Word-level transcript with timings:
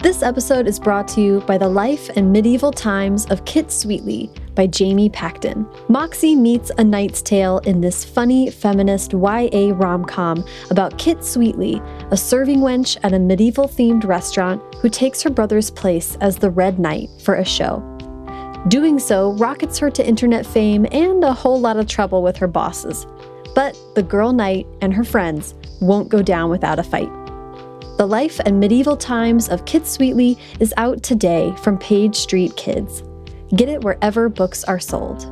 This 0.00 0.22
episode 0.22 0.68
is 0.68 0.78
brought 0.78 1.08
to 1.08 1.20
you 1.20 1.40
by 1.40 1.58
The 1.58 1.68
Life 1.68 2.08
and 2.14 2.32
Medieval 2.32 2.70
Times 2.70 3.26
of 3.32 3.44
Kit 3.44 3.72
Sweetly 3.72 4.30
by 4.54 4.68
Jamie 4.68 5.08
Pacton. 5.08 5.66
Moxie 5.88 6.36
meets 6.36 6.70
A 6.78 6.84
Knight's 6.84 7.20
Tale 7.20 7.58
in 7.64 7.80
this 7.80 8.04
funny 8.04 8.48
feminist 8.48 9.12
YA 9.12 9.72
rom 9.74 10.04
com 10.04 10.44
about 10.70 10.96
Kit 10.98 11.24
Sweetly, 11.24 11.82
a 12.12 12.16
serving 12.16 12.60
wench 12.60 12.96
at 13.02 13.12
a 13.12 13.18
medieval 13.18 13.66
themed 13.66 14.04
restaurant 14.04 14.62
who 14.76 14.88
takes 14.88 15.20
her 15.20 15.30
brother's 15.30 15.68
place 15.68 16.16
as 16.20 16.36
the 16.36 16.50
Red 16.50 16.78
Knight 16.78 17.08
for 17.24 17.34
a 17.34 17.44
show. 17.44 17.82
Doing 18.68 19.00
so 19.00 19.32
rockets 19.32 19.80
her 19.80 19.90
to 19.90 20.06
internet 20.06 20.46
fame 20.46 20.86
and 20.92 21.24
a 21.24 21.32
whole 21.32 21.58
lot 21.58 21.76
of 21.76 21.88
trouble 21.88 22.22
with 22.22 22.36
her 22.36 22.46
bosses. 22.46 23.04
But 23.52 23.76
the 23.96 24.04
girl 24.04 24.32
knight 24.32 24.68
and 24.80 24.94
her 24.94 25.02
friends 25.02 25.56
won't 25.80 26.08
go 26.08 26.22
down 26.22 26.50
without 26.50 26.78
a 26.78 26.84
fight. 26.84 27.10
The 27.98 28.06
Life 28.06 28.38
and 28.46 28.60
Medieval 28.60 28.96
Times 28.96 29.48
of 29.48 29.64
Kit 29.64 29.84
Sweetly 29.84 30.38
is 30.60 30.72
out 30.76 31.02
today 31.02 31.52
from 31.64 31.76
Page 31.78 32.14
Street 32.14 32.54
Kids. 32.54 33.02
Get 33.56 33.68
it 33.68 33.82
wherever 33.82 34.28
books 34.28 34.62
are 34.62 34.78
sold. 34.78 35.26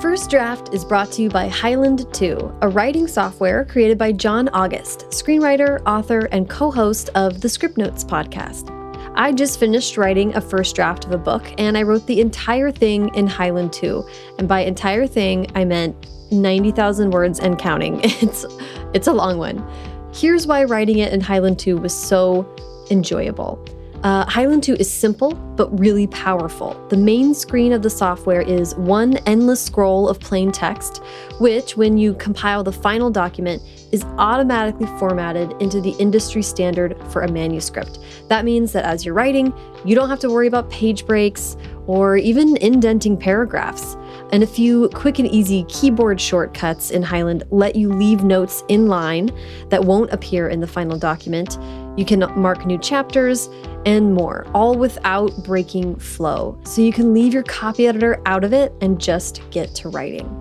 First 0.00 0.30
Draft 0.30 0.72
is 0.72 0.84
brought 0.84 1.10
to 1.12 1.22
you 1.22 1.28
by 1.28 1.48
Highland 1.48 2.06
2, 2.14 2.58
a 2.62 2.68
writing 2.68 3.08
software 3.08 3.64
created 3.64 3.98
by 3.98 4.12
John 4.12 4.48
August, 4.50 5.08
screenwriter, 5.08 5.82
author, 5.84 6.28
and 6.30 6.48
co 6.48 6.70
host 6.70 7.10
of 7.16 7.40
the 7.40 7.48
Scriptnotes 7.48 8.04
podcast. 8.04 8.70
I 9.16 9.32
just 9.32 9.58
finished 9.58 9.96
writing 9.96 10.32
a 10.36 10.40
first 10.40 10.76
draft 10.76 11.04
of 11.04 11.10
a 11.10 11.18
book, 11.18 11.52
and 11.58 11.76
I 11.76 11.82
wrote 11.82 12.06
the 12.06 12.20
entire 12.20 12.70
thing 12.70 13.12
in 13.16 13.26
Highland 13.26 13.72
2. 13.72 14.08
And 14.38 14.46
by 14.46 14.60
entire 14.60 15.08
thing, 15.08 15.50
I 15.56 15.64
meant 15.64 15.96
90,000 16.30 17.10
words 17.10 17.40
and 17.40 17.58
counting. 17.58 18.00
It's, 18.04 18.46
it's 18.94 19.08
a 19.08 19.12
long 19.12 19.38
one. 19.38 19.58
Here's 20.12 20.46
why 20.46 20.64
writing 20.64 20.98
it 20.98 21.12
in 21.12 21.22
Highland 21.22 21.58
2 21.58 21.78
was 21.78 21.94
so 21.94 22.46
enjoyable. 22.90 23.58
Uh, 24.02 24.28
Highland 24.28 24.62
2 24.62 24.74
is 24.74 24.92
simple, 24.92 25.32
but 25.56 25.78
really 25.78 26.06
powerful. 26.08 26.74
The 26.90 26.96
main 26.98 27.32
screen 27.34 27.72
of 27.72 27.82
the 27.82 27.88
software 27.88 28.42
is 28.42 28.74
one 28.74 29.16
endless 29.28 29.64
scroll 29.64 30.08
of 30.08 30.20
plain 30.20 30.52
text, 30.52 30.98
which, 31.38 31.76
when 31.76 31.96
you 31.96 32.14
compile 32.14 32.62
the 32.62 32.72
final 32.72 33.10
document, 33.10 33.62
is 33.92 34.04
automatically 34.18 34.86
formatted 34.98 35.52
into 35.62 35.80
the 35.80 35.92
industry 35.98 36.42
standard 36.42 36.94
for 37.10 37.22
a 37.22 37.30
manuscript. 37.30 38.00
That 38.28 38.44
means 38.44 38.72
that 38.72 38.84
as 38.84 39.06
you're 39.06 39.14
writing, 39.14 39.54
you 39.84 39.94
don't 39.94 40.10
have 40.10 40.20
to 40.20 40.30
worry 40.30 40.48
about 40.48 40.68
page 40.68 41.06
breaks 41.06 41.56
or 41.86 42.16
even 42.16 42.56
indenting 42.58 43.16
paragraphs. 43.16 43.96
And 44.32 44.42
a 44.42 44.46
few 44.46 44.88
quick 44.94 45.18
and 45.18 45.28
easy 45.28 45.64
keyboard 45.68 46.18
shortcuts 46.18 46.90
in 46.90 47.02
Highland 47.02 47.44
let 47.50 47.76
you 47.76 47.92
leave 47.92 48.24
notes 48.24 48.64
in 48.68 48.86
line 48.86 49.30
that 49.68 49.84
won't 49.84 50.10
appear 50.10 50.48
in 50.48 50.60
the 50.60 50.66
final 50.66 50.98
document. 50.98 51.58
You 51.98 52.06
can 52.06 52.20
mark 52.40 52.64
new 52.64 52.78
chapters 52.78 53.50
and 53.84 54.14
more, 54.14 54.46
all 54.54 54.74
without 54.74 55.30
breaking 55.44 55.96
flow. 55.96 56.58
So 56.64 56.80
you 56.80 56.92
can 56.92 57.12
leave 57.12 57.34
your 57.34 57.42
copy 57.42 57.86
editor 57.86 58.22
out 58.24 58.42
of 58.42 58.54
it 58.54 58.72
and 58.80 58.98
just 58.98 59.42
get 59.50 59.74
to 59.74 59.90
writing. 59.90 60.38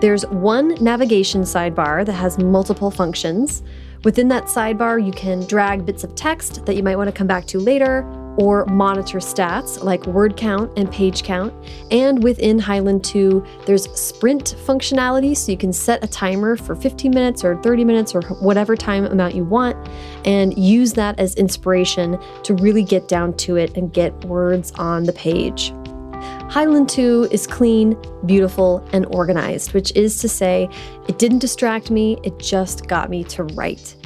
There's 0.00 0.24
one 0.26 0.76
navigation 0.82 1.42
sidebar 1.42 2.06
that 2.06 2.12
has 2.12 2.38
multiple 2.38 2.92
functions. 2.92 3.64
Within 4.04 4.28
that 4.28 4.44
sidebar, 4.44 5.04
you 5.04 5.10
can 5.10 5.44
drag 5.46 5.84
bits 5.84 6.04
of 6.04 6.14
text 6.14 6.64
that 6.64 6.76
you 6.76 6.82
might 6.84 6.96
want 6.96 7.08
to 7.08 7.12
come 7.12 7.26
back 7.26 7.46
to 7.46 7.58
later 7.58 8.04
or 8.36 8.66
monitor 8.66 9.18
stats 9.18 9.82
like 9.82 10.06
word 10.06 10.36
count 10.36 10.70
and 10.76 10.90
page 10.90 11.22
count. 11.22 11.52
And 11.90 12.22
within 12.22 12.58
Highland 12.58 13.04
2, 13.04 13.44
there's 13.66 13.90
sprint 13.98 14.56
functionality, 14.66 15.36
so 15.36 15.52
you 15.52 15.58
can 15.58 15.72
set 15.72 16.04
a 16.04 16.06
timer 16.06 16.56
for 16.56 16.74
15 16.74 17.10
minutes 17.10 17.44
or 17.44 17.60
30 17.62 17.84
minutes 17.84 18.14
or 18.14 18.22
whatever 18.40 18.76
time 18.76 19.04
amount 19.04 19.34
you 19.34 19.44
want 19.44 19.76
and 20.24 20.56
use 20.58 20.92
that 20.94 21.18
as 21.18 21.34
inspiration 21.36 22.18
to 22.42 22.54
really 22.54 22.82
get 22.82 23.08
down 23.08 23.36
to 23.38 23.56
it 23.56 23.76
and 23.76 23.92
get 23.92 24.12
words 24.24 24.72
on 24.72 25.04
the 25.04 25.12
page. 25.12 25.72
Highland 26.48 26.88
2 26.88 27.28
is 27.30 27.46
clean, 27.46 27.96
beautiful, 28.24 28.86
and 28.92 29.04
organized, 29.06 29.74
which 29.74 29.92
is 29.96 30.20
to 30.20 30.28
say, 30.28 30.68
it 31.08 31.18
didn't 31.18 31.40
distract 31.40 31.90
me, 31.90 32.18
it 32.22 32.38
just 32.38 32.86
got 32.86 33.10
me 33.10 33.24
to 33.24 33.44
write. 33.44 33.96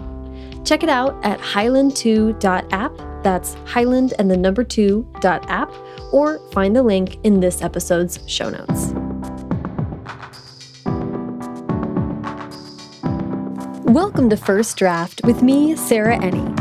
Check 0.65 0.83
it 0.83 0.88
out 0.88 1.22
at 1.25 1.38
highland2.app 1.41 3.09
that's 3.22 3.54
Highland 3.66 4.14
and 4.19 4.31
the 4.31 4.36
number 4.36 4.64
two 4.64 5.06
dot 5.20 5.48
app, 5.48 5.70
or 6.12 6.38
find 6.53 6.75
the 6.75 6.82
link 6.82 7.19
in 7.25 7.41
this 7.41 7.62
episode's 7.62 8.19
show 8.26 8.50
notes. 8.50 8.92
Welcome 13.84 14.30
to 14.30 14.36
First 14.36 14.76
Draft 14.76 15.20
with 15.25 15.42
me, 15.42 15.75
Sarah 15.75 16.16
Enni. 16.19 16.56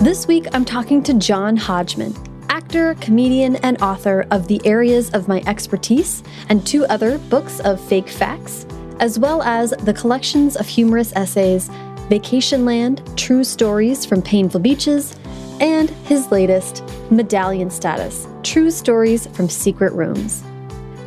This 0.00 0.26
week, 0.26 0.46
I'm 0.52 0.64
talking 0.64 1.02
to 1.04 1.14
John 1.14 1.56
Hodgman, 1.56 2.14
actor, 2.50 2.94
comedian, 3.00 3.56
and 3.56 3.80
author 3.82 4.26
of 4.30 4.46
The 4.46 4.60
Areas 4.64 5.10
of 5.10 5.28
My 5.28 5.42
Expertise 5.46 6.22
and 6.48 6.66
two 6.66 6.84
other 6.86 7.18
books 7.18 7.58
of 7.60 7.80
fake 7.80 8.08
facts, 8.08 8.66
as 9.00 9.18
well 9.18 9.42
as 9.42 9.70
the 9.70 9.94
collections 9.94 10.56
of 10.56 10.68
humorous 10.68 11.12
essays 11.16 11.70
Vacationland 12.08 13.16
True 13.18 13.44
Stories 13.44 14.06
from 14.06 14.22
Painful 14.22 14.60
Beaches, 14.60 15.14
and 15.60 15.90
his 16.06 16.30
latest, 16.30 16.82
Medallion 17.10 17.70
Status 17.70 18.26
True 18.42 18.70
Stories 18.70 19.26
from 19.26 19.50
Secret 19.50 19.92
Rooms. 19.92 20.42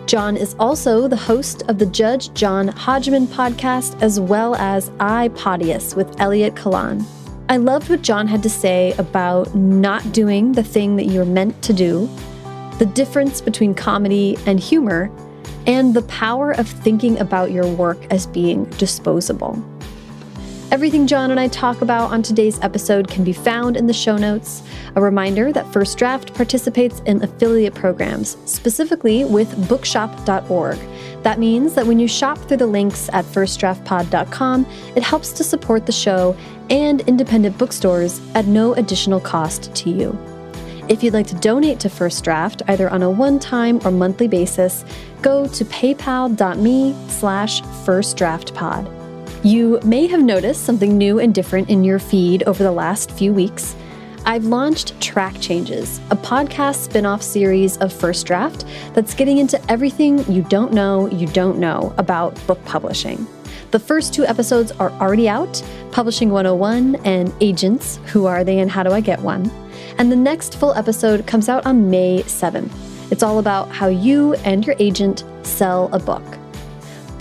John 0.05 0.37
is 0.37 0.55
also 0.59 1.07
the 1.07 1.15
host 1.15 1.63
of 1.69 1.79
the 1.79 1.87
Judge 1.87 2.31
John 2.33 2.67
Hodgman 2.67 3.25
podcast, 3.27 3.99
as 4.01 4.19
well 4.19 4.55
as 4.55 4.91
I 4.99 5.29
Podius 5.29 5.95
with 5.95 6.19
Elliott 6.19 6.53
Kalan. 6.53 7.03
I 7.49 7.57
loved 7.57 7.89
what 7.89 8.03
John 8.03 8.27
had 8.27 8.43
to 8.43 8.49
say 8.49 8.93
about 8.99 9.55
not 9.55 10.11
doing 10.11 10.51
the 10.51 10.63
thing 10.63 10.97
that 10.97 11.05
you're 11.05 11.25
meant 11.25 11.59
to 11.63 11.73
do, 11.73 12.07
the 12.77 12.85
difference 12.85 13.41
between 13.41 13.73
comedy 13.73 14.37
and 14.45 14.59
humor, 14.59 15.09
and 15.65 15.95
the 15.95 16.03
power 16.03 16.51
of 16.51 16.67
thinking 16.67 17.19
about 17.19 17.51
your 17.51 17.67
work 17.67 17.97
as 18.11 18.27
being 18.27 18.65
disposable. 18.71 19.63
Everything 20.71 21.05
John 21.05 21.31
and 21.31 21.39
I 21.39 21.49
talk 21.49 21.81
about 21.81 22.11
on 22.11 22.23
today's 22.23 22.57
episode 22.61 23.09
can 23.09 23.25
be 23.25 23.33
found 23.33 23.75
in 23.75 23.87
the 23.87 23.93
show 23.93 24.15
notes. 24.15 24.63
A 24.95 25.01
reminder 25.01 25.51
that 25.51 25.71
First 25.73 25.97
Draft 25.97 26.33
participates 26.33 27.01
in 27.01 27.21
affiliate 27.21 27.75
programs, 27.75 28.37
specifically 28.45 29.25
with 29.25 29.67
bookshop.org. 29.67 30.79
That 31.23 31.39
means 31.39 31.73
that 31.73 31.85
when 31.85 31.99
you 31.99 32.07
shop 32.07 32.37
through 32.37 32.57
the 32.57 32.67
links 32.67 33.09
at 33.11 33.25
firstdraftpod.com, 33.25 34.65
it 34.95 35.03
helps 35.03 35.33
to 35.33 35.43
support 35.43 35.85
the 35.85 35.91
show 35.91 36.37
and 36.69 37.01
independent 37.01 37.57
bookstores 37.57 38.21
at 38.33 38.45
no 38.45 38.73
additional 38.75 39.19
cost 39.19 39.75
to 39.75 39.89
you. 39.89 40.17
If 40.87 41.03
you'd 41.03 41.13
like 41.13 41.27
to 41.27 41.35
donate 41.35 41.81
to 41.81 41.89
First 41.89 42.23
Draft, 42.23 42.61
either 42.69 42.89
on 42.89 43.03
a 43.03 43.11
one-time 43.11 43.81
or 43.83 43.91
monthly 43.91 44.29
basis, 44.29 44.85
go 45.21 45.47
to 45.49 45.65
paypal.me 45.65 46.95
slash 47.09 47.61
firstdraftpod. 47.61 49.00
You 49.43 49.79
may 49.83 50.05
have 50.05 50.21
noticed 50.21 50.65
something 50.65 50.99
new 50.99 51.17
and 51.17 51.33
different 51.33 51.67
in 51.71 51.83
your 51.83 51.97
feed 51.97 52.43
over 52.43 52.61
the 52.61 52.71
last 52.71 53.09
few 53.09 53.33
weeks. 53.33 53.75
I've 54.23 54.45
launched 54.45 55.01
Track 55.01 55.41
Changes, 55.41 55.99
a 56.11 56.15
podcast 56.15 56.83
spin 56.83 57.07
off 57.07 57.23
series 57.23 57.75
of 57.77 57.91
First 57.91 58.27
Draft 58.27 58.65
that's 58.93 59.15
getting 59.15 59.39
into 59.39 59.59
everything 59.71 60.31
you 60.31 60.43
don't 60.43 60.73
know 60.73 61.07
you 61.07 61.25
don't 61.25 61.57
know 61.57 61.91
about 61.97 62.35
book 62.45 62.63
publishing. 62.65 63.25
The 63.71 63.79
first 63.79 64.13
two 64.13 64.25
episodes 64.25 64.71
are 64.73 64.91
already 65.01 65.27
out 65.27 65.63
Publishing 65.91 66.29
101 66.29 66.97
and 67.03 67.33
Agents 67.41 67.99
Who 68.07 68.27
Are 68.27 68.43
They 68.43 68.59
and 68.59 68.69
How 68.69 68.83
Do 68.83 68.91
I 68.91 69.01
Get 69.01 69.19
One? 69.21 69.49
And 69.97 70.11
the 70.11 70.15
next 70.15 70.57
full 70.57 70.75
episode 70.75 71.25
comes 71.25 71.49
out 71.49 71.65
on 71.65 71.89
May 71.89 72.21
7th. 72.23 72.71
It's 73.11 73.23
all 73.23 73.39
about 73.39 73.69
how 73.69 73.87
you 73.87 74.35
and 74.45 74.67
your 74.67 74.75
agent 74.77 75.23
sell 75.41 75.89
a 75.93 75.99
book. 75.99 76.23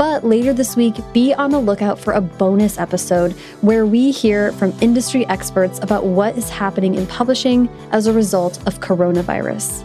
But 0.00 0.24
later 0.24 0.54
this 0.54 0.76
week, 0.76 0.94
be 1.12 1.34
on 1.34 1.50
the 1.50 1.58
lookout 1.58 1.98
for 1.98 2.14
a 2.14 2.22
bonus 2.22 2.78
episode 2.78 3.32
where 3.60 3.84
we 3.84 4.10
hear 4.10 4.50
from 4.52 4.72
industry 4.80 5.26
experts 5.26 5.78
about 5.80 6.06
what 6.06 6.38
is 6.38 6.48
happening 6.48 6.94
in 6.94 7.06
publishing 7.06 7.68
as 7.92 8.06
a 8.06 8.12
result 8.14 8.66
of 8.66 8.80
coronavirus. 8.80 9.84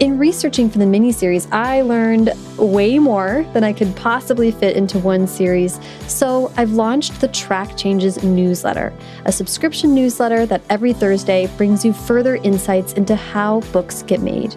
In 0.00 0.18
researching 0.18 0.68
for 0.68 0.78
the 0.78 0.86
miniseries, 0.86 1.46
I 1.52 1.82
learned 1.82 2.30
way 2.58 2.98
more 2.98 3.46
than 3.52 3.62
I 3.62 3.72
could 3.72 3.94
possibly 3.94 4.50
fit 4.50 4.76
into 4.76 4.98
one 4.98 5.28
series, 5.28 5.78
so 6.08 6.52
I've 6.56 6.72
launched 6.72 7.20
the 7.20 7.28
Track 7.28 7.76
Changes 7.76 8.24
newsletter, 8.24 8.92
a 9.26 9.30
subscription 9.30 9.94
newsletter 9.94 10.46
that 10.46 10.62
every 10.68 10.92
Thursday 10.92 11.46
brings 11.56 11.84
you 11.84 11.92
further 11.92 12.34
insights 12.42 12.94
into 12.94 13.14
how 13.14 13.60
books 13.70 14.02
get 14.02 14.20
made. 14.20 14.56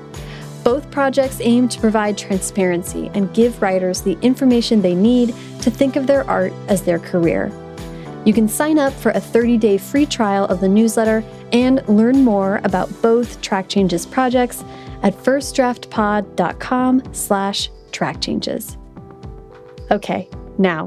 Both 0.65 0.89
projects 0.89 1.41
aim 1.41 1.69
to 1.69 1.79
provide 1.79 2.17
transparency 2.17 3.11
and 3.13 3.31
give 3.35 3.61
writers 3.61 4.01
the 4.01 4.17
information 4.23 4.81
they 4.81 4.95
need 4.95 5.29
to 5.61 5.69
think 5.69 5.95
of 5.95 6.07
their 6.07 6.27
art 6.27 6.51
as 6.67 6.81
their 6.81 6.97
career. 6.97 7.51
You 8.25 8.33
can 8.33 8.49
sign 8.49 8.79
up 8.79 8.91
for 8.91 9.11
a 9.11 9.21
30-day 9.21 9.77
free 9.77 10.07
trial 10.07 10.45
of 10.45 10.59
the 10.59 10.67
newsletter 10.67 11.23
and 11.51 11.87
learn 11.87 12.23
more 12.23 12.61
about 12.63 12.89
both 13.03 13.39
Track 13.43 13.69
Changes 13.69 14.07
projects 14.07 14.63
at 15.03 15.13
firstdraftpod.com 15.13 17.13
slash 17.13 17.69
trackchanges. 17.91 18.77
Okay, 19.91 20.27
Now, 20.57 20.85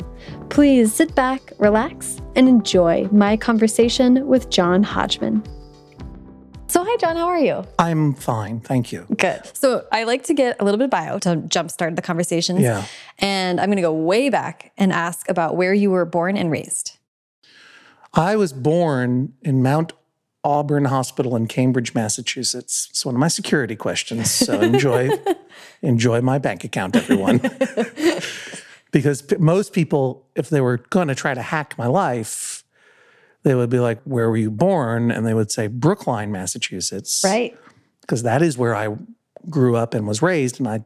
please 0.48 0.94
sit 0.94 1.14
back, 1.14 1.52
relax, 1.58 2.20
and 2.34 2.48
enjoy 2.48 3.06
my 3.12 3.36
conversation 3.36 4.26
with 4.26 4.50
John 4.50 4.82
Hodgman. 4.82 5.42
John, 6.98 7.16
how 7.16 7.28
are 7.28 7.38
you? 7.38 7.64
I'm 7.78 8.14
fine. 8.14 8.60
Thank 8.60 8.92
you. 8.92 9.06
Good. 9.16 9.42
So, 9.54 9.86
I 9.92 10.04
like 10.04 10.24
to 10.24 10.34
get 10.34 10.60
a 10.60 10.64
little 10.64 10.78
bit 10.78 10.84
of 10.84 10.90
bio 10.90 11.18
to 11.20 11.36
jumpstart 11.36 11.96
the 11.96 12.02
conversation. 12.02 12.58
Yeah. 12.58 12.84
And 13.18 13.60
I'm 13.60 13.66
going 13.66 13.76
to 13.76 13.82
go 13.82 13.92
way 13.92 14.30
back 14.30 14.72
and 14.76 14.92
ask 14.92 15.28
about 15.28 15.56
where 15.56 15.72
you 15.72 15.90
were 15.90 16.04
born 16.04 16.36
and 16.36 16.50
raised. 16.50 16.98
I 18.14 18.36
was 18.36 18.52
born 18.52 19.34
in 19.42 19.62
Mount 19.62 19.92
Auburn 20.44 20.86
Hospital 20.86 21.36
in 21.36 21.46
Cambridge, 21.46 21.94
Massachusetts. 21.94 22.88
It's 22.90 23.04
one 23.04 23.14
of 23.14 23.18
my 23.20 23.28
security 23.28 23.76
questions. 23.76 24.30
So 24.30 24.60
enjoy 24.60 25.10
enjoy 25.82 26.20
my 26.20 26.38
bank 26.38 26.64
account, 26.64 26.96
everyone. 26.96 27.40
because 28.90 29.38
most 29.38 29.72
people, 29.72 30.26
if 30.34 30.48
they 30.48 30.60
were 30.60 30.78
going 30.90 31.08
to 31.08 31.14
try 31.14 31.34
to 31.34 31.42
hack 31.42 31.76
my 31.76 31.86
life, 31.86 32.57
they 33.42 33.54
would 33.54 33.70
be 33.70 33.80
like, 33.80 34.00
"Where 34.04 34.28
were 34.28 34.36
you 34.36 34.50
born?" 34.50 35.10
And 35.10 35.26
they 35.26 35.34
would 35.34 35.50
say 35.50 35.66
Brookline, 35.68 36.32
Massachusetts, 36.32 37.22
Right. 37.24 37.56
Because 38.00 38.22
that 38.22 38.40
is 38.42 38.56
where 38.56 38.74
I 38.74 38.96
grew 39.50 39.76
up 39.76 39.92
and 39.94 40.06
was 40.06 40.22
raised, 40.22 40.58
and 40.58 40.66
I 40.68 40.84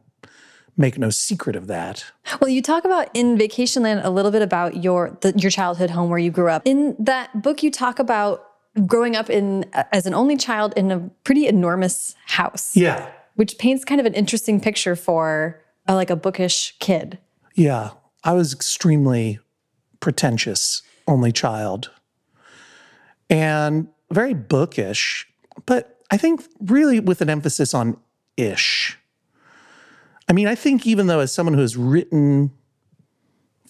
make 0.75 0.97
no 0.97 1.09
secret 1.09 1.55
of 1.55 1.67
that. 1.67 2.03
Well, 2.41 2.49
you 2.49 2.61
talk 2.61 2.83
about 2.83 3.09
in 3.13 3.37
Vacationland 3.37 4.03
a 4.03 4.09
little 4.09 4.31
bit 4.31 4.41
about 4.41 4.83
your 4.83 5.17
the, 5.21 5.33
your 5.37 5.51
childhood 5.51 5.91
home 5.91 6.09
where 6.09 6.19
you 6.19 6.31
grew 6.31 6.49
up. 6.49 6.63
In 6.65 6.95
that 6.99 7.41
book, 7.41 7.63
you 7.63 7.71
talk 7.71 7.99
about 7.99 8.43
growing 8.85 9.15
up 9.15 9.29
in 9.29 9.65
as 9.91 10.05
an 10.05 10.13
only 10.13 10.35
child 10.35 10.73
in 10.75 10.91
a 10.91 10.99
pretty 11.23 11.47
enormous 11.47 12.15
house, 12.25 12.75
Yeah, 12.75 13.07
which 13.35 13.57
paints 13.57 13.85
kind 13.85 14.01
of 14.01 14.07
an 14.07 14.13
interesting 14.15 14.59
picture 14.59 14.95
for 14.95 15.61
a, 15.87 15.93
like 15.95 16.09
a 16.09 16.15
bookish 16.15 16.75
kid. 16.79 17.19
Yeah, 17.55 17.91
I 18.23 18.33
was 18.33 18.51
extremely 18.53 19.39
pretentious, 19.99 20.81
only 21.07 21.31
child, 21.31 21.91
and 23.29 23.87
very 24.11 24.33
bookish, 24.33 25.27
but 25.65 25.99
I 26.11 26.17
think 26.17 26.43
really 26.59 26.99
with 26.99 27.21
an 27.21 27.29
emphasis 27.29 27.73
on 27.73 27.97
ish. 28.37 28.97
I 30.29 30.33
mean, 30.33 30.47
I 30.47 30.55
think 30.55 30.87
even 30.87 31.07
though 31.07 31.19
as 31.19 31.33
someone 31.33 31.53
who 31.53 31.61
has 31.61 31.75
written 31.75 32.51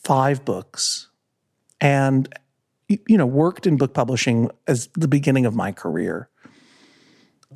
five 0.03 0.43
books 0.45 1.09
and 1.81 2.27
you 2.87 3.17
know 3.17 3.25
worked 3.25 3.65
in 3.65 3.77
book 3.77 3.93
publishing 3.93 4.51
as 4.67 4.89
the 4.93 5.07
beginning 5.07 5.45
of 5.45 5.55
my 5.55 5.71
career, 5.71 6.29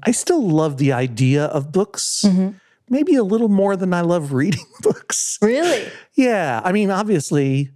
I 0.03 0.11
still 0.11 0.47
love 0.47 0.77
the 0.77 0.93
idea 0.93 1.45
of 1.45 1.71
books. 1.71 2.23
Mm-hmm. 2.25 2.57
Maybe 2.89 3.15
a 3.15 3.23
little 3.23 3.49
more 3.49 3.75
than 3.75 3.93
I 3.93 4.01
love 4.01 4.31
reading 4.31 4.65
books. 4.81 5.37
Really? 5.41 5.85
Yeah. 6.13 6.61
I 6.63 6.71
mean, 6.71 6.89
obviously, 6.89 7.71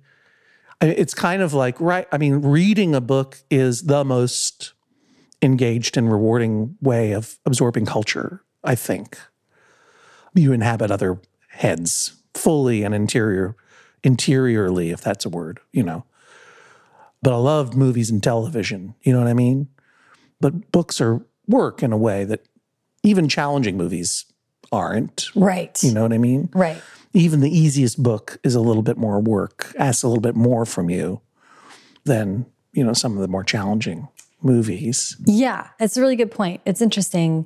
it's 0.81 1.13
kind 1.13 1.41
of 1.41 1.53
like, 1.53 1.79
right. 1.79 2.07
I 2.11 2.17
mean, 2.17 2.41
reading 2.41 2.95
a 2.95 3.01
book 3.01 3.39
is 3.49 3.83
the 3.83 4.03
most 4.03 4.73
engaged 5.41 5.97
and 5.97 6.11
rewarding 6.11 6.75
way 6.81 7.11
of 7.11 7.37
absorbing 7.45 7.85
culture, 7.85 8.43
I 8.63 8.75
think. 8.75 9.17
You 10.33 10.53
inhabit 10.53 10.91
other 10.91 11.19
heads 11.49 12.15
fully 12.33 12.83
and 12.83 12.95
interior, 12.95 13.55
interiorly, 14.03 14.91
if 14.91 15.01
that's 15.01 15.25
a 15.25 15.29
word, 15.29 15.59
you 15.71 15.83
know. 15.83 16.05
But 17.21 17.33
I 17.33 17.37
love 17.37 17.75
movies 17.75 18.09
and 18.09 18.23
television, 18.23 18.95
you 19.01 19.13
know 19.13 19.19
what 19.19 19.27
I 19.27 19.33
mean? 19.33 19.67
But 20.39 20.71
books 20.71 20.99
are 20.99 21.25
work 21.47 21.83
in 21.83 21.91
a 21.91 21.97
way 21.97 22.23
that 22.23 22.47
even 23.03 23.29
challenging 23.29 23.77
movies 23.77 24.25
aren't. 24.71 25.27
Right. 25.35 25.81
You 25.83 25.93
know 25.93 26.03
what 26.03 26.13
I 26.13 26.17
mean? 26.17 26.49
Right. 26.53 26.81
even 27.13 27.41
the 27.41 27.49
easiest 27.55 28.01
book 28.01 28.37
is 28.43 28.55
a 28.55 28.61
little 28.61 28.83
bit 28.83 28.97
more 28.97 29.19
work, 29.19 29.73
asks 29.77 30.01
a 30.03 30.07
little 30.07 30.21
bit 30.21 30.35
more 30.35 30.65
from 30.65 30.89
you 30.89 31.19
than, 32.05 32.45
you 32.71 32.83
know, 32.85 32.93
some 32.93 33.13
of 33.15 33.19
the 33.21 33.27
more 33.27 33.43
challenging 33.43 34.07
movies. 34.41 35.17
Yeah, 35.25 35.67
it's 35.79 35.97
a 35.97 36.01
really 36.01 36.15
good 36.15 36.31
point. 36.31 36.61
It's 36.65 36.81
interesting. 36.81 37.45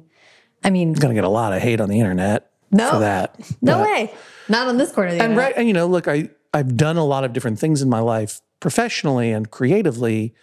I 0.64 0.70
mean, 0.70 0.94
Gonna 0.94 1.16
get 1.16 1.24
a 1.24 1.30
lot 1.30 1.52
of 1.52 1.62
hate 1.64 1.82
on 1.82 1.90
the 1.90 2.00
internet 2.00 2.52
No. 2.72 2.92
for 2.92 3.00
that. 3.00 3.40
no 3.62 3.80
But- 3.80 3.86
way. 3.88 4.14
Not 4.48 4.68
on 4.68 4.78
this 4.78 4.92
corner 4.92 5.10
of 5.10 5.16
the 5.18 5.24
And 5.24 5.32
internet. 5.34 5.50
right, 5.52 5.58
and 5.58 5.68
you 5.68 5.74
know, 5.74 5.88
look, 5.88 6.08
I 6.08 6.30
I've 6.54 6.78
done 6.78 6.96
a 6.98 7.04
lot 7.04 7.24
of 7.24 7.34
different 7.34 7.58
things 7.60 7.82
in 7.82 7.90
my 7.90 8.00
life 8.00 8.40
professionally 8.60 9.32
and 9.32 9.50
creatively, 9.50 10.34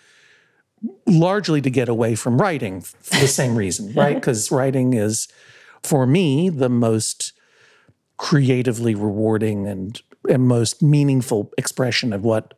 largely 1.06 1.60
to 1.62 1.70
get 1.70 1.88
away 1.88 2.14
from 2.16 2.38
writing 2.40 2.80
for 2.80 3.20
the 3.20 3.28
same 3.28 3.54
reason, 3.54 3.94
right? 3.94 4.14
Because 4.20 4.50
writing 4.50 4.92
is, 4.94 5.28
for 5.82 6.06
me, 6.06 6.48
the 6.48 6.68
most 6.68 7.32
creatively 8.16 8.94
rewarding 8.94 9.66
and 9.66 10.00
and 10.28 10.46
most 10.46 10.82
meaningful 10.82 11.52
expression 11.58 12.12
of 12.12 12.22
what 12.22 12.54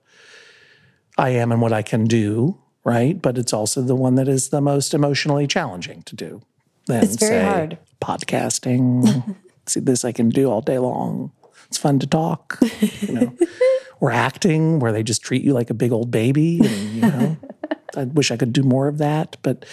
I 1.17 1.31
am 1.31 1.51
and 1.51 1.63
what 1.63 1.73
I 1.73 1.81
can 1.81 2.05
do, 2.05 2.59
right? 2.85 3.21
But 3.21 3.39
it's 3.39 3.55
also 3.55 3.81
the 3.81 3.95
one 3.95 4.17
that 4.17 4.29
is 4.29 4.51
the 4.51 4.61
most 4.61 4.93
emotionally 4.93 5.47
challenging 5.47 6.03
to 6.03 6.15
do. 6.15 6.43
Than, 6.87 7.05
It's 7.05 7.17
very 7.17 7.41
say, 7.41 7.45
hard. 7.45 7.79
Podcasting. 8.03 9.37
See, 9.67 9.81
this 9.81 10.05
I 10.05 10.13
can 10.13 10.29
do 10.29 10.51
all 10.51 10.61
day 10.61 10.79
long. 10.79 11.33
It's 11.69 11.79
fun 11.79 11.99
to 12.01 12.07
talk, 12.07 12.59
you 13.01 13.15
know. 13.15 13.37
or 14.01 14.11
acting, 14.11 14.81
where 14.81 14.93
they 14.93 15.03
just 15.03 15.23
treat 15.23 15.43
you 15.43 15.55
like 15.55 15.71
a 15.71 15.75
big 15.75 15.93
old 15.93 16.11
baby, 16.11 16.61
and 16.63 16.95
you 16.95 17.01
know. 17.01 17.37
I 17.97 18.05
wish 18.05 18.31
I 18.31 18.37
could 18.37 18.53
do 18.53 18.63
more 18.63 18.89
of 18.89 18.99
that, 18.99 19.37
but 19.43 19.65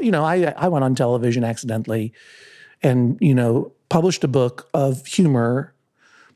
you 0.00 0.10
know, 0.10 0.24
I 0.24 0.52
I 0.56 0.68
went 0.68 0.84
on 0.84 0.94
television 0.94 1.44
accidentally, 1.44 2.12
and 2.82 3.18
you 3.20 3.34
know, 3.34 3.72
published 3.88 4.24
a 4.24 4.28
book 4.28 4.68
of 4.74 5.06
humor 5.06 5.74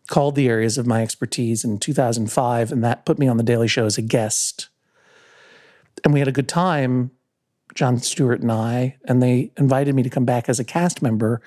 called 0.07 0.37
The 0.37 0.49
Areas 0.49 0.79
of 0.79 0.87
My 0.87 1.03
Expertise 1.03 1.65
in 1.65 1.79
2005, 1.79 2.73
and 2.73 2.85
that 2.85 3.05
put 3.05 3.19
me 3.19 3.29
on 3.29 3.37
the 3.37 3.43
Daily 3.43 3.69
Show 3.69 3.87
as 3.87 3.99
a 3.99 4.03
guest. 4.03 4.69
And 6.05 6.13
we 6.13 6.21
had 6.21 6.29
a 6.29 6.33
good 6.33 6.49
time, 6.49 7.11
Jon 7.75 7.99
Stewart 7.99 8.41
and 8.41 8.53
I, 8.53 8.97
and 9.05 9.23
they 9.23 9.51
invited 9.57 9.95
me 9.95 10.03
to 10.03 10.11
come 10.11 10.25
back 10.25 10.49
as 10.49 10.61
a 10.61 10.65
cast 10.65 11.03
member, 11.03 11.41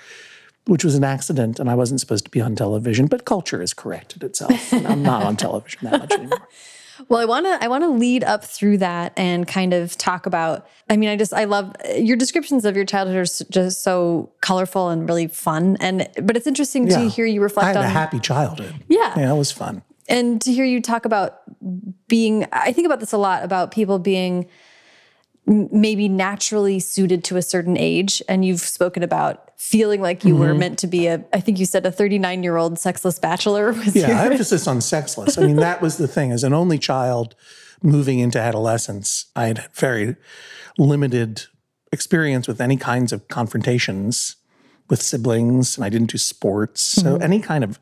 which 0.65 0.83
was 0.83 0.95
an 0.95 1.03
accident, 1.03 1.59
and 1.59 1.69
I 1.69 1.75
wasn't 1.75 1.99
supposed 1.99 2.25
to 2.25 2.31
be 2.31 2.41
on 2.41 2.55
television, 2.55 3.07
but 3.07 3.25
culture 3.25 3.61
has 3.61 3.73
corrected 3.73 4.23
itself. 4.23 4.73
and 4.73 4.87
I'm 4.87 5.03
not 5.03 5.23
on 5.23 5.37
television 5.37 5.79
that 5.83 5.99
much 5.99 6.11
anymore. 6.11 6.47
Well, 7.07 7.19
I 7.19 7.25
want 7.25 7.45
to 7.45 7.63
I 7.63 7.67
want 7.67 7.83
to 7.83 7.89
lead 7.89 8.23
up 8.23 8.43
through 8.43 8.79
that 8.79 9.13
and 9.15 9.47
kind 9.47 9.73
of 9.73 9.97
talk 9.97 10.25
about 10.25 10.67
I 10.89 10.97
mean, 10.97 11.09
I 11.09 11.15
just 11.15 11.33
I 11.33 11.45
love 11.45 11.75
your 11.97 12.17
descriptions 12.17 12.65
of 12.65 12.75
your 12.75 12.85
childhood 12.85 13.15
are 13.17 13.45
just 13.49 13.83
so 13.83 14.31
colorful 14.41 14.89
and 14.89 15.07
really 15.07 15.27
fun 15.27 15.77
and 15.79 16.09
but 16.21 16.35
it's 16.35 16.47
interesting 16.47 16.87
to 16.89 17.09
hear 17.09 17.25
you 17.25 17.41
I 17.41 17.43
reflect 17.43 17.67
had 17.67 17.77
on 17.77 17.85
a 17.85 17.89
happy 17.89 18.19
childhood. 18.19 18.73
Yeah. 18.87 19.13
Yeah, 19.17 19.33
it 19.33 19.37
was 19.37 19.51
fun. 19.51 19.81
and 20.07 20.41
to 20.41 20.51
hear 20.51 20.65
you 20.65 20.81
talk 20.81 21.05
about 21.05 21.41
being 22.07 22.45
I 22.51 22.73
think 22.73 22.85
about 22.85 22.99
this 22.99 23.13
a 23.13 23.17
lot 23.17 23.43
about 23.43 23.71
people 23.71 23.99
being 23.99 24.47
maybe 25.45 26.07
naturally 26.07 26.79
suited 26.79 27.23
to 27.23 27.37
a 27.37 27.41
certain 27.41 27.77
age 27.77 28.21
and 28.27 28.45
you've 28.45 28.59
spoken 28.61 29.01
about 29.03 29.48
feeling 29.59 30.01
like 30.01 30.23
you 30.23 30.33
Mm-hmm. 30.33 30.39
were 30.43 30.53
meant 30.55 30.79
to 30.79 30.87
be 30.87 31.07
a 31.07 31.23
I 31.33 31.41
think 31.41 31.59
you 31.59 31.65
said 31.65 31.85
a 31.85 31.91
39-year-old 31.91 32.79
sexless 32.79 33.19
bachelor 33.19 33.71
was 33.73 33.93
Yeah, 33.95 34.23
your- 34.23 34.31
emphasis 34.31 34.67
on 34.67 34.79
sexless. 34.81 35.37
I 35.37 35.45
mean, 35.45 35.57
that 35.57 35.81
was 35.81 35.97
the 35.97 36.07
thing. 36.07 36.31
As 36.31 36.43
an 36.45 36.53
only 36.53 36.77
child 36.79 37.35
moving 37.83 38.19
into 38.19 38.39
adolescence, 38.39 39.25
I 39.35 39.47
had 39.47 39.65
very 39.73 40.15
limited 40.77 41.43
experience 41.91 42.47
with 42.47 42.61
any 42.61 42.77
kinds 42.77 43.11
of 43.11 43.27
confrontations 43.27 44.37
with 44.89 45.01
siblings, 45.01 45.75
and 45.77 45.85
I 45.85 45.89
didn't 45.89 46.11
do 46.11 46.17
sports. 46.17 46.81
So 46.81 47.17
any 47.17 47.39
kind 47.39 47.63
of 47.63 47.79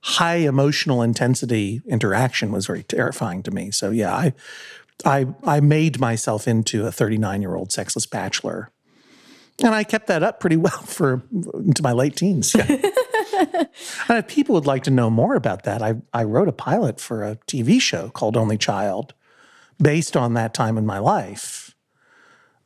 high 0.00 0.36
emotional 0.36 1.02
intensity 1.02 1.82
interaction 1.86 2.50
was 2.52 2.66
very 2.66 2.82
terrifying 2.82 3.42
to 3.44 3.50
me. 3.50 3.70
So 3.70 3.90
yeah, 3.90 4.14
I 4.14 4.32
I 5.04 5.26
I 5.44 5.60
made 5.60 6.00
myself 6.00 6.48
into 6.48 6.86
a 6.86 6.90
39-year-old 6.90 7.70
sexless 7.70 8.06
bachelor. 8.06 8.70
And 9.62 9.74
I 9.74 9.84
kept 9.84 10.06
that 10.06 10.22
up 10.22 10.40
pretty 10.40 10.56
well 10.56 10.70
for 10.70 11.22
into 11.54 11.82
my 11.82 11.92
late 11.92 12.16
teens. 12.16 12.54
Yeah. 12.54 12.76
And 14.08 14.18
if 14.18 14.28
people 14.28 14.54
would 14.54 14.66
like 14.66 14.82
to 14.84 14.90
know 14.90 15.10
more 15.10 15.34
about 15.34 15.64
that, 15.64 15.82
I, 15.82 15.94
I 16.12 16.24
wrote 16.24 16.48
a 16.48 16.52
pilot 16.52 17.00
for 17.00 17.24
a 17.24 17.36
TV 17.46 17.80
show 17.80 18.10
called 18.10 18.36
Only 18.36 18.58
Child 18.58 19.14
based 19.80 20.16
on 20.16 20.34
that 20.34 20.54
time 20.54 20.78
in 20.78 20.86
my 20.86 20.98
life 20.98 21.74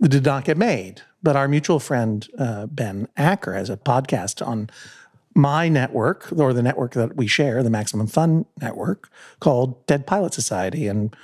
that 0.01 0.09
did 0.09 0.25
not 0.25 0.45
get 0.45 0.59
made. 0.59 1.03
But 1.23 1.37
our 1.37 1.49
mutual 1.49 1.81
friend, 1.81 2.27
uh, 2.39 2.67
Ben 2.67 3.09
Acker, 3.17 3.55
has 3.55 3.71
a 3.71 3.77
podcast 3.77 4.47
on 4.47 4.71
my 5.35 5.69
network 5.69 6.33
or 6.33 6.53
the 6.53 6.63
network 6.63 6.93
that 6.93 7.17
we 7.17 7.27
share, 7.27 7.63
the 7.63 7.71
Maximum 7.71 8.07
Fun 8.07 8.47
Network, 8.61 9.11
called 9.41 9.87
Dead 9.87 10.07
Pilot 10.07 10.35
Society. 10.35 10.87
And 10.87 11.15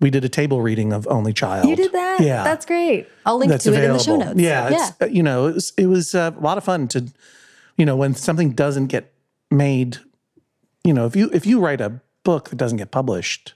we 0.00 0.10
did 0.10 0.24
a 0.24 0.28
table 0.28 0.60
reading 0.62 0.92
of 0.92 1.06
Only 1.08 1.32
Child. 1.32 1.68
You 1.68 1.76
did 1.76 1.92
that? 1.92 2.20
Yeah. 2.20 2.44
That's 2.44 2.64
great. 2.66 3.08
I'll 3.26 3.38
link 3.38 3.50
That's 3.50 3.64
to 3.64 3.70
available. 3.70 3.88
it 3.88 3.92
in 3.92 3.98
the 3.98 4.04
show 4.04 4.16
notes. 4.16 4.40
Yeah, 4.40 4.68
yeah. 4.70 4.90
it's, 5.00 5.14
you 5.14 5.22
know, 5.22 5.46
it 5.46 5.54
was 5.54 5.72
it 5.76 5.86
was 5.86 6.14
uh, 6.14 6.32
a 6.36 6.40
lot 6.40 6.58
of 6.58 6.64
fun 6.64 6.88
to, 6.88 7.06
you 7.76 7.84
know, 7.84 7.96
when 7.96 8.14
something 8.14 8.52
doesn't 8.52 8.86
get 8.86 9.12
made, 9.50 9.98
you 10.84 10.92
know, 10.92 11.06
if 11.06 11.16
you 11.16 11.30
if 11.32 11.46
you 11.46 11.60
write 11.60 11.80
a 11.80 12.00
book 12.24 12.50
that 12.50 12.56
doesn't 12.56 12.78
get 12.78 12.90
published, 12.90 13.54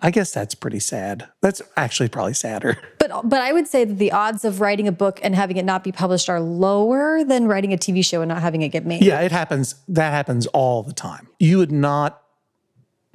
I 0.00 0.10
guess 0.10 0.32
that's 0.32 0.54
pretty 0.54 0.80
sad. 0.80 1.28
That's 1.40 1.62
actually 1.76 2.08
probably 2.08 2.34
sadder. 2.34 2.78
But 3.02 3.28
but 3.28 3.40
I 3.40 3.52
would 3.52 3.66
say 3.66 3.84
that 3.84 3.98
the 3.98 4.12
odds 4.12 4.44
of 4.44 4.60
writing 4.60 4.86
a 4.86 4.92
book 4.92 5.18
and 5.24 5.34
having 5.34 5.56
it 5.56 5.64
not 5.64 5.82
be 5.82 5.90
published 5.90 6.28
are 6.28 6.40
lower 6.40 7.24
than 7.24 7.48
writing 7.48 7.72
a 7.72 7.76
TV 7.76 8.04
show 8.04 8.22
and 8.22 8.28
not 8.28 8.40
having 8.40 8.62
it 8.62 8.68
get 8.68 8.86
made. 8.86 9.02
Yeah, 9.02 9.20
it 9.22 9.32
happens. 9.32 9.74
That 9.88 10.12
happens 10.12 10.46
all 10.48 10.84
the 10.84 10.92
time. 10.92 11.26
You 11.40 11.58
would 11.58 11.72
not 11.72 12.21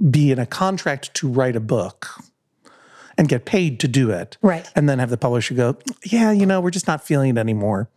be 0.09 0.31
in 0.31 0.39
a 0.39 0.45
contract 0.45 1.13
to 1.15 1.27
write 1.27 1.55
a 1.55 1.59
book 1.59 2.07
and 3.17 3.27
get 3.27 3.45
paid 3.45 3.79
to 3.79 3.87
do 3.87 4.11
it. 4.11 4.37
Right. 4.41 4.69
And 4.75 4.87
then 4.87 4.99
have 4.99 5.09
the 5.09 5.17
publisher 5.17 5.55
go, 5.55 5.77
yeah, 6.03 6.31
you 6.31 6.45
know, 6.45 6.61
we're 6.61 6.71
just 6.71 6.87
not 6.87 7.03
feeling 7.05 7.31
it 7.31 7.39
anymore. 7.39 7.89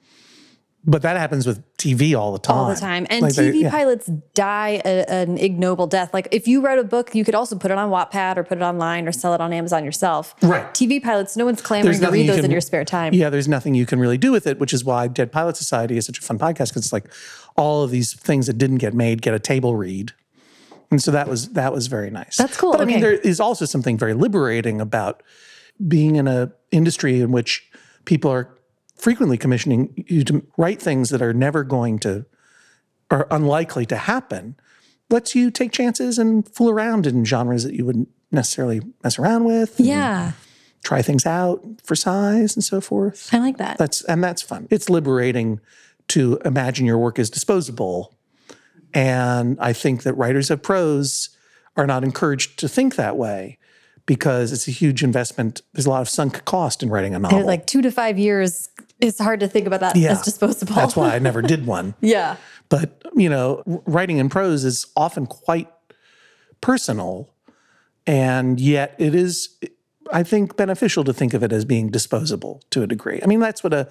But 0.83 1.03
that 1.03 1.19
happens 1.19 1.47
with 1.47 1.63
TV 1.77 2.19
all 2.19 2.33
the 2.33 2.39
time. 2.39 2.57
all 2.57 2.69
the 2.71 2.75
time. 2.75 3.07
And 3.11 3.21
Like 3.21 3.35
TV 3.35 3.63
yeah. 3.63 3.71
pilots 3.71 4.07
die 4.33 4.81
a, 4.83 5.05
an 5.11 5.37
ignoble 5.37 5.87
death. 5.87 6.15
Like 6.15 6.29
if 6.31 6.49
you 6.49 6.63
wrote 6.63 6.79
a 6.79 6.85
book, 6.85 7.15
you 7.15 7.23
could 7.23 7.35
also 7.35 7.59
put 7.59 7.71
it 7.71 7.77
on 7.77 7.91
Wattpad 7.91 8.39
or 8.39 8.45
put 8.45 8.57
it 8.57 8.63
online 8.63 9.07
or 9.07 9.13
sell 9.13 9.35
it 9.35 9.43
on 9.43 9.53
Amazon 9.53 9.85
yourself. 9.85 10.35
Right. 10.41 10.65
TV 10.73 11.03
pilots, 11.03 11.37
no 11.37 11.45
one's 11.45 11.61
clamoring 11.61 12.01
to 12.01 12.11
read 12.11 12.31
those 12.31 12.43
in 12.43 12.51
your 12.51 12.63
spare 12.63 12.87
time. 12.87 13.13
Yeah, 13.13 13.29
there's 13.29 13.49
nothing 13.49 13.75
you 13.75 13.85
can 13.85 14.01
really 14.01 14.17
do 14.17 14.33
with 14.33 14.47
it, 14.47 14.59
which 14.59 14.73
is 14.73 14.83
why 14.83 15.07
Dead 15.07 15.31
Pilot 15.31 15.59
Society 15.59 15.99
is 15.99 16.07
such 16.07 16.19
a 16.19 16.23
fun 16.23 16.39
podcast 16.39 16.71
because 16.71 16.77
it's 16.77 16.95
like 16.95 17.13
all 17.57 17.83
of 17.83 17.91
these 17.91 18.15
things 18.15 18.47
that 18.47 18.57
didn't 18.57 18.79
get 18.79 18.95
made 18.95 19.21
get 19.21 19.35
a 19.35 19.39
table 19.39 19.77
read. 19.77 20.13
And 20.91 21.01
so 21.03 21.11
that 21.13 21.29
was 21.29 21.51
that 21.51 21.73
was 21.73 21.87
very 21.87 22.11
nice. 22.11 22.37
That's 22.37 22.57
cool, 22.57 22.73
But 22.73 22.81
I 22.81 22.85
mean, 22.85 23.01
there 23.01 23.13
is 23.13 23.39
also 23.39 23.65
something 23.65 23.97
very 23.97 24.15
liberating 24.15 24.81
about 24.81 25.23
being 25.87 26.17
in 26.17 26.27
a 26.27 26.53
industry 26.73 27.21
in 27.21 27.31
which 27.33 27.71
people 28.05 28.31
are 28.31 28.53
frequently 28.97 29.39
commissioning 29.39 30.05
you 30.09 30.25
to 30.25 30.45
write 30.57 30.83
things 30.83 31.11
that 31.11 31.23
are 31.23 31.33
never 31.33 31.65
going 31.65 31.99
to 32.01 32.27
are 33.11 33.27
unlikely 33.31 33.87
to 33.87 33.97
happen. 33.97 34.57
Lets 35.11 35.35
you 35.35 35.51
take 35.51 35.73
chances 35.73 36.19
and 36.19 36.49
fool 36.49 36.71
around 36.71 37.07
in 37.07 37.25
genres 37.25 37.65
that 37.65 37.75
you 37.75 37.85
wouldn't 37.85 38.09
necessarily 38.31 38.81
mess 39.03 39.19
around 39.19 39.45
with. 39.45 39.79
Yeah. 39.81 40.33
Try 40.85 41.03
things 41.03 41.27
out 41.27 41.65
for 41.83 41.95
size 41.95 42.55
and 42.55 42.65
so 42.65 42.81
forth. 42.81 43.33
I 43.35 43.39
like 43.39 43.59
that. 43.59 43.79
That's 43.79 44.03
and 44.05 44.23
that's 44.23 44.43
fun. 44.43 44.67
It's 44.71 44.89
liberating 44.89 45.61
to 46.09 46.41
imagine 46.45 46.87
your 46.87 46.99
work 46.99 47.19
is 47.19 47.31
disposable. 47.31 48.15
And 48.95 49.57
I 49.61 49.73
think 49.73 50.03
that 50.03 50.15
writers 50.15 50.51
of 50.51 50.63
prose 50.63 51.31
are 51.77 51.87
not 51.87 52.03
encouraged 52.05 52.59
to 52.61 52.69
think 52.69 52.97
that 52.97 53.17
way 53.17 53.59
because 54.07 54.53
it's 54.53 54.67
a 54.67 54.73
huge 54.73 55.05
investment. 55.05 55.63
There's 55.73 55.87
a 55.87 55.91
lot 55.91 56.01
of 56.03 56.09
sunk 56.09 56.45
cost 56.45 56.83
in 56.83 56.91
writing 56.91 57.15
a 57.15 57.19
novel. 57.19 57.45
like 57.47 57.67
two 57.67 57.81
to 57.83 57.91
five 57.93 58.19
years, 58.19 58.69
it's 58.99 59.19
hard 59.21 59.41
to 59.41 59.49
think 59.49 59.67
about 59.67 59.81
that 59.81 59.95
Yeah. 59.97 60.11
as 60.13 60.23
disposable. 60.23 60.75
That's 60.75 60.97
why 60.97 61.15
I 61.15 61.19
never 61.29 61.43
did 61.43 61.67
one. 61.67 61.95
yeah. 62.01 62.37
But, 62.69 63.03
you 63.17 63.29
know, 63.29 63.63
writing 63.87 64.19
in 64.19 64.29
prose 64.29 64.65
is 64.65 64.87
often 64.97 65.27
quite 65.27 65.69
personal. 66.61 67.35
And 68.07 68.61
yet 68.61 68.95
it 68.99 69.15
is, 69.15 69.57
I 70.13 70.23
think, 70.23 70.57
beneficial 70.57 71.05
to 71.05 71.13
think 71.13 71.35
of 71.35 71.43
it 71.43 71.53
as 71.53 71.65
being 71.65 71.91
disposable 71.91 72.63
to 72.71 72.83
a 72.83 72.87
degree. 72.87 73.21
I 73.23 73.27
mean, 73.27 73.41
that's 73.41 73.63
what 73.65 73.73
a, 73.75 73.89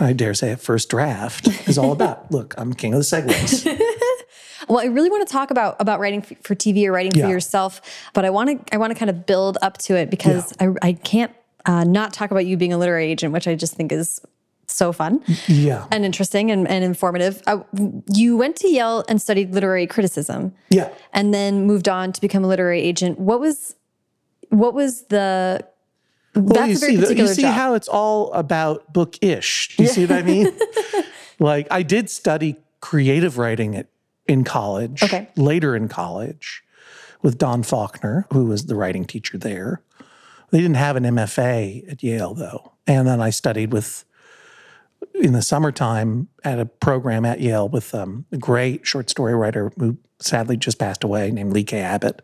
I 0.00 0.12
dare 0.12 0.34
say, 0.34 0.52
a 0.52 0.56
first 0.56 0.88
draft 0.90 1.48
is 1.68 1.76
all 1.78 1.92
about. 1.92 2.30
Look, 2.30 2.54
I'm 2.58 2.72
king 2.74 2.94
of 2.94 3.00
the 3.00 3.04
segues. 3.04 3.64
Well, 4.68 4.80
I 4.80 4.84
really 4.86 5.10
want 5.10 5.26
to 5.26 5.32
talk 5.32 5.50
about 5.50 5.76
about 5.80 6.00
writing 6.00 6.22
for 6.22 6.54
TV 6.54 6.86
or 6.86 6.92
writing 6.92 7.12
for 7.12 7.28
yourself, 7.28 7.80
but 8.12 8.24
I 8.24 8.30
want 8.30 8.66
to 8.66 8.74
I 8.74 8.78
want 8.78 8.92
to 8.92 8.98
kind 8.98 9.10
of 9.10 9.26
build 9.26 9.58
up 9.62 9.78
to 9.78 9.96
it 9.96 10.10
because 10.10 10.52
I 10.60 10.68
I 10.82 10.92
can't 10.94 11.32
uh, 11.66 11.84
not 11.84 12.12
talk 12.12 12.30
about 12.30 12.46
you 12.46 12.56
being 12.56 12.72
a 12.72 12.78
literary 12.78 13.06
agent, 13.10 13.32
which 13.32 13.48
I 13.48 13.54
just 13.54 13.74
think 13.74 13.90
is 13.92 14.20
so 14.66 14.92
fun 14.92 15.22
Yeah. 15.46 15.86
and 15.90 16.04
interesting 16.06 16.50
and, 16.50 16.66
and 16.66 16.82
informative. 16.84 17.42
Uh, 17.46 17.60
you 18.12 18.36
went 18.36 18.56
to 18.56 18.68
Yale 18.68 19.04
and 19.08 19.20
studied 19.20 19.52
literary 19.52 19.86
criticism, 19.86 20.54
Yeah. 20.70 20.88
and 21.12 21.34
then 21.34 21.66
moved 21.66 21.86
on 21.88 22.12
to 22.12 22.20
become 22.20 22.44
a 22.44 22.48
literary 22.48 22.80
agent. 22.80 23.18
What 23.18 23.40
was 23.40 23.76
what 24.48 24.72
was 24.74 25.02
the 25.08 25.64
Well, 26.34 26.44
that's 26.46 26.68
you 26.70 26.76
a 26.76 26.78
very 26.78 27.06
see, 27.06 27.14
you 27.18 27.26
see 27.28 27.42
job. 27.42 27.54
how 27.54 27.74
it's 27.74 27.88
all 27.88 28.32
about 28.32 28.92
book-ish. 28.92 29.76
Do 29.76 29.82
you 29.82 29.88
see 29.88 30.06
what 30.06 30.12
I 30.18 30.22
mean? 30.22 30.48
like 31.38 31.66
I 31.70 31.82
did 31.82 32.08
study 32.10 32.56
creative 32.80 33.36
writing 33.38 33.74
at 33.76 33.86
in 34.26 34.44
college. 34.44 35.02
Okay. 35.02 35.28
Later 35.36 35.76
in 35.76 35.88
college, 35.88 36.62
with 37.24 37.38
Don 37.38 37.62
Faulkner, 37.62 38.26
who 38.32 38.44
was 38.44 38.66
the 38.66 38.74
writing 38.74 39.06
teacher 39.06 39.38
there. 39.38 39.80
They 40.50 40.60
didn't 40.60 40.76
have 40.76 40.94
an 40.94 41.04
MFA 41.04 41.90
at 41.90 42.02
Yale 42.02 42.34
though, 42.34 42.72
and 42.86 43.08
then 43.08 43.20
I 43.20 43.30
studied 43.30 43.72
with 43.72 44.04
in 45.14 45.32
the 45.32 45.42
summertime 45.42 46.28
at 46.44 46.58
a 46.58 46.66
program 46.66 47.24
at 47.24 47.40
Yale 47.40 47.68
with 47.68 47.94
um, 47.94 48.26
a 48.30 48.36
great 48.36 48.86
short 48.86 49.08
story 49.08 49.34
writer 49.34 49.72
who 49.78 49.96
sadly 50.20 50.56
just 50.56 50.78
passed 50.78 51.02
away 51.02 51.30
named 51.30 51.52
Lee 51.52 51.64
K. 51.64 51.80
Abbott, 51.80 52.22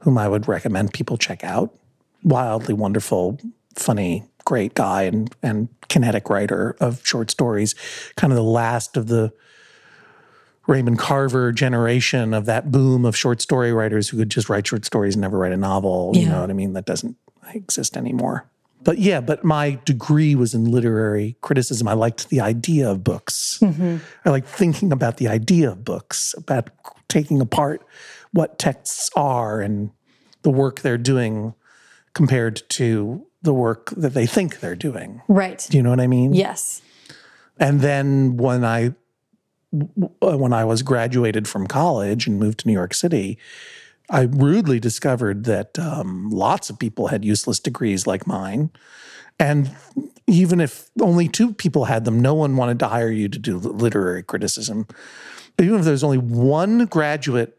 whom 0.00 0.18
I 0.18 0.28
would 0.28 0.46
recommend 0.46 0.92
people 0.92 1.16
check 1.16 1.42
out. 1.42 1.74
Wildly 2.22 2.74
wonderful, 2.74 3.40
funny, 3.74 4.24
great 4.44 4.74
guy 4.74 5.04
and 5.04 5.34
and 5.42 5.68
kinetic 5.88 6.28
writer 6.28 6.76
of 6.78 7.04
short 7.06 7.30
stories, 7.30 7.74
kind 8.16 8.32
of 8.32 8.36
the 8.36 8.42
last 8.42 8.98
of 8.98 9.06
the 9.06 9.32
Raymond 10.66 10.98
Carver 10.98 11.52
generation 11.52 12.34
of 12.34 12.46
that 12.46 12.70
boom 12.70 13.04
of 13.04 13.16
short 13.16 13.40
story 13.40 13.72
writers 13.72 14.08
who 14.08 14.16
could 14.16 14.30
just 14.30 14.48
write 14.48 14.66
short 14.66 14.84
stories 14.84 15.14
and 15.14 15.22
never 15.22 15.38
write 15.38 15.52
a 15.52 15.56
novel. 15.56 16.12
You 16.14 16.28
know 16.28 16.40
what 16.40 16.50
I 16.50 16.54
mean? 16.54 16.72
That 16.72 16.86
doesn't 16.86 17.16
exist 17.54 17.96
anymore. 17.96 18.48
But 18.82 18.98
yeah, 18.98 19.20
but 19.20 19.42
my 19.42 19.80
degree 19.84 20.34
was 20.34 20.54
in 20.54 20.64
literary 20.64 21.36
criticism. 21.40 21.88
I 21.88 21.94
liked 21.94 22.28
the 22.28 22.40
idea 22.40 22.88
of 22.90 23.02
books. 23.02 23.58
Mm-hmm. 23.60 23.96
I 24.24 24.30
like 24.30 24.46
thinking 24.46 24.92
about 24.92 25.16
the 25.16 25.28
idea 25.28 25.70
of 25.70 25.84
books, 25.84 26.34
about 26.38 26.70
taking 27.08 27.40
apart 27.40 27.84
what 28.32 28.58
texts 28.58 29.10
are 29.16 29.60
and 29.60 29.90
the 30.42 30.50
work 30.50 30.80
they're 30.80 30.98
doing 30.98 31.54
compared 32.12 32.62
to 32.70 33.26
the 33.42 33.54
work 33.54 33.90
that 33.96 34.14
they 34.14 34.26
think 34.26 34.60
they're 34.60 34.76
doing. 34.76 35.22
right? 35.28 35.66
Do 35.68 35.76
you 35.76 35.82
know 35.82 35.90
what 35.90 36.00
I 36.00 36.06
mean? 36.06 36.32
Yes. 36.32 36.82
And 37.58 37.80
then 37.80 38.36
when 38.36 38.64
I 38.64 38.94
when 39.72 40.52
I 40.52 40.64
was 40.64 40.82
graduated 40.82 41.48
from 41.48 41.66
college 41.66 42.26
and 42.26 42.38
moved 42.38 42.60
to 42.60 42.68
New 42.68 42.72
York 42.72 42.94
City, 42.94 43.38
I 44.08 44.22
rudely 44.22 44.78
discovered 44.78 45.44
that 45.44 45.78
um, 45.78 46.30
lots 46.30 46.70
of 46.70 46.78
people 46.78 47.08
had 47.08 47.24
useless 47.24 47.58
degrees 47.58 48.06
like 48.06 48.26
mine, 48.26 48.70
and 49.38 49.70
even 50.26 50.60
if 50.60 50.90
only 51.00 51.28
two 51.28 51.52
people 51.52 51.86
had 51.86 52.04
them, 52.04 52.20
no 52.20 52.34
one 52.34 52.56
wanted 52.56 52.78
to 52.80 52.88
hire 52.88 53.10
you 53.10 53.28
to 53.28 53.38
do 53.38 53.58
literary 53.58 54.22
criticism. 54.22 54.86
Even 55.58 55.78
if 55.78 55.84
there's 55.84 56.04
only 56.04 56.18
one 56.18 56.86
graduate 56.86 57.56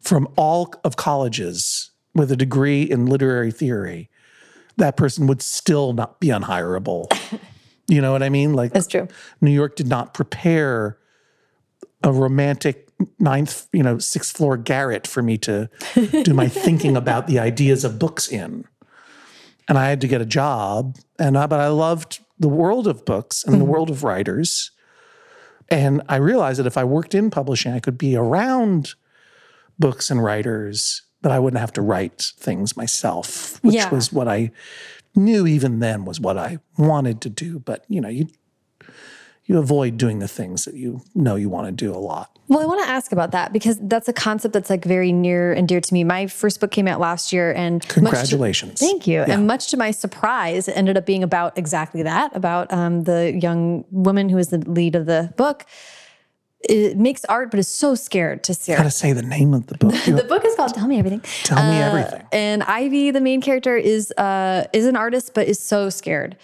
from 0.00 0.28
all 0.36 0.74
of 0.84 0.96
colleges 0.96 1.90
with 2.14 2.30
a 2.30 2.36
degree 2.36 2.82
in 2.82 3.06
literary 3.06 3.50
theory, 3.50 4.10
that 4.76 4.96
person 4.96 5.26
would 5.26 5.42
still 5.42 5.92
not 5.92 6.20
be 6.20 6.28
unhirable. 6.28 7.06
you 7.88 8.00
know 8.00 8.12
what 8.12 8.22
I 8.22 8.28
mean? 8.28 8.54
Like 8.54 8.72
That's 8.72 8.86
true. 8.86 9.08
New 9.40 9.50
York 9.50 9.76
did 9.76 9.86
not 9.86 10.14
prepare 10.14 10.98
a 12.02 12.12
romantic 12.12 12.88
ninth, 13.18 13.66
you 13.72 13.82
know, 13.82 13.98
sixth 13.98 14.36
floor 14.36 14.56
garret 14.56 15.06
for 15.06 15.22
me 15.22 15.38
to 15.38 15.68
do 16.22 16.34
my 16.34 16.48
thinking 16.64 16.96
about 16.96 17.26
the 17.26 17.38
ideas 17.38 17.84
of 17.84 17.98
books 17.98 18.28
in. 18.28 18.64
And 19.68 19.78
I 19.78 19.88
had 19.88 20.00
to 20.00 20.08
get 20.08 20.20
a 20.20 20.26
job, 20.26 20.96
and 21.18 21.38
I, 21.38 21.46
but 21.46 21.60
I 21.60 21.68
loved 21.68 22.20
the 22.38 22.48
world 22.48 22.86
of 22.86 23.04
books 23.04 23.44
and 23.44 23.54
the 23.54 23.58
mm-hmm. 23.58 23.68
world 23.68 23.90
of 23.90 24.02
writers. 24.02 24.72
And 25.68 26.02
I 26.08 26.16
realized 26.16 26.58
that 26.58 26.66
if 26.66 26.76
I 26.76 26.84
worked 26.84 27.14
in 27.14 27.30
publishing, 27.30 27.72
I 27.72 27.80
could 27.80 27.96
be 27.96 28.16
around 28.16 28.94
books 29.78 30.10
and 30.10 30.22
writers, 30.22 31.02
but 31.22 31.32
I 31.32 31.38
wouldn't 31.38 31.60
have 31.60 31.72
to 31.74 31.82
write 31.82 32.32
things 32.36 32.76
myself, 32.76 33.62
which 33.62 33.76
Yeah. 33.76 33.88
was 33.90 34.12
what 34.12 34.28
I 34.28 34.50
knew 35.14 35.46
even 35.46 35.78
then 35.78 36.04
was 36.04 36.20
what 36.20 36.36
I 36.36 36.58
wanted 36.76 37.20
to 37.22 37.30
do. 37.30 37.58
But 37.58 37.84
you 37.88 38.00
know, 38.00 38.08
you 38.08 38.28
you 39.44 39.58
avoid 39.58 39.96
doing 39.98 40.20
the 40.20 40.28
things 40.28 40.64
that 40.66 40.74
you 40.74 41.02
know 41.14 41.34
you 41.36 41.48
want 41.48 41.66
to 41.66 41.72
do 41.72 41.92
a 41.92 41.98
lot. 41.98 42.38
Well, 42.48 42.60
I 42.60 42.66
want 42.66 42.82
to 42.84 42.88
ask 42.88 43.12
about 43.12 43.32
that 43.32 43.52
because 43.52 43.78
that's 43.82 44.08
a 44.08 44.12
concept 44.12 44.52
that's 44.54 44.70
like 44.70 44.84
very 44.84 45.10
near 45.10 45.52
and 45.52 45.66
dear 45.66 45.80
to 45.80 45.94
me. 45.94 46.04
My 46.04 46.26
first 46.26 46.60
book 46.60 46.70
came 46.70 46.86
out 46.86 47.00
last 47.00 47.32
year, 47.32 47.52
and 47.52 47.74
much 47.76 47.88
to- 47.88 47.94
Congratulations. 47.94 48.78
thank 48.78 49.06
you. 49.06 49.22
And 49.22 49.46
much 49.46 49.68
to 49.70 49.76
my 49.76 49.90
surprise, 49.90 50.68
it 50.68 50.76
ended 50.76 50.96
up 50.96 51.06
being 51.06 51.22
about 51.22 51.56
exactly 51.58 52.02
that 52.02 52.34
about 52.36 52.72
um, 52.72 53.02
the 53.04 53.36
young 53.40 53.84
woman 53.90 54.28
who 54.28 54.38
is 54.38 54.48
the 54.48 54.58
lead 54.58 54.94
of 54.94 55.06
the 55.06 55.32
book. 55.36 55.64
It 56.68 56.96
makes 56.96 57.24
art, 57.24 57.50
but 57.50 57.58
is 57.58 57.66
so 57.66 57.96
scared 57.96 58.44
to 58.44 58.52
Got 58.52 58.60
share. 58.62 58.76
to 58.84 58.90
say 58.90 59.12
the 59.12 59.22
name 59.22 59.52
of 59.52 59.66
the 59.66 59.76
book. 59.76 59.94
The 60.06 60.22
book 60.22 60.44
is 60.44 60.54
called 60.54 60.72
"Tell 60.74 60.86
Me 60.86 60.96
Everything." 60.98 61.20
tell 61.42 61.60
me 61.68 61.76
everything. 61.78 62.22
And 62.30 62.62
Ivy, 62.62 63.10
the 63.10 63.20
main 63.20 63.40
character, 63.40 63.76
is 63.76 64.12
uh, 64.12 64.66
is 64.72 64.86
an 64.86 64.94
artist, 64.94 65.34
but 65.34 65.48
is 65.48 65.58
so 65.58 65.90
scared 65.90 66.36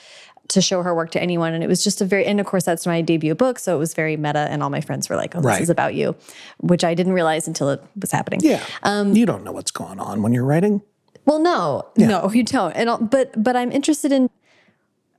to 0.48 0.60
show 0.62 0.82
her 0.82 0.94
work 0.94 1.10
to 1.10 1.22
anyone. 1.22 1.52
And 1.54 1.62
it 1.62 1.66
was 1.66 1.84
just 1.84 2.00
a 2.00 2.04
very, 2.04 2.24
and 2.26 2.40
of 2.40 2.46
course, 2.46 2.64
that's 2.64 2.86
my 2.86 3.00
debut 3.02 3.34
book, 3.34 3.58
so 3.58 3.74
it 3.74 3.78
was 3.78 3.92
very 3.94 4.16
meta. 4.16 4.46
And 4.50 4.62
all 4.62 4.70
my 4.70 4.80
friends 4.80 5.08
were 5.08 5.16
like, 5.16 5.34
"Oh, 5.36 5.40
this 5.40 5.46
Right. 5.46 5.60
is 5.62 5.70
about 5.70 5.94
you," 5.94 6.16
which 6.60 6.84
I 6.84 6.94
didn't 6.94 7.12
realize 7.12 7.46
until 7.46 7.68
it 7.70 7.82
was 8.00 8.10
happening. 8.12 8.40
Yeah. 8.42 8.62
Um, 8.82 9.14
you 9.14 9.26
don't 9.26 9.44
know 9.44 9.52
what's 9.52 9.70
going 9.70 10.00
on 10.00 10.22
when 10.22 10.32
you're 10.32 10.44
writing. 10.46 10.80
Well, 11.26 11.38
no, 11.38 11.86
no, 11.98 12.30
you 12.32 12.42
don't. 12.42 12.72
And 12.74 12.88
I'll- 12.88 12.98
but 12.98 13.42
but 13.42 13.54
I'm 13.56 13.70
interested 13.72 14.10
in 14.12 14.30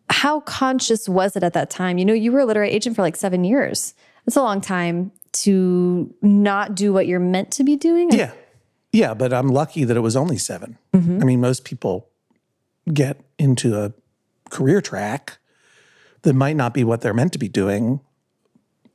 how 0.09 0.39
conscious 0.41 1.07
was 1.07 1.35
it 1.35 1.43
at 1.43 1.53
that 1.53 1.69
time? 1.69 1.99
You 1.99 2.05
know, 2.05 2.13
you 2.13 2.31
were 2.31 2.39
a 2.39 2.45
literary 2.45 2.71
agent 2.71 2.95
for 2.95 3.03
like 3.03 3.15
seven 3.15 3.43
years. 3.43 3.93
That's 4.25 4.35
a 4.35 4.41
long 4.41 4.59
time 4.61 5.11
to 5.31 6.11
not 6.23 6.73
do 6.73 6.91
what 6.91 7.05
you're 7.05 7.19
meant 7.19 7.51
to 7.51 7.63
be 7.63 7.75
doing. 7.75 8.09
Yeah. 8.11 8.31
Yeah, 8.91 9.13
but 9.13 9.31
I'm 9.31 9.49
lucky 9.49 9.83
that 9.83 9.95
it 9.95 9.99
was 9.99 10.15
only 10.15 10.37
7 10.39 10.79
Mm-hmm. 10.95 11.19
I 11.21 11.25
mean, 11.25 11.39
most 11.41 11.63
people 11.63 12.07
get 12.91 13.21
into 13.37 13.77
a 13.79 13.93
career 14.49 14.81
track 14.81 15.37
that 16.23 16.33
might 16.33 16.55
not 16.55 16.73
be 16.73 16.83
what 16.83 17.01
they're 17.01 17.13
meant 17.13 17.33
to 17.33 17.39
be 17.39 17.47
doing 17.47 18.01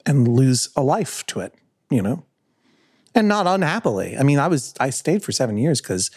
and 0.06 0.28
lose 0.28 0.68
a 0.76 0.82
life 0.82 1.24
to 1.26 1.40
it, 1.40 1.54
you 1.90 2.02
know? 2.02 2.24
and 3.14 3.28
not 3.28 3.46
unhappily. 3.46 4.16
I 4.18 4.22
mean, 4.22 4.38
I 4.38 4.48
was 4.48 4.74
I 4.80 4.90
stayed 4.90 5.22
for 5.22 5.32
seven 5.32 5.56
years 5.56 5.80
because 5.80 6.10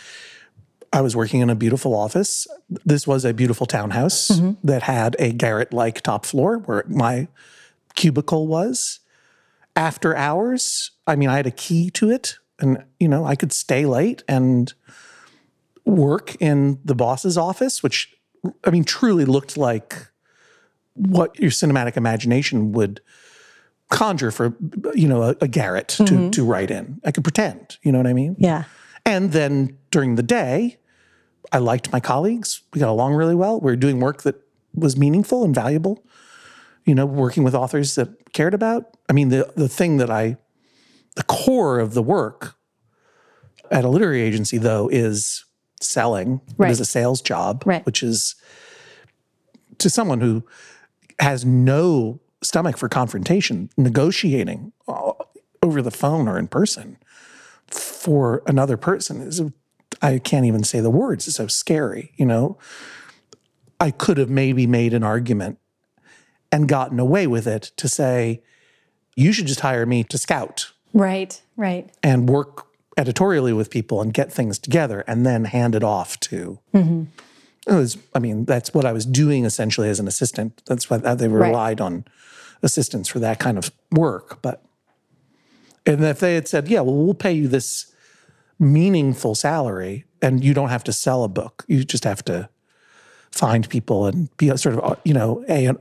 I 0.91 1.01
was 1.01 1.15
working 1.15 1.41
in 1.41 1.49
a 1.49 1.55
beautiful 1.55 1.93
office. 1.93 2.47
This 2.85 3.05
was 3.05 3.23
a 3.23 3.33
beautiful 3.33 3.65
townhouse 3.65 4.29
mm-hmm. 4.29 4.53
that 4.67 4.83
had 4.83 5.15
a 5.19 5.31
garret-like 5.31 6.01
top 6.01 6.25
floor 6.25 6.59
where 6.59 6.83
my 6.87 7.27
cubicle 7.95 8.47
was. 8.47 8.99
After 9.75 10.15
hours, 10.15 10.91
I 11.05 11.15
mean, 11.15 11.29
I 11.29 11.35
had 11.35 11.45
a 11.45 11.51
key 11.51 11.91
to 11.91 12.09
it, 12.09 12.37
and 12.59 12.83
you 12.99 13.07
know, 13.07 13.25
I 13.25 13.35
could 13.35 13.53
stay 13.53 13.85
late 13.85 14.23
and 14.27 14.73
work 15.85 16.35
in 16.39 16.79
the 16.83 16.95
boss's 16.95 17.37
office, 17.37 17.83
which 17.83 18.16
I 18.63 18.69
mean, 18.69 18.83
truly 18.83 19.25
looked 19.25 19.57
like 19.57 20.07
what 20.93 21.39
your 21.39 21.51
cinematic 21.51 21.95
imagination 21.97 22.71
would 22.71 23.01
conjure 23.89 24.31
for 24.31 24.53
you 24.93 25.07
know 25.07 25.23
a, 25.23 25.35
a 25.41 25.47
garret 25.47 25.87
to 25.89 26.03
mm-hmm. 26.03 26.29
to 26.31 26.43
write 26.43 26.71
in. 26.71 26.99
I 27.05 27.11
could 27.11 27.23
pretend, 27.23 27.77
you 27.83 27.91
know 27.91 27.99
what 27.99 28.07
I 28.07 28.13
mean? 28.13 28.35
Yeah. 28.39 28.65
And 29.05 29.31
then 29.31 29.77
during 29.89 30.15
the 30.15 30.23
day, 30.23 30.77
I 31.51 31.59
liked 31.59 31.93
my 31.93 31.99
colleagues. 31.99 32.61
We 32.73 32.81
got 32.81 32.89
along 32.89 33.13
really 33.13 33.35
well. 33.35 33.59
We 33.59 33.71
were 33.71 33.77
doing 33.77 33.99
work 33.99 34.23
that 34.23 34.35
was 34.73 34.97
meaningful 34.97 35.43
and 35.45 35.55
valuable. 35.55 36.03
You 36.85 36.95
know, 36.95 37.05
working 37.05 37.43
with 37.43 37.53
authors 37.53 37.95
that 37.95 38.33
cared 38.33 38.53
about. 38.53 38.97
I 39.09 39.13
mean, 39.13 39.29
the 39.29 39.51
the 39.55 39.69
thing 39.69 39.97
that 39.97 40.09
I, 40.09 40.37
the 41.15 41.23
core 41.23 41.79
of 41.79 41.93
the 41.93 42.03
work 42.03 42.55
at 43.71 43.83
a 43.83 43.89
literary 43.89 44.21
agency, 44.21 44.57
though, 44.57 44.89
is 44.89 45.43
selling. 45.81 46.41
Right. 46.57 46.71
Is 46.71 46.79
a 46.79 46.85
sales 46.85 47.21
job, 47.21 47.63
Right. 47.65 47.85
which 47.85 48.01
is 48.03 48.35
to 49.77 49.89
someone 49.89 50.21
who 50.21 50.43
has 51.19 51.45
no 51.45 52.19
stomach 52.41 52.77
for 52.77 52.89
confrontation, 52.89 53.69
negotiating 53.77 54.71
uh, 54.87 55.11
over 55.61 55.81
the 55.81 55.91
phone 55.91 56.27
or 56.27 56.37
in 56.37 56.47
person 56.47 56.97
for 57.69 58.41
another 58.47 58.77
person 58.77 59.21
is 59.21 59.41
I 60.01 60.19
can't 60.19 60.45
even 60.45 60.63
say 60.63 60.79
the 60.79 60.89
words. 60.89 61.27
It's 61.27 61.37
so 61.37 61.47
scary, 61.47 62.11
you 62.15 62.25
know. 62.25 62.57
I 63.79 63.91
could 63.91 64.17
have 64.17 64.29
maybe 64.29 64.65
made 64.67 64.93
an 64.93 65.03
argument 65.03 65.57
and 66.51 66.67
gotten 66.67 66.99
away 66.99 67.27
with 67.27 67.47
it 67.47 67.71
to 67.77 67.87
say, 67.87 68.41
you 69.15 69.31
should 69.33 69.47
just 69.47 69.59
hire 69.61 69.85
me 69.85 70.03
to 70.05 70.17
scout 70.17 70.71
Right. 70.93 71.41
Right. 71.55 71.89
and 72.03 72.29
work 72.29 72.66
editorially 72.97 73.53
with 73.53 73.69
people 73.69 74.01
and 74.01 74.13
get 74.13 74.31
things 74.33 74.57
together 74.59 75.03
and 75.07 75.25
then 75.25 75.45
hand 75.45 75.75
it 75.75 75.83
off 75.83 76.19
to. 76.21 76.59
It 77.67 77.73
was, 77.73 77.97
I 78.15 78.19
mean, 78.19 78.45
that's 78.45 78.73
what 78.73 78.85
I 78.85 78.93
was 78.93 79.05
doing 79.05 79.45
essentially 79.45 79.89
as 79.89 79.99
an 79.99 80.07
assistant. 80.07 80.61
That's 80.65 80.89
why 80.89 80.97
they 80.97 81.27
relied 81.27 81.79
on 81.81 82.05
assistants 82.63 83.09
for 83.09 83.19
that 83.19 83.39
kind 83.39 83.57
of 83.57 83.71
work. 83.91 84.41
But 84.41 84.63
and 85.85 86.03
if 86.03 86.19
they 86.19 86.35
had 86.35 86.47
said, 86.47 86.67
"Yeah, 86.67 86.81
well, 86.81 86.95
we'll 86.95 87.13
pay 87.13 87.31
you 87.33 87.47
this 87.47 87.93
meaningful 88.59 89.35
salary, 89.35 90.05
and 90.21 90.43
you 90.43 90.53
don't 90.53 90.69
have 90.69 90.83
to 90.85 90.93
sell 90.93 91.23
a 91.23 91.29
book. 91.29 91.63
You 91.67 91.83
just 91.83 92.03
have 92.03 92.23
to 92.25 92.49
find 93.31 93.69
people 93.69 94.05
and 94.05 94.35
be 94.37 94.49
a 94.49 94.57
sort 94.57 94.75
of, 94.75 94.83
uh, 94.83 94.95
you 95.05 95.13
know, 95.13 95.45
a 95.47 95.65
an 95.65 95.77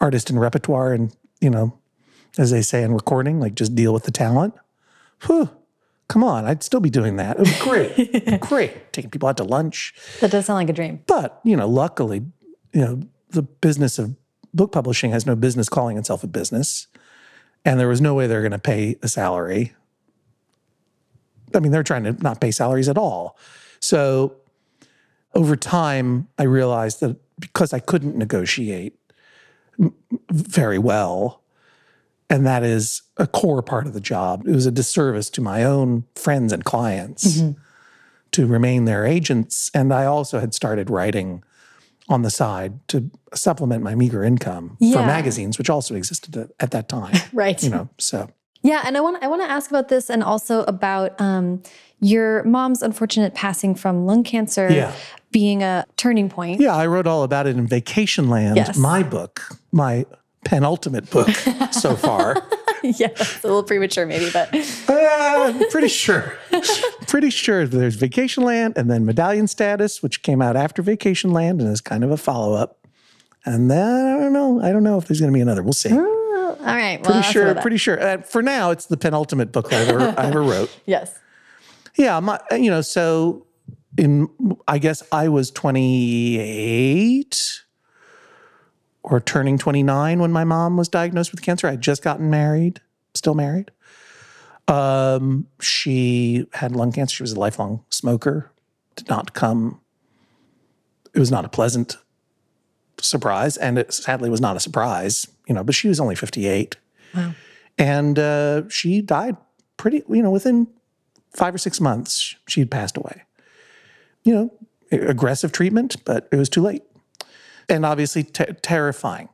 artist 0.00 0.28
in 0.30 0.38
repertoire, 0.38 0.92
and 0.92 1.14
you 1.40 1.50
know, 1.50 1.78
as 2.38 2.50
they 2.50 2.62
say 2.62 2.82
in 2.82 2.92
recording, 2.92 3.40
like 3.40 3.54
just 3.54 3.74
deal 3.74 3.92
with 3.92 4.04
the 4.04 4.10
talent." 4.10 4.54
Whew, 5.26 5.48
come 6.12 6.22
on, 6.22 6.44
I'd 6.44 6.62
still 6.62 6.80
be 6.80 6.90
doing 6.90 7.16
that. 7.16 7.36
It 7.36 7.40
was 7.40 7.62
great, 7.62 8.40
great, 8.40 8.92
taking 8.92 9.10
people 9.10 9.30
out 9.30 9.38
to 9.38 9.44
lunch. 9.44 9.94
That 10.20 10.30
does 10.30 10.44
sound 10.44 10.58
like 10.58 10.68
a 10.68 10.74
dream. 10.74 11.02
But, 11.06 11.40
you 11.42 11.56
know, 11.56 11.66
luckily, 11.66 12.22
you 12.74 12.80
know, 12.82 13.00
the 13.30 13.40
business 13.40 13.98
of 13.98 14.14
book 14.52 14.72
publishing 14.72 15.10
has 15.12 15.24
no 15.24 15.34
business 15.34 15.70
calling 15.70 15.96
itself 15.96 16.22
a 16.22 16.26
business. 16.26 16.86
And 17.64 17.80
there 17.80 17.88
was 17.88 18.02
no 18.02 18.12
way 18.12 18.26
they're 18.26 18.42
going 18.42 18.52
to 18.52 18.58
pay 18.58 18.96
a 19.02 19.08
salary. 19.08 19.72
I 21.54 21.60
mean, 21.60 21.72
they're 21.72 21.82
trying 21.82 22.04
to 22.04 22.12
not 22.22 22.42
pay 22.42 22.50
salaries 22.50 22.90
at 22.90 22.98
all. 22.98 23.38
So 23.80 24.36
over 25.34 25.56
time, 25.56 26.28
I 26.38 26.42
realized 26.42 27.00
that 27.00 27.16
because 27.40 27.72
I 27.72 27.78
couldn't 27.78 28.16
negotiate 28.18 28.98
very 30.30 30.78
well, 30.78 31.41
and 32.32 32.46
that 32.46 32.62
is 32.62 33.02
a 33.18 33.26
core 33.26 33.62
part 33.62 33.86
of 33.86 33.92
the 33.92 34.00
job, 34.00 34.46
it 34.48 34.52
was 34.54 34.64
a 34.66 34.70
disservice 34.70 35.28
to 35.30 35.40
my 35.42 35.62
own 35.62 36.04
friends 36.16 36.52
and 36.52 36.64
clients 36.64 37.42
to 38.32 38.46
remain 38.46 38.86
their 38.86 39.04
agents. 39.04 39.70
And 39.74 39.92
I 39.92 40.06
also 40.06 40.40
had 40.40 40.54
started 40.54 40.88
writing 40.88 41.44
on 42.08 42.22
the 42.22 42.30
side 42.30 42.72
to 42.88 43.10
supplement 43.34 43.82
my 43.82 43.94
meager 43.94 44.24
income 44.24 44.76
Yeah. 44.80 44.96
for 44.96 45.06
magazines, 45.06 45.58
which 45.58 45.68
also 45.70 45.94
existed 45.94 46.36
at, 46.36 46.48
at 46.58 46.70
that 46.70 46.88
time. 46.88 47.14
Right. 47.32 47.62
You 47.62 47.70
know, 47.70 47.88
so 47.98 48.28
Yeah, 48.62 48.82
and 48.86 48.96
I 48.96 49.00
want 49.00 49.22
I 49.22 49.28
want 49.28 49.42
to 49.42 49.50
ask 49.50 49.70
about 49.70 49.88
this 49.88 50.08
and 50.10 50.22
also 50.24 50.64
about 50.64 51.20
um, 51.20 51.62
your 52.00 52.42
mom's 52.44 52.82
unfortunate 52.82 53.34
passing 53.34 53.74
from 53.74 54.06
lung 54.06 54.24
cancer 54.24 54.68
Yeah. 54.70 54.92
being 55.30 55.62
a 55.62 55.84
turning 55.96 56.28
point. 56.30 56.60
yeah, 56.60 56.74
I 56.74 56.86
wrote 56.86 57.06
all 57.06 57.22
about 57.24 57.46
it 57.46 57.56
in 57.56 57.66
Vacationland, 57.68 58.56
Yes. 58.56 58.76
my 58.78 59.02
book, 59.02 59.42
my 59.70 60.06
penultimate 60.44 61.10
book 61.10 61.28
so 61.72 61.94
far. 61.96 62.36
yeah, 62.82 63.08
it's 63.10 63.44
a 63.44 63.46
little 63.46 63.62
premature 63.62 64.06
maybe, 64.06 64.30
but 64.32 64.52
Uh, 64.88 65.52
I'm 65.54 65.68
pretty 65.70 65.88
sure. 65.88 66.36
pretty 67.06 67.30
sure 67.30 67.66
there's 67.66 67.96
Vacationland 67.96 68.76
and 68.76 68.90
then 68.90 69.04
Medallion 69.04 69.46
Status, 69.46 70.02
which 70.02 70.22
came 70.22 70.42
out 70.42 70.56
after 70.56 70.82
Vacationland 70.82 71.60
and 71.60 71.68
is 71.68 71.80
kind 71.80 72.04
of 72.04 72.10
a 72.10 72.16
follow 72.16 72.54
up. 72.54 72.78
And 73.44 73.70
then 73.70 74.16
I 74.16 74.20
don't 74.20 74.32
know. 74.32 74.60
I 74.62 74.72
don't 74.72 74.84
know 74.84 74.98
if 74.98 75.06
there's 75.06 75.20
going 75.20 75.32
to 75.32 75.36
be 75.36 75.40
another. 75.40 75.62
We'll 75.62 75.72
see. 75.72 75.92
all 75.92 76.56
right. 76.60 77.00
Well, 77.02 77.12
pretty 77.12 77.22
sure. 77.32 77.54
Pretty 77.56 77.76
sure. 77.76 78.00
Uh, 78.00 78.18
for 78.22 78.42
now, 78.42 78.70
it's 78.70 78.86
the 78.86 78.96
penultimate 78.96 79.52
book 79.52 79.72
I 79.72 79.76
ever, 79.76 80.14
I 80.16 80.26
ever 80.26 80.42
wrote. 80.42 80.76
yes. 80.86 81.18
Yeah, 81.96 82.20
my, 82.20 82.38
you 82.52 82.70
know, 82.70 82.80
so 82.80 83.46
in 83.98 84.28
I 84.68 84.78
guess 84.78 85.02
I 85.12 85.28
was 85.28 85.50
28 85.50 87.62
or 89.02 89.20
turning 89.20 89.58
29 89.58 90.20
when 90.20 90.32
my 90.32 90.44
mom 90.44 90.76
was 90.76 90.88
diagnosed 90.88 91.32
with 91.32 91.42
cancer. 91.42 91.66
I'd 91.66 91.80
just 91.80 92.02
gotten 92.02 92.30
married, 92.30 92.80
still 93.14 93.34
married. 93.34 93.70
Um, 94.68 95.48
she 95.60 96.46
had 96.52 96.76
lung 96.76 96.92
cancer. 96.92 97.16
She 97.16 97.22
was 97.22 97.32
a 97.32 97.40
lifelong 97.40 97.84
smoker. 97.90 98.50
Did 98.96 99.08
not 99.08 99.34
come. 99.34 99.80
It 101.14 101.18
was 101.18 101.30
not 101.30 101.44
a 101.44 101.48
pleasant 101.48 101.96
surprise, 103.00 103.56
and 103.56 103.78
it 103.78 103.92
sadly 103.92 104.30
was 104.30 104.40
not 104.40 104.56
a 104.56 104.60
surprise. 104.60 105.26
You 105.46 105.54
know, 105.54 105.64
but 105.64 105.74
she 105.74 105.88
was 105.88 105.98
only 105.98 106.14
58, 106.14 106.76
Wow. 107.14 107.34
and 107.76 108.18
uh, 108.18 108.68
she 108.68 109.02
died 109.02 109.36
pretty. 109.76 110.02
You 110.08 110.22
know, 110.22 110.30
within 110.30 110.68
five 111.34 111.54
or 111.54 111.58
six 111.58 111.80
months, 111.80 112.36
she 112.46 112.60
had 112.60 112.70
passed 112.70 112.96
away. 112.96 113.22
You 114.22 114.34
know, 114.34 114.54
aggressive 114.92 115.50
treatment, 115.50 115.96
but 116.04 116.28
it 116.30 116.36
was 116.36 116.48
too 116.48 116.62
late. 116.62 116.82
And 117.72 117.86
obviously, 117.86 118.22
te- 118.22 118.52
terrifying 118.60 119.30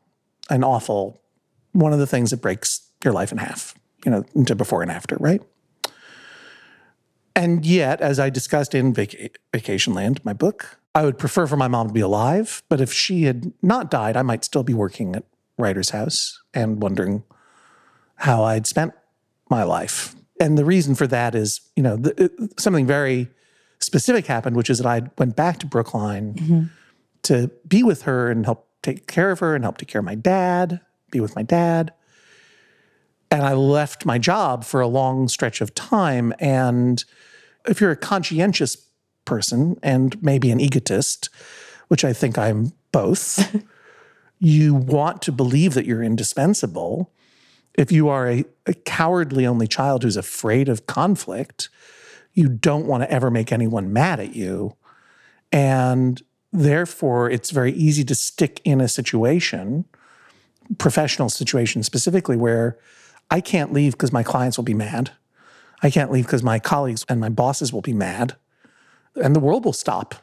and 0.48 0.64
awful. 0.64 1.20
One 1.72 1.92
of 1.92 1.98
the 1.98 2.06
things 2.06 2.30
that 2.30 2.40
breaks 2.40 2.88
your 3.04 3.12
life 3.12 3.32
in 3.32 3.38
half, 3.38 3.74
you 4.04 4.10
know, 4.10 4.24
into 4.34 4.54
before 4.54 4.80
and 4.80 4.90
after, 4.90 5.16
right? 5.16 5.42
And 7.34 7.66
yet, 7.66 8.00
as 8.00 8.18
I 8.18 8.30
discussed 8.30 8.74
in 8.74 8.94
Vac- 8.94 9.38
Vacationland, 9.52 10.24
my 10.24 10.32
book, 10.32 10.78
I 10.94 11.04
would 11.04 11.18
prefer 11.18 11.46
for 11.46 11.56
my 11.56 11.68
mom 11.68 11.88
to 11.88 11.92
be 11.92 12.00
alive. 12.00 12.62
But 12.68 12.80
if 12.80 12.92
she 12.92 13.24
had 13.24 13.52
not 13.62 13.90
died, 13.90 14.16
I 14.16 14.22
might 14.22 14.44
still 14.44 14.62
be 14.62 14.74
working 14.74 15.14
at 15.16 15.24
Writers 15.56 15.90
House 15.90 16.40
and 16.54 16.80
wondering 16.82 17.24
how 18.16 18.44
I'd 18.44 18.66
spent 18.66 18.92
my 19.50 19.62
life. 19.62 20.14
And 20.40 20.56
the 20.56 20.64
reason 20.64 20.94
for 20.94 21.06
that 21.08 21.34
is, 21.34 21.60
you 21.76 21.82
know, 21.82 21.96
the, 21.96 22.24
it- 22.24 22.60
something 22.60 22.86
very 22.86 23.28
specific 23.80 24.26
happened, 24.26 24.56
which 24.56 24.70
is 24.70 24.78
that 24.78 24.86
I 24.86 25.02
went 25.18 25.36
back 25.36 25.58
to 25.58 25.66
Brookline 25.66 26.34
mm-hmm. 26.34 26.62
To 27.22 27.50
be 27.66 27.82
with 27.82 28.02
her 28.02 28.30
and 28.30 28.44
help 28.44 28.68
take 28.82 29.06
care 29.06 29.30
of 29.30 29.40
her 29.40 29.54
and 29.54 29.64
help 29.64 29.78
take 29.78 29.88
care 29.88 30.00
of 30.00 30.04
my 30.04 30.14
dad, 30.14 30.80
be 31.10 31.20
with 31.20 31.36
my 31.36 31.42
dad. 31.42 31.92
And 33.30 33.42
I 33.42 33.52
left 33.52 34.06
my 34.06 34.18
job 34.18 34.64
for 34.64 34.80
a 34.80 34.86
long 34.86 35.28
stretch 35.28 35.60
of 35.60 35.74
time. 35.74 36.32
And 36.38 37.04
if 37.66 37.80
you're 37.80 37.90
a 37.90 37.96
conscientious 37.96 38.76
person 39.24 39.78
and 39.82 40.20
maybe 40.22 40.50
an 40.50 40.60
egotist, 40.60 41.28
which 41.88 42.04
I 42.04 42.12
think 42.12 42.38
I'm 42.38 42.72
both, 42.92 43.62
you 44.38 44.74
want 44.74 45.20
to 45.22 45.32
believe 45.32 45.74
that 45.74 45.84
you're 45.84 46.02
indispensable. 46.02 47.12
If 47.74 47.92
you 47.92 48.08
are 48.08 48.28
a, 48.28 48.44
a 48.66 48.74
cowardly 48.74 49.46
only 49.46 49.66
child 49.66 50.02
who's 50.02 50.16
afraid 50.16 50.68
of 50.68 50.86
conflict, 50.86 51.68
you 52.32 52.48
don't 52.48 52.86
want 52.86 53.02
to 53.02 53.10
ever 53.10 53.30
make 53.30 53.52
anyone 53.52 53.92
mad 53.92 54.20
at 54.20 54.34
you. 54.34 54.76
And 55.52 56.22
therefore, 56.52 57.30
it's 57.30 57.50
very 57.50 57.72
easy 57.72 58.04
to 58.04 58.14
stick 58.14 58.60
in 58.64 58.80
a 58.80 58.88
situation, 58.88 59.84
professional 60.78 61.28
situation 61.28 61.82
specifically, 61.82 62.36
where 62.36 62.78
I 63.30 63.40
can't 63.40 63.72
leave 63.72 63.92
because 63.92 64.12
my 64.12 64.22
clients 64.22 64.56
will 64.56 64.64
be 64.64 64.74
mad. 64.74 65.12
I 65.82 65.90
can't 65.90 66.10
leave 66.10 66.26
because 66.26 66.42
my 66.42 66.58
colleagues 66.58 67.04
and 67.08 67.20
my 67.20 67.28
bosses 67.28 67.72
will 67.72 67.82
be 67.82 67.92
mad, 67.92 68.36
and 69.22 69.34
the 69.34 69.40
world 69.40 69.64
will 69.64 69.72
stop. 69.72 70.14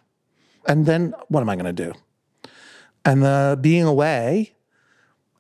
And 0.67 0.85
then 0.85 1.13
what 1.27 1.41
am 1.41 1.49
I 1.49 1.55
going 1.55 1.73
to 1.73 1.73
do? 1.73 1.93
And 3.03 3.23
the 3.23 3.57
being 3.61 3.83
away 3.83 4.55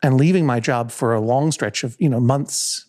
and 0.03 0.17
leaving 0.17 0.45
my 0.45 0.59
job 0.59 0.91
for 0.91 1.13
a 1.13 1.19
long 1.19 1.51
stretch 1.51 1.83
of 1.83 1.95
you 1.99 2.07
know 2.07 2.19
months 2.19 2.85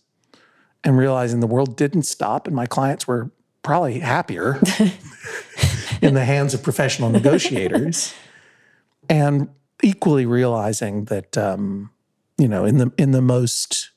and 0.85 0.98
realizing 0.98 1.40
the 1.40 1.46
world 1.46 1.76
didn't 1.76 2.02
stop 2.02 2.46
and 2.46 2.54
my 2.54 2.66
clients 2.66 3.06
were 3.06 3.30
probably 3.62 4.00
happier 4.00 4.61
in 6.02 6.14
the 6.14 6.24
hands 6.24 6.54
of 6.54 6.62
professional 6.62 7.11
negotiators. 7.11 8.14
and 9.09 9.48
equally 9.82 10.26
realizing 10.26 11.04
that, 11.06 11.37
um, 11.37 11.90
you 12.38 12.48
know, 12.48 12.64
in 12.64 12.78
the 12.78 12.92
in 12.96 13.12
the 13.12 13.22
most 13.22 13.90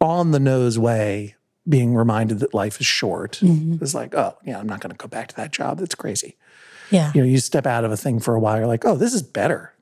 on 0.00 0.30
the 0.30 0.40
nose 0.40 0.78
way, 0.78 1.34
being 1.68 1.94
reminded 1.94 2.38
that 2.40 2.54
life 2.54 2.80
is 2.80 2.86
short 2.86 3.40
Mm-hmm. 3.42 3.82
is 3.82 3.94
like, 3.94 4.14
oh, 4.14 4.36
yeah, 4.44 4.58
I'm 4.58 4.66
not 4.68 4.80
going 4.80 4.90
to 4.90 4.96
go 4.96 5.08
back 5.08 5.28
to 5.28 5.36
that 5.36 5.52
job. 5.52 5.78
That's 5.78 5.94
crazy. 5.94 6.36
Yeah. 6.90 7.12
You 7.14 7.22
know, 7.22 7.26
you 7.26 7.38
step 7.38 7.66
out 7.66 7.84
of 7.84 7.90
a 7.90 7.96
thing 7.96 8.20
for 8.20 8.34
a 8.34 8.40
while, 8.40 8.58
you're 8.58 8.66
like, 8.66 8.84
oh, 8.84 8.96
this 8.96 9.14
is 9.14 9.22
better. 9.22 9.72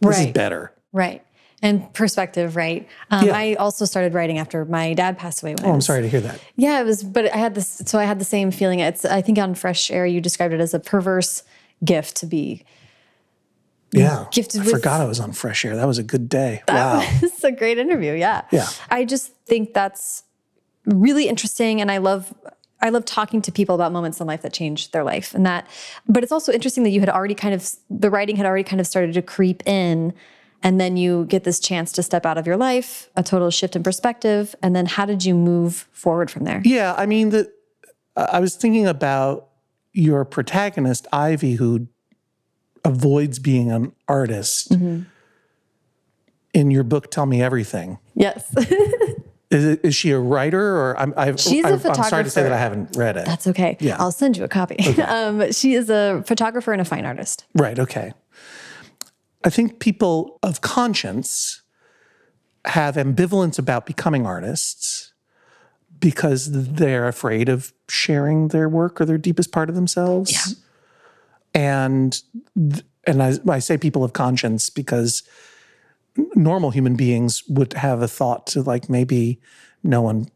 This 0.00 0.20
is 0.20 0.26
better. 0.28 0.72
Right. 0.92 1.23
And 1.64 1.92
perspective, 1.94 2.56
right? 2.56 2.86
Um, 3.10 3.26
Yeah. 3.26 3.36
I 3.36 3.54
also 3.54 3.86
started 3.86 4.12
writing 4.14 4.38
after 4.38 4.64
my 4.66 4.92
dad 4.94 5.16
passed 5.18 5.42
away. 5.42 5.54
When 5.54 5.64
I 5.64 5.68
Oh, 5.70 5.72
I'm 5.72 5.80
sorry 5.80 6.02
to 6.02 6.08
hear 6.08 6.20
that. 6.20 6.38
Yeah, 6.56 6.80
it 6.80 6.84
was, 6.84 7.02
but 7.02 7.32
I 7.34 7.38
had 7.38 7.54
this. 7.54 7.82
So 7.86 7.98
I 7.98 8.04
had 8.04 8.18
the 8.20 8.24
same 8.24 8.50
feeling. 8.50 8.80
It's. 8.80 9.04
I 9.04 9.22
think 9.22 9.38
on 9.38 9.54
Fresh 9.54 9.90
Air, 9.90 10.04
you 10.06 10.20
described 10.20 10.52
it 10.52 10.60
as 10.60 10.74
a 10.74 10.78
perverse 10.78 11.42
gift 11.84 12.16
to 12.18 12.26
be. 12.26 12.64
Yeah. 13.92 14.26
Gifted 14.30 14.60
I 14.60 14.64
with- 14.64 14.74
forgot 14.74 15.00
I 15.00 15.04
was 15.06 15.20
on 15.20 15.32
Fresh 15.32 15.64
Air. 15.64 15.74
That 15.76 15.86
was 15.86 15.98
a 15.98 16.02
good 16.02 16.28
day. 16.28 16.62
Wow. 16.68 17.00
it's 17.22 17.42
a 17.44 17.52
great 17.52 17.78
interview. 17.78 18.12
Yeah. 18.12 18.42
Yeah. 18.52 18.68
I 18.90 19.04
just 19.04 19.32
think 19.46 19.72
that's 19.72 20.24
really 20.84 21.28
interesting, 21.28 21.80
and 21.80 21.90
I 21.90 21.98
love. 21.98 22.32
I 22.82 22.90
love 22.90 23.06
talking 23.06 23.40
to 23.40 23.50
people 23.52 23.74
about 23.74 23.92
moments 23.92 24.20
in 24.20 24.26
life 24.26 24.42
that 24.42 24.52
changed 24.52 24.92
their 24.92 25.04
life, 25.04 25.34
and 25.34 25.46
that. 25.46 25.66
But 26.06 26.22
it's 26.22 26.32
also 26.32 26.52
interesting 26.52 26.84
that 26.84 26.90
you 26.90 27.00
had 27.00 27.08
already 27.08 27.34
kind 27.34 27.54
of 27.54 27.66
the 27.88 28.10
writing 28.10 28.36
had 28.36 28.44
already 28.44 28.64
kind 28.64 28.80
of 28.80 28.86
started 28.86 29.14
to 29.14 29.22
creep 29.22 29.62
in, 29.66 30.12
and 30.64 30.80
then 30.80 30.96
you 30.96 31.26
get 31.26 31.44
this 31.44 31.60
chance 31.60 31.92
to 31.92 32.02
step 32.02 32.24
out 32.24 32.38
of 32.38 32.46
your 32.46 32.56
life, 32.56 33.10
a 33.14 33.22
total 33.22 33.50
shift 33.50 33.76
in 33.76 33.82
perspective, 33.82 34.56
and 34.62 34.74
then 34.74 34.86
how 34.86 35.04
did 35.04 35.24
you 35.24 35.34
move 35.34 35.86
forward 35.92 36.30
from 36.30 36.44
there? 36.44 36.62
Yeah, 36.64 36.94
I 36.96 37.06
mean 37.06 37.28
the 37.28 37.52
I 38.16 38.40
was 38.40 38.56
thinking 38.56 38.86
about 38.86 39.48
your 39.92 40.24
protagonist 40.24 41.06
Ivy 41.12 41.54
who 41.54 41.86
avoids 42.84 43.38
being 43.38 43.70
an 43.70 43.92
artist. 44.08 44.72
Mm-hmm. 44.72 45.02
In 46.52 46.70
your 46.70 46.84
book 46.84 47.10
Tell 47.10 47.26
Me 47.26 47.42
Everything. 47.42 47.98
Yes. 48.14 48.54
Is, 49.50 49.64
it, 49.64 49.80
is 49.84 49.94
she 49.94 50.10
a 50.10 50.18
writer 50.18 50.76
or 50.76 50.98
I'm 50.98 51.14
I've, 51.16 51.38
She's 51.38 51.64
a 51.64 51.68
I'm, 51.68 51.74
I'm 51.74 52.04
sorry 52.04 52.24
to 52.24 52.30
say 52.30 52.42
that 52.42 52.50
I 52.50 52.58
haven't 52.58 52.96
read 52.96 53.16
it. 53.16 53.24
That's 53.24 53.46
okay. 53.48 53.76
Yeah. 53.78 53.96
I'll 54.00 54.10
send 54.10 54.36
you 54.36 54.42
a 54.42 54.48
copy. 54.48 54.76
um, 55.02 55.52
she 55.52 55.74
is 55.74 55.90
a 55.90 56.24
photographer 56.26 56.72
and 56.72 56.80
a 56.80 56.84
fine 56.84 57.04
artist. 57.04 57.44
Right, 57.54 57.78
okay. 57.78 58.14
I 59.44 59.50
think 59.50 59.78
people 59.78 60.38
of 60.42 60.60
conscience 60.62 61.62
have 62.64 62.94
ambivalence 62.96 63.58
about 63.58 63.84
becoming 63.84 64.26
artists 64.26 65.12
because 66.00 66.50
they're 66.72 67.06
afraid 67.08 67.48
of 67.48 67.72
sharing 67.88 68.48
their 68.48 68.68
work 68.68 69.00
or 69.00 69.04
their 69.04 69.18
deepest 69.18 69.52
part 69.52 69.68
of 69.68 69.74
themselves. 69.74 70.32
Yeah. 70.32 70.54
And 71.54 72.20
and 73.06 73.22
I, 73.22 73.34
I 73.48 73.58
say 73.58 73.76
people 73.78 74.02
of 74.02 74.12
conscience 74.14 74.70
because 74.70 75.22
normal 76.34 76.70
human 76.70 76.96
beings 76.96 77.42
would 77.48 77.74
have 77.74 78.00
a 78.02 78.08
thought 78.08 78.46
to 78.48 78.62
like 78.62 78.88
maybe 78.88 79.40
no 79.82 80.00
one 80.00 80.28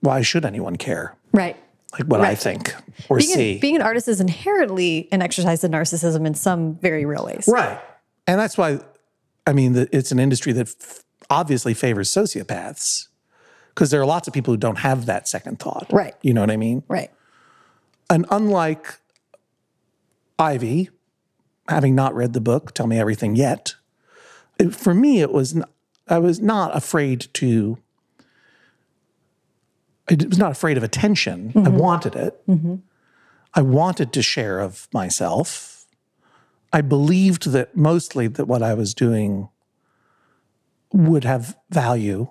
why 0.00 0.22
should 0.22 0.44
anyone 0.44 0.76
care 0.76 1.14
Right. 1.32 1.56
like 1.92 2.04
what 2.04 2.20
I 2.22 2.34
think 2.34 2.74
or 3.08 3.18
Being, 3.18 3.30
see 3.30 3.54
an, 3.54 3.60
being 3.60 3.76
an 3.76 3.82
artist 3.82 4.08
is 4.08 4.20
inherently 4.20 5.08
an 5.12 5.20
exercise 5.22 5.62
in 5.64 5.72
narcissism 5.72 6.26
in 6.26 6.34
some 6.34 6.76
very 6.76 7.04
real 7.04 7.24
ways. 7.26 7.46
Right. 7.46 7.78
And 8.28 8.38
that's 8.38 8.58
why, 8.58 8.78
I 9.46 9.54
mean, 9.54 9.72
the, 9.72 9.88
it's 9.90 10.12
an 10.12 10.18
industry 10.20 10.52
that 10.52 10.68
f- 10.68 11.02
obviously 11.30 11.72
favors 11.72 12.10
sociopaths 12.10 13.08
because 13.70 13.90
there 13.90 14.00
are 14.02 14.06
lots 14.06 14.28
of 14.28 14.34
people 14.34 14.52
who 14.52 14.58
don't 14.58 14.78
have 14.78 15.06
that 15.06 15.26
second 15.26 15.58
thought. 15.58 15.86
Right. 15.90 16.14
You 16.20 16.34
know 16.34 16.42
what 16.42 16.50
I 16.50 16.58
mean? 16.58 16.82
Right. 16.88 17.10
And 18.10 18.26
unlike 18.30 18.98
Ivy, 20.38 20.90
having 21.68 21.94
not 21.94 22.14
read 22.14 22.34
the 22.34 22.40
book, 22.40 22.74
Tell 22.74 22.86
Me 22.86 23.00
Everything 23.00 23.34
Yet, 23.34 23.76
it, 24.58 24.74
for 24.74 24.92
me, 24.92 25.20
it 25.20 25.32
was, 25.32 25.56
n- 25.56 25.64
I 26.06 26.18
was 26.18 26.38
not 26.38 26.76
afraid 26.76 27.28
to, 27.34 27.78
I 30.10 30.16
was 30.28 30.38
not 30.38 30.50
afraid 30.50 30.76
of 30.76 30.82
attention. 30.82 31.52
I 31.54 31.60
mm-hmm. 31.60 31.78
wanted 31.78 32.14
it. 32.14 32.46
Mm-hmm. 32.46 32.76
I 33.54 33.62
wanted 33.62 34.12
to 34.12 34.22
share 34.22 34.60
of 34.60 34.86
myself. 34.92 35.77
I 36.72 36.80
believed 36.80 37.50
that 37.52 37.76
mostly 37.76 38.28
that 38.28 38.46
what 38.46 38.62
I 38.62 38.74
was 38.74 38.94
doing 38.94 39.48
would 40.92 41.24
have 41.24 41.56
value. 41.70 42.28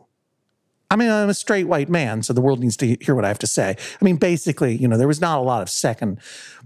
I 0.89 0.95
mean, 0.95 1.10
I'm 1.10 1.30
a 1.30 1.34
straight 1.34 1.67
white 1.67 1.89
man, 1.89 2.23
so 2.23 2.34
the 2.34 2.41
world 2.41 2.60
needs 2.60 2.78
to 2.78 2.97
hear 3.02 3.13
what 3.13 3.26
I 3.26 3.28
have 3.28 3.39
to 3.39 3.47
say. 3.47 3.76
I 3.80 4.06
mean, 4.06 4.15
basically, 4.15 4.76
you 4.76 4.88
know, 4.88 4.97
there 4.97 5.08
was 5.08 5.19
not 5.19 5.38
a 5.38 5.41
lot 5.41 5.62
of 5.62 5.69
second, 5.69 6.19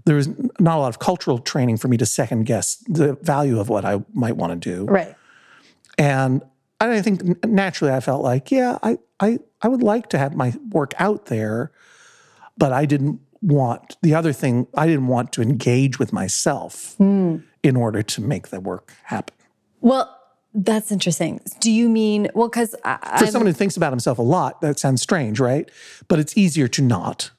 there 0.04 0.16
was 0.16 0.28
not 0.60 0.76
a 0.76 0.80
lot 0.80 0.88
of 0.88 0.98
cultural 0.98 1.38
training 1.38 1.78
for 1.78 1.88
me 1.88 1.96
to 1.96 2.06
second 2.06 2.44
guess 2.44 2.76
the 2.88 3.14
value 3.22 3.58
of 3.58 3.68
what 3.68 3.84
I 3.84 4.02
might 4.12 4.36
want 4.36 4.52
to 4.62 4.74
do. 4.74 4.84
Right. 4.84 5.14
And 5.98 6.42
I 6.80 7.00
think 7.02 7.44
naturally 7.44 7.92
I 7.92 8.00
felt 8.00 8.22
like, 8.22 8.50
yeah, 8.50 8.78
I, 8.82 8.98
I, 9.20 9.38
I 9.60 9.68
would 9.68 9.82
like 9.82 10.08
to 10.10 10.18
have 10.18 10.34
my 10.34 10.54
work 10.70 10.94
out 10.98 11.26
there, 11.26 11.72
but 12.56 12.72
I 12.72 12.86
didn't 12.86 13.20
want 13.40 13.96
the 14.02 14.14
other 14.14 14.32
thing, 14.32 14.68
I 14.74 14.86
didn't 14.86 15.08
want 15.08 15.32
to 15.32 15.42
engage 15.42 15.98
with 15.98 16.12
myself 16.12 16.94
hmm. 16.96 17.38
In 17.62 17.76
order 17.76 18.02
to 18.02 18.20
make 18.20 18.48
the 18.48 18.60
work 18.60 18.92
happen. 19.04 19.34
Well, 19.80 20.18
that's 20.54 20.92
interesting. 20.92 21.40
Do 21.60 21.70
you 21.70 21.88
mean, 21.88 22.28
well, 22.34 22.48
because 22.48 22.74
For 23.18 23.26
someone 23.26 23.46
who 23.46 23.52
thinks 23.52 23.76
about 23.76 23.92
himself 23.92 24.18
a 24.18 24.22
lot, 24.22 24.60
that 24.60 24.78
sounds 24.78 25.00
strange, 25.00 25.40
right? 25.40 25.70
But 26.08 26.18
it's 26.18 26.36
easier 26.36 26.68
to 26.68 26.82
not. 26.82 27.30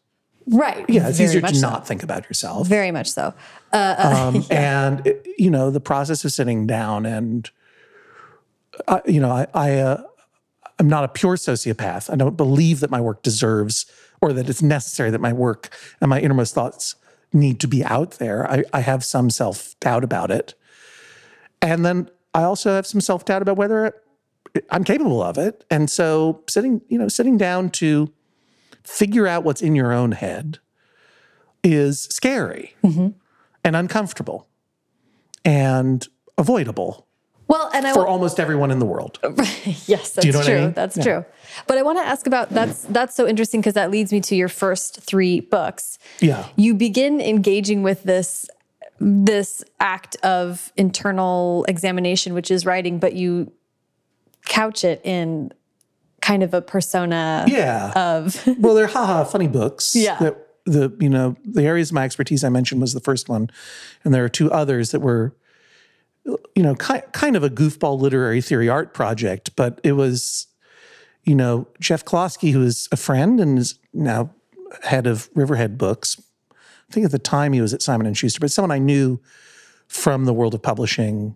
right. 0.47 0.83
Yeah, 0.89 1.07
it's 1.09 1.17
very 1.17 1.29
easier 1.29 1.41
to 1.41 1.55
so. 1.55 1.69
not 1.69 1.88
think 1.88 2.01
about 2.03 2.23
yourself. 2.25 2.67
Very 2.67 2.91
much 2.91 3.12
so. 3.12 3.33
um, 3.71 4.43
and 4.51 5.05
it- 5.05 5.27
you 5.38 5.49
know 5.51 5.69
the 5.71 5.79
process 5.79 6.23
of 6.25 6.31
sitting 6.31 6.65
down 6.67 7.05
and 7.05 7.49
uh, 8.88 8.99
you 9.05 9.19
know 9.19 9.31
I, 9.31 9.47
I 9.53 9.77
uh, 9.77 10.03
I'm 10.79 10.88
not 10.88 11.03
a 11.03 11.07
pure 11.07 11.36
sociopath. 11.36 12.12
I 12.12 12.15
don't 12.15 12.36
believe 12.38 12.79
that 12.81 12.89
my 12.89 12.99
work 13.01 13.21
deserves 13.23 13.86
or 14.21 14.33
that 14.33 14.49
it's 14.49 14.62
necessary 14.62 15.12
that 15.12 15.21
my 15.21 15.33
work 15.33 15.69
and 16.01 16.09
my 16.09 16.19
innermost 16.19 16.53
thoughts 16.55 16.95
need 17.34 17.60
to 17.62 17.67
be 17.67 17.84
out 17.84 18.12
there. 18.12 18.50
I, 18.50 18.63
I 18.72 18.80
have 18.82 19.04
some 19.04 19.30
self 19.30 19.78
doubt 19.80 20.04
about 20.04 20.32
it, 20.32 20.54
and 21.62 21.86
then 21.86 22.10
I 22.34 22.43
also 22.43 22.72
have 22.72 22.88
some 22.88 23.02
self 23.02 23.26
doubt 23.26 23.41
about 23.41 23.58
whether 23.58 23.96
I'm 24.69 24.84
capable 24.84 25.22
of 25.22 25.38
it. 25.38 25.65
And 25.69 25.89
so 25.89 26.43
sitting 26.48 26.82
you 26.88 26.98
know 26.98 27.08
sitting 27.08 27.38
down 27.38 27.69
to 27.72 28.12
figure 28.84 29.28
out 29.28 29.43
what's 29.43 29.62
in 29.62 29.76
your 29.76 29.91
own 29.93 30.12
head 30.12 30.60
is 31.63 32.02
scary 32.12 32.76
mm-hmm. 32.84 33.10
and 33.63 33.76
uncomfortable 33.76 34.48
and 35.46 36.08
avoidable 36.38 37.08
Well, 37.53 37.69
and 37.73 37.85
I 37.85 37.93
for 37.93 38.07
almost 38.07 38.39
everyone 38.39 38.71
in 38.71 38.79
the 38.79 38.85
world. 38.85 39.19
yes, 39.85 40.09
that's 40.11 40.25
you 40.25 40.31
know 40.31 40.39
what 40.39 40.47
I 40.47 40.51
true. 40.51 40.61
mean? 40.61 40.71
That's 40.73 40.97
Yeah. 40.97 41.03
true. 41.03 41.25
But 41.67 41.77
I 41.77 41.83
want 41.83 41.99
to 41.99 42.03
ask 42.05 42.25
about 42.25 42.49
that's 42.49 42.81
that's 42.89 43.15
so 43.15 43.27
interesting 43.27 43.61
because 43.61 43.75
that 43.75 43.91
leads 43.91 44.11
me 44.11 44.19
to 44.21 44.35
your 44.35 44.49
first 44.49 45.01
three 45.01 45.39
books. 45.39 45.99
Yeah. 46.19 46.47
You 46.55 46.73
begin 46.73 47.21
engaging 47.21 47.83
with 47.83 48.03
this 48.03 48.47
this 48.99 49.63
act 49.79 50.15
of 50.23 50.71
internal 50.77 51.65
examination, 51.67 52.33
which 52.33 52.49
is 52.49 52.65
writing, 52.65 52.97
but 52.99 53.13
you 53.13 53.51
couch 54.45 54.83
it 54.83 54.99
in 55.03 55.51
kind 56.21 56.41
of 56.41 56.53
a 56.53 56.61
persona 56.61 57.45
Yeah. 57.47 57.91
of 57.95 58.41
well, 58.59 58.73
they're 58.73 58.87
haha 58.87 59.25
funny 59.25 59.47
books. 59.47 59.95
Yeah. 59.95 60.17
That 60.19 60.47
the 60.65 60.95
you 60.99 61.09
know 61.09 61.35
the 61.45 61.63
areas 61.63 61.89
of 61.91 61.95
my 61.95 62.03
expertise 62.05 62.43
I 62.43 62.49
mentioned 62.49 62.81
was 62.81 62.93
the 62.93 62.99
first 63.01 63.29
one, 63.29 63.49
and 64.03 64.13
there 64.13 64.23
are 64.23 64.29
two 64.29 64.51
others 64.51 64.91
that 64.91 65.01
were, 65.01 65.35
you 66.25 66.63
know, 66.63 66.75
ki- 66.75 67.01
kind 67.12 67.36
of 67.36 67.43
a 67.43 67.49
goofball 67.49 67.99
literary 67.99 68.41
theory 68.41 68.69
art 68.69 68.93
project, 68.93 69.55
but 69.55 69.79
it 69.83 69.93
was, 69.93 70.47
you 71.23 71.36
know, 71.36 71.67
Jeff 71.79 72.05
Kloske, 72.05 72.51
who 72.51 72.63
is 72.63 72.88
a 72.91 72.97
friend 72.97 73.39
and 73.39 73.59
is 73.59 73.79
now 73.93 74.31
head 74.83 75.05
of 75.07 75.29
Riverhead 75.36 75.77
Books. 75.77 76.21
I 76.51 76.93
think 76.93 77.05
at 77.05 77.12
the 77.12 77.19
time 77.19 77.53
he 77.53 77.62
was 77.62 77.73
at 77.73 77.81
Simon 77.81 78.07
and 78.07 78.17
Schuster, 78.17 78.39
but 78.39 78.51
someone 78.51 78.71
I 78.71 78.79
knew 78.79 79.19
from 79.88 80.25
the 80.25 80.33
world 80.33 80.53
of 80.53 80.62
publishing. 80.62 81.36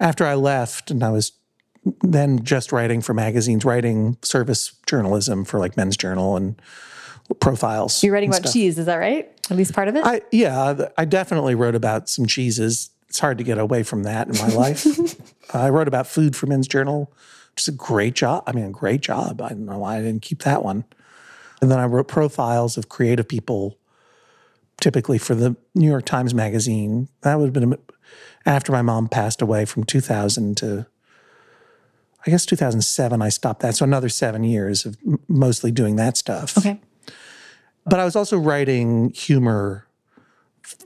After 0.00 0.26
I 0.26 0.34
left, 0.34 0.90
and 0.90 1.02
I 1.04 1.10
was 1.10 1.32
then 2.02 2.42
just 2.42 2.72
writing 2.72 3.00
for 3.00 3.14
magazines, 3.14 3.64
writing 3.64 4.16
service 4.22 4.74
journalism 4.86 5.44
for 5.44 5.58
like 5.60 5.76
Men's 5.76 5.96
Journal 5.96 6.36
and 6.36 6.60
profiles. 7.40 8.02
you're 8.02 8.12
writing 8.12 8.30
about 8.30 8.42
stuff. 8.42 8.52
cheese. 8.52 8.78
Is 8.78 8.86
that 8.86 8.96
right? 8.96 9.30
At 9.50 9.56
least 9.56 9.72
part 9.74 9.88
of 9.88 9.96
it. 9.96 10.04
I 10.04 10.22
yeah, 10.32 10.88
I 10.96 11.04
definitely 11.04 11.54
wrote 11.54 11.74
about 11.74 12.08
some 12.08 12.26
cheeses. 12.26 12.90
It's 13.14 13.20
hard 13.20 13.38
to 13.38 13.44
get 13.44 13.58
away 13.58 13.84
from 13.84 14.02
that 14.02 14.26
in 14.26 14.36
my 14.38 14.48
life. 14.48 14.84
I 15.54 15.68
wrote 15.68 15.86
about 15.86 16.08
food 16.08 16.34
for 16.34 16.48
Men's 16.48 16.66
Journal, 16.66 17.12
which 17.52 17.62
is 17.62 17.68
a 17.68 17.76
great 17.76 18.14
job. 18.14 18.42
I 18.44 18.50
mean, 18.50 18.64
a 18.64 18.70
great 18.70 19.02
job. 19.02 19.40
I 19.40 19.50
don't 19.50 19.66
know 19.66 19.78
why 19.78 19.98
I 19.98 20.02
didn't 20.02 20.22
keep 20.22 20.42
that 20.42 20.64
one. 20.64 20.84
And 21.62 21.70
then 21.70 21.78
I 21.78 21.84
wrote 21.84 22.08
profiles 22.08 22.76
of 22.76 22.88
creative 22.88 23.28
people, 23.28 23.78
typically 24.80 25.18
for 25.18 25.36
the 25.36 25.54
New 25.76 25.86
York 25.86 26.06
Times 26.06 26.34
Magazine. 26.34 27.08
That 27.20 27.38
would 27.38 27.44
have 27.44 27.52
been 27.52 27.78
after 28.44 28.72
my 28.72 28.82
mom 28.82 29.06
passed 29.06 29.40
away 29.40 29.64
from 29.64 29.84
2000 29.84 30.56
to, 30.56 30.86
I 32.26 32.30
guess 32.32 32.44
2007, 32.44 33.22
I 33.22 33.28
stopped 33.28 33.62
that. 33.62 33.76
So 33.76 33.84
another 33.84 34.08
seven 34.08 34.42
years 34.42 34.84
of 34.84 34.96
mostly 35.28 35.70
doing 35.70 35.94
that 35.94 36.16
stuff. 36.16 36.58
Okay. 36.58 36.80
But 37.86 38.00
I 38.00 38.04
was 38.04 38.16
also 38.16 38.38
writing 38.38 39.10
humor 39.10 39.86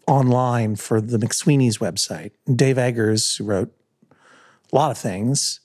online 0.07 0.77
for 0.77 1.01
the 1.01 1.19
McSweeney's 1.19 1.79
website. 1.79 2.33
Dave 2.55 2.79
Eggers, 2.79 3.37
who 3.37 3.45
wrote 3.45 3.73
a 4.73 4.77
lot 4.77 4.91
of 4.91 4.99
things, 4.99 5.61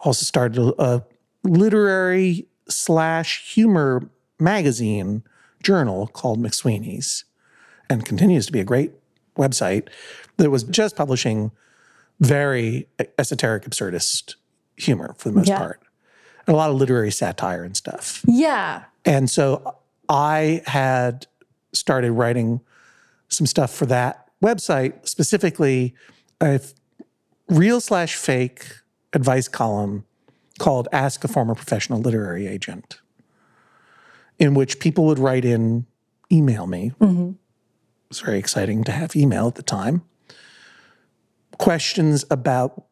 also 0.00 0.24
started 0.24 0.58
a, 0.78 1.04
literary 1.44 2.46
slash 2.68 3.52
humor 3.54 4.08
magazine 4.40 5.22
journal 5.62 6.08
called 6.08 6.40
McSweeney's 6.40 7.24
and 7.88 8.04
continues 8.04 8.46
to 8.46 8.52
be 8.52 8.58
a 8.58 8.64
great 8.64 8.90
website 9.36 9.88
that 10.38 10.50
was 10.50 10.64
just 10.64 10.96
publishing 10.96 11.52
very 12.18 12.88
esoteric, 13.18 13.62
absurdist 13.64 14.34
humor 14.76 15.14
for 15.18 15.28
the 15.28 15.36
most 15.36 15.48
Yeah. 15.48 15.58
part. 15.58 15.80
And 16.46 16.54
a 16.54 16.56
lot 16.56 16.70
of 16.70 16.76
literary 16.76 17.12
satire 17.12 17.62
and 17.62 17.76
stuff. 17.76 18.22
Yeah. 18.26 18.84
And 19.04 19.30
so 19.30 19.76
I 20.08 20.62
had 20.66 21.26
started 21.72 22.12
writing 22.12 22.60
some 23.28 23.46
stuff 23.46 23.72
for 23.74 23.86
that 23.86 24.28
website, 24.42 25.06
specifically 25.06 25.94
a 26.40 26.60
real 27.48 27.80
slash 27.80 28.14
fake 28.14 28.66
advice 29.12 29.48
column 29.48 30.04
called 30.58 30.88
Ask 30.92 31.24
a 31.24 31.28
Former 31.28 31.54
Professional 31.54 32.00
Literary 32.00 32.46
Agent, 32.46 33.00
in 34.38 34.54
which 34.54 34.78
people 34.78 35.04
would 35.06 35.18
write 35.18 35.44
in, 35.44 35.86
email 36.30 36.66
me. 36.66 36.92
Mm-hmm. 37.00 37.30
It 37.30 38.08
was 38.08 38.20
very 38.20 38.38
exciting 38.38 38.84
to 38.84 38.92
have 38.92 39.16
email 39.16 39.48
at 39.48 39.56
the 39.56 39.62
time. 39.62 40.02
Questions 41.58 42.24
about 42.30 42.84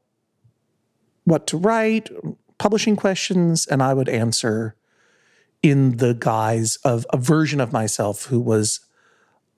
what 1.24 1.46
to 1.48 1.56
write, 1.56 2.10
publishing 2.58 2.96
questions, 2.96 3.66
and 3.66 3.82
I 3.82 3.94
would 3.94 4.08
answer 4.08 4.76
in 5.62 5.96
the 5.96 6.14
guise 6.14 6.76
of 6.84 7.06
a 7.10 7.16
version 7.16 7.60
of 7.60 7.72
myself 7.72 8.26
who 8.26 8.40
was 8.40 8.80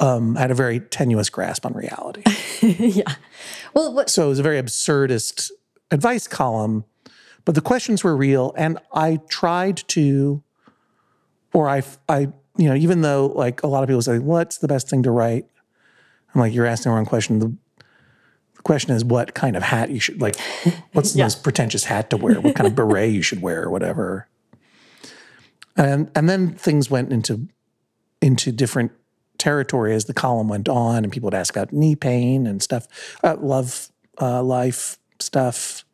um, 0.01 0.35
had 0.37 0.51
a 0.51 0.55
very 0.55 0.81
tenuous 0.81 1.31
grasp 1.31 1.65
on 1.67 1.73
reality. 1.73 2.23
yeah. 2.63 3.15
Well, 3.75 3.93
what, 3.95 4.11
so 4.11 4.27
it 4.27 4.29
was 4.29 4.39
a 4.39 4.43
very 4.43 4.61
absurdist 4.61 5.51
advice 5.91 6.27
column, 6.29 6.85
but 7.45 7.55
the 7.55 7.61
questions 7.61 8.03
were 8.05 8.17
real, 8.17 8.53
and 8.57 8.79
I 8.93 9.21
tried 9.29 9.77
to, 9.89 10.43
or 11.53 11.69
I, 11.69 11.83
I, 12.09 12.21
you 12.57 12.69
know, 12.69 12.75
even 12.75 13.03
though 13.03 13.27
like 13.29 13.63
a 13.63 13.67
lot 13.67 13.83
of 13.83 13.89
people 13.89 14.03
say, 14.03 14.19
"What's 14.19 14.59
the 14.59 14.69
best 14.69 14.89
thing 14.91 15.03
to 15.05 15.11
write?" 15.11 15.47
I'm 16.35 16.41
like, 16.41 16.53
"You're 16.53 16.67
asking 16.67 16.91
the 16.91 16.97
wrong 16.97 17.07
question." 17.07 17.39
The, 17.39 17.49
the 18.57 18.63
question 18.63 18.95
is, 18.95 19.05
what 19.05 19.35
kind 19.35 19.57
of 19.57 19.63
hat 19.63 19.91
you 19.91 20.01
should 20.01 20.21
like? 20.21 20.37
What's 20.93 21.13
the 21.13 21.19
Yeah. 21.21 21.27
most 21.27 21.43
pretentious 21.45 21.85
hat 21.85 22.11
to 22.11 22.17
wear? 22.17 22.41
What 22.41 22.55
kind 22.57 22.67
of 22.67 22.75
beret 22.75 23.13
you 23.13 23.23
should 23.23 23.41
wear, 23.41 23.63
or 23.65 23.71
whatever. 23.71 24.29
And 25.77 26.11
and 26.15 26.29
then 26.29 26.55
things 26.55 26.91
went 26.91 27.13
into 27.13 27.49
into 28.23 28.51
different 28.51 28.93
territory 29.39 29.95
as 29.95 30.05
the 30.07 30.15
column 30.15 30.49
went 30.49 30.69
on, 30.69 31.05
and 31.05 31.13
people 31.13 31.27
would 31.27 31.35
ask 31.35 31.55
about 31.55 31.73
knee 31.73 31.97
pain 31.97 32.47
and 32.47 32.63
stuff, 32.63 32.87
uh, 33.23 33.37
love 33.39 33.91
uh, 34.21 34.43
life 34.43 34.99
stuff, 35.19 35.85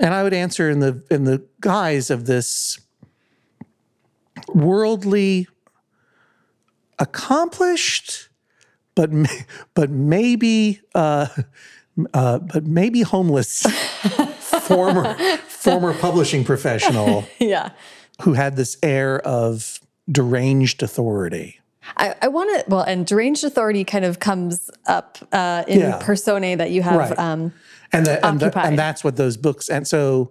and 0.00 0.14
I 0.14 0.22
would 0.22 0.34
answer 0.34 0.70
in 0.70 0.80
the 0.80 1.02
in 1.10 1.24
the 1.24 1.44
guise 1.60 2.10
of 2.10 2.26
this 2.26 2.80
worldly, 4.54 5.48
accomplished, 6.98 8.28
but 8.94 9.10
but 9.74 9.90
maybe 9.90 10.80
uh, 10.94 11.28
uh, 12.14 12.38
but 12.38 12.66
maybe 12.66 13.02
homeless 13.02 13.62
former 14.40 15.14
former 15.46 15.94
publishing 15.94 16.44
professional 16.44 17.24
yeah. 17.38 17.70
who 18.22 18.34
had 18.34 18.56
this 18.56 18.76
air 18.82 19.18
of 19.20 19.80
deranged 20.10 20.82
authority. 20.82 21.60
I, 21.96 22.14
I 22.22 22.28
want 22.28 22.50
to, 22.58 22.64
well, 22.70 22.82
and 22.82 23.06
deranged 23.06 23.44
authority 23.44 23.84
kind 23.84 24.04
of 24.04 24.20
comes 24.20 24.70
up 24.86 25.18
uh, 25.32 25.64
in 25.66 25.80
Yeah. 25.80 25.98
personae 26.02 26.54
that 26.56 26.70
you 26.70 26.82
have. 26.82 27.10
Right. 27.10 27.18
Um, 27.18 27.52
and 27.92 28.06
the, 28.06 28.24
and, 28.26 28.38
the, 28.40 28.58
and 28.58 28.78
that's 28.78 29.02
what 29.02 29.16
those 29.16 29.36
books 29.38 29.70
and 29.70 29.88
so 29.88 30.30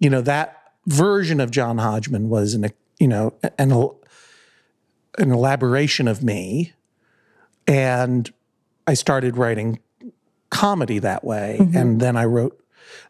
you 0.00 0.10
know 0.10 0.20
that 0.20 0.72
version 0.86 1.40
of 1.40 1.50
John 1.50 1.78
Hodgman 1.78 2.28
was 2.28 2.52
an 2.52 2.70
you 3.00 3.08
know 3.08 3.32
an 3.58 3.72
an 3.72 5.30
elaboration 5.32 6.08
of 6.08 6.22
me 6.22 6.74
and 7.66 8.30
I 8.86 8.92
started 8.92 9.38
writing 9.38 9.78
comedy 10.50 10.98
that 10.98 11.24
way 11.24 11.56
and 11.74 12.00
then 12.00 12.16
I 12.18 12.26
wrote 12.26 12.62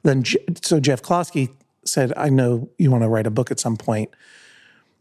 then 0.04 0.22
so 0.62 0.78
Jeff 0.78 1.02
Kloske 1.02 1.50
said 1.84 2.12
I 2.16 2.28
know 2.28 2.68
you 2.78 2.92
want 2.92 3.02
to 3.02 3.08
write 3.08 3.26
a 3.26 3.30
book 3.32 3.50
at 3.50 3.58
some 3.58 3.76
point 3.76 4.14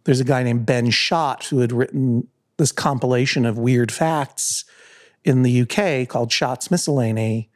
there's 0.05 0.19
a 0.19 0.25
guy 0.25 0.41
named 0.41 0.65
Ben 0.65 0.89
Schott 0.89 1.45
who 1.45 1.59
had 1.59 1.71
written 1.71 2.27
this 2.57 2.71
compilation 2.71 3.45
of 3.45 3.57
weird 3.57 3.91
facts 3.91 4.65
in 5.23 5.43
the 5.43 5.61
UK 5.61 6.07
called 6.07 6.31
Schott's 6.31 6.69
Miscellany 6.69 7.49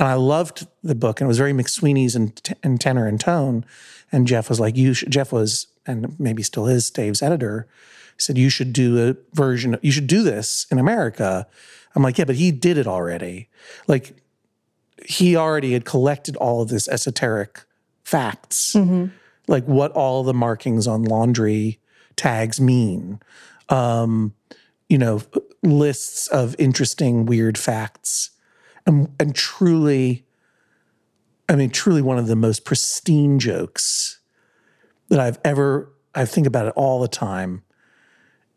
and 0.00 0.08
I 0.08 0.14
loved 0.14 0.66
the 0.82 0.94
book, 0.94 1.20
and 1.20 1.26
it 1.26 1.28
was 1.28 1.36
very 1.36 1.52
McSweeney's 1.52 2.16
in, 2.16 2.32
in 2.64 2.78
tenor 2.78 3.06
and 3.06 3.20
tone. 3.20 3.66
And 4.10 4.26
Jeff 4.26 4.48
was 4.48 4.58
like, 4.58 4.74
"You 4.74 4.94
should." 4.94 5.12
Jeff 5.12 5.30
was, 5.30 5.66
and 5.86 6.18
maybe 6.18 6.42
still 6.42 6.66
is, 6.66 6.90
Dave's 6.90 7.20
editor. 7.20 7.68
He 8.16 8.22
said, 8.22 8.38
"You 8.38 8.48
should 8.48 8.72
do 8.72 9.10
a 9.10 9.16
version. 9.36 9.76
You 9.82 9.92
should 9.92 10.06
do 10.06 10.22
this 10.22 10.66
in 10.70 10.78
America." 10.78 11.46
I'm 11.94 12.02
like, 12.02 12.16
"Yeah, 12.16 12.24
but 12.24 12.36
he 12.36 12.50
did 12.50 12.78
it 12.78 12.86
already. 12.86 13.50
Like, 13.86 14.16
he 15.04 15.36
already 15.36 15.74
had 15.74 15.84
collected 15.84 16.34
all 16.36 16.62
of 16.62 16.70
this 16.70 16.88
esoteric 16.88 17.64
facts, 18.02 18.72
mm-hmm. 18.74 19.08
like 19.48 19.64
what 19.66 19.92
all 19.92 20.22
the 20.22 20.32
markings 20.32 20.86
on 20.86 21.04
laundry 21.04 21.78
tags 22.16 22.58
mean." 22.58 23.20
Um, 23.70 24.34
you 24.88 24.98
know, 24.98 25.22
lists 25.62 26.26
of 26.28 26.56
interesting, 26.58 27.24
weird 27.24 27.56
facts 27.56 28.30
and, 28.86 29.08
and 29.18 29.34
truly, 29.34 30.26
I 31.48 31.56
mean, 31.56 31.70
truly 31.70 32.02
one 32.02 32.18
of 32.18 32.26
the 32.26 32.36
most 32.36 32.64
pristine 32.64 33.38
jokes 33.38 34.18
that 35.08 35.20
I've 35.20 35.38
ever, 35.44 35.92
I 36.14 36.24
think 36.24 36.46
about 36.46 36.66
it 36.66 36.72
all 36.76 37.00
the 37.00 37.08
time. 37.08 37.62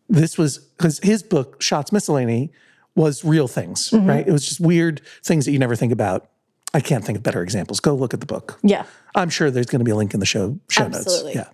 This 0.09 0.37
was 0.37 0.57
because 0.57 0.99
his 0.99 1.23
book, 1.23 1.61
Schott's 1.61 1.91
Miscellany, 1.91 2.51
was 2.95 3.23
real 3.25 3.47
things, 3.47 3.91
right? 3.93 4.27
It 4.27 4.31
was 4.31 4.45
just 4.47 4.59
weird 4.59 5.01
things 5.23 5.45
that 5.45 5.51
you 5.51 5.59
never 5.59 5.75
think 5.75 5.91
about. 5.91 6.29
I 6.75 6.79
can't 6.79 7.03
think 7.03 7.17
of 7.17 7.23
better 7.23 7.41
examples. 7.41 7.79
Go 7.79 7.95
look 7.95 8.13
at 8.13 8.19
the 8.19 8.25
book. 8.25 8.59
yeah. 8.63 8.85
I'm 9.15 9.29
sure 9.29 9.51
there's 9.51 9.67
going 9.67 9.79
to 9.79 9.85
be 9.85 9.91
a 9.91 9.95
link 9.95 10.13
in 10.15 10.19
the 10.19 10.25
show 10.25 10.59
show 10.69 10.85
Absolutely. 10.85 11.35
notes. 11.35 11.47
Yeah, 11.47 11.53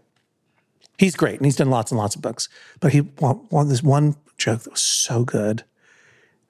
he's 1.00 1.16
great, 1.16 1.38
and 1.38 1.46
he's 1.46 1.56
done 1.56 1.70
lots 1.70 1.92
and 1.92 1.98
lots 1.98 2.16
of 2.16 2.22
books. 2.22 2.50
But 2.80 2.92
he 2.92 3.00
one, 3.00 3.38
one 3.50 3.70
this 3.70 3.82
one 3.82 4.16
joke 4.38 4.62
that 4.64 4.72
was 4.72 4.82
so 4.82 5.24
good. 5.24 5.64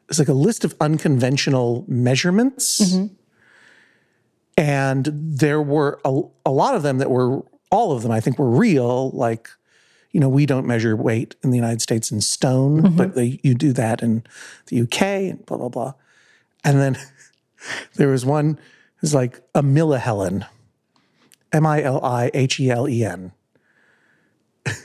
It's 0.09 0.19
like 0.19 0.27
a 0.27 0.33
list 0.33 0.65
of 0.65 0.75
unconventional 0.81 1.85
measurements, 1.87 2.81
mm-hmm. 2.81 3.13
and 4.57 5.07
there 5.13 5.61
were 5.61 6.01
a, 6.03 6.21
a 6.45 6.51
lot 6.51 6.75
of 6.75 6.81
them 6.81 6.97
that 6.97 7.11
were 7.11 7.43
all 7.69 7.91
of 7.91 8.01
them. 8.01 8.11
I 8.11 8.19
think 8.19 8.39
were 8.39 8.49
real. 8.49 9.11
Like, 9.11 9.49
you 10.11 10.19
know, 10.19 10.29
we 10.29 10.47
don't 10.47 10.65
measure 10.65 10.95
weight 10.95 11.35
in 11.43 11.51
the 11.51 11.57
United 11.57 11.81
States 11.81 12.11
in 12.11 12.19
stone, 12.19 12.81
mm-hmm. 12.81 12.97
but 12.97 13.13
they, 13.13 13.39
you 13.43 13.53
do 13.53 13.71
that 13.73 14.01
in 14.01 14.23
the 14.65 14.81
UK 14.81 15.01
and 15.01 15.45
blah 15.45 15.57
blah 15.57 15.69
blah. 15.69 15.93
And 16.63 16.81
then 16.81 16.97
there 17.95 18.09
was 18.09 18.25
one. 18.25 18.59
It's 19.01 19.13
like 19.13 19.39
a 19.55 19.61
millihelen. 19.61 20.45
M 21.53 21.65
I 21.65 21.83
L 21.83 22.03
I 22.03 22.31
H 22.33 22.59
E 22.59 22.69
L 22.69 22.89
E 22.89 23.05
N. 23.05 23.31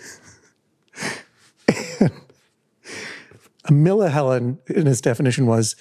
A 3.67 3.73
millihelen, 3.73 4.59
in 4.69 4.85
his 4.87 5.01
definition, 5.01 5.47
was 5.47 5.75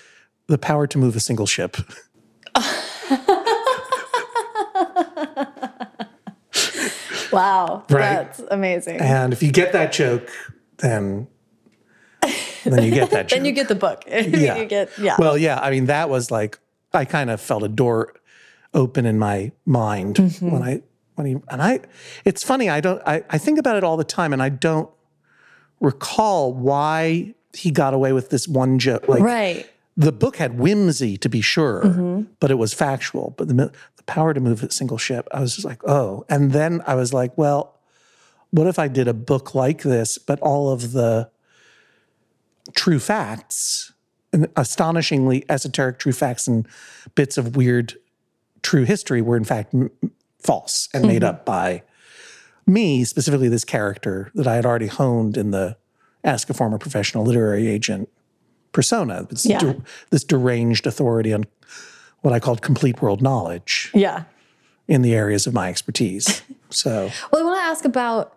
the 0.47 0.57
power 0.57 0.87
to 0.87 0.97
move 0.97 1.15
a 1.17 1.19
single 1.19 1.45
ship. 1.45 1.75
Wow. 7.31 7.83
Right. 7.89 7.99
That's 7.99 8.39
amazing. 8.51 8.99
And 9.01 9.33
if 9.33 9.41
you 9.41 9.51
get 9.51 9.73
that 9.73 9.91
joke, 9.91 10.29
then 10.77 11.27
then 12.63 12.83
you 12.83 12.91
get 12.91 13.09
that 13.09 13.27
joke. 13.27 13.29
then 13.37 13.45
you 13.45 13.51
get 13.51 13.67
the 13.69 13.75
book. 13.75 14.03
yeah. 14.07 14.57
you 14.57 14.65
get, 14.65 14.91
yeah. 14.99 15.15
Well, 15.17 15.35
yeah. 15.37 15.59
I 15.59 15.71
mean, 15.71 15.87
that 15.87 16.09
was 16.09 16.29
like 16.29 16.59
I 16.93 17.05
kind 17.05 17.31
of 17.31 17.41
felt 17.41 17.63
a 17.63 17.67
door 17.67 18.13
open 18.73 19.05
in 19.07 19.17
my 19.17 19.51
mind 19.65 20.15
Mm-hmm. 20.17 20.51
when 20.51 20.61
I 20.61 20.81
when 21.15 21.27
he 21.27 21.33
and 21.49 21.61
I. 21.61 21.79
It's 22.25 22.43
funny. 22.43 22.69
I 22.69 22.79
don't. 22.81 23.01
I, 23.05 23.23
I 23.29 23.37
think 23.37 23.59
about 23.59 23.75
it 23.75 23.83
all 23.83 23.97
the 23.97 24.03
time, 24.03 24.33
and 24.33 24.41
I 24.41 24.49
don't 24.49 24.89
recall 25.79 26.53
why 26.53 27.33
he 27.53 27.71
got 27.71 27.93
away 27.93 28.13
with 28.13 28.29
this 28.29 28.47
one 28.47 28.79
joke. 28.79 29.07
Like 29.07 29.21
right. 29.21 29.69
the 29.97 30.11
book 30.11 30.37
had 30.37 30.57
whimsy, 30.57 31.17
to 31.17 31.29
be 31.29 31.41
sure, 31.41 31.83
Mm-hmm. 31.83 32.23
but 32.39 32.51
it 32.51 32.55
was 32.55 32.73
factual. 32.73 33.33
But 33.37 33.47
the 33.47 33.53
the 33.95 34.03
power 34.03 34.33
to 34.33 34.39
move 34.39 34.63
a 34.63 34.71
single 34.71 34.97
ship, 34.97 35.27
I 35.31 35.39
was 35.39 35.53
just 35.55 35.65
like, 35.65 35.81
oh. 35.87 36.25
And 36.29 36.51
then 36.51 36.81
I 36.87 36.95
was 36.95 37.13
like, 37.13 37.37
well, 37.37 37.79
what 38.51 38.67
if 38.67 38.79
I 38.79 38.87
did 38.87 39.07
a 39.07 39.13
book 39.13 39.53
like 39.55 39.83
this, 39.83 40.17
but 40.17 40.39
all 40.39 40.71
of 40.71 40.91
the 40.93 41.29
true 42.75 42.99
facts, 42.99 43.91
and 44.31 44.47
astonishingly 44.55 45.45
esoteric 45.49 45.99
true 45.99 46.11
facts 46.13 46.47
and 46.47 46.67
bits 47.13 47.37
of 47.37 47.55
weird 47.55 47.95
true 48.63 48.83
history 48.83 49.21
were 49.21 49.35
in 49.37 49.43
fact 49.43 49.73
m- 49.75 49.91
false 50.43 50.89
and 50.93 51.07
made 51.07 51.23
up 51.23 51.45
by 51.45 51.83
me, 52.65 53.03
specifically 53.03 53.49
this 53.49 53.65
character 53.65 54.31
that 54.35 54.47
I 54.47 54.55
had 54.55 54.65
already 54.65 54.87
honed 54.87 55.37
in 55.37 55.51
the 55.51 55.77
Ask 56.23 56.49
a 56.49 56.53
Former 56.53 56.77
Professional 56.77 57.23
Literary 57.25 57.67
Agent 57.67 58.09
persona. 58.71 59.25
This, 59.29 59.45
Yeah. 59.45 59.59
de- 59.59 59.81
this 60.09 60.23
deranged 60.23 60.87
authority 60.87 61.33
on 61.33 61.45
what 62.21 62.33
I 62.33 62.39
called 62.39 62.61
complete 62.61 63.01
world 63.01 63.21
knowledge 63.21 63.91
Yeah. 63.93 64.23
in 64.87 65.01
the 65.01 65.13
areas 65.13 65.45
of 65.47 65.53
my 65.53 65.69
expertise. 65.69 66.41
So, 66.69 67.11
Well, 67.31 67.41
I 67.43 67.45
want 67.45 67.57
to 67.59 67.63
ask 67.65 67.85
about 67.85 68.35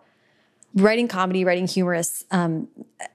writing 0.75 1.07
comedy, 1.07 1.43
writing 1.43 1.65
humorous, 1.65 2.23
um, 2.29 2.67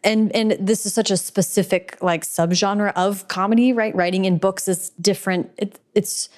and 0.03 0.35
and 0.35 0.57
this 0.59 0.85
is 0.85 0.93
such 0.95 1.13
a 1.13 1.17
specific 1.17 1.97
like 2.01 2.25
subgenre 2.25 2.93
of 2.97 3.29
comedy, 3.29 3.73
right? 3.73 3.95
Writing 3.95 4.25
in 4.25 4.39
books 4.39 4.67
is 4.67 4.91
different. 5.01 5.49
It, 5.59 5.79
it's 5.95 6.29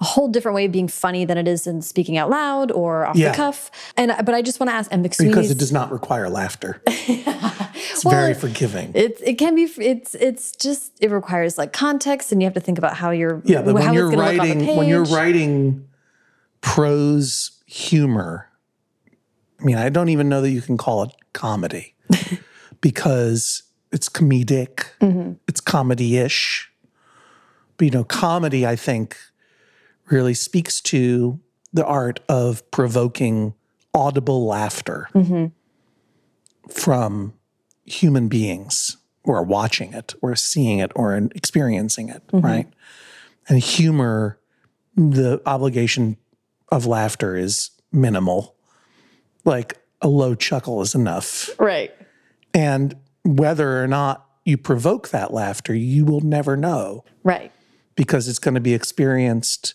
a 0.00 0.04
whole 0.04 0.28
different 0.28 0.54
way 0.54 0.64
of 0.64 0.72
being 0.72 0.88
funny 0.88 1.24
than 1.26 1.36
it 1.36 1.46
is 1.46 1.66
in 1.66 1.82
speaking 1.82 2.16
out 2.16 2.30
loud 2.30 2.70
or 2.72 3.04
off 3.06 3.16
Yeah. 3.16 3.30
the 3.30 3.36
cuff. 3.36 3.70
And 3.96 4.12
but 4.24 4.34
I 4.34 4.40
just 4.42 4.58
want 4.58 4.70
to 4.70 4.74
ask, 4.74 4.90
and 4.92 5.02
because 5.02 5.50
it 5.50 5.58
does 5.58 5.72
not 5.72 5.92
require 5.92 6.28
laughter, 6.30 6.80
it's 6.86 8.02
very 8.02 8.32
forgiving. 8.34 8.92
It, 8.94 9.20
it 9.22 9.34
can 9.34 9.54
be 9.54 9.64
it's 9.78 10.14
it's 10.14 10.52
just 10.52 10.92
it 11.02 11.10
requires 11.10 11.58
like 11.58 11.72
context 11.72 12.32
and 12.32 12.40
you 12.40 12.46
have 12.46 12.54
to 12.54 12.60
think 12.60 12.78
about 12.78 12.94
how 12.96 13.10
you're 13.10 13.42
Yeah, 13.44 13.60
but 13.62 13.74
when 13.74 13.92
you're 13.92 14.08
it's 14.08 14.16
gonna 14.16 14.30
look 14.32 14.40
on 14.40 14.48
the 14.48 14.54
writing 14.64 14.76
when 14.76 14.88
you're 14.88 15.04
writing 15.04 15.86
prose 16.62 17.50
humor, 17.66 18.48
I 19.60 19.64
mean, 19.64 19.76
I 19.76 19.88
don't 19.90 20.08
even 20.08 20.28
know 20.28 20.40
that 20.40 20.50
you 20.50 20.62
can 20.62 20.76
call 20.76 21.02
it 21.02 21.10
comedy 21.32 21.94
because 22.80 23.62
it's 23.92 24.08
comedic, 24.08 24.86
Mm-hmm. 25.00 25.32
it's 25.48 25.60
comedy-ish. 25.60 26.70
But 27.76 27.84
you 27.86 27.90
know, 27.90 28.04
comedy, 28.04 28.66
I 28.66 28.76
think, 28.76 29.16
really 30.10 30.34
speaks 30.34 30.80
to 30.80 31.38
the 31.72 31.84
art 31.86 32.20
of 32.28 32.68
provoking 32.70 33.54
audible 33.94 34.46
laughter 34.46 35.08
Mm-hmm. 35.14 35.46
from 36.70 37.34
human 37.84 38.28
beings 38.28 38.96
who 39.24 39.32
are 39.32 39.42
watching 39.42 39.92
it 39.92 40.14
or 40.22 40.36
seeing 40.36 40.78
it 40.78 40.92
or 40.94 41.14
experiencing 41.34 42.08
it, 42.08 42.26
Mm-hmm. 42.28 42.46
right? 42.46 42.68
And 43.48 43.58
humor, 43.58 44.38
the 44.96 45.40
obligation 45.46 46.16
of 46.70 46.86
laughter 46.86 47.36
is 47.36 47.70
minimal. 47.92 48.54
Like 49.44 49.78
a 50.00 50.08
low 50.08 50.34
chuckle 50.34 50.82
is 50.82 50.94
enough. 50.94 51.50
right. 51.58 51.92
And 52.54 52.96
whether 53.24 53.82
or 53.82 53.86
not 53.86 54.26
you 54.44 54.56
provoke 54.56 55.08
that 55.10 55.32
laughter, 55.32 55.74
you 55.74 56.04
will 56.04 56.20
never 56.20 56.56
know 56.56 57.04
Right. 57.24 57.52
because 57.96 58.28
it's 58.28 58.38
going 58.38 58.54
to 58.54 58.60
be 58.60 58.74
experienced 58.74 59.74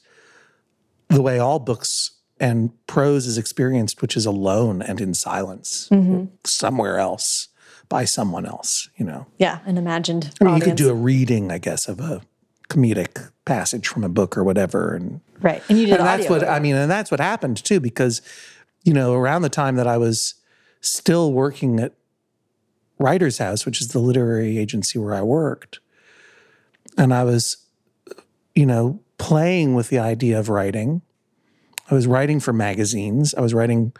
the 1.09 1.21
way 1.21 1.39
all 1.39 1.59
books 1.59 2.11
and 2.39 2.71
prose 2.87 3.27
is 3.27 3.37
experienced, 3.37 4.01
which 4.01 4.17
is 4.17 4.25
alone 4.25 4.81
and 4.81 4.99
in 4.99 5.13
silence, 5.13 5.87
mm-hmm. 5.91 6.25
somewhere 6.43 6.99
else 6.99 7.47
by 7.87 8.03
someone 8.03 8.45
else, 8.45 8.89
you 8.97 9.05
know. 9.05 9.27
Yeah, 9.37 9.59
an 9.65 9.77
imagined 9.77 10.33
I 10.41 10.43
mean, 10.43 10.55
you 10.55 10.61
could 10.61 10.75
do 10.75 10.89
a 10.89 10.93
reading, 10.93 11.51
I 11.51 11.59
guess, 11.59 11.87
of 11.87 11.99
a 11.99 12.21
comedic 12.69 13.31
passage 13.45 13.87
from 13.87 14.03
a 14.03 14.09
book 14.09 14.37
or 14.37 14.43
whatever. 14.43 14.95
And, 14.95 15.21
right. 15.41 15.61
And 15.69 15.77
you 15.77 15.85
did 15.85 15.97
and 15.97 16.05
that's 16.05 16.29
what, 16.29 16.47
I 16.47 16.59
mean, 16.59 16.75
and 16.75 16.89
that's 16.89 17.11
what 17.11 17.19
happened 17.19 17.63
too, 17.63 17.79
because, 17.79 18.21
you 18.83 18.93
know, 18.93 19.13
around 19.13 19.43
the 19.43 19.49
time 19.49 19.75
that 19.75 19.87
I 19.87 19.97
was 19.97 20.33
still 20.81 21.31
working 21.31 21.79
at 21.79 21.93
Writers 22.97 23.37
House, 23.37 23.65
which 23.65 23.81
is 23.81 23.89
the 23.89 23.99
literary 23.99 24.57
agency 24.57 24.97
where 24.97 25.13
I 25.13 25.21
worked, 25.21 25.79
and 26.97 27.13
I 27.13 27.23
was, 27.23 27.57
you 28.55 28.65
know, 28.65 28.99
playing 29.17 29.75
with 29.75 29.89
the 29.89 29.99
idea 29.99 30.39
of 30.39 30.49
writing. 30.49 31.01
I 31.89 31.93
was 31.93 32.07
writing 32.07 32.39
for 32.39 32.53
magazines. 32.53 33.33
I 33.35 33.41
was 33.41 33.53
writing, 33.53 33.93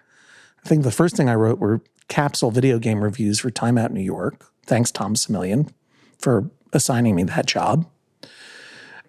I 0.63 0.67
think 0.67 0.84
the 0.84 0.91
first 0.91 1.15
thing 1.15 1.30
I 1.30 1.36
wrote 1.36 1.60
were 1.60 1.82
capsule 2.08 2.51
video 2.51 2.80
game 2.80 3.04
reviews 3.04 3.39
for 3.39 3.51
Time 3.51 3.78
Out 3.78 3.91
New 3.91 4.01
York. 4.01 4.45
Thanks, 4.65 4.91
Tom 4.91 5.15
Similian, 5.15 5.71
for 6.19 6.49
assigning 6.73 7.15
me 7.15 7.23
that 7.23 7.45
job. 7.45 7.88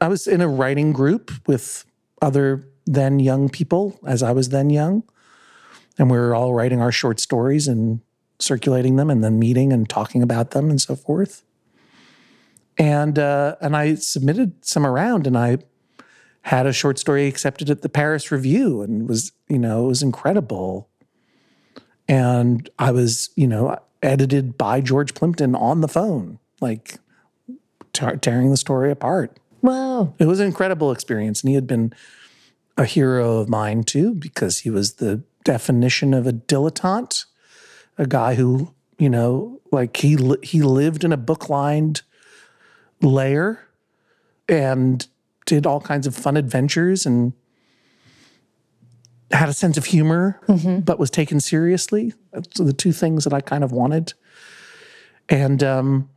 I 0.01 0.09
was 0.09 0.27
in 0.27 0.40
a 0.40 0.49
writing 0.49 0.92
group 0.92 1.31
with 1.47 1.85
other 2.21 2.69
then 2.87 3.19
young 3.19 3.49
people, 3.49 3.99
as 4.07 4.23
I 4.23 4.33
was 4.33 4.51
then 4.51 4.71
young. 4.71 5.03
And 5.99 6.11
we 6.11 6.19
were 6.19 6.35
all 6.35 6.55
writing 6.55 6.81
our 6.81 6.92
short 6.92 7.19
stories 7.19 7.66
and 7.66 8.01
circulating 8.38 8.97
them 8.97 9.11
and 9.11 9.25
then 9.25 9.38
meeting 9.38 9.73
and 9.73 9.88
talking 9.88 10.23
about 10.23 10.51
them 10.51 10.71
and 10.71 10.81
so 10.81 10.95
forth. 10.95 11.42
And 12.79 13.19
uh, 13.19 13.57
and 13.61 13.75
I 13.75 13.95
submitted 13.95 14.64
some 14.64 14.87
around 14.87 15.27
and 15.27 15.37
I 15.37 15.59
had 16.47 16.65
a 16.65 16.73
short 16.73 16.97
story 16.97 17.27
accepted 17.27 17.69
at 17.69 17.83
the 17.83 17.89
Paris 17.89 18.31
Review 18.31 18.81
and 18.81 19.09
was, 19.09 19.33
you 19.49 19.59
know, 19.59 19.87
it 19.87 19.89
was 19.89 20.01
incredible. 20.01 20.89
And 22.07 22.71
I 22.79 22.93
was, 22.93 23.31
you 23.35 23.49
know, 23.49 23.77
edited 24.01 24.57
by 24.57 24.81
George 24.81 25.13
Plimpton 25.15 25.57
on 25.57 25.81
the 25.81 25.89
phone, 25.89 26.39
like 26.61 27.01
tar- 27.93 28.17
tearing 28.17 28.53
the 28.53 28.57
story 28.57 28.93
apart. 28.93 29.41
Wow. 29.61 30.15
It 30.21 30.27
was 30.27 30.39
an 30.39 30.47
incredible 30.47 30.93
experience. 30.93 31.43
And 31.43 31.49
he 31.49 31.57
had 31.57 31.67
been 31.67 31.93
a 32.77 32.85
hero 32.85 33.39
of 33.39 33.49
mine 33.49 33.83
too, 33.83 34.15
because 34.15 34.61
he 34.61 34.71
was 34.71 34.95
the 34.95 35.25
definition 35.43 36.15
of 36.15 36.29
a 36.29 36.33
dilettante, 36.33 37.25
a 37.99 38.07
guy 38.07 38.37
who, 38.37 38.73
you 38.99 39.11
know, 39.11 39.61
like 39.73 39.97
he, 39.97 40.17
li- 40.17 40.39
he 40.45 40.63
lived 40.63 41.03
in 41.03 41.13
a 41.13 41.17
book 41.17 41.49
lined 41.49 42.03
lair 43.03 43.67
and 44.49 45.09
did 45.47 45.65
all 45.67 45.81
kinds 45.81 46.07
of 46.07 46.15
fun 46.15 46.37
adventures 46.37 47.07
and 47.07 47.33
had 49.31 49.49
a 49.49 49.53
sense 49.53 49.77
of 49.77 49.87
humor, 49.87 50.41
but 50.85 50.99
was 50.99 51.11
taken 51.11 51.41
seriously. 51.41 52.13
That's 52.33 52.59
the 52.59 52.73
two 52.73 52.93
things 52.93 53.25
that 53.25 53.33
I 53.33 53.41
kind 53.41 53.65
of 53.65 53.73
wanted. 53.73 54.13
And 55.29 55.63
um, 55.63 56.11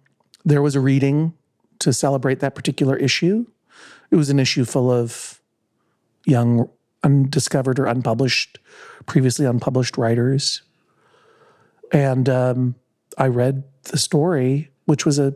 there 0.45 0.61
was 0.61 0.75
a 0.75 0.79
reading 0.79 1.33
to 1.79 1.93
celebrate 1.93 2.39
that 2.41 2.55
particular 2.55 2.95
issue. 2.97 3.45
It 4.11 4.15
was 4.15 4.29
an 4.29 4.39
issue 4.39 4.65
full 4.65 4.91
of 4.91 5.41
young, 6.25 6.69
undiscovered 7.03 7.79
or 7.79 7.85
unpublished, 7.85 8.59
previously 9.05 9.45
unpublished 9.45 9.97
writers. 9.97 10.61
And 11.91 12.27
um, 12.29 12.75
I 13.17 13.27
read 13.27 13.63
the 13.83 13.97
story, 13.97 14.69
which 14.85 15.05
was 15.05 15.17
a 15.17 15.33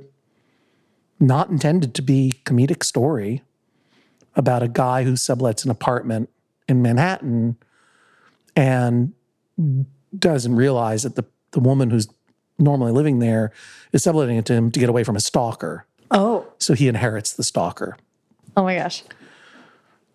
not 1.20 1.50
intended 1.50 1.96
to 1.96 2.02
be 2.02 2.34
comedic 2.46 2.84
story 2.84 3.42
about 4.36 4.64
a 4.64 4.68
guy 4.68 5.04
who 5.04 5.14
sublets 5.14 5.64
an 5.66 5.72
apartment 5.72 6.30
in 6.68 6.82
Manhattan 6.82 7.58
and 8.56 9.14
doesn't 10.18 10.56
realize 10.56 11.04
that 11.04 11.16
the, 11.16 11.26
the 11.52 11.60
woman 11.60 11.90
who's 11.90 12.08
normally 12.60 12.92
living 12.92 13.20
there 13.20 13.52
is 13.92 14.04
subletting 14.04 14.38
it 14.38 14.46
to 14.46 14.54
him 14.54 14.72
to 14.72 14.80
get 14.80 14.90
away 14.90 15.04
from 15.04 15.16
a 15.16 15.20
stalker. 15.20 15.86
Oh. 16.12 16.48
So 16.60 16.74
he 16.74 16.88
inherits 16.88 17.34
the 17.34 17.44
stalker. 17.44 17.98
Oh 18.56 18.64
my 18.64 18.76
gosh. 18.76 19.04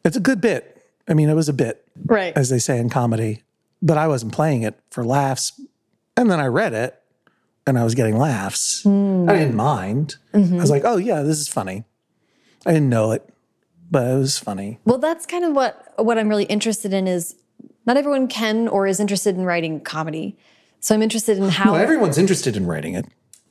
It's 0.05 0.17
a 0.17 0.21
good 0.21 0.41
bit. 0.41 0.75
I 1.09 1.15
mean, 1.15 1.29
it 1.29 1.35
was 1.35 1.49
a 1.49 1.53
bit, 1.53 1.85
Right. 2.07 2.37
as 2.37 2.51
they 2.51 2.59
say 2.59 2.79
in 2.79 2.91
comedy, 2.91 3.43
but 3.83 3.97
I 3.99 4.07
wasn't 4.09 4.33
playing 4.33 4.63
it 4.63 4.79
for 4.91 5.05
laughs. 5.05 5.61
And 6.17 6.31
then 6.31 6.39
I 6.41 6.47
read 6.47 6.73
it 6.75 7.01
and 7.67 7.79
I 7.79 7.85
was 7.85 7.95
getting 7.95 8.17
laughs. 8.17 8.83
Hmm. 8.83 9.29
I 9.29 9.35
didn't 9.35 9.57
mind. 9.57 10.17
Mm-hmm. 10.33 10.55
I 10.55 10.61
was 10.61 10.71
like, 10.71 10.83
oh, 10.85 10.97
yeah, 10.97 11.23
this 11.23 11.39
is 11.39 11.49
funny. 11.49 11.85
I 12.67 12.73
didn't 12.73 12.89
know 12.89 13.13
it, 13.13 13.29
but 13.91 14.07
it 14.07 14.19
was 14.19 14.39
funny. 14.39 14.79
Well, 14.85 14.99
that's 14.99 15.27
kind 15.27 15.45
of 15.45 15.53
what 15.55 15.93
what 15.97 16.19
I'm 16.19 16.29
really 16.29 16.45
interested 16.45 16.93
in 16.93 17.07
is 17.07 17.35
not 17.87 17.97
everyone 17.97 18.29
can 18.29 18.69
or 18.69 18.87
is 18.87 19.01
interested 19.01 19.37
in 19.37 19.45
writing 19.45 19.81
comedy. 19.81 20.37
So 20.81 20.95
I'm 20.95 21.03
interested 21.03 21.39
in 21.39 21.49
how 21.49 21.73
Well, 21.73 21.81
everyone's 21.83 22.19
interested 22.19 22.57
in 22.57 22.67
writing 22.67 22.95
it. 22.95 23.07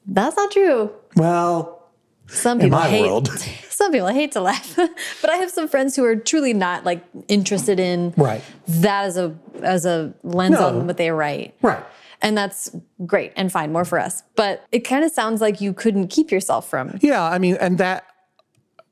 that's 0.06 0.38
not 0.38 0.52
true. 0.52 0.91
Well, 1.15 1.84
Some 2.28 2.60
in 2.62 2.67
people 2.67 2.80
my 2.80 2.88
hate 2.88 3.02
world. 3.02 3.30
some 3.69 3.91
people 3.91 4.08
hate 4.08 4.32
to 4.34 4.41
laugh. 4.41 4.76
but 5.21 5.30
I 5.30 5.36
have 5.38 5.50
some 5.52 5.67
friends 5.67 5.95
who 5.95 6.06
are 6.06 6.15
truly 6.15 6.54
not 6.54 6.86
like 6.86 7.04
interested 7.28 7.80
in 7.80 8.13
Right. 8.17 8.41
that 8.67 9.06
as 9.06 9.17
a 9.17 9.36
as 9.63 9.86
a 9.86 10.13
lens 10.23 10.54
No. 10.60 10.67
on 10.67 10.88
what 10.88 10.97
they 10.97 11.12
write. 11.12 11.56
Right. 11.62 11.84
And 12.21 12.36
that's 12.38 12.71
great 13.06 13.32
and 13.36 13.52
fine, 13.52 13.71
more 13.71 13.86
for 13.86 14.00
us. 14.00 14.23
But 14.36 14.65
it 14.71 14.80
kind 14.80 15.04
of 15.06 15.12
sounds 15.12 15.39
like 15.41 15.62
you 15.62 15.71
couldn't 15.73 16.08
keep 16.08 16.32
yourself 16.32 16.67
from. 16.69 16.98
Yeah, 17.02 17.23
I 17.23 17.38
mean, 17.38 17.58
and 17.60 17.77
that, 17.77 18.06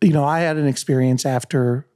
you 0.06 0.14
know, 0.14 0.24
I 0.24 0.42
had 0.42 0.58
an 0.58 0.68
experience 0.68 1.26
after 1.26 1.88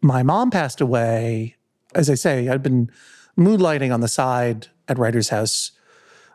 my 0.00 0.22
mom 0.22 0.50
passed 0.50 0.80
away. 0.80 1.56
As 1.94 2.08
I 2.08 2.14
say, 2.14 2.48
I'd 2.48 2.62
been 2.62 2.90
moonlighting 3.36 3.92
on 3.92 4.00
the 4.00 4.08
side 4.08 4.68
at 4.88 4.96
Writers 4.96 5.28
House. 5.28 5.72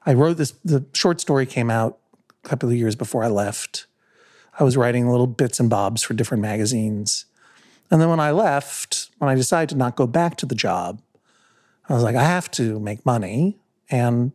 I 0.05 0.13
wrote 0.13 0.37
this, 0.37 0.51
the 0.63 0.85
short 0.93 1.19
story 1.19 1.47
came 1.47 1.71
out 1.71 1.97
a 2.45 2.47
couple 2.47 2.69
of 2.69 2.75
years 2.75 2.95
before 2.95 3.23
I 3.23 3.27
left. 3.27 3.87
I 4.59 4.63
was 4.63 4.77
writing 4.77 5.09
little 5.09 5.25
bits 5.25 5.59
and 5.59 5.67
bobs 5.67 6.03
for 6.03 6.13
different 6.13 6.43
magazines. 6.43 7.25
And 7.89 7.99
then 7.99 8.09
when 8.09 8.19
I 8.19 8.29
left, 8.29 9.09
when 9.17 9.31
I 9.31 9.35
decided 9.35 9.69
to 9.69 9.75
not 9.75 9.95
go 9.95 10.05
back 10.05 10.37
to 10.37 10.45
the 10.45 10.53
job, 10.53 11.01
I 11.89 11.95
was 11.95 12.03
like, 12.03 12.15
I 12.15 12.23
have 12.23 12.51
to 12.51 12.79
make 12.79 13.03
money. 13.03 13.57
And 13.89 14.31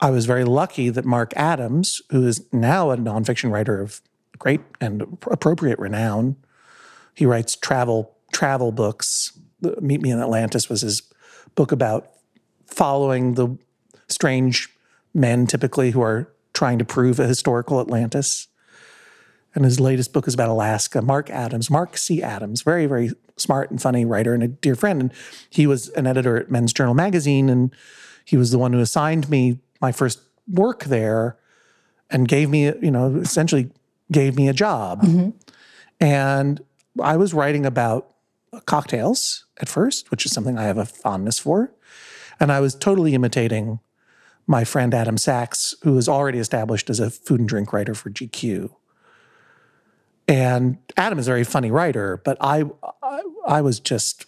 I 0.00 0.10
was 0.10 0.26
very 0.26 0.44
lucky 0.44 0.90
that 0.90 1.04
Mark 1.04 1.32
Adams, 1.34 2.02
who 2.10 2.24
is 2.24 2.46
now 2.52 2.92
a 2.92 2.96
nonfiction 2.96 3.50
writer 3.50 3.80
of 3.80 4.00
great 4.44 4.60
and 4.78 5.02
appropriate 5.30 5.78
renown, 5.78 6.36
he 7.14 7.24
writes 7.24 7.56
travel 7.56 8.14
travel 8.32 8.72
books 8.72 9.38
Meet 9.80 10.02
Me 10.02 10.10
in 10.10 10.20
Atlantis 10.20 10.68
was 10.68 10.82
his 10.82 11.02
book 11.54 11.72
about 11.72 12.10
following 12.66 13.34
the 13.34 13.56
strange 14.08 14.68
men 15.14 15.46
typically 15.46 15.92
who 15.92 16.02
are 16.02 16.30
trying 16.52 16.78
to 16.78 16.84
prove 16.84 17.18
a 17.18 17.26
historical 17.26 17.80
Atlantis. 17.80 18.48
And 19.54 19.64
his 19.64 19.80
latest 19.80 20.12
book 20.12 20.28
is 20.28 20.34
about 20.34 20.50
Alaska. 20.50 21.00
Mark 21.00 21.30
Adams, 21.30 21.70
Mark 21.70 21.96
C. 21.96 22.22
Adams, 22.22 22.60
very, 22.60 22.84
very 22.84 23.12
smart 23.36 23.70
and 23.70 23.80
funny 23.80 24.04
writer 24.04 24.34
and 24.34 24.42
a 24.42 24.48
dear 24.48 24.74
friend. 24.74 25.00
And 25.00 25.12
he 25.48 25.66
was 25.66 25.88
an 25.90 26.06
editor 26.06 26.36
at 26.36 26.50
Men's 26.50 26.74
Journal 26.74 26.92
magazine. 26.92 27.48
And 27.48 27.74
he 28.24 28.36
was 28.36 28.50
the 28.50 28.58
one 28.58 28.74
who 28.74 28.80
assigned 28.80 29.30
me 29.30 29.60
my 29.80 29.92
first 29.92 30.20
work 30.46 30.84
there 30.84 31.38
and 32.10 32.28
gave 32.28 32.50
me, 32.50 32.64
you 32.64 32.90
know, 32.90 33.16
essentially 33.16 33.70
gave 34.10 34.36
me 34.36 34.48
a 34.48 34.52
job. 34.52 35.02
Mm-hmm. 35.02 35.30
And 36.00 36.60
I 37.02 37.16
was 37.16 37.34
writing 37.34 37.66
about 37.66 38.14
cocktails 38.66 39.46
at 39.60 39.68
first, 39.68 40.10
which 40.10 40.24
is 40.26 40.32
something 40.32 40.58
I 40.58 40.64
have 40.64 40.78
a 40.78 40.84
fondness 40.84 41.38
for. 41.38 41.72
And 42.40 42.52
I 42.52 42.60
was 42.60 42.74
totally 42.74 43.14
imitating 43.14 43.80
my 44.46 44.64
friend 44.64 44.92
Adam 44.92 45.16
Sachs, 45.16 45.74
who 45.82 45.92
was 45.92 46.08
already 46.08 46.38
established 46.38 46.90
as 46.90 47.00
a 47.00 47.10
food 47.10 47.40
and 47.40 47.48
drink 47.48 47.72
writer 47.72 47.94
for 47.94 48.10
GQ. 48.10 48.70
And 50.26 50.78
Adam 50.96 51.18
is 51.18 51.26
a 51.26 51.30
very 51.30 51.44
funny 51.44 51.70
writer, 51.70 52.20
but 52.24 52.36
I, 52.40 52.64
I, 53.02 53.22
I 53.46 53.60
was 53.60 53.80
just 53.80 54.26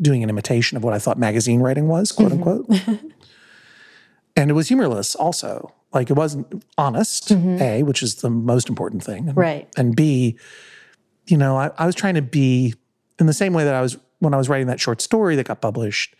doing 0.00 0.22
an 0.22 0.30
imitation 0.30 0.76
of 0.76 0.84
what 0.84 0.94
I 0.94 0.98
thought 0.98 1.18
magazine 1.18 1.60
writing 1.60 1.88
was, 1.88 2.12
quote 2.12 2.32
mm-hmm. 2.32 2.48
unquote. 2.48 3.02
and 4.36 4.50
it 4.50 4.54
was 4.54 4.68
humorless 4.68 5.14
also. 5.14 5.72
Like 5.92 6.10
it 6.10 6.14
wasn't 6.14 6.64
honest, 6.78 7.28
mm-hmm. 7.28 7.60
A, 7.60 7.82
which 7.82 8.02
is 8.02 8.16
the 8.16 8.30
most 8.30 8.68
important 8.68 9.04
thing. 9.04 9.28
And, 9.28 9.36
right. 9.36 9.68
And 9.76 9.94
B, 9.94 10.38
you 11.26 11.36
know, 11.36 11.56
I, 11.56 11.70
I 11.78 11.86
was 11.86 11.94
trying 11.94 12.14
to 12.14 12.22
be 12.22 12.74
in 13.18 13.26
the 13.26 13.34
same 13.34 13.52
way 13.52 13.64
that 13.64 13.74
I 13.74 13.82
was 13.82 13.98
when 14.20 14.34
I 14.34 14.36
was 14.36 14.48
writing 14.48 14.68
that 14.68 14.80
short 14.80 15.00
story 15.02 15.36
that 15.36 15.46
got 15.46 15.60
published. 15.60 16.14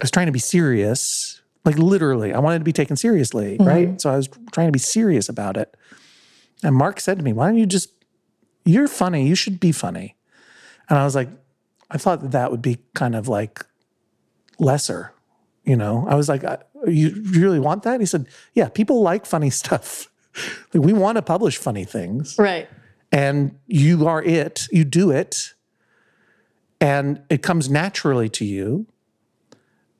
I 0.00 0.04
was 0.04 0.10
trying 0.10 0.26
to 0.26 0.32
be 0.32 0.38
serious, 0.38 1.42
like 1.64 1.76
literally. 1.78 2.32
I 2.32 2.38
wanted 2.38 2.60
to 2.60 2.64
be 2.64 2.72
taken 2.72 2.96
seriously, 2.96 3.58
mm-hmm. 3.58 3.68
right? 3.68 4.00
So 4.00 4.10
I 4.10 4.16
was 4.16 4.28
trying 4.52 4.68
to 4.68 4.72
be 4.72 4.78
serious 4.78 5.28
about 5.28 5.56
it. 5.56 5.76
And 6.62 6.74
Mark 6.74 7.00
said 7.00 7.18
to 7.18 7.24
me, 7.24 7.32
"Why 7.32 7.48
don't 7.48 7.58
you 7.58 7.66
just 7.66 7.90
you're 8.68 8.88
funny. 8.88 9.26
You 9.26 9.34
should 9.34 9.60
be 9.60 9.72
funny. 9.72 10.14
And 10.90 10.98
I 10.98 11.04
was 11.04 11.14
like, 11.14 11.30
I 11.90 11.96
thought 11.96 12.20
that 12.20 12.32
that 12.32 12.50
would 12.50 12.60
be 12.60 12.78
kind 12.94 13.14
of 13.14 13.26
like 13.26 13.64
lesser, 14.58 15.12
you 15.68 15.76
know? 15.76 16.06
I 16.08 16.14
was 16.14 16.28
like, 16.28 16.42
you 16.86 17.22
really 17.30 17.60
want 17.60 17.82
that? 17.82 18.00
He 18.00 18.06
said, 18.06 18.26
yeah, 18.54 18.68
people 18.68 19.02
like 19.02 19.26
funny 19.26 19.50
stuff. 19.62 20.08
like, 20.72 20.82
we 20.82 20.92
want 20.92 21.16
to 21.16 21.22
publish 21.22 21.58
funny 21.58 21.84
things. 21.84 22.36
Right. 22.38 22.68
And 23.12 23.58
you 23.66 24.06
are 24.06 24.22
it, 24.22 24.66
you 24.72 24.84
do 24.84 25.10
it, 25.10 25.54
and 26.80 27.22
it 27.28 27.42
comes 27.42 27.70
naturally 27.70 28.28
to 28.30 28.44
you. 28.44 28.86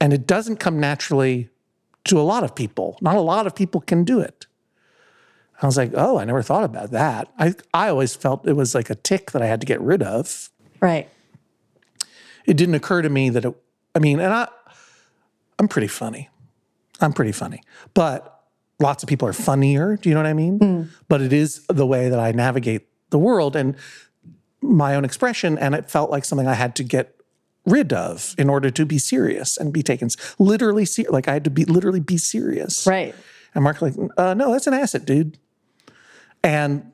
And 0.01 0.13
it 0.13 0.27
doesn't 0.27 0.57
come 0.57 0.79
naturally 0.79 1.49
to 2.05 2.21
a 2.21 2.23
lot 2.23 2.45
of 2.45 2.55
people. 2.55 2.97
Not 3.01 3.17
a 3.17 3.21
lot 3.21 3.47
of 3.47 3.55
people 3.55 3.81
can 3.81 4.05
do 4.05 4.21
it. 4.21 4.47
I 5.61 5.67
was 5.67 5.77
like, 5.77 5.91
oh, 5.95 6.19
I 6.19 6.25
never 6.25 6.43
thought 6.43 6.65
about 6.65 6.93
that. 6.93 7.29
I, 7.39 7.55
I 7.75 7.89
always 7.89 8.15
felt 8.15 8.47
it 8.47 8.53
was 8.53 8.75
like 8.75 8.91
a 8.91 8.95
tick 8.95 9.33
that 9.33 9.43
I 9.43 9.47
had 9.47 9.61
to 9.61 9.67
get 9.67 9.81
rid 9.81 10.03
of. 10.03 10.51
Right. 10.81 11.09
It 12.47 12.57
didn't 12.57 12.77
occur 12.77 13.03
to 13.03 13.09
me 13.09 13.29
that 13.31 13.45
it, 13.45 13.55
I 13.95 13.99
mean, 13.99 14.21
and 14.21 14.33
I, 14.33 14.49
I'm 15.59 15.69
pretty 15.69 15.89
funny. 15.89 16.29
I'm 17.01 17.13
pretty 17.13 17.33
funny. 17.33 17.63
But 17.95 18.43
lots 18.81 19.03
of 19.03 19.09
people 19.09 19.29
are 19.29 19.33
funnier. 19.33 19.97
Do 19.97 20.09
you 20.09 20.15
know 20.15 20.21
what 20.21 20.29
I 20.29 20.35
mean? 20.35 20.59
Mm. 20.59 20.89
But 21.09 21.21
it 21.21 21.33
is 21.33 21.65
the 21.69 21.87
way 21.87 22.09
that 22.09 22.19
I 22.19 22.33
navigate 22.33 22.89
the 23.11 23.19
world 23.19 23.57
and 23.57 23.77
my 24.61 24.95
own 24.95 25.05
expression. 25.05 25.59
And 25.59 25.75
it 25.75 25.91
felt 25.91 26.11
like 26.11 26.25
something 26.25 26.47
I 26.47 26.55
had 26.55 26.77
to 26.77 26.85
get 26.85 27.15
rid 27.67 27.93
of 27.93 28.35
in 28.39 28.49
order 28.49 28.71
to 28.71 28.87
be 28.87 28.99
serious 28.99 29.57
and 29.57 29.73
be 29.73 29.83
taken 29.83 30.09
literally 30.39 30.85
serious. 30.85 31.13
Like 31.13 31.29
I 31.29 31.35
had 31.35 31.45
to 31.45 31.51
be 31.51 31.65
literally 31.65 32.01
be 32.01 32.19
serious. 32.19 32.87
Right. 32.87 33.15
And 33.55 33.65
Mark 33.65 33.83
like, 33.83 33.95
uh, 34.17 34.35
no, 34.35 34.53
that's 34.53 34.67
an 34.67 34.75
asset, 34.75 35.05
dude. 35.05 35.39
And 36.43 36.93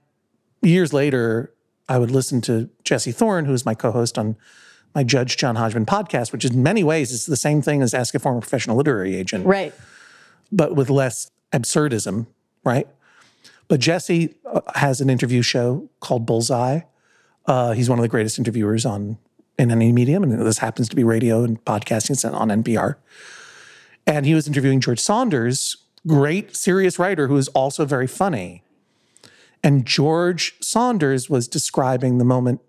years 0.63 0.93
later, 0.93 1.53
I 1.89 1.99
would 1.99 2.11
listen 2.11 2.41
to 2.43 2.71
Jesse 2.83 3.13
Thorn, 3.13 3.45
who's 3.45 3.67
my 3.67 3.75
co-host 3.75 4.19
on 4.19 4.37
my 4.95 5.03
Judge 5.03 5.37
John 5.37 5.57
Hodgman 5.57 5.87
podcast, 5.87 6.33
which 6.33 6.45
in 6.45 6.63
many 6.63 6.85
ways 6.85 7.11
is 7.11 7.27
the 7.27 7.37
same 7.37 7.63
thing 7.63 7.83
as 7.83 7.95
Ask 7.95 8.15
a 8.15 8.19
Former 8.19 8.41
Professional 8.41 8.77
Literary 8.77 9.17
Agent. 9.17 9.47
Right. 9.47 9.75
But 10.53 10.77
with 10.77 10.89
less 10.91 11.31
absurdism, 11.53 12.27
right? 12.65 12.87
But 13.69 13.81
Jesse 13.81 14.35
uh, 14.45 14.61
has 14.75 15.01
an 15.01 15.11
interview 15.11 15.43
show 15.43 15.89
called 16.01 16.27
Bullseye. 16.27 16.81
Uh, 17.47 17.73
he's 17.73 17.91
one 17.91 17.99
of 17.99 18.03
the 18.03 18.09
greatest 18.09 18.39
interviewers 18.39 18.87
on 18.87 19.19
in 19.59 19.71
any 19.71 19.93
medium, 19.93 20.23
and 20.23 20.41
this 20.45 20.59
happens 20.59 20.89
to 20.89 20.97
be 20.97 21.05
radio 21.05 21.45
and 21.45 21.65
podcasting. 21.65 22.11
It's 22.11 22.25
on 22.25 22.49
NPR. 22.49 22.97
And 24.07 24.27
he 24.27 24.35
was 24.35 24.47
interviewing 24.47 24.81
George 24.81 25.01
Saunders, 25.01 25.77
great 26.07 26.57
serious 26.57 26.99
writer 26.99 27.29
who 27.29 27.37
is 27.37 27.49
also 27.49 27.85
very 27.85 28.07
funny. 28.07 28.63
And 29.63 29.87
George 29.87 30.57
Saunders 30.61 31.31
was 31.31 31.49
describing 31.49 32.19
the 32.19 32.25
moment. 32.25 32.61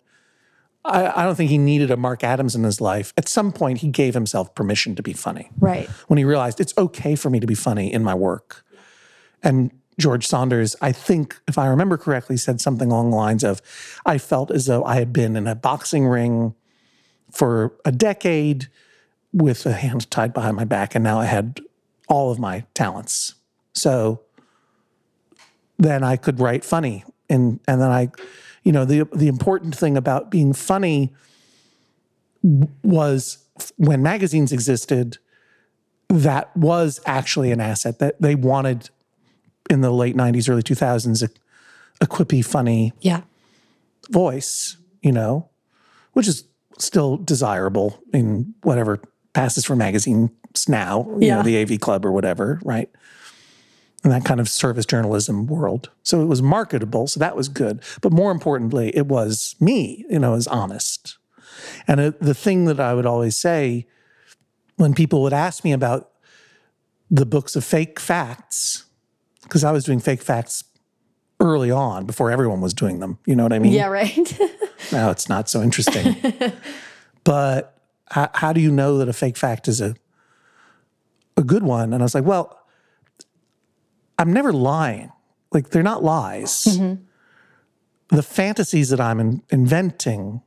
I, 0.86 1.22
I, 1.22 1.26
don't 1.26 1.36
think 1.36 1.50
he 1.50 1.58
needed 1.58 1.90
a 1.90 1.98
Mark 1.98 2.24
Adams 2.24 2.56
in 2.56 2.64
his 2.64 2.80
life. 2.80 3.14
At 3.18 3.28
some 3.28 3.52
point, 3.52 3.80
he 3.80 3.88
gave 3.88 4.14
himself 4.14 4.54
permission 4.54 4.96
to 4.96 5.04
be 5.04 5.14
funny. 5.14 5.50
Right. 5.60 5.88
When 6.08 6.18
he 6.18 6.24
realized 6.24 6.62
it's 6.62 6.74
okay 6.78 7.16
for 7.16 7.30
me 7.30 7.40
to 7.40 7.48
be 7.48 7.56
funny 7.56 7.92
in 7.92 8.04
my 8.04 8.14
work. 8.14 8.64
And 9.42 9.72
George 10.00 10.28
Saunders, 10.28 10.76
I 10.82 10.92
think, 10.92 11.40
if 11.48 11.58
I 11.58 11.68
remember 11.68 11.98
correctly, 11.98 12.38
said 12.38 12.62
something 12.62 12.92
along 12.92 13.12
the 13.12 13.16
lines 13.16 13.44
of 13.44 13.62
I 14.06 14.18
felt 14.18 14.52
as 14.52 14.66
though 14.66 14.84
I 14.84 14.96
had 14.96 15.12
been 15.12 15.36
in 15.36 15.48
a 15.48 15.56
boxing 15.56 16.08
ring 16.08 16.54
for 17.32 17.74
a 17.84 17.92
decade 17.92 18.68
with 19.34 19.66
a 19.66 19.74
hand 19.74 20.10
tied 20.12 20.34
behind 20.34 20.56
my 20.56 20.66
back, 20.66 20.96
and 20.96 21.04
now 21.04 21.20
I 21.20 21.26
had 21.26 21.62
all 22.08 22.32
of 22.32 22.40
my 22.40 22.66
talents. 22.74 23.36
So 23.74 24.22
then 25.78 26.04
I 26.04 26.16
could 26.16 26.40
write 26.40 26.64
funny. 26.64 27.04
And 27.30 27.60
and 27.68 27.82
then 27.82 27.92
I, 27.92 28.12
you 28.66 28.72
know, 28.72 28.84
the 28.84 29.08
the 29.14 29.28
important 29.28 29.76
thing 29.76 29.96
about 29.96 30.30
being 30.30 30.52
funny 30.52 31.14
was 32.84 33.38
when 33.78 34.04
magazines 34.04 34.52
existed, 34.52 35.18
that 36.10 36.56
was 36.58 37.00
actually 37.06 37.52
an 37.52 37.62
asset 37.62 38.00
that 38.00 38.22
they 38.22 38.36
wanted 38.36 38.90
in 39.70 39.82
the 39.82 39.92
late 39.92 40.16
90s, 40.16 40.50
early 40.50 40.62
2000s, 40.62 41.24
a, 41.24 41.30
a 42.04 42.08
quippy, 42.08 42.46
funny 42.46 42.94
yeah. 43.02 43.22
voice, 44.12 44.78
you 45.02 45.12
know, 45.12 45.50
which 46.14 46.28
is 46.28 46.44
still 46.78 47.18
desirable 47.18 48.00
in 48.14 48.54
whatever 48.62 49.00
passes 49.34 49.66
for 49.66 49.76
magazines 49.76 50.30
now, 50.68 51.08
you 51.20 51.28
yeah. 51.28 51.38
know, 51.38 51.44
the 51.44 51.62
AV 51.62 51.80
Club 51.80 52.06
or 52.06 52.12
whatever, 52.12 52.60
right? 52.64 52.90
In 54.06 54.12
that 54.12 54.24
kind 54.24 54.40
of 54.40 54.48
service 54.48 54.86
journalism 54.86 55.48
world. 55.48 55.90
So 56.04 56.22
it 56.22 56.26
was 56.26 56.42
marketable, 56.42 57.08
so 57.08 57.20
that 57.20 57.36
was 57.36 57.50
good. 57.50 57.82
But 58.02 58.12
more 58.14 58.32
importantly, 58.32 58.96
it 58.96 59.08
was 59.08 59.56
me, 59.60 60.06
you 60.08 60.20
know, 60.20 60.36
as 60.36 60.48
honest. 60.48 61.18
And 61.88 62.00
it, 62.00 62.22
the 62.22 62.36
thing 62.36 62.66
that 62.66 62.80
I 62.80 62.94
would 62.94 63.08
always 63.08 63.36
say 63.36 63.88
when 64.76 64.94
people 64.94 65.24
would 65.24 65.34
ask 65.34 65.64
me 65.64 65.72
about 65.72 66.12
the 67.10 67.26
books 67.26 67.56
of 67.56 67.66
fake 67.66 68.00
facts, 68.00 68.86
because 69.42 69.64
I 69.64 69.72
was 69.72 69.84
doing 69.84 70.00
fake 70.00 70.22
facts 70.22 70.64
early 71.40 71.72
on 71.72 72.06
before 72.06 72.30
everyone 72.30 72.62
was 72.62 72.76
doing 72.76 73.00
them. 73.00 73.18
You 73.26 73.36
know 73.36 73.44
what 73.44 73.54
I 73.54 73.60
mean? 73.60 73.74
Yeah, 73.74 73.88
right. 73.88 74.40
now 74.92 75.10
it's 75.10 75.28
not 75.28 75.50
so 75.50 75.64
interesting. 75.64 76.16
but 77.24 77.76
how, 78.12 78.30
how 78.36 78.54
do 78.54 78.62
you 78.62 78.72
know 78.72 79.00
that 79.00 79.10
a 79.10 79.14
fake 79.14 79.36
fact 79.36 79.68
is 79.68 79.82
a 79.82 79.96
a 81.38 81.44
good 81.44 81.64
one? 81.64 81.92
And 81.92 82.04
I 82.04 82.06
was 82.06 82.14
like, 82.16 82.24
well, 82.24 82.55
I'm 84.18 84.34
never 84.34 84.54
lying. 84.54 85.12
Like 85.52 85.70
they're 85.70 85.84
not 85.84 86.04
lies. 86.04 86.66
Mm-hmm. 86.66 87.04
The 88.16 88.24
fantasies 88.24 88.90
that 88.90 89.00
I'm 89.00 89.20
in, 89.20 89.42
inventing 89.50 90.42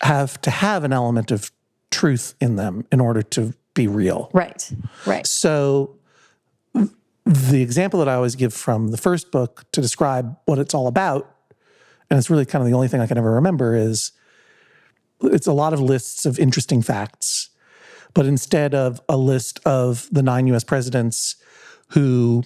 have 0.00 0.40
to 0.42 0.50
have 0.50 0.84
an 0.84 0.92
element 0.92 1.30
of 1.30 1.50
truth 1.90 2.34
in 2.40 2.56
them 2.56 2.86
in 2.92 3.00
order 3.00 3.22
to 3.22 3.54
be 3.74 3.86
real. 3.86 4.30
Right. 4.32 4.70
Right. 5.06 5.26
So 5.26 5.96
the 7.24 7.62
example 7.62 7.98
that 8.00 8.08
I 8.08 8.14
always 8.14 8.36
give 8.36 8.54
from 8.54 8.88
the 8.88 8.96
first 8.96 9.30
book 9.30 9.64
to 9.72 9.80
describe 9.80 10.36
what 10.46 10.58
it's 10.58 10.74
all 10.74 10.86
about, 10.86 11.34
and 12.10 12.18
it's 12.18 12.30
really 12.30 12.46
kind 12.46 12.62
of 12.62 12.68
the 12.68 12.74
only 12.74 12.88
thing 12.88 13.00
I 13.00 13.06
can 13.06 13.18
ever 13.18 13.32
remember, 13.32 13.74
is 13.74 14.12
it's 15.22 15.46
a 15.46 15.52
lot 15.52 15.72
of 15.72 15.80
lists 15.80 16.24
of 16.24 16.38
interesting 16.38 16.80
facts. 16.80 17.50
But 18.14 18.24
instead 18.24 18.74
of 18.74 19.00
a 19.08 19.16
list 19.16 19.60
of 19.66 20.08
the 20.10 20.22
nine 20.22 20.46
US 20.48 20.64
presidents 20.64 21.36
who 21.88 22.44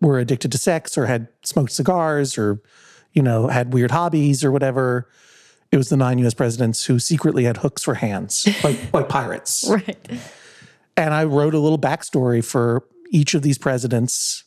were 0.00 0.18
addicted 0.18 0.52
to 0.52 0.58
sex 0.58 0.96
or 0.96 1.06
had 1.06 1.28
smoked 1.42 1.72
cigars 1.72 2.38
or, 2.38 2.62
you 3.12 3.22
know, 3.22 3.48
had 3.48 3.72
weird 3.72 3.90
hobbies 3.90 4.44
or 4.44 4.50
whatever. 4.50 5.08
It 5.72 5.76
was 5.76 5.88
the 5.88 5.96
nine 5.96 6.18
US 6.18 6.34
presidents 6.34 6.84
who 6.84 6.98
secretly 6.98 7.44
had 7.44 7.58
hooks 7.58 7.82
for 7.82 7.94
hands, 7.94 8.48
like, 8.64 8.92
like 8.92 9.08
pirates. 9.08 9.68
Right. 9.68 9.98
And 10.96 11.14
I 11.14 11.24
wrote 11.24 11.54
a 11.54 11.58
little 11.58 11.78
backstory 11.78 12.44
for 12.44 12.84
each 13.10 13.34
of 13.34 13.42
these 13.42 13.58
presidents. 13.58 14.44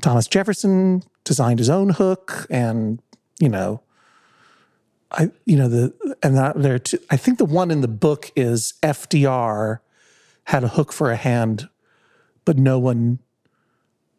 Thomas 0.00 0.26
Jefferson 0.26 1.02
designed 1.24 1.58
his 1.58 1.70
own 1.70 1.90
hook, 1.90 2.46
and, 2.50 3.00
you 3.38 3.48
know, 3.48 3.82
I, 5.12 5.30
you 5.44 5.56
know, 5.56 5.68
the 5.68 6.16
and 6.22 6.36
that 6.36 6.60
there. 6.60 6.80
I 7.10 7.16
think 7.16 7.38
the 7.38 7.44
one 7.44 7.70
in 7.70 7.82
the 7.82 7.88
book 7.88 8.30
is 8.34 8.74
FDR 8.82 9.78
had 10.44 10.64
a 10.64 10.68
hook 10.68 10.92
for 10.92 11.10
a 11.10 11.16
hand, 11.16 11.68
but 12.44 12.58
no 12.58 12.78
one, 12.78 13.18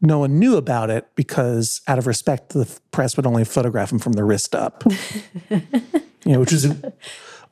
no 0.01 0.19
one 0.19 0.39
knew 0.39 0.57
about 0.57 0.89
it 0.89 1.07
because, 1.15 1.82
out 1.88 1.97
of 1.97 2.07
respect, 2.07 2.49
the 2.49 2.69
press 2.91 3.17
would 3.17 3.26
only 3.26 3.43
photograph 3.43 3.91
him 3.91 3.99
from 3.99 4.13
the 4.13 4.24
wrist 4.24 4.55
up. 4.55 4.84
you 5.49 5.61
know, 6.26 6.39
which 6.39 6.53
is 6.53 6.65
a, 6.65 6.93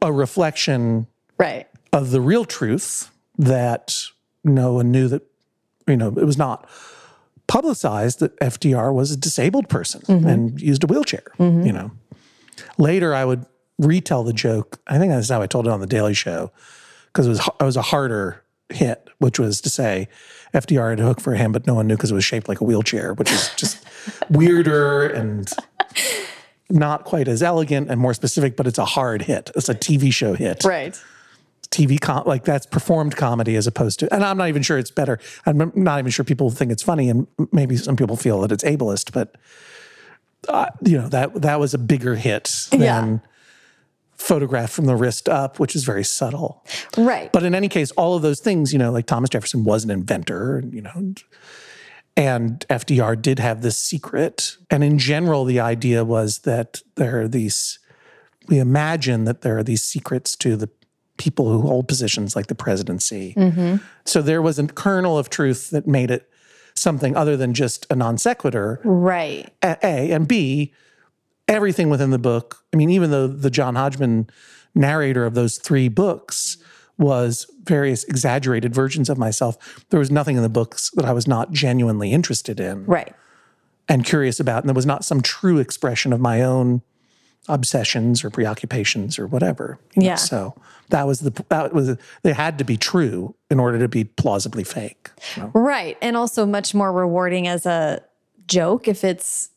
a 0.01 0.11
reflection 0.11 1.07
Right. 1.38 1.67
of 1.91 2.11
the 2.11 2.22
real 2.22 2.45
truth 2.45 3.09
that 3.38 3.97
no 4.43 4.74
one 4.74 4.91
knew 4.91 5.07
that, 5.07 5.24
you 5.88 5.97
know, 5.97 6.09
it 6.09 6.26
was 6.26 6.38
not 6.38 6.69
publicized 7.47 8.19
that 8.19 8.39
FDR 8.39 8.93
was 8.93 9.11
a 9.11 9.17
disabled 9.17 9.67
person 9.67 10.01
mm-hmm. 10.01 10.28
and 10.28 10.61
used 10.61 10.84
a 10.84 10.88
wheelchair, 10.88 11.24
mm-hmm. 11.38 11.65
you 11.65 11.74
know. 11.74 11.91
Later, 12.78 13.13
I 13.13 13.26
would 13.26 13.45
retell 13.78 14.24
the 14.24 14.34
joke. 14.34 14.80
I 14.88 14.97
think 14.97 15.11
that's 15.11 15.30
how 15.30 15.41
I 15.41 15.47
told 15.47 15.67
it 15.67 15.72
on 15.72 15.82
the 15.82 15.88
Daily 15.88 16.13
Show 16.13 16.51
because 17.07 17.26
it 17.26 17.30
was 17.30 17.49
it 17.59 17.63
was 17.63 17.76
a 17.76 17.82
harder 17.82 18.41
hit, 18.69 19.01
which 19.22 19.39
was 19.39 19.61
to 19.61 19.69
say 19.69 20.07
FDR 20.53 20.89
had 20.89 20.99
a 20.99 21.03
hook 21.03 21.22
for 21.22 21.36
him, 21.36 21.51
but 21.51 21.65
no 21.67 21.76
one 21.76 21.88
knew 21.88 21.95
because 21.95 22.11
it 22.11 22.15
was 22.15 22.26
shaped 22.26 22.49
like 22.49 22.59
a 22.59 22.63
wheelchair, 22.63 23.13
which 23.13 23.32
is 23.32 23.49
just 23.55 23.86
weirder 24.30 25.07
and 25.07 25.49
not 26.69 27.03
quite 27.05 27.28
as 27.28 27.43
elegant 27.43 27.89
and 27.89 28.01
more 28.01 28.13
specific. 28.13 28.55
But 28.57 28.67
it's 28.67 28.80
a 28.80 28.86
hard 28.86 29.22
hit. 29.24 29.51
It's 29.55 29.69
a 29.69 29.76
TV 29.76 30.11
show 30.11 30.34
hit. 30.34 30.63
Right. 30.63 30.99
TV 31.69 32.01
com- 32.01 32.24
like 32.26 32.43
that's 32.43 32.65
performed 32.65 33.15
comedy 33.15 33.55
as 33.55 33.65
opposed 33.65 33.99
to, 33.99 34.13
and 34.13 34.26
I'm 34.26 34.38
not 34.38 34.49
even 34.49 34.61
sure 34.61 34.78
it's 34.78 34.91
better. 34.91 35.19
I'm 35.45 35.72
not 35.74 35.99
even 35.99 36.11
sure 36.11 36.26
people 36.26 36.49
think 36.49 36.69
it's 36.69 36.84
funny, 36.84 37.09
and 37.09 37.28
maybe 37.53 37.78
some 37.78 37.95
people 37.95 38.17
feel 38.17 38.41
that 38.41 38.51
it's 38.51 38.63
ableist, 38.65 39.13
but 39.13 39.38
uh, 40.49 40.65
you 40.84 40.97
know 40.97 41.07
that 41.07 41.34
that 41.43 41.61
was 41.61 41.74
a 41.74 41.78
bigger 41.78 42.15
hit 42.15 42.51
than 42.72 42.82
Yeah. 42.82 43.17
Photograph 44.22 44.72
from 44.72 44.86
the 44.86 44.95
wrist 44.95 45.28
up, 45.28 45.59
which 45.59 45.76
is 45.76 45.84
very 45.84 46.03
subtle. 46.03 46.63
Right. 46.97 47.32
But 47.32 47.43
in 47.43 47.55
any 47.55 47.67
case, 47.67 47.91
all 47.91 48.15
of 48.15 48.22
those 48.22 48.39
things, 48.39 48.72
you 48.72 48.80
know, 48.80 48.91
like 48.91 49.07
Thomas 49.07 49.30
Jefferson 49.30 49.63
was 49.63 49.84
an 49.84 49.89
inventor, 49.91 50.57
and, 50.57 50.74
you 50.74 50.82
know, 50.82 50.91
and- 50.95 51.24
FDR 52.17 53.19
did 53.19 53.39
have 53.39 53.61
this 53.61 53.78
secret. 53.78 54.57
And 54.69 54.84
in 54.84 54.99
general, 54.99 55.43
the 55.43 55.59
idea 55.59 56.05
was 56.05 56.39
that 56.39 56.82
there 56.95 57.22
are 57.22 57.28
these, 57.28 57.80
we 58.47 58.59
imagine 58.59 59.24
that 59.24 59.41
there 59.41 59.57
are 59.57 59.63
these 59.63 59.82
secrets 59.82 60.36
to 60.38 60.55
the 60.55 60.69
people 61.17 61.49
who 61.49 61.61
hold 61.61 61.88
positions 61.88 62.36
like 62.36 62.47
the 62.47 62.55
presidency. 62.55 63.34
Mm-hmm. 63.36 63.78
So 64.05 64.22
there 64.22 64.41
was 64.41 64.59
a 64.59 64.67
kernel 64.67 65.17
of 65.17 65.30
truth 65.30 65.72
that 65.72 65.88
made 65.88 66.11
it 66.11 66.30
something 66.76 67.15
other 67.15 67.36
than 67.38 67.53
just 67.53 67.88
a 67.89 67.95
non 67.95 68.17
sequitur. 68.17 68.82
right. 68.84 69.51
A, 69.63 70.11
and 70.11 70.28
B, 70.28 70.74
everything 71.52 71.89
within 71.89 72.10
the 72.12 72.20
book. 72.20 72.64
I 72.74 72.78
mean, 72.78 72.89
even 72.89 73.12
though 73.12 73.28
the 73.28 73.49
John 73.49 73.76
Hodgman 73.76 74.30
narrator 74.74 75.26
of 75.26 75.34
those 75.34 75.58
three 75.58 75.89
books 75.89 76.58
was 76.97 77.45
various 77.64 78.04
exaggerated 78.06 78.74
versions 78.74 79.10
of 79.10 79.18
myself, 79.18 79.58
there 79.89 79.99
was 79.99 80.10
nothing 80.12 80.36
in 80.38 80.43
the 80.43 80.49
books 80.49 80.89
that 80.95 81.06
I 81.06 81.12
was 81.12 81.28
not 81.28 81.52
genuinely 81.52 82.12
interested 82.14 82.60
in 82.60 82.86
Right. 82.86 83.14
and 83.89 84.06
curious 84.06 84.39
about. 84.39 84.64
And 84.64 84.70
there 84.70 84.76
was 84.76 84.86
not 84.86 85.04
some 85.04 85.22
true 85.22 85.58
expression 85.60 86.14
of 86.14 86.20
my 86.20 86.41
own 86.41 86.82
obsessions 87.49 88.24
or 88.24 88.30
preoccupations 88.30 89.18
or 89.18 89.26
whatever. 89.28 89.80
you 89.95 90.04
know. 90.04 90.08
Yeah. 90.10 90.16
So 90.16 90.54
that 90.89 91.08
was 91.08 91.22
the, 91.22 91.32
that 91.49 91.74
was, 91.74 91.97
they 92.22 92.34
had 92.34 92.58
to 92.60 92.64
be 92.64 92.78
true 92.78 93.36
in 93.49 93.60
order 93.60 93.80
to 93.80 93.88
be 93.88 94.04
plausibly 94.04 94.64
fake. 94.64 95.10
Right. 95.54 95.97
And 96.02 96.16
also 96.16 96.45
much 96.45 96.74
more 96.76 96.91
rewarding 96.93 97.47
as 97.47 97.66
a 97.66 98.02
joke 98.47 98.88
if 98.88 99.04
it's 99.04 99.49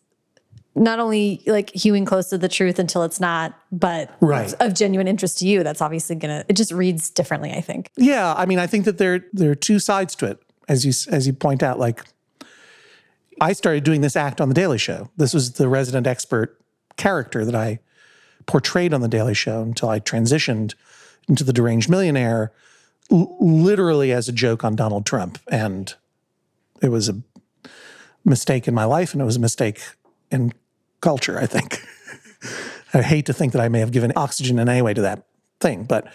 not 0.76 0.98
only 0.98 1.42
like 1.46 1.70
hewing 1.70 2.04
close 2.04 2.28
to 2.30 2.38
the 2.38 2.48
truth 2.48 2.78
until 2.78 3.02
it's 3.04 3.20
not, 3.20 3.54
but 3.70 4.10
Right. 4.20 4.52
of 4.60 4.74
genuine 4.74 5.06
interest 5.06 5.38
to 5.38 5.46
you. 5.46 5.62
That's 5.62 5.80
obviously 5.80 6.16
gonna 6.16 6.44
it 6.48 6.54
just 6.54 6.72
reads 6.72 7.10
differently, 7.10 7.52
I 7.52 7.60
think. 7.60 7.90
Yeah, 7.96 8.34
I 8.36 8.44
mean, 8.46 8.58
I 8.58 8.66
think 8.66 8.84
that 8.86 8.98
there 8.98 9.24
there 9.32 9.50
are 9.50 9.54
two 9.56 9.78
sides 9.78 10.14
to 10.16 10.26
it, 10.26 10.38
as 10.68 10.84
you 10.84 10.92
as 11.14 11.26
you 11.26 11.32
point 11.32 11.62
out. 11.62 11.78
Like, 11.78 12.02
I 13.40 13.52
started 13.52 13.84
doing 13.84 14.00
this 14.00 14.16
act 14.16 14.40
on 14.40 14.48
the 14.48 14.54
Daily 14.54 14.78
Show. 14.78 15.10
This 15.16 15.32
was 15.34 15.52
the 15.52 15.68
resident 15.68 16.06
expert 16.06 16.58
character 16.96 17.44
that 17.44 17.54
I 17.54 17.80
portrayed 18.46 18.92
on 18.94 19.00
the 19.00 19.08
Daily 19.08 19.34
Show 19.34 19.62
until 19.62 19.88
I 19.88 20.00
transitioned 20.00 20.74
into 21.28 21.42
the 21.44 21.52
deranged 21.52 21.88
millionaire, 21.88 22.52
l- 23.10 23.36
literally 23.40 24.12
as 24.12 24.28
a 24.28 24.32
joke 24.32 24.62
on 24.64 24.76
Donald 24.76 25.06
Trump, 25.06 25.38
and 25.50 25.94
it 26.82 26.88
was 26.90 27.08
a 27.08 27.22
mistake 28.24 28.68
in 28.68 28.74
my 28.74 28.84
life, 28.84 29.12
and 29.12 29.22
it 29.22 29.24
was 29.24 29.36
a 29.36 29.40
mistake 29.40 29.80
in 30.30 30.52
culture. 31.04 31.38
I 31.38 31.46
think. 31.46 31.86
I 32.94 33.02
hate 33.02 33.26
to 33.26 33.32
think 33.32 33.52
that 33.52 33.60
I 33.60 33.68
may 33.68 33.80
have 33.80 33.90
given 33.90 34.12
oxygen 34.16 34.58
in 34.58 34.68
any 34.68 34.82
way 34.82 34.94
to 34.94 35.02
that 35.02 35.26
thing, 35.60 35.84
but 35.84 36.06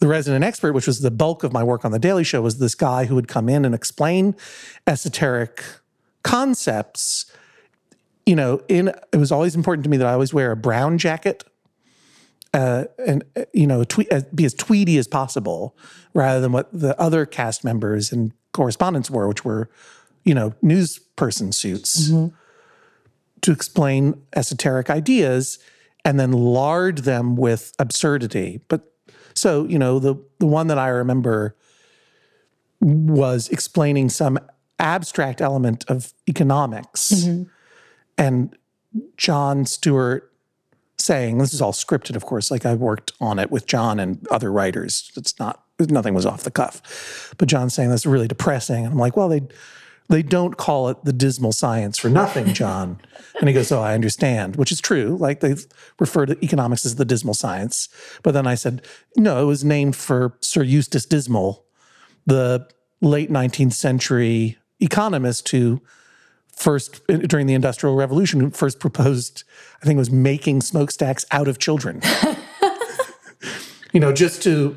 the 0.00 0.08
resident 0.08 0.44
expert, 0.44 0.72
which 0.72 0.86
was 0.86 1.00
the 1.00 1.10
bulk 1.10 1.44
of 1.44 1.52
my 1.52 1.62
work 1.62 1.84
on 1.84 1.92
the 1.92 1.98
Daily 1.98 2.24
Show, 2.24 2.42
was 2.42 2.58
this 2.58 2.74
guy 2.74 3.04
who 3.04 3.14
would 3.14 3.28
come 3.28 3.48
in 3.48 3.64
and 3.64 3.74
explain 3.74 4.34
esoteric 4.86 5.62
concepts. 6.22 7.30
You 8.26 8.34
know, 8.36 8.60
in 8.68 8.88
it 9.12 9.16
was 9.16 9.30
always 9.30 9.54
important 9.54 9.84
to 9.84 9.90
me 9.90 9.96
that 9.98 10.06
I 10.06 10.12
always 10.12 10.34
wear 10.34 10.50
a 10.50 10.56
brown 10.56 10.98
jacket, 10.98 11.44
uh, 12.52 12.84
and 13.06 13.24
uh, 13.36 13.44
you 13.52 13.66
know, 13.66 13.84
tweet, 13.84 14.12
uh, 14.12 14.22
be 14.34 14.44
as 14.44 14.54
tweedy 14.54 14.98
as 14.98 15.06
possible, 15.06 15.76
rather 16.14 16.40
than 16.40 16.52
what 16.52 16.68
the 16.72 16.98
other 17.00 17.26
cast 17.26 17.64
members 17.64 18.12
and 18.12 18.32
correspondents 18.52 19.10
wore, 19.10 19.28
which 19.28 19.44
were, 19.44 19.70
you 20.24 20.34
know, 20.34 20.54
news 20.60 20.98
person 21.16 21.52
suits 21.52 22.10
to 23.42 23.52
explain 23.52 24.20
esoteric 24.34 24.90
ideas 24.90 25.58
and 26.04 26.18
then 26.18 26.32
lard 26.32 26.98
them 26.98 27.36
with 27.36 27.72
absurdity. 27.78 28.60
But 28.68 28.90
so, 29.34 29.64
you 29.66 29.78
know, 29.78 29.98
the 29.98 30.16
the 30.38 30.46
one 30.46 30.66
that 30.68 30.78
I 30.78 30.88
remember 30.88 31.56
was 32.80 33.48
explaining 33.48 34.08
some 34.08 34.38
abstract 34.78 35.40
element 35.40 35.84
of 35.88 36.14
economics 36.26 37.12
mm-hmm. 37.12 37.42
and 38.16 38.56
Jon 39.18 39.66
Stewart 39.66 40.32
saying 40.96 41.38
this 41.38 41.52
is 41.52 41.60
all 41.60 41.72
scripted 41.72 42.16
of 42.16 42.24
course 42.24 42.50
like 42.50 42.64
I 42.64 42.74
worked 42.74 43.12
on 43.20 43.38
it 43.38 43.50
with 43.50 43.66
John 43.66 44.00
and 44.00 44.26
other 44.28 44.50
writers. 44.50 45.12
It's 45.16 45.38
not 45.38 45.64
nothing 45.78 46.14
was 46.14 46.26
off 46.26 46.42
the 46.42 46.50
cuff. 46.50 47.34
But 47.38 47.48
John 47.48 47.70
saying 47.70 47.90
that's 47.90 48.06
really 48.06 48.28
depressing. 48.28 48.84
And 48.84 48.92
I'm 48.92 48.98
like 48.98 49.16
well 49.16 49.28
they 49.28 49.42
they 50.10 50.22
don't 50.22 50.56
call 50.56 50.88
it 50.88 51.04
the 51.04 51.12
dismal 51.12 51.52
science 51.52 51.96
for 51.98 52.10
nothing, 52.10 52.46
John. 52.52 53.00
and 53.38 53.48
he 53.48 53.54
goes, 53.54 53.70
Oh, 53.70 53.80
I 53.80 53.94
understand, 53.94 54.56
which 54.56 54.72
is 54.72 54.80
true. 54.80 55.16
Like 55.18 55.40
they 55.40 55.54
refer 55.98 56.26
to 56.26 56.44
economics 56.44 56.84
as 56.84 56.96
the 56.96 57.04
dismal 57.04 57.34
science. 57.34 57.88
But 58.22 58.34
then 58.34 58.46
I 58.46 58.56
said, 58.56 58.84
No, 59.16 59.40
it 59.40 59.46
was 59.46 59.64
named 59.64 59.96
for 59.96 60.36
Sir 60.40 60.64
Eustace 60.64 61.06
Dismal, 61.06 61.64
the 62.26 62.68
late 63.00 63.30
19th 63.30 63.72
century 63.72 64.58
economist 64.80 65.48
who 65.50 65.80
first, 66.54 67.06
during 67.06 67.46
the 67.46 67.54
Industrial 67.54 67.94
Revolution, 67.94 68.40
who 68.40 68.50
first 68.50 68.80
proposed, 68.80 69.44
I 69.80 69.86
think 69.86 69.96
it 69.96 70.00
was 70.00 70.10
making 70.10 70.60
smokestacks 70.60 71.24
out 71.30 71.48
of 71.48 71.58
children. 71.58 72.02
you 73.92 74.00
know, 74.00 74.12
just 74.12 74.42
to 74.42 74.76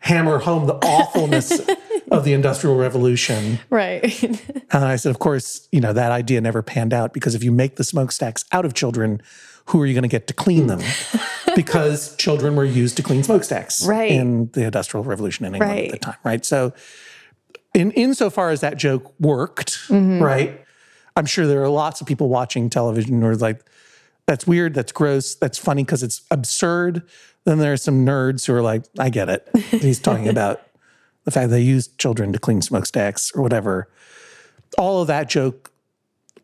hammer 0.00 0.38
home 0.38 0.66
the 0.66 0.74
awfulness 0.74 1.60
of 2.10 2.24
the 2.24 2.32
Industrial 2.32 2.76
Revolution. 2.76 3.58
Right. 3.70 4.04
And 4.72 4.84
I 4.84 4.94
said, 4.94 5.10
of 5.10 5.18
course, 5.18 5.68
you 5.72 5.80
know, 5.80 5.92
that 5.92 6.12
idea 6.12 6.40
never 6.40 6.62
panned 6.62 6.94
out 6.94 7.12
because 7.12 7.34
if 7.34 7.42
you 7.42 7.50
make 7.50 7.74
the 7.74 7.82
smokestacks 7.82 8.44
out 8.52 8.64
of 8.64 8.72
children, 8.72 9.20
who 9.66 9.80
are 9.82 9.86
you 9.86 9.94
going 9.94 10.02
to 10.02 10.08
get 10.08 10.28
to 10.28 10.34
clean 10.34 10.68
them? 10.68 10.80
because 11.56 12.14
children 12.16 12.54
were 12.54 12.64
used 12.64 12.96
to 12.98 13.02
clean 13.02 13.24
smokestacks 13.24 13.84
Right. 13.84 14.12
in 14.12 14.48
the 14.52 14.64
Industrial 14.66 15.02
Revolution 15.02 15.44
in 15.46 15.56
England 15.56 15.80
at 15.86 15.90
the 15.90 15.98
time, 15.98 16.14
right? 16.22 16.44
So, 16.44 16.72
in 17.74 17.90
insofar 17.92 18.50
as 18.50 18.60
that 18.60 18.76
joke 18.76 19.12
worked, 19.20 19.72
Mm-hmm. 19.88 20.22
right? 20.22 20.64
I'm 21.16 21.26
sure 21.26 21.48
there 21.48 21.62
are 21.64 21.68
lots 21.68 22.00
of 22.00 22.06
people 22.06 22.28
watching 22.28 22.70
television 22.70 23.20
who 23.20 23.26
are 23.26 23.34
like, 23.36 23.64
that's 24.26 24.46
weird, 24.46 24.74
that's 24.74 24.92
gross, 24.92 25.34
that's 25.34 25.58
funny 25.58 25.82
because 25.82 26.04
it's 26.04 26.22
absurd. 26.30 27.02
Then 27.44 27.58
there 27.58 27.72
are 27.72 27.76
some 27.76 28.06
nerds 28.06 28.46
who 28.46 28.54
are 28.54 28.62
like, 28.62 28.84
I 29.00 29.10
get 29.10 29.28
it. 29.28 29.48
He's 29.70 29.98
talking 29.98 30.28
about 30.36 30.62
the 31.32 31.40
fact 31.40 31.50
they 31.50 31.60
used 31.60 31.98
children 31.98 32.32
to 32.32 32.38
clean 32.38 32.62
smokestacks 32.62 33.32
or 33.34 33.42
whatever. 33.42 33.88
All 34.78 35.00
of 35.00 35.06
that 35.08 35.28
joke 35.28 35.72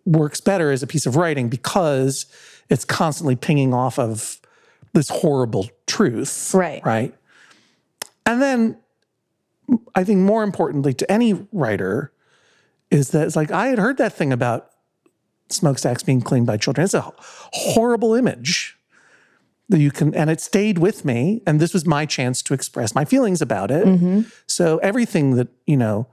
works 0.05 0.41
better 0.41 0.71
as 0.71 0.83
a 0.83 0.87
piece 0.87 1.07
of 1.07 1.17
writing 1.17 1.49
because 1.49 2.27
it's 2.69 2.85
constantly 2.85 3.37
pinging 3.37 3.75
off 3.75 3.99
of 3.99 4.41
this 4.93 5.09
horrible 5.09 5.69
truth. 5.87 6.53
Right. 6.55 6.85
Right. 6.85 7.15
And 8.25 8.41
then 8.41 8.77
I 9.95 10.05
think 10.05 10.21
more 10.21 10.43
importantly 10.43 10.95
to 10.95 11.11
any 11.11 11.35
writer 11.53 12.13
is 12.91 13.11
that 13.11 13.27
it's 13.27 13.37
like 13.37 13.51
I 13.51 13.69
had 13.69 13.79
heard 13.79 13.99
that 13.99 14.13
thing 14.13 14.33
about 14.33 14.71
smokestacks 15.49 16.03
being 16.03 16.21
cleaned 16.21 16.47
by 16.47 16.57
children. 16.57 16.85
It's 16.85 16.95
a 16.95 17.13
horrible 17.53 18.15
image 18.15 18.76
you 19.69 19.91
can, 19.91 20.15
and 20.15 20.31
it 20.31 20.41
stayed 20.41 20.79
with 20.79 21.05
me. 21.05 21.43
And 21.47 21.61
this 21.61 21.73
was 21.75 21.87
my 21.87 22.07
chance 22.07 22.43
to 22.43 22.55
express 22.55 22.95
my 22.95 23.05
feelings 23.05 23.43
about 23.43 23.71
it. 23.71 23.87
Mm-hmm. 23.87 24.23
So 24.47 24.79
everything 24.79 25.37
that, 25.37 25.49
you 25.67 25.77
know, 25.77 26.07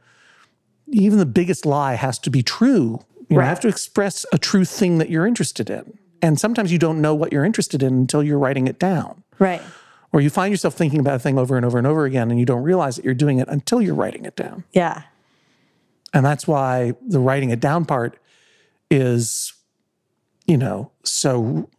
even 0.87 1.19
the 1.19 1.25
biggest 1.25 1.65
lie 1.65 1.93
has 1.93 2.19
to 2.19 2.29
be 2.29 2.41
true. 2.43 3.03
You 3.29 3.37
know, 3.37 3.43
have 3.43 3.59
to 3.61 3.67
express 3.67 4.25
a 4.31 4.37
true 4.37 4.65
thing 4.65 4.97
that 4.99 5.09
you're 5.09 5.25
interested 5.25 5.69
in. 5.69 5.97
and 6.23 6.39
sometimes 6.39 6.71
you 6.71 6.79
don't 6.79 7.01
know 7.01 7.13
what 7.13 7.33
you're 7.33 7.43
interested 7.43 7.83
in 7.83 7.93
until 7.93 8.23
you're 8.23 8.39
writing 8.39 8.67
it 8.67 8.79
down. 8.79 9.23
Right. 9.39 9.61
Or 10.13 10.21
you 10.21 10.29
find 10.29 10.51
yourself 10.51 10.73
thinking 10.73 11.01
about 11.01 11.15
a 11.15 11.19
thing 11.19 11.37
over 11.37 11.57
and 11.57 11.65
over 11.65 11.77
and 11.77 11.85
over 11.85 12.05
again 12.05 12.31
and 12.31 12.39
you 12.39 12.45
don't 12.45 12.63
realize 12.63 12.95
that 12.95 13.03
you're 13.03 13.13
doing 13.13 13.39
it 13.39 13.49
until 13.49 13.81
you're 13.81 13.93
writing 13.93 14.25
it 14.25 14.37
down. 14.37 14.63
Yeah. 14.71 15.03
And 16.13 16.25
that's 16.25 16.47
why 16.47 16.93
the 17.05 17.19
writing 17.19 17.49
it 17.49 17.59
down 17.59 17.83
part 17.83 18.17
is, 18.89 19.53
you 20.47 20.57
know, 20.57 20.91
so 21.03 21.69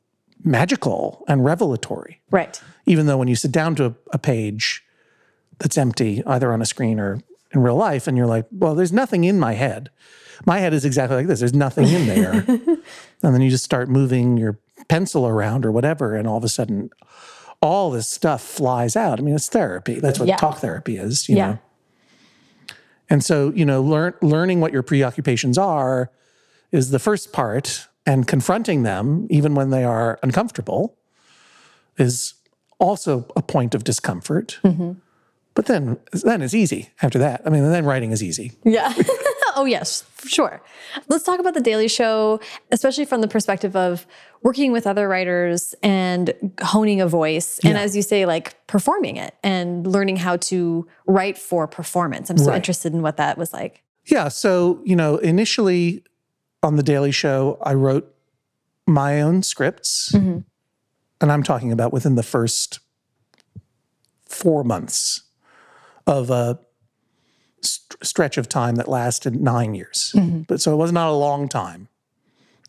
magical 0.44 1.24
and 1.26 1.44
revelatory. 1.44 2.20
Right. 2.30 2.60
Even 2.86 3.06
though 3.06 3.16
when 3.18 3.28
you 3.28 3.36
sit 3.36 3.50
down 3.50 3.74
to 3.76 3.86
a, 3.86 3.94
a 4.12 4.18
page 4.18 4.84
that's 5.58 5.78
empty, 5.78 6.22
either 6.26 6.52
on 6.52 6.60
a 6.60 6.66
screen 6.66 7.00
or 7.00 7.20
in 7.52 7.62
real 7.62 7.76
life, 7.76 8.06
and 8.06 8.16
you're 8.16 8.26
like, 8.26 8.46
well, 8.50 8.74
there's 8.74 8.92
nothing 8.92 9.24
in 9.24 9.38
my 9.40 9.54
head. 9.54 9.90
My 10.44 10.58
head 10.58 10.74
is 10.74 10.84
exactly 10.84 11.16
like 11.16 11.26
this. 11.28 11.38
There's 11.38 11.54
nothing 11.54 11.86
in 11.88 12.06
there. 12.06 12.32
and 13.22 13.34
then 13.34 13.40
you 13.40 13.50
just 13.50 13.64
start 13.64 13.88
moving 13.88 14.36
your 14.36 14.58
pencil 14.88 15.26
around 15.26 15.64
or 15.64 15.72
whatever, 15.72 16.14
and 16.16 16.26
all 16.28 16.36
of 16.36 16.44
a 16.44 16.48
sudden, 16.48 16.90
all 17.62 17.90
this 17.90 18.08
stuff 18.08 18.42
flies 18.42 18.96
out. 18.96 19.18
I 19.18 19.22
mean, 19.22 19.34
it's 19.34 19.48
therapy. 19.48 20.00
That's 20.00 20.18
what 20.18 20.28
Yeah. 20.28 20.36
talk 20.36 20.58
therapy 20.58 20.96
is, 20.98 21.28
you 21.28 21.36
Yeah. 21.36 21.46
know. 21.52 21.58
And 23.08 23.24
so, 23.24 23.52
you 23.54 23.64
know, 23.64 23.80
learn, 23.82 24.14
learning 24.20 24.60
what 24.60 24.72
your 24.72 24.82
preoccupations 24.82 25.56
are 25.56 26.10
is 26.72 26.90
the 26.90 26.98
first 26.98 27.32
part, 27.32 27.86
and 28.06 28.26
confronting 28.26 28.82
them, 28.82 29.26
even 29.30 29.54
when 29.54 29.70
they 29.70 29.84
are 29.84 30.18
uncomfortable, 30.22 30.96
is 31.96 32.34
also 32.78 33.26
a 33.36 33.42
point 33.42 33.74
of 33.74 33.84
discomfort. 33.84 34.58
Mm-hmm. 34.64 34.92
But 35.54 35.66
then, 35.66 35.98
then 36.12 36.42
it's 36.42 36.52
easy 36.54 36.90
after 37.00 37.18
that. 37.20 37.42
I 37.46 37.50
mean, 37.50 37.62
then 37.70 37.84
writing 37.84 38.10
is 38.10 38.22
easy. 38.24 38.52
Yeah. 38.64 38.92
oh, 39.56 39.64
yes, 39.66 40.04
sure. 40.26 40.60
Let's 41.06 41.22
talk 41.22 41.38
about 41.38 41.54
The 41.54 41.60
Daily 41.60 41.86
Show, 41.86 42.40
especially 42.72 43.04
from 43.04 43.20
the 43.20 43.28
perspective 43.28 43.76
of 43.76 44.04
working 44.42 44.72
with 44.72 44.84
other 44.84 45.08
writers 45.08 45.72
and 45.80 46.34
honing 46.60 47.00
a 47.00 47.06
voice. 47.06 47.60
And 47.62 47.74
Yeah. 47.74 47.80
as 47.82 47.94
you 47.94 48.02
say, 48.02 48.26
like 48.26 48.66
performing 48.66 49.16
it 49.16 49.34
and 49.44 49.86
learning 49.86 50.16
how 50.16 50.38
to 50.38 50.88
write 51.06 51.38
for 51.38 51.68
performance. 51.68 52.30
I'm 52.30 52.38
so 52.38 52.48
Right. 52.50 52.56
interested 52.56 52.92
in 52.92 53.00
what 53.02 53.16
that 53.18 53.38
was 53.38 53.52
like. 53.52 53.84
Yeah. 54.06 54.26
So, 54.28 54.80
you 54.84 54.96
know, 54.96 55.18
initially 55.18 56.02
on 56.64 56.76
The 56.76 56.82
Daily 56.82 57.12
Show, 57.12 57.58
I 57.60 57.74
wrote 57.74 58.12
my 58.86 59.20
own 59.20 59.42
scripts. 59.42 60.12
Mm-hmm. 60.12 60.40
And 61.20 61.32
I'm 61.32 61.42
talking 61.42 61.70
about 61.70 61.92
within 61.92 62.16
the 62.16 62.22
first 62.22 62.80
four 64.26 64.64
months 64.64 65.22
of 66.06 66.30
a 66.30 66.58
st- 67.60 68.04
stretch 68.04 68.36
of 68.36 68.48
time 68.48 68.74
that 68.76 68.88
lasted 68.88 69.40
nine 69.40 69.74
years. 69.74 70.12
Mm-hmm. 70.16 70.40
But 70.42 70.60
so 70.60 70.72
it 70.72 70.76
was 70.76 70.92
not 70.92 71.08
a 71.08 71.12
long 71.12 71.48
time 71.48 71.88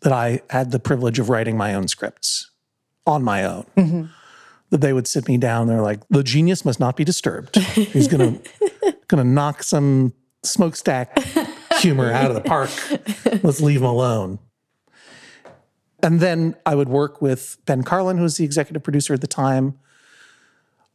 that 0.02 0.14
I 0.14 0.42
had 0.50 0.72
the 0.72 0.80
privilege 0.80 1.18
of 1.20 1.30
writing 1.30 1.58
my 1.58 1.74
own 1.74 1.88
scripts 1.88 2.52
on 3.08 3.24
my 3.24 3.44
own. 3.44 3.66
Mm-hmm. 3.76 4.04
That 4.72 4.82
they 4.82 4.94
would 4.94 5.08
sit 5.08 5.28
me 5.28 5.38
down. 5.38 5.68
They're 5.68 5.82
like, 5.82 6.02
the 6.10 6.24
genius 6.24 6.66
must 6.66 6.80
not 6.80 6.96
be 6.96 7.04
disturbed. 7.04 7.56
He's 7.56 8.08
gonna 8.08 8.40
gonna 9.08 9.24
knock 9.24 9.64
some 9.64 10.14
smokestack 10.44 11.16
humor 11.86 12.12
out 12.12 12.32
of 12.32 12.36
the 12.36 12.42
park. 12.42 12.70
Let's 13.44 13.62
leave 13.62 13.82
him 13.82 13.86
alone. 13.86 14.40
And 16.02 16.20
then 16.20 16.56
I 16.66 16.76
would 16.76 16.90
work 16.90 17.22
with 17.22 17.58
Ben 17.66 17.84
Karlin, 17.84 18.18
who 18.18 18.24
was 18.24 18.38
the 18.38 18.44
executive 18.44 18.84
producer 18.84 19.14
at 19.14 19.22
the 19.22 19.28
time, 19.28 19.78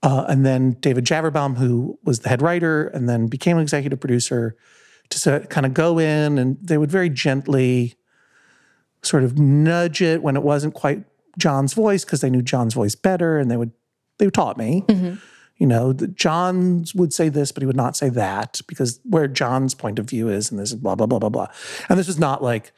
uh, 0.02 0.24
and 0.28 0.46
then 0.46 0.72
David 0.80 1.04
Javerbaum, 1.04 1.58
who 1.58 1.98
was 2.04 2.20
the 2.20 2.28
head 2.28 2.42
writer 2.42 2.88
and 2.88 3.08
then 3.08 3.26
became 3.26 3.56
an 3.56 3.62
executive 3.62 4.00
producer, 4.00 4.56
to 5.10 5.46
kind 5.50 5.66
of 5.66 5.74
go 5.74 5.98
in 5.98 6.38
and 6.38 6.56
they 6.62 6.78
would 6.78 6.90
very 6.90 7.10
gently 7.10 7.96
sort 9.02 9.24
of 9.24 9.38
nudge 9.38 10.00
it 10.00 10.22
when 10.22 10.36
it 10.36 10.42
wasn't 10.42 10.74
quite 10.74 11.04
John's 11.38 11.74
voice 11.74 12.04
because 12.04 12.20
they 12.20 12.30
knew 12.30 12.42
John's 12.42 12.74
voice 12.74 12.94
better, 12.94 13.38
and 13.38 13.50
they 13.50 13.56
would 13.56 13.72
they 14.18 14.28
taught 14.30 14.56
me. 14.56 14.84
You 15.60 15.66
know, 15.66 15.92
John 15.92 16.84
would 16.94 17.12
say 17.12 17.28
this, 17.28 17.52
but 17.52 17.62
he 17.62 17.66
would 17.66 17.76
not 17.76 17.96
say 17.96 18.08
that 18.08 18.60
because 18.66 18.98
where 19.04 19.28
John's 19.28 19.74
point 19.74 19.98
of 19.98 20.08
view 20.08 20.28
is, 20.28 20.50
and 20.50 20.58
this 20.58 20.70
is 20.70 20.76
blah 20.76 20.94
blah 20.94 21.06
blah 21.06 21.18
blah 21.18 21.28
blah. 21.28 21.46
And 21.88 21.98
this 21.98 22.06
was 22.06 22.18
not 22.18 22.42
like 22.42 22.72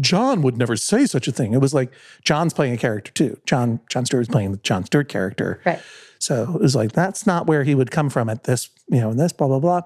John 0.00 0.42
would 0.42 0.58
never 0.58 0.76
say 0.76 1.06
such 1.06 1.28
a 1.28 1.32
thing. 1.32 1.52
It 1.54 1.60
was 1.60 1.72
like 1.72 1.92
John's 2.24 2.52
playing 2.52 2.74
a 2.74 2.76
character 2.76 3.12
too. 3.12 3.38
John 3.46 3.80
Jon 3.88 4.04
Stewart 4.04 4.22
was 4.22 4.28
playing 4.28 4.50
the 4.50 4.58
Jon 4.58 4.84
Stewart 4.84 5.08
character. 5.08 5.62
Right. 5.64 5.80
So 6.18 6.54
it 6.54 6.60
was 6.60 6.74
like 6.74 6.92
that's 6.92 7.26
not 7.26 7.46
where 7.46 7.62
he 7.64 7.74
would 7.74 7.90
come 7.90 8.10
from 8.10 8.28
at 8.28 8.44
this, 8.44 8.68
you 8.88 9.00
know, 9.00 9.10
and 9.10 9.20
this 9.20 9.32
blah 9.32 9.46
blah 9.46 9.60
blah. 9.60 9.82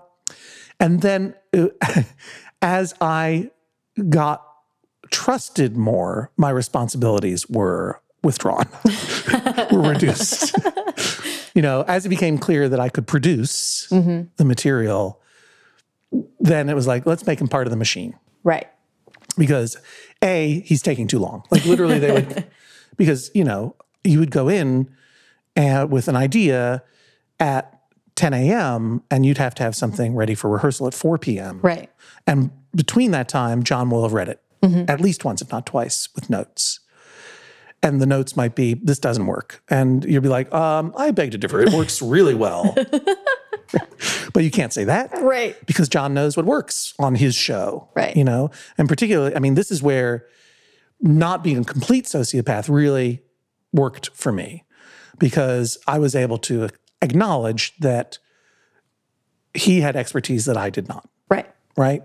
And 0.80 1.02
then 1.02 1.34
uh, 1.54 1.68
as 2.62 2.94
I 3.00 3.50
got 4.08 4.46
trusted 5.10 5.76
more, 5.76 6.32
my 6.36 6.50
responsibilities 6.50 7.48
were 7.48 8.00
withdrawn, 8.22 8.66
were 9.72 9.90
reduced. 9.90 10.54
You 11.56 11.62
know, 11.62 11.84
as 11.88 12.04
it 12.04 12.10
became 12.10 12.36
clear 12.36 12.68
that 12.68 12.78
I 12.78 12.90
could 12.90 13.06
produce 13.06 13.88
mm-hmm. 13.90 14.28
the 14.36 14.44
material, 14.44 15.20
then 16.38 16.68
it 16.68 16.74
was 16.74 16.86
like, 16.86 17.06
let's 17.06 17.26
make 17.26 17.40
him 17.40 17.48
part 17.48 17.66
of 17.66 17.70
the 17.70 17.76
machine. 17.76 18.14
Right. 18.44 18.68
because 19.36 19.76
a 20.22 20.60
he's 20.60 20.82
taking 20.82 21.08
too 21.08 21.18
long. 21.18 21.42
Like 21.50 21.64
literally 21.64 21.98
they 21.98 22.12
would 22.12 22.46
because 22.96 23.30
you 23.34 23.42
know 23.42 23.74
you 24.04 24.18
would 24.20 24.30
go 24.30 24.48
in 24.48 24.88
and 25.56 25.90
with 25.90 26.06
an 26.08 26.14
idea 26.16 26.82
at 27.40 27.80
10 28.14 28.32
a.m 28.34 29.02
and 29.10 29.26
you'd 29.26 29.38
have 29.38 29.54
to 29.56 29.62
have 29.62 29.74
something 29.74 30.14
ready 30.14 30.34
for 30.34 30.48
rehearsal 30.48 30.86
at 30.86 30.94
4 30.94 31.18
p.m 31.18 31.60
Right. 31.60 31.90
and 32.26 32.50
between 32.74 33.10
that 33.10 33.28
time 33.28 33.62
john 33.62 33.90
will 33.90 34.04
have 34.04 34.14
read 34.14 34.28
it 34.30 34.40
mm-hmm. 34.62 34.88
at 34.88 35.00
least 35.00 35.24
once 35.24 35.42
if 35.42 35.50
not 35.52 35.66
twice 35.66 36.08
with 36.14 36.30
notes 36.30 36.80
and 37.86 38.00
the 38.00 38.06
notes 38.06 38.36
might 38.36 38.54
be 38.54 38.74
this 38.74 38.98
doesn't 38.98 39.26
work 39.26 39.62
and 39.68 40.04
you'll 40.04 40.22
be 40.22 40.28
like 40.28 40.52
um, 40.52 40.92
i 40.96 41.10
beg 41.10 41.30
to 41.30 41.38
differ 41.38 41.60
it 41.60 41.72
works 41.72 42.02
really 42.02 42.34
well 42.34 42.74
but 44.32 44.44
you 44.44 44.50
can't 44.50 44.72
say 44.72 44.84
that 44.84 45.10
Right. 45.22 45.56
because 45.66 45.88
John 45.88 46.14
knows 46.14 46.36
what 46.36 46.46
works 46.46 46.94
on 46.98 47.14
his 47.16 47.34
show. 47.34 47.88
Right. 47.96 48.14
You 48.16 48.22
know, 48.24 48.50
and 48.78 48.88
particularly, 48.88 49.34
I 49.34 49.40
mean, 49.40 49.54
this 49.54 49.70
is 49.70 49.82
where 49.82 50.26
not 51.00 51.42
being 51.42 51.58
a 51.58 51.64
complete 51.64 52.04
sociopath 52.04 52.68
really 52.68 53.22
worked 53.72 54.10
for 54.14 54.30
me 54.32 54.64
because 55.18 55.78
I 55.86 55.98
was 55.98 56.14
able 56.14 56.38
to 56.38 56.68
acknowledge 57.02 57.76
that 57.78 58.18
he 59.54 59.80
had 59.80 59.96
expertise 59.96 60.44
that 60.44 60.56
I 60.56 60.70
did 60.70 60.88
not. 60.88 61.08
Right. 61.28 61.50
Right. 61.76 62.02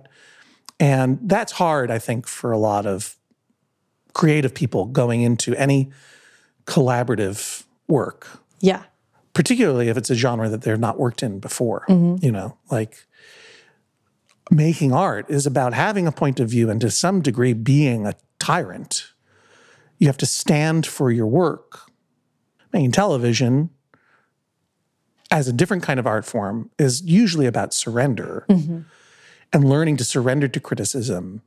And 0.79 1.19
that's 1.23 1.51
hard, 1.51 1.91
I 1.91 1.99
think, 1.99 2.27
for 2.27 2.51
a 2.51 2.57
lot 2.57 2.85
of 2.87 3.17
creative 4.13 4.53
people 4.53 4.85
going 4.85 5.21
into 5.21 5.55
any 5.55 5.91
collaborative 6.65 7.63
work 7.87 8.27
Yeah. 8.59 8.83
particularly 9.33 9.87
if 9.89 9.97
it's 9.97 10.09
a 10.09 10.15
genre 10.15 10.47
that 10.49 10.61
they've 10.61 10.79
not 10.79 10.99
worked 10.99 11.23
in 11.23 11.39
before. 11.39 11.85
Mm-hmm. 11.89 12.23
You 12.23 12.31
know, 12.31 12.57
like 12.69 13.05
making 14.49 14.91
art 14.93 15.29
is 15.29 15.45
about 15.45 15.73
having 15.73 16.07
a 16.07 16.11
point 16.11 16.39
of 16.39 16.49
view 16.49 16.69
and 16.69 16.79
to 16.81 16.91
some 16.91 17.21
degree 17.21 17.53
being 17.53 18.05
a 18.05 18.13
tyrant. 18.39 19.11
You 19.97 20.07
have 20.07 20.17
to 20.17 20.25
stand 20.25 20.85
for 20.85 21.11
your 21.11 21.27
work. 21.27 21.79
Making 22.73 22.91
television 22.91 23.69
as 25.29 25.47
a 25.47 25.53
different 25.53 25.83
kind 25.83 25.99
of 25.99 26.07
art 26.07 26.25
form 26.25 26.69
is 26.77 27.01
usually 27.03 27.45
about 27.45 27.73
surrender. 27.73 28.45
Mm-hmm. 28.49 28.79
And 29.53 29.69
learning 29.69 29.97
to 29.97 30.05
surrender 30.05 30.47
to 30.47 30.59
criticism 30.61 31.41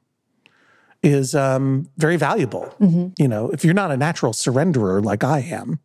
is 1.05 1.35
um, 1.35 1.89
very 1.99 2.17
valuable. 2.17 2.75
You 3.19 3.29
know, 3.29 3.51
if 3.51 3.65
you're 3.65 3.75
not 3.75 3.91
a 3.91 3.97
natural 3.97 4.33
surrenderer 4.33 5.05
like 5.05 5.23
I 5.23 5.41
am, 5.41 5.79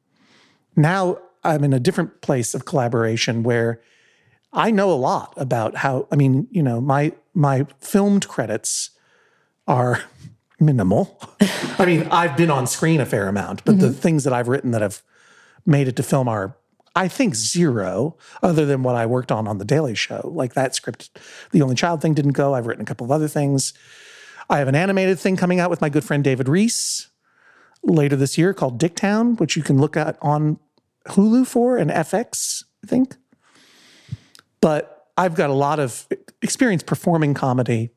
now 0.76 1.17
I'm 1.43 1.63
in 1.63 1.74
a 1.74 1.80
different 1.80 2.22
place 2.22 2.55
of 2.55 2.65
collaboration 2.65 3.43
where 3.43 3.82
I 4.53 4.72
know 4.72 4.91
a 4.91 4.95
lot 4.95 5.34
about 5.36 5.76
how 5.76 6.07
I 6.11 6.15
mean, 6.15 6.47
you 6.51 6.63
know, 6.63 6.80
my 6.80 7.11
my 7.34 7.67
filmed 7.80 8.28
credits 8.28 8.91
are 9.67 10.01
minimal. 10.59 11.20
I 11.78 11.86
mean, 11.86 12.07
I've 12.11 12.36
been 12.36 12.49
on 12.49 12.65
screen 12.65 13.01
a 13.01 13.05
fair 13.05 13.28
amount, 13.28 13.63
but 13.65 13.80
the 13.80 13.91
things 13.91 14.24
that 14.24 14.34
I've 14.34 14.47
written 14.47 14.72
that 14.72 14.82
have 14.82 15.01
made 15.65 15.88
it 15.88 15.95
to 15.97 16.03
film 16.03 16.28
are 16.28 16.55
I 16.95 17.07
think 17.07 17.36
zero, 17.36 18.17
other 18.41 18.65
than 18.65 18.84
what 18.84 18.95
I 18.95 19.05
worked 19.05 19.32
on 19.32 19.47
on 19.47 19.57
the 19.57 19.65
Daily 19.65 19.95
Show. 19.95 20.32
Like 20.34 20.53
that 20.55 20.76
script, 20.76 21.17
the 21.51 21.61
only 21.61 21.76
child 21.76 22.01
thing 22.01 22.13
didn't 22.13 22.32
go. 22.32 22.55
I've 22.55 22.65
written 22.67 22.82
a 22.82 22.86
couple 22.86 23.05
of 23.05 23.11
other 23.11 23.28
things. 23.28 23.74
I 24.50 24.58
have 24.58 24.68
an 24.68 24.76
animated 24.76 25.20
thing 25.20 25.38
coming 25.38 25.60
out 25.60 25.70
with 25.70 25.82
my 25.82 25.89
good 25.89 26.04
friend 26.04 26.24
David 26.24 26.50
Rees 26.50 27.10
later 27.84 28.16
this 28.16 28.38
year 28.38 28.54
called 28.54 28.80
Dicktown, 28.80 29.39
which 29.39 29.56
you 29.56 29.64
can 29.64 29.80
look 29.80 29.95
at 29.95 30.18
on 30.22 30.60
Hulu 31.08 31.45
for 31.45 31.78
and 31.78 31.91
FX, 31.91 32.64
I 32.84 32.88
think. 32.88 33.16
But 34.62 35.08
I've 35.18 35.36
got 35.36 35.50
a 35.50 35.54
lot 35.54 35.80
of 35.80 36.08
experience 36.41 36.84
performing 36.84 37.34
comedy 37.34 37.91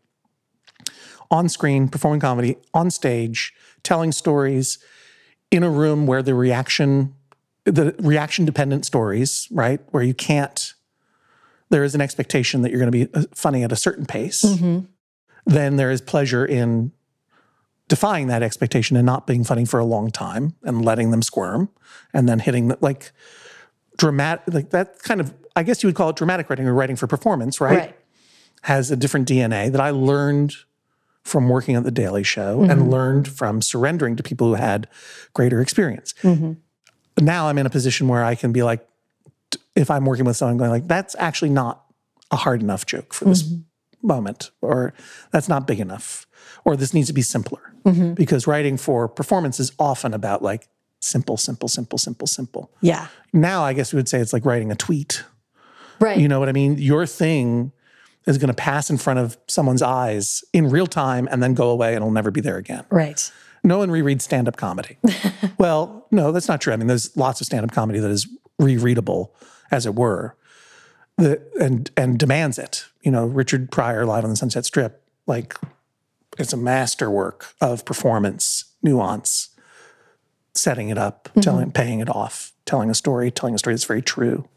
on 1.30 1.48
screen, 1.48 1.88
performing 1.88 2.20
comedy 2.20 2.56
on 2.74 2.90
stage, 2.90 3.54
telling 3.82 4.12
stories 4.12 4.78
in 5.50 5.62
a 5.62 5.70
room 5.70 6.06
where 6.06 6.22
the 6.22 6.34
reaction, 6.34 7.14
the 7.64 7.94
reaction 7.98 8.44
dependent 8.44 8.84
stories, 8.84 9.48
right? 9.50 9.80
Where 9.90 10.02
you 10.02 10.14
can't, 10.14 10.74
there 11.70 11.82
is 11.82 11.94
an 11.94 12.00
expectation 12.00 12.62
that 12.62 12.70
you're 12.70 12.80
going 12.80 12.92
to 12.92 13.06
be 13.06 13.14
uh, 13.14 13.24
funny 13.34 13.64
at 13.64 13.72
a 13.72 13.76
certain 13.76 14.04
pace. 14.04 14.44
Then 15.44 15.76
there 15.76 15.90
is 15.90 16.00
pleasure 16.00 16.44
in 16.44 16.92
defying 17.88 18.28
that 18.28 18.42
expectation 18.42 18.96
and 18.96 19.04
not 19.04 19.26
being 19.26 19.44
funny 19.44 19.64
for 19.64 19.78
a 19.78 19.84
long 19.84 20.10
time 20.10 20.54
and 20.62 20.84
letting 20.84 21.10
them 21.10 21.20
squirm 21.20 21.68
and 22.14 22.28
then 22.28 22.38
hitting 22.38 22.68
the, 22.68 22.78
like 22.80 23.12
dramatic 23.98 24.42
like 24.54 24.70
that 24.70 24.98
kind 25.02 25.20
of 25.20 25.34
I 25.54 25.62
guess 25.62 25.82
you 25.82 25.88
would 25.88 25.94
call 25.94 26.08
it 26.10 26.16
dramatic 26.16 26.48
writing 26.48 26.66
or 26.66 26.74
writing 26.74 26.96
for 26.96 27.06
performance, 27.06 27.60
right? 27.60 27.78
Right. 27.78 27.96
Has 28.62 28.90
a 28.90 28.96
different 28.96 29.28
DNA 29.28 29.70
that 29.70 29.80
I 29.80 29.90
learned 29.90 30.54
from 31.24 31.48
working 31.48 31.76
at 31.76 31.84
the 31.84 31.90
Daily 31.90 32.22
Show 32.22 32.62
and 32.62 32.80
mm-hmm. 32.80 32.90
learned 32.90 33.28
from 33.28 33.60
surrendering 33.60 34.16
to 34.16 34.22
people 34.22 34.48
who 34.48 34.54
had 34.54 34.88
greater 35.34 35.60
experience. 35.60 36.14
Mm-hmm. 36.22 36.52
Now 37.24 37.48
I'm 37.48 37.58
in 37.58 37.66
a 37.66 37.70
position 37.70 38.08
where 38.08 38.24
I 38.24 38.34
can 38.34 38.52
be 38.52 38.62
like, 38.62 38.86
if 39.76 39.90
I'm 39.90 40.04
working 40.04 40.24
with 40.24 40.36
someone 40.36 40.56
going 40.56 40.70
like, 40.70 40.88
that's 40.88 41.14
actually 41.18 41.50
not 41.50 41.84
a 42.30 42.36
hard 42.36 42.62
enough 42.62 42.86
joke 42.86 43.12
for 43.12 43.26
this 43.26 43.42
mm-hmm. 43.42 43.62
Moment, 44.02 44.50
or 44.60 44.92
that's 45.30 45.48
not 45.48 45.66
big 45.66 45.80
enough, 45.80 46.26
or 46.64 46.76
this 46.76 46.92
needs 46.92 47.08
to 47.08 47.12
be 47.12 47.22
simpler. 47.22 47.74
Mm-hmm. 47.84 48.14
Because 48.14 48.46
writing 48.46 48.76
for 48.76 49.08
performance 49.08 49.58
is 49.58 49.72
often 49.78 50.14
about 50.14 50.42
like 50.42 50.68
simple, 51.00 51.36
simple, 51.36 51.68
simple, 51.68 51.98
simple, 51.98 52.26
simple. 52.26 52.70
Yeah. 52.80 53.08
Now 53.32 53.64
I 53.64 53.72
guess 53.72 53.92
we 53.92 53.96
would 53.96 54.08
say 54.08 54.20
it's 54.20 54.32
like 54.32 54.44
writing 54.44 54.70
a 54.70 54.76
tweet. 54.76 55.24
Right. 56.00 56.18
You 56.18 56.28
know 56.28 56.40
what 56.40 56.48
I 56.48 56.52
mean? 56.52 56.78
Your 56.78 57.06
thing 57.06 57.72
is 58.26 58.38
going 58.38 58.48
to 58.48 58.54
pass 58.54 58.88
in 58.88 58.98
front 58.98 59.18
of 59.18 59.36
someone's 59.48 59.82
eyes 59.82 60.44
in 60.52 60.70
real 60.70 60.86
time 60.86 61.28
and 61.30 61.42
then 61.42 61.54
go 61.54 61.70
away 61.70 61.88
and 61.88 61.96
it'll 61.96 62.12
never 62.12 62.30
be 62.30 62.40
there 62.40 62.56
again. 62.56 62.84
right. 62.90 63.30
No 63.64 63.78
one 63.78 63.90
rereads 63.90 64.22
stand 64.22 64.48
up 64.48 64.56
comedy. 64.56 64.98
well, 65.58 66.08
no, 66.10 66.32
that's 66.32 66.48
not 66.48 66.60
true. 66.60 66.72
I 66.72 66.76
mean, 66.76 66.88
there's 66.88 67.16
lots 67.16 67.40
of 67.40 67.46
stand 67.46 67.62
up 67.64 67.70
comedy 67.70 68.00
that 68.00 68.10
is 68.10 68.26
rereadable, 68.60 69.30
as 69.70 69.86
it 69.86 69.94
were, 69.94 70.36
the, 71.18 71.40
and 71.60 71.90
and 71.96 72.18
demands 72.18 72.58
it. 72.58 72.84
You 73.02 73.10
know, 73.10 73.26
Richard 73.26 73.70
Pryor 73.70 74.04
live 74.06 74.24
on 74.24 74.30
the 74.30 74.36
Sunset 74.36 74.64
Strip, 74.64 75.02
like 75.26 75.56
it's 76.38 76.52
a 76.52 76.56
masterwork 76.56 77.54
of 77.60 77.84
performance, 77.84 78.64
nuance, 78.82 79.50
setting 80.54 80.88
it 80.88 80.98
up, 80.98 81.28
telling, 81.40 81.70
paying 81.72 82.00
it 82.00 82.08
off, 82.08 82.52
telling 82.64 82.88
a 82.90 82.94
story, 82.94 83.30
telling 83.30 83.54
a 83.54 83.58
story 83.58 83.74
that's 83.74 83.84
very 83.84 84.02
true. 84.02 84.48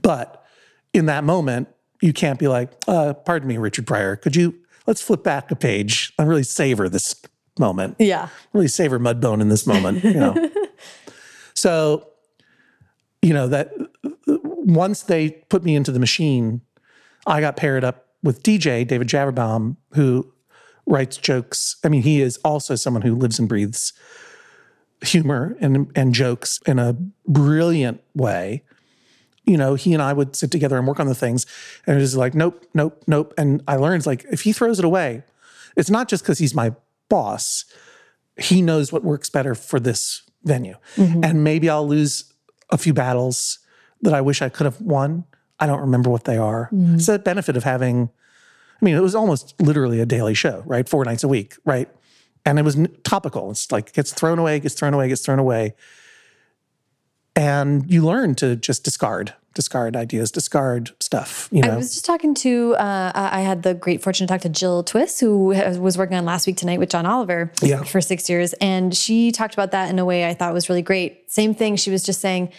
But 0.00 0.42
in 0.94 1.06
that 1.06 1.24
moment, 1.24 1.68
you 2.00 2.12
can't 2.12 2.38
be 2.38 2.48
like, 2.48 2.70
uh, 2.86 3.12
pardon 3.14 3.48
me, 3.48 3.56
Richard 3.58 3.86
Pryor, 3.86 4.16
could 4.16 4.36
you 4.36 4.54
let's 4.86 5.02
flip 5.02 5.22
back 5.22 5.50
a 5.50 5.56
page 5.56 6.12
and 6.18 6.28
really 6.28 6.42
savor 6.44 6.88
this 6.88 7.14
moment 7.58 7.96
Yeah. 7.98 8.28
really 8.52 8.68
savor 8.68 8.98
Mudbone 8.98 9.40
in 9.40 9.48
this 9.48 9.66
moment, 9.66 10.04
you 10.04 10.14
know. 10.14 10.50
so, 11.54 12.06
you 13.20 13.34
know, 13.34 13.48
that 13.48 13.72
once 14.68 15.02
they 15.02 15.30
put 15.30 15.64
me 15.64 15.74
into 15.74 15.90
the 15.90 15.98
machine, 15.98 16.60
I 17.26 17.40
got 17.40 17.56
paired 17.56 17.84
up 17.84 18.08
with 18.22 18.42
DJ, 18.42 18.86
David 18.86 19.08
Javerbaum, 19.08 19.76
who 19.94 20.30
writes 20.86 21.16
jokes. 21.16 21.76
I 21.82 21.88
mean, 21.88 22.02
he 22.02 22.20
is 22.20 22.36
also 22.44 22.74
someone 22.74 23.02
who 23.02 23.14
lives 23.14 23.38
and 23.38 23.48
breathes 23.48 23.94
humor 25.00 25.56
and, 25.60 25.90
and 25.96 26.14
jokes 26.14 26.60
in 26.66 26.78
a 26.78 26.96
brilliant 27.26 28.02
way. 28.14 28.62
You 29.44 29.56
know, 29.56 29.74
he 29.74 29.94
and 29.94 30.02
I 30.02 30.12
would 30.12 30.36
sit 30.36 30.50
together 30.50 30.76
and 30.76 30.86
work 30.86 31.00
on 31.00 31.06
the 31.06 31.14
things, 31.14 31.46
and 31.86 31.96
it 31.96 32.00
was 32.00 32.16
like, 32.16 32.34
nope, 32.34 32.66
nope, 32.74 33.02
nope. 33.06 33.32
And 33.38 33.62
I 33.66 33.76
learned 33.76 34.04
like 34.04 34.26
if 34.30 34.42
he 34.42 34.52
throws 34.52 34.78
it 34.78 34.84
away, 34.84 35.22
it's 35.76 35.88
not 35.88 36.08
just 36.08 36.24
because 36.24 36.38
he's 36.38 36.54
my 36.54 36.74
boss. 37.08 37.64
He 38.36 38.60
knows 38.60 38.92
what 38.92 39.02
works 39.02 39.30
better 39.30 39.54
for 39.54 39.80
this 39.80 40.22
venue. 40.44 40.76
Mm-hmm. 40.96 41.24
And 41.24 41.42
maybe 41.42 41.70
I'll 41.70 41.88
lose 41.88 42.30
a 42.68 42.76
few 42.76 42.92
battles 42.92 43.60
that 44.02 44.14
I 44.14 44.20
wish 44.20 44.42
I 44.42 44.48
could 44.48 44.64
have 44.64 44.80
won. 44.80 45.24
I 45.60 45.66
don't 45.66 45.80
remember 45.80 46.08
what 46.10 46.24
they 46.24 46.36
are. 46.36 46.68
It's 46.72 47.06
the 47.06 47.18
benefit 47.18 47.56
of 47.56 47.64
having, 47.64 48.10
I 48.80 48.84
mean, 48.84 48.94
it 48.94 49.00
was 49.00 49.14
almost 49.14 49.54
literally 49.60 50.00
a 50.00 50.06
daily 50.06 50.34
show, 50.34 50.62
right? 50.66 50.88
Four 50.88 51.04
nights 51.04 51.24
a 51.24 51.28
week, 51.28 51.56
right? 51.64 51.88
And 52.46 52.58
it 52.58 52.62
was 52.62 52.78
topical. 53.02 53.50
It's 53.50 53.72
like 53.72 53.92
gets 53.92 54.12
thrown 54.12 54.38
away, 54.38 54.60
gets 54.60 54.74
thrown 54.76 54.94
away, 54.94 55.08
gets 55.08 55.22
thrown 55.24 55.38
away. 55.40 55.74
And 57.36 57.90
you 57.90 58.04
learn 58.04 58.34
to 58.36 58.56
just 58.56 58.82
discard, 58.84 59.32
discard 59.54 59.94
ideas, 59.94 60.32
discard 60.32 60.90
stuff, 61.00 61.48
you 61.52 61.62
know, 61.62 61.70
I 61.72 61.76
was 61.76 61.92
just 61.92 62.04
talking 62.04 62.34
to, 62.36 62.74
uh, 62.76 63.12
I 63.14 63.38
I 63.38 63.40
had 63.42 63.62
the 63.62 63.74
great 63.74 64.02
fortune 64.02 64.26
to 64.26 64.32
talk 64.32 64.40
to 64.42 64.48
Jill 64.48 64.82
Twiss, 64.82 65.20
who 65.20 65.46
was 65.78 65.96
working 65.96 66.16
on 66.16 66.24
Last 66.24 66.46
Week 66.48 66.56
Tonight 66.56 66.80
with 66.80 66.90
John 66.90 67.06
Oliver 67.06 67.52
Yeah. 67.62 67.84
for 67.84 68.00
six 68.00 68.28
years. 68.28 68.54
And 68.54 68.94
she 68.94 69.30
talked 69.30 69.54
about 69.54 69.70
that 69.70 69.88
in 69.90 69.98
a 70.00 70.04
way 70.04 70.26
I 70.28 70.34
thought 70.34 70.52
was 70.52 70.68
really 70.68 70.82
great. 70.82 71.30
Same 71.30 71.54
thing. 71.54 71.76
She 71.76 71.90
was 71.90 72.02
just 72.02 72.20
saying, 72.20 72.50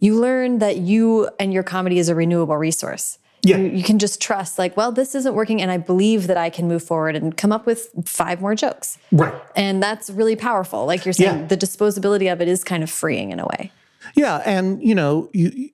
you 0.00 0.18
learn 0.18 0.58
that 0.58 0.76
you 0.78 1.28
and 1.38 1.52
your 1.52 1.62
comedy 1.62 1.98
is 1.98 2.08
a 2.08 2.14
renewable 2.14 2.56
resource. 2.56 3.18
Yeah. 3.42 3.58
You, 3.58 3.68
you 3.68 3.82
can 3.84 3.98
just 4.00 4.20
trust, 4.20 4.58
like, 4.58 4.76
well, 4.76 4.90
this 4.90 5.14
isn't 5.14 5.34
working, 5.34 5.62
and 5.62 5.70
I 5.70 5.76
believe 5.76 6.26
that 6.26 6.36
I 6.36 6.50
can 6.50 6.66
move 6.66 6.82
forward 6.82 7.14
and 7.14 7.36
come 7.36 7.52
up 7.52 7.66
with 7.66 7.88
five 8.04 8.40
more 8.40 8.54
jokes. 8.56 8.98
right. 9.12 9.34
And 9.54 9.80
that's 9.82 10.10
really 10.10 10.34
powerful. 10.36 10.86
Like 10.86 11.04
you're 11.04 11.12
saying, 11.12 11.40
Yeah. 11.40 11.46
the 11.46 11.56
disposability 11.56 12.32
of 12.32 12.40
it 12.40 12.48
is 12.48 12.64
kind 12.64 12.82
of 12.82 12.90
freeing 12.90 13.30
in 13.30 13.38
a 13.38 13.46
way. 13.46 13.70
Yeah, 14.16 14.42
and 14.44 14.82
you 14.82 14.94
know, 14.94 15.30
you, 15.32 15.70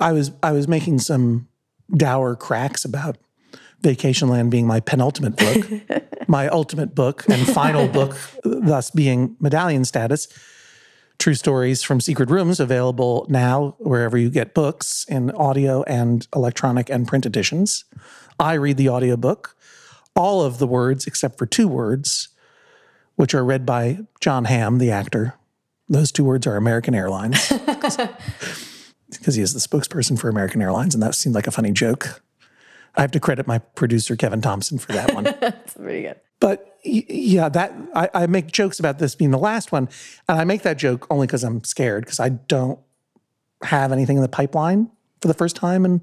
I 0.00 0.12
was 0.12 0.32
I 0.42 0.52
was 0.52 0.66
making 0.68 0.98
some 0.98 1.48
dour 1.96 2.34
cracks 2.36 2.84
about 2.84 3.16
Vacationland 3.82 4.50
being 4.50 4.66
my 4.66 4.80
penultimate 4.80 5.36
book, 5.36 5.98
my 6.28 6.48
ultimate 6.48 6.94
book 6.94 7.24
and 7.28 7.46
final 7.46 7.88
book, 7.88 8.16
thus 8.44 8.90
being 8.90 9.36
medallion 9.40 9.84
status. 9.84 10.28
True 11.22 11.34
stories 11.34 11.84
from 11.84 12.00
secret 12.00 12.30
rooms 12.30 12.58
available 12.58 13.26
now 13.28 13.76
wherever 13.78 14.18
you 14.18 14.28
get 14.28 14.54
books 14.54 15.06
in 15.08 15.30
audio 15.30 15.84
and 15.84 16.26
electronic 16.34 16.90
and 16.90 17.06
print 17.06 17.24
editions. 17.24 17.84
I 18.40 18.54
read 18.54 18.76
the 18.76 18.88
audiobook. 18.88 19.56
All 20.16 20.42
of 20.42 20.58
the 20.58 20.66
words 20.66 21.06
except 21.06 21.38
for 21.38 21.46
two 21.46 21.68
words, 21.68 22.30
which 23.14 23.36
are 23.36 23.44
read 23.44 23.64
by 23.64 24.00
Jon 24.20 24.46
Hamm, 24.46 24.78
the 24.78 24.90
actor. 24.90 25.34
Those 25.88 26.10
two 26.10 26.24
words 26.24 26.44
are 26.48 26.56
American 26.56 26.92
Airlines 26.92 27.48
because 29.08 29.36
he 29.36 29.42
is 29.42 29.52
the 29.52 29.60
spokesperson 29.60 30.18
for 30.18 30.28
American 30.28 30.60
Airlines, 30.60 30.92
and 30.92 31.02
that 31.04 31.14
seemed 31.14 31.36
like 31.36 31.46
a 31.46 31.52
funny 31.52 31.70
joke. 31.70 32.20
I 32.96 33.00
have 33.00 33.12
to 33.12 33.20
credit 33.20 33.46
my 33.46 33.58
producer 33.58 34.16
Kevin 34.16 34.40
Thompson 34.40 34.76
for 34.76 34.90
that 34.90 35.14
one. 35.14 35.22
That's 35.40 35.74
pretty 35.74 36.02
good. 36.02 36.20
But 36.42 36.76
yeah, 36.82 37.48
that 37.48 37.72
I, 37.94 38.10
I 38.12 38.26
make 38.26 38.50
jokes 38.50 38.80
about 38.80 38.98
this 38.98 39.14
being 39.14 39.30
the 39.30 39.38
last 39.38 39.70
one, 39.70 39.88
and 40.28 40.40
I 40.40 40.42
make 40.42 40.62
that 40.62 40.76
joke 40.76 41.06
only 41.08 41.28
because 41.28 41.44
I'm 41.44 41.62
scared 41.62 42.04
because 42.04 42.18
I 42.18 42.30
don't 42.30 42.80
have 43.62 43.92
anything 43.92 44.16
in 44.16 44.22
the 44.22 44.28
pipeline 44.28 44.90
for 45.20 45.28
the 45.28 45.34
first 45.34 45.54
time 45.54 45.84
in 45.84 46.00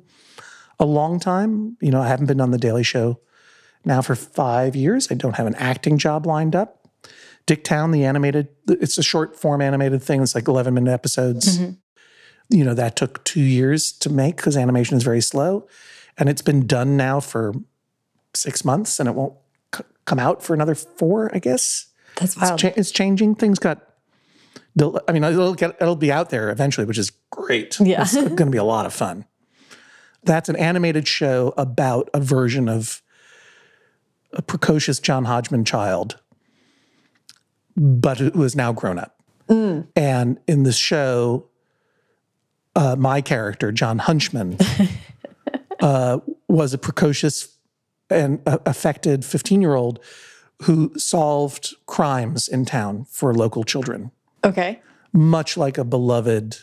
a 0.80 0.86
long 0.86 1.20
time. 1.20 1.76
You 1.82 1.92
know, 1.92 2.02
I 2.02 2.08
haven't 2.08 2.28
been 2.28 2.40
on 2.40 2.52
the 2.52 2.58
Daily 2.58 2.84
Show 2.84 3.20
now 3.84 4.02
for 4.02 4.16
five 4.16 4.78
years. 4.78 5.12
I 5.12 5.16
don't 5.16 5.36
have 5.36 5.46
an 5.46 5.56
acting 5.56 5.98
job 5.98 6.26
lined 6.26 6.56
up. 6.56 6.88
Dicktown, 7.46 7.92
the 7.92 8.06
animated, 8.06 8.48
it's 8.70 8.98
a 8.98 9.04
short 9.04 9.36
form 9.36 9.60
animated 9.60 10.02
thing. 10.02 10.24
It's 10.24 10.36
like 10.36 10.48
11 10.48 10.74
minute 10.74 10.92
episodes. 10.92 11.58
Mm-hmm. 11.58 12.56
You 12.56 12.64
know, 12.64 12.74
that 12.76 12.96
took 12.96 13.26
two 13.26 13.42
years 13.42 13.92
to 13.92 14.10
make 14.10 14.38
because 14.38 14.56
animation 14.56 14.96
is 14.96 15.04
very 15.04 15.22
slow. 15.22 15.68
And 16.18 16.30
it's 16.30 16.42
been 16.42 16.66
done 16.66 16.96
now 16.96 17.20
for 17.20 17.54
six 18.34 18.64
months 18.64 19.02
and 19.02 19.10
it 19.10 19.16
won't 19.16 19.34
come 20.10 20.20
out 20.20 20.44
for 20.44 20.54
another 20.54 20.76
four, 20.76 21.34
I 21.34 21.40
guess. 21.40 21.88
That's 22.18 22.34
It's, 22.34 22.42
wild. 22.42 22.60
cha- 22.60 22.74
it's 22.76 22.92
changing. 22.92 23.36
Things 23.36 23.60
got, 23.60 23.82
I 25.08 25.12
mean, 25.12 25.24
it'll, 25.24 25.54
get, 25.54 25.78
it'll 25.80 25.96
be 25.96 26.12
out 26.12 26.32
there 26.32 26.50
eventually, 26.50 26.86
which 26.86 26.98
is 26.98 27.12
great. 27.30 27.80
Yeah. 27.80 28.02
It's 28.02 28.14
going 28.16 28.36
to 28.38 28.46
be 28.50 28.58
a 28.58 28.64
lot 28.64 28.86
of 28.86 28.94
fun. 28.94 29.26
That's 30.24 30.50
an 30.50 30.56
animated 30.58 31.08
show 31.08 31.54
about 31.58 32.10
a 32.14 32.20
version 32.20 32.68
of 32.68 33.02
a 34.34 34.42
precocious 34.42 35.00
John 35.00 35.26
Hodgman 35.26 35.64
child, 35.64 36.20
but 37.78 38.18
who 38.18 38.44
is 38.44 38.56
now 38.56 38.74
grown 38.74 39.00
up. 39.00 39.16
And 39.96 40.40
in 40.48 40.62
this 40.64 40.78
show, 40.78 41.48
uh, 42.76 42.96
my 42.98 43.22
character, 43.22 43.72
John 43.72 43.98
Hunchman, 44.00 44.62
uh, 45.80 46.20
was 46.48 46.74
a 46.74 46.78
precocious 46.78 47.48
and 48.10 48.42
uh, 48.46 48.58
affected 48.66 49.24
15 49.26 49.62
year 49.62 49.76
old 49.76 50.00
who 50.64 50.92
solved 50.98 51.76
crimes 51.86 52.48
in 52.48 52.66
town 52.66 53.06
for 53.10 53.34
local 53.34 53.64
children, 53.64 54.12
Okay. 54.44 54.82
much 55.14 55.56
like 55.56 55.78
a 55.78 55.84
beloved 55.86 56.58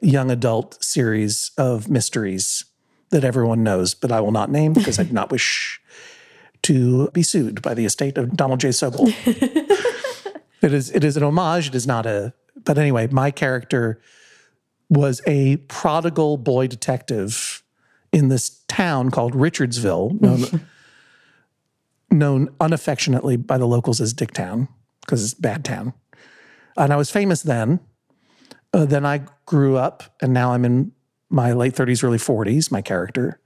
young 0.00 0.30
adult 0.30 0.82
series 0.82 1.50
of 1.58 1.88
mysteries 1.90 2.64
that 3.10 3.24
everyone 3.24 3.62
knows, 3.62 3.94
but 3.94 4.10
I 4.10 4.20
will 4.20 4.32
not 4.32 4.50
name 4.50 4.72
because 4.72 4.98
I 4.98 5.04
do 5.04 5.12
not 5.12 5.30
wish 5.30 5.80
to 6.62 7.10
be 7.10 7.22
sued 7.22 7.60
by 7.60 7.74
the 7.74 7.84
estate 7.84 8.16
of 8.16 8.36
Donald 8.36 8.60
J. 8.60 8.68
Sobol. 8.70 9.12
it 10.62 10.72
is 10.72 10.90
it 10.90 11.04
is 11.04 11.16
an 11.16 11.22
homage. 11.22 11.68
It 11.68 11.74
is 11.74 11.86
not 11.86 12.06
a. 12.06 12.32
But 12.64 12.78
anyway, 12.78 13.06
my 13.08 13.30
character 13.30 14.00
was 14.88 15.20
a 15.26 15.56
prodigal 15.68 16.38
boy 16.38 16.66
detective 16.66 17.62
in 18.14 18.28
this 18.28 18.60
town 18.68 19.10
called 19.10 19.34
Richardsville, 19.34 20.20
known, 20.20 20.68
known 22.10 22.54
unaffectionately 22.60 23.36
by 23.36 23.58
the 23.58 23.66
locals 23.66 24.00
as 24.00 24.14
Dicktown 24.14 24.68
because 25.00 25.24
it's 25.24 25.34
bad 25.34 25.64
town. 25.64 25.92
And 26.76 26.92
I 26.92 26.96
was 26.96 27.10
famous 27.10 27.42
then. 27.42 27.80
Uh, 28.72 28.84
then 28.84 29.04
I 29.04 29.22
grew 29.46 29.76
up, 29.76 30.04
and 30.20 30.32
now 30.32 30.52
I'm 30.52 30.64
in 30.64 30.92
my 31.28 31.52
late 31.52 31.74
30s, 31.74 32.02
early 32.04 32.18
40s, 32.18 32.70
my 32.70 32.82
character. 32.82 33.40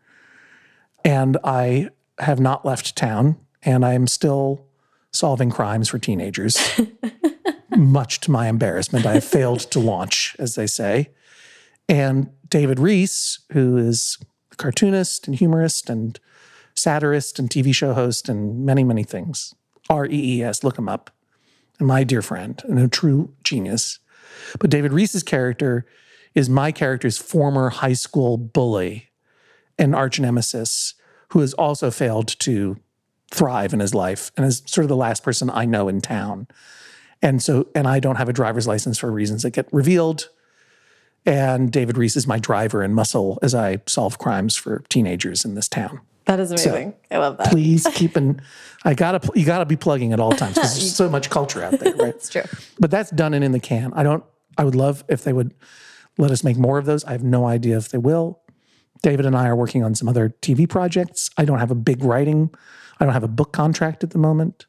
And 1.05 1.39
I 1.45 1.89
have 2.19 2.39
not 2.39 2.66
left 2.66 2.95
town, 2.95 3.37
and 3.62 3.85
I 3.85 3.95
am 3.95 4.07
still 4.07 4.66
solving 5.12 5.51
crimes 5.51 5.89
for 5.89 5.99
teenagers. 5.99 6.59
Much 7.77 8.21
to 8.21 8.31
my 8.31 8.49
embarrassment, 8.49 9.07
I 9.07 9.14
have 9.14 9.25
failed 9.25 9.61
to 9.61 9.79
launch, 9.79 10.37
as 10.39 10.57
they 10.57 10.66
say. 10.66 11.11
And 11.89 12.31
David 12.49 12.79
Rees, 12.79 13.41
who 13.53 13.77
is 13.77 14.19
cartoonist 14.59 15.27
and 15.27 15.37
humorist 15.37 15.89
and 15.89 16.19
satirist 16.75 17.39
and 17.39 17.49
TV 17.49 17.75
show 17.75 17.95
host 17.95 18.29
and 18.29 18.65
many, 18.65 18.85
many 18.85 19.03
things. 19.03 19.55
R 19.91 20.07
E 20.07 20.39
E 20.39 20.43
S, 20.43 20.63
look 20.63 20.79
him 20.79 20.89
up. 20.89 21.11
And 21.79 21.89
my 21.89 22.05
dear 22.05 22.23
friend 22.23 22.61
and 22.65 22.79
a 22.79 22.89
true 22.89 23.33
genius. 23.45 23.99
But 24.59 24.71
David 24.71 24.93
Rees's 24.93 25.23
character 25.23 25.87
is 26.35 26.49
my 26.49 26.73
character's 26.73 27.19
former 27.19 27.71
high 27.71 27.95
school 27.95 28.37
bully 28.37 29.11
and 29.79 29.95
arch 29.95 30.21
nemesis 30.21 30.95
who 31.31 31.41
has 31.41 31.55
also 31.55 31.91
failed 31.91 32.29
to 32.41 32.77
thrive 33.31 33.73
in 33.73 33.81
his 33.81 33.95
life 33.95 34.31
and 34.37 34.47
is 34.47 34.63
sort 34.67 34.85
of 34.85 34.89
the 34.89 34.97
last 34.97 35.23
person 35.23 35.51
I 35.51 35.65
know 35.65 35.89
in 35.89 36.01
town. 36.01 36.49
And 37.21 37.43
so, 37.43 37.69
and 37.75 37.87
I 37.87 38.01
don't 38.01 38.17
have 38.17 38.29
a 38.29 38.33
driver's 38.33 38.67
license 38.67 38.99
for 38.99 39.11
reasons 39.11 39.43
that 39.43 39.51
get 39.51 39.69
revealed. 39.73 40.29
And 41.29 41.70
David 41.70 41.99
Rees 41.99 42.16
is 42.16 42.26
my 42.26 42.39
driver 42.39 42.83
and 42.83 42.95
muscle 42.95 43.39
as 43.43 43.55
I 43.55 43.83
solve 43.87 44.18
crimes 44.18 44.57
for 44.57 44.83
teenagers 44.89 45.45
in 45.45 45.55
this 45.55 45.68
town. 45.68 46.01
That 46.24 46.41
is 46.41 46.51
amazing. 46.51 46.93
So, 46.93 46.97
I 47.11 47.18
love 47.18 47.37
that. 47.37 47.51
Please 47.51 47.87
keep 47.95 48.16
in. 48.16 48.41
I 48.85 48.95
gotta. 48.95 49.31
You 49.35 49.45
gotta 49.45 49.66
be 49.66 49.76
plugging 49.76 50.14
at 50.14 50.20
all 50.20 50.33
times 50.33 50.55
because 50.55 50.74
there's 50.74 50.97
so 50.97 51.11
much 51.11 51.29
culture 51.29 51.62
out 51.62 51.79
there, 51.79 51.95
right? 51.97 52.14
It's 52.14 52.31
true. 52.31 52.45
But 52.79 52.91
that's 52.91 53.11
done 53.11 53.35
and 53.35 53.45
in 53.45 53.53
the 53.53 53.61
can. 53.61 53.93
I 53.93 54.03
don't. 54.03 54.24
I 54.57 54.64
would 54.64 54.74
love 54.74 55.05
if 55.09 55.22
they 55.22 55.33
would 55.35 55.55
let 56.16 56.31
us 56.31 56.43
make 56.43 56.57
more 56.57 56.79
of 56.79 56.87
those. 56.87 57.05
I 57.05 57.12
have 57.12 57.22
no 57.22 57.47
idea 57.47 57.76
if 57.76 57.91
they 57.91 57.99
will. 57.99 58.41
David 59.03 59.26
and 59.26 59.37
I 59.37 59.49
are 59.49 59.57
working 59.57 59.85
on 59.85 59.95
some 59.95 60.09
other 60.09 60.31
TV 60.41 60.68
projects. 60.68 61.31
I 61.37 61.45
don't 61.45 61.59
have 61.59 61.70
a 61.70 61.76
big 61.76 62.03
writing. 62.03 62.51
I 62.99 63.05
don't 63.05 63.14
have 63.14 63.22
a 63.22 63.29
book 63.29 63.53
contract 63.53 64.03
at 64.03 64.11
the 64.11 64.18
moment. 64.18 64.66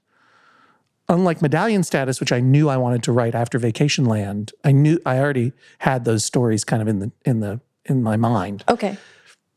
Unlike 1.10 1.42
Medallion 1.42 1.84
Status, 1.84 2.20
which 2.20 2.32
I 2.32 2.40
knew 2.40 2.70
I 2.70 2.78
wanted 2.78 3.02
to 3.04 3.12
write 3.12 3.34
after 3.34 3.60
Vacationland, 3.60 4.52
I 4.64 4.72
knew 4.72 5.00
I 5.08 5.18
already 5.18 5.54
had 5.80 6.06
those 6.06 6.24
stories 6.24 6.64
kind 6.64 6.84
of 6.84 6.88
in 6.88 7.00
the 7.00 7.12
in 7.26 7.40
the 7.40 7.60
in 7.86 8.04
my 8.04 8.16
mind. 8.16 8.64
Okay. 8.70 8.96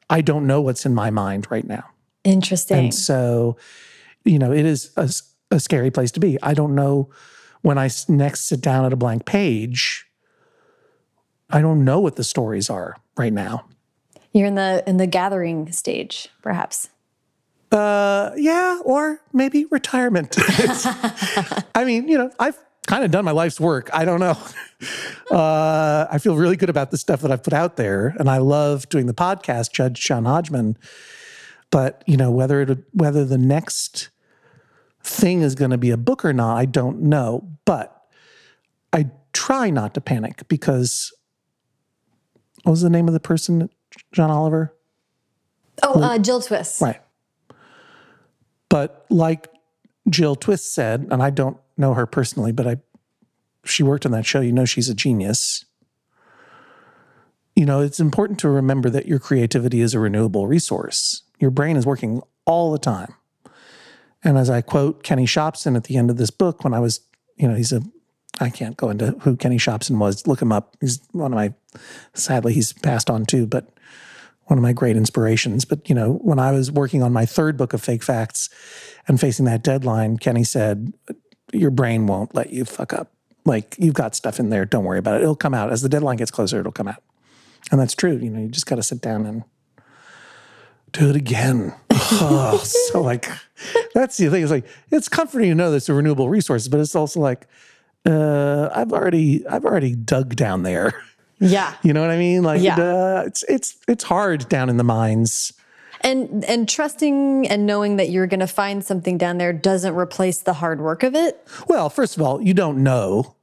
I 0.09 0.22
don't 0.22 0.46
know 0.46 0.62
what's 0.62 0.86
in 0.86 0.94
my 0.94 1.11
mind 1.11 1.46
right 1.50 1.66
now. 1.66 1.84
Interesting. 2.24 2.78
And 2.78 2.94
so, 2.94 3.57
you 4.24 4.38
know, 4.38 4.53
it 4.53 4.64
is 4.64 4.92
a, 4.96 5.11
a 5.50 5.61
scary 5.61 5.90
place 5.90 6.11
to 6.12 6.20
be. 6.20 6.38
I 6.42 6.55
don't 6.55 6.74
know 6.74 7.11
when 7.61 7.76
I 7.78 7.90
next 8.09 8.46
sit 8.46 8.61
down 8.61 8.84
at 8.86 8.92
a 8.92 8.96
blank 8.96 9.26
page. 9.26 10.07
I 11.50 11.61
don't 11.61 11.84
know 11.84 12.00
what 12.00 12.16
the 12.16 12.24
stories 12.24 12.70
are 12.70 12.96
right 13.16 13.32
now. 13.32 13.66
You're 14.32 14.46
in 14.46 14.55
the 14.55 14.82
in 14.86 14.96
the 14.96 15.07
gathering 15.07 15.70
stage, 15.70 16.30
perhaps. 16.40 16.88
Uh, 17.73 18.33
yeah, 18.37 18.81
or 18.85 19.20
maybe 19.33 19.64
retirement. 19.70 20.37
I 21.75 21.85
mean, 21.87 22.07
you 22.07 22.18
know, 22.18 22.31
I've 22.39 22.59
kind 22.87 23.05
of 23.05 23.11
done 23.11 23.25
my 23.25 23.31
life's 23.31 23.59
work. 23.59 23.89
I 23.93 24.05
don't 24.05 24.20
know. 24.20 24.37
Uh, 25.31 26.09
I 26.11 26.18
feel 26.18 26.37
really 26.37 26.57
good 26.57 26.68
about 26.68 26.91
the 26.91 26.99
stuff 26.99 27.20
that 27.20 27.31
I've 27.31 27.45
put 27.45 27.53
out 27.53 27.77
there, 27.77 28.14
and 28.18 28.29
I 28.29 28.39
love 28.39 28.89
doing 28.89 29.07
the 29.07 29.14
podcast, 29.14 29.73
Judge 29.73 29.99
John 29.99 30.25
Hodgman. 30.25 30.77
But 31.70 32.03
you 32.05 32.16
know 32.16 32.33
whether 32.33 32.61
it 32.61 32.79
whether 32.93 33.25
the 33.25 33.39
next 33.39 34.11
thing 35.05 35.41
is 35.41 35.55
going 35.55 35.70
to 35.70 35.79
be 35.79 35.91
a 35.91 35.97
book 35.97 36.25
or 36.25 36.33
not, 36.33 36.57
I 36.57 36.64
don't 36.64 37.03
know. 37.03 37.49
But 37.64 37.97
I 38.93 39.11
try 39.33 39.70
not 39.70 39.95
to 39.95 40.01
panic 40.01 40.49
because 40.49 41.12
what 42.64 42.73
was 42.73 42.83
the 42.83 42.91
name 42.91 43.07
of 43.07 43.14
the 43.14 43.20
person, 43.20 43.70
John 44.12 44.31
Oliver? 44.31 44.75
Oh, 45.83 46.03
uh, 46.03 46.18
Jill 46.18 46.43
Twiss. 46.43 46.81
Right. 46.83 47.01
But 48.73 49.05
like 49.11 49.49
Jill 50.09 50.35
Twiss 50.35 50.64
said, 50.64 51.07
and 51.11 51.23
I 51.23 51.29
don't 51.29 51.59
know 51.77 51.93
her 51.93 52.07
personally, 52.07 52.53
but 52.53 52.66
I 52.66 52.77
she 53.64 53.83
worked 53.83 54.07
on 54.07 54.12
that 54.12 54.27
show. 54.27 54.41
You 54.41 54.51
know, 54.51 54.64
she's 54.64 54.89
a 54.89 54.95
genius. 54.95 55.66
You 57.55 57.66
know, 57.66 57.81
it's 57.81 58.01
important 58.01 58.39
to 58.41 58.49
remember 58.49 58.89
that 58.91 59.07
your 59.07 59.18
creativity 59.18 59.83
is 59.83 59.93
a 59.93 60.01
renewable 60.01 60.47
resource 60.47 61.23
your 61.43 61.51
brain 61.51 61.77
is 61.77 61.85
working 61.85 62.23
all 62.47 62.70
the 62.70 62.79
time. 62.79 63.12
And 64.23 64.39
as 64.39 64.49
I 64.49 64.61
quote 64.61 65.03
Kenny 65.03 65.27
Shopsin 65.27 65.77
at 65.77 65.85
the 65.85 65.97
end 65.97 66.09
of 66.09 66.16
this 66.16 66.31
book, 66.31 66.62
when 66.62 66.73
I 66.73 66.79
was, 66.79 67.01
you 67.37 67.49
know, 67.49 67.57
he's 67.57 67.73
a, 67.73 67.83
I 68.41 68.49
can't 68.49 68.77
go 68.77 68.89
into 68.89 69.11
who 69.23 69.37
Kenny 69.37 69.59
Shopsin 69.59 69.99
was. 69.99 70.25
Look 70.29 70.41
him 70.41 70.53
up. 70.53 70.77
He's 70.81 71.01
one 71.11 71.33
of 71.33 71.37
my, 71.37 71.53
sadly, 72.14 72.55
he's 72.55 72.73
passed 72.73 73.11
on 73.11 73.27
too, 73.27 73.49
but 73.49 73.68
one 74.47 74.59
of 74.59 74.62
my 74.62 74.72
great 74.72 74.97
inspirations. 74.97 75.64
But, 75.64 75.88
you 75.88 75.95
know, 75.95 76.14
when 76.22 76.38
I 76.38 76.53
was 76.53 76.70
working 76.70 77.03
on 77.03 77.12
my 77.12 77.26
third 77.26 77.57
book 77.57 77.72
of 77.72 77.82
fake 77.82 78.03
facts 78.03 78.49
and 79.09 79.20
facing 79.20 79.45
that 79.47 79.62
deadline, 79.62 80.18
Kenny 80.18 80.45
said, 80.45 80.93
Your 81.53 81.70
brain 81.70 82.07
won't 82.07 82.34
let 82.34 82.51
you 82.51 82.64
fuck 82.64 82.93
up. 82.93 83.12
Like, 83.45 83.76
you've 83.78 83.95
got 83.95 84.14
stuff 84.14 84.38
in 84.38 84.51
there. 84.51 84.64
Don't 84.64 84.84
worry 84.84 84.99
about 84.99 85.16
it. 85.16 85.22
It'll 85.22 85.36
come 85.36 85.55
out. 85.55 85.72
As 85.72 85.82
the 85.82 85.88
deadline 85.88 86.16
gets 86.16 86.30
closer, 86.30 86.61
it'll 86.61 86.72
come 86.72 86.88
out. 86.88 87.03
And 87.70 87.80
that's 87.80 87.95
true. 87.95 88.16
You 88.16 88.30
know, 88.30 88.40
you 88.40 88.49
just 88.49 88.66
got 88.66 88.76
to 88.76 88.82
sit 88.82 89.01
down 89.01 89.26
and 89.26 89.45
do 90.93 91.09
it 91.09 91.16
again. 91.16 91.74
oh, 91.90 92.59
so 92.64 93.01
like 93.01 93.28
that's 93.95 94.16
the 94.16 94.30
thing. 94.30 94.43
It's 94.43 94.53
like 94.53 94.66
it's 94.90 95.09
comforting 95.09 95.49
to 95.51 95.55
know 95.55 95.70
that 95.70 95.78
it's 95.78 95.88
a 95.88 95.95
renewable 95.95 96.28
resource, 96.28 96.68
but 96.68 96.80
it's 96.80 96.95
also 96.95 97.20
like 97.20 97.47
uh, 98.07 98.68
I've 98.74 98.93
already 98.93 99.47
I've 99.47 99.64
already 99.64 99.95
dug 99.95 100.36
down 100.36 100.62
there. 100.62 100.93
Yeah, 101.43 101.74
you 101.82 101.93
know 101.93 102.01
what 102.01 102.11
I 102.11 102.18
mean. 102.18 102.43
Like 102.43 102.62
yeah. 102.62 102.76
Uh, 102.76 103.24
it's 103.26 103.43
it's 103.45 103.76
it's 103.88 104.05
hard 104.05 104.49
down 104.49 104.68
in 104.68 104.76
the 104.76 104.84
mines. 104.84 105.53
And 106.01 106.45
and 106.47 106.68
trusting 106.68 107.47
and 107.47 107.64
knowing 107.64 107.97
that 107.97 108.11
you're 108.11 108.26
going 108.26 108.40
to 108.40 108.49
find 108.49 108.84
something 108.84 109.18
down 109.18 109.38
there 109.38 109.53
doesn't 109.53 109.95
replace 109.95 110.40
the 110.40 110.55
hard 110.55 110.80
work 110.80 111.05
of 111.05 111.14
it. 111.14 111.47
Well, 111.68 111.90
first 111.90 112.16
of 112.16 112.22
all, 112.22 112.43
you 112.43 112.55
don't 112.55 112.82
know. 112.82 113.36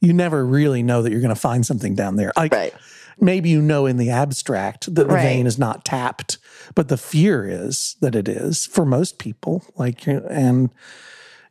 You 0.00 0.12
never 0.12 0.46
really 0.46 0.82
know 0.84 1.02
that 1.02 1.10
you're 1.10 1.20
going 1.20 1.34
to 1.34 1.40
find 1.40 1.66
something 1.66 1.96
down 1.96 2.16
there. 2.16 2.32
Like, 2.36 2.52
right 2.52 2.74
maybe 3.18 3.48
you 3.48 3.62
know 3.62 3.86
in 3.86 3.96
the 3.96 4.10
abstract 4.10 4.94
that 4.94 5.08
the 5.08 5.14
right. 5.14 5.22
vein 5.22 5.46
is 5.46 5.58
not 5.58 5.84
tapped, 5.84 6.38
but 6.74 6.88
the 6.88 6.96
fear 6.96 7.48
is 7.48 7.96
that 8.00 8.14
it 8.14 8.28
is 8.28 8.66
for 8.66 8.84
most 8.84 9.18
people. 9.18 9.64
Like, 9.76 10.06
and 10.06 10.70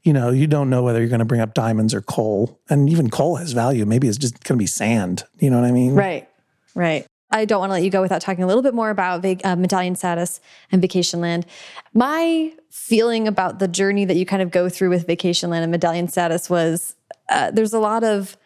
you 0.06 0.14
know, 0.14 0.30
you 0.30 0.46
don't 0.46 0.70
know 0.70 0.84
whether 0.84 1.00
you're 1.00 1.10
going 1.10 1.20
to 1.20 1.26
bring 1.26 1.42
up 1.42 1.56
diamonds 1.56 1.94
or 1.94 2.00
coal, 2.00 2.62
and 2.70 2.90
even 2.90 3.10
coal 3.10 3.38
has 3.38 3.52
value. 3.52 3.86
Maybe 3.86 4.08
it's 4.08 4.20
just 4.20 4.44
going 4.44 4.58
to 4.58 4.62
be 4.62 4.68
sand. 4.68 5.24
You 5.40 5.50
know 5.50 5.60
what 5.60 5.68
I 5.68 5.72
mean? 5.72 5.96
Right. 5.96 6.30
Right. 6.76 7.08
I 7.32 7.46
don't 7.46 7.60
want 7.60 7.72
to 7.72 7.74
let 7.74 7.84
you 7.84 7.90
go 7.90 8.02
without 8.02 8.22
talking 8.22 8.44
a 8.44 8.48
little 8.48 8.62
bit 8.62 8.76
more 8.76 8.92
about 8.92 9.26
uh, 9.26 9.56
Medallion 9.56 9.96
Status 9.96 10.40
and 10.72 10.82
Vacationland. 10.82 11.46
My 11.94 12.54
feeling 12.70 13.28
about 13.28 13.58
the 13.58 13.68
journey 13.68 14.06
that 14.06 14.16
you 14.16 14.28
kind 14.28 14.44
of 14.44 14.52
go 14.52 14.70
through 14.70 14.92
with 14.92 15.08
Vacationland 15.08 15.64
and 15.64 15.72
Medallion 15.72 16.08
Status 16.08 16.52
was 16.52 16.96
uh, 17.30 17.50
there's 17.50 17.74
a 17.74 17.80
lot 17.80 18.04
of 18.04 18.38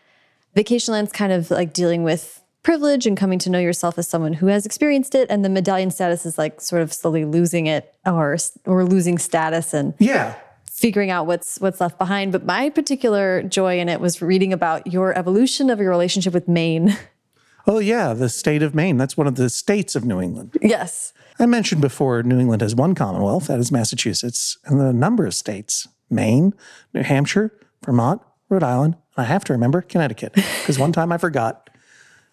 Vacationland's 0.55 1.11
kind 1.11 1.33
of 1.33 1.51
like 1.51 1.73
dealing 1.73 2.03
with 2.03 2.41
privilege 2.63 3.05
and 3.05 3.17
coming 3.17 3.37
to 3.39 3.49
know 3.49 3.59
yourself 3.59 3.97
as 3.97 4.07
someone 4.07 4.33
who 4.33 4.47
has 4.47 4.65
experienced 4.65 5.13
it 5.13 5.29
and 5.29 5.45
the 5.45 5.49
medallion 5.49 5.89
status 5.89 6.25
is 6.25 6.37
like 6.37 6.59
sort 6.59 6.81
of 6.81 6.91
slowly 6.91 7.23
losing 7.23 7.67
it 7.67 7.95
or 8.05 8.37
or 8.65 8.83
losing 8.83 9.17
status 9.17 9.73
and 9.73 9.93
yeah 9.97 10.35
figuring 10.79 11.11
out 11.11 11.27
what's 11.27 11.59
what's 11.59 11.81
left 11.81 11.97
behind 11.97 12.31
but 12.31 12.45
my 12.45 12.69
particular 12.69 13.43
joy 13.43 13.79
in 13.79 13.89
it 13.89 13.99
was 13.99 14.21
reading 14.21 14.53
about 14.53 14.87
your 14.87 15.17
evolution 15.17 15.69
of 15.69 15.77
your 15.77 15.89
relationship 15.89 16.33
with 16.33 16.47
Maine 16.47 16.97
oh 17.67 17.79
yeah 17.79 18.13
the 18.13 18.29
state 18.29 18.63
of 18.63 18.73
Maine 18.73 18.95
that's 18.95 19.17
one 19.17 19.27
of 19.27 19.35
the 19.35 19.49
states 19.49 19.93
of 19.93 20.05
New 20.05 20.21
England 20.21 20.57
yes 20.61 21.11
I 21.37 21.45
mentioned 21.45 21.81
before 21.81 22.23
New 22.23 22.39
England 22.39 22.61
has 22.61 22.75
one 22.75 22.95
commonwealth 22.95 23.47
that 23.47 23.59
is 23.59 23.73
Massachusetts 23.73 24.57
and 24.65 24.79
a 24.79 24.93
number 24.93 25.25
of 25.25 25.33
states 25.33 25.85
Maine 26.09 26.53
New 26.93 27.03
Hampshire 27.03 27.59
Vermont 27.85 28.21
Rhode 28.47 28.63
Island 28.63 28.95
I 29.17 29.25
have 29.25 29.43
to 29.45 29.53
remember 29.53 29.81
Connecticut 29.81 30.33
because 30.33 30.79
one 30.79 30.93
time 30.93 31.11
I 31.11 31.17
forgot 31.17 31.69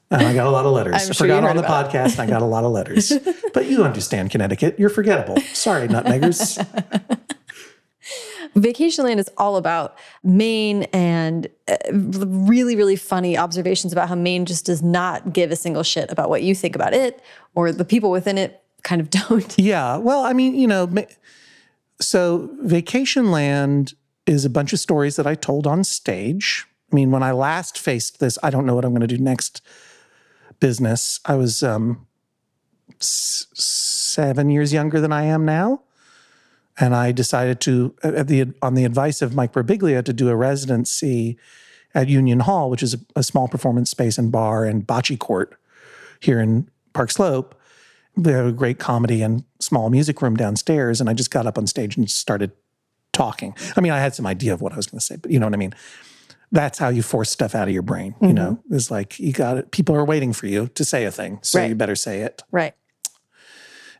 and 0.08 0.22
I 0.22 0.34
got 0.34 0.46
a 0.46 0.50
lot 0.50 0.64
of 0.64 0.72
letters. 0.72 0.94
I 1.10 1.12
forgot 1.12 1.42
on 1.42 1.56
the 1.56 1.64
podcast. 1.64 2.12
And 2.12 2.20
I 2.20 2.26
got 2.28 2.40
a 2.40 2.44
lot 2.44 2.62
of 2.62 2.70
letters. 2.70 3.12
but 3.52 3.66
you 3.66 3.82
understand 3.82 4.30
Connecticut. 4.30 4.78
You're 4.78 4.88
forgettable. 4.88 5.40
Sorry, 5.52 5.88
nutmeggers. 5.88 6.64
Vacationland 8.54 9.18
is 9.18 9.30
all 9.36 9.56
about 9.56 9.96
Maine 10.22 10.84
and 10.92 11.48
uh, 11.68 11.76
really, 11.92 12.76
really 12.76 12.96
funny 12.96 13.36
observations 13.36 13.92
about 13.92 14.08
how 14.08 14.14
Maine 14.14 14.46
just 14.46 14.66
does 14.66 14.82
not 14.82 15.32
give 15.32 15.50
a 15.50 15.56
single 15.56 15.82
shit 15.82 16.10
about 16.10 16.30
what 16.30 16.42
you 16.42 16.54
think 16.54 16.74
about 16.74 16.94
it 16.94 17.22
or 17.54 17.72
the 17.72 17.84
people 17.84 18.10
within 18.10 18.38
it 18.38 18.62
kind 18.82 19.00
of 19.00 19.10
don't. 19.28 19.58
Yeah. 19.58 19.96
Well, 19.96 20.24
I 20.24 20.32
mean, 20.32 20.54
you 20.54 20.66
know, 20.66 20.92
so 22.00 22.50
Vacationland 22.62 23.94
is 24.26 24.44
a 24.44 24.50
bunch 24.50 24.72
of 24.72 24.80
stories 24.80 25.16
that 25.16 25.26
I 25.26 25.34
told 25.34 25.66
on 25.66 25.84
stage. 25.84 26.66
I 26.92 26.94
mean, 26.94 27.10
when 27.10 27.22
I 27.22 27.32
last 27.32 27.78
faced 27.78 28.20
this, 28.20 28.38
I 28.42 28.50
don't 28.50 28.66
know 28.66 28.74
what 28.74 28.84
I'm 28.84 28.92
going 28.92 29.06
to 29.06 29.06
do 29.06 29.18
next 29.18 29.60
business. 30.60 31.20
I 31.24 31.34
was 31.34 31.62
um, 31.62 32.06
seven 33.00 34.50
years 34.50 34.72
younger 34.72 35.00
than 35.00 35.12
I 35.12 35.24
am 35.24 35.44
now. 35.44 35.82
And 36.78 36.94
I 36.94 37.12
decided 37.12 37.60
to, 37.62 37.94
at 38.02 38.28
the, 38.28 38.52
on 38.60 38.74
the 38.74 38.84
advice 38.84 39.22
of 39.22 39.34
Mike 39.34 39.52
Birbiglia, 39.52 40.04
to 40.04 40.12
do 40.12 40.28
a 40.28 40.36
residency 40.36 41.38
at 41.94 42.08
Union 42.08 42.40
Hall, 42.40 42.68
which 42.68 42.82
is 42.82 42.94
a, 42.94 42.98
a 43.16 43.22
small 43.22 43.48
performance 43.48 43.90
space 43.90 44.18
and 44.18 44.30
bar 44.30 44.64
and 44.64 44.86
bocce 44.86 45.18
court 45.18 45.58
here 46.20 46.40
in 46.40 46.68
Park 46.92 47.10
Slope. 47.10 47.58
They 48.16 48.32
have 48.32 48.46
a 48.46 48.52
great 48.52 48.78
comedy 48.78 49.22
and 49.22 49.44
small 49.60 49.90
music 49.90 50.20
room 50.20 50.36
downstairs. 50.36 51.00
And 51.00 51.08
I 51.08 51.14
just 51.14 51.30
got 51.30 51.46
up 51.46 51.56
on 51.58 51.66
stage 51.66 51.96
and 51.96 52.10
started 52.10 52.52
talking. 53.12 53.54
I 53.76 53.80
mean, 53.80 53.92
I 53.92 53.98
had 53.98 54.14
some 54.14 54.26
idea 54.26 54.52
of 54.52 54.60
what 54.60 54.72
I 54.72 54.76
was 54.76 54.86
going 54.86 54.98
to 54.98 55.04
say, 55.04 55.16
but 55.16 55.30
you 55.30 55.38
know 55.38 55.46
what 55.46 55.54
I 55.54 55.58
mean? 55.58 55.74
That's 56.52 56.78
how 56.78 56.90
you 56.90 57.02
force 57.02 57.30
stuff 57.30 57.54
out 57.54 57.66
of 57.66 57.74
your 57.74 57.82
brain, 57.82 58.14
you 58.20 58.28
mm-hmm. 58.28 58.36
know? 58.36 58.62
It's 58.70 58.90
like 58.90 59.18
you 59.18 59.32
got 59.32 59.56
it. 59.56 59.70
People 59.72 59.96
are 59.96 60.04
waiting 60.04 60.32
for 60.32 60.46
you 60.46 60.68
to 60.68 60.84
say 60.84 61.04
a 61.04 61.10
thing, 61.10 61.40
so 61.42 61.58
Right. 61.58 61.68
you 61.70 61.74
better 61.74 61.96
say 61.96 62.20
it. 62.20 62.42
Right. 62.52 62.74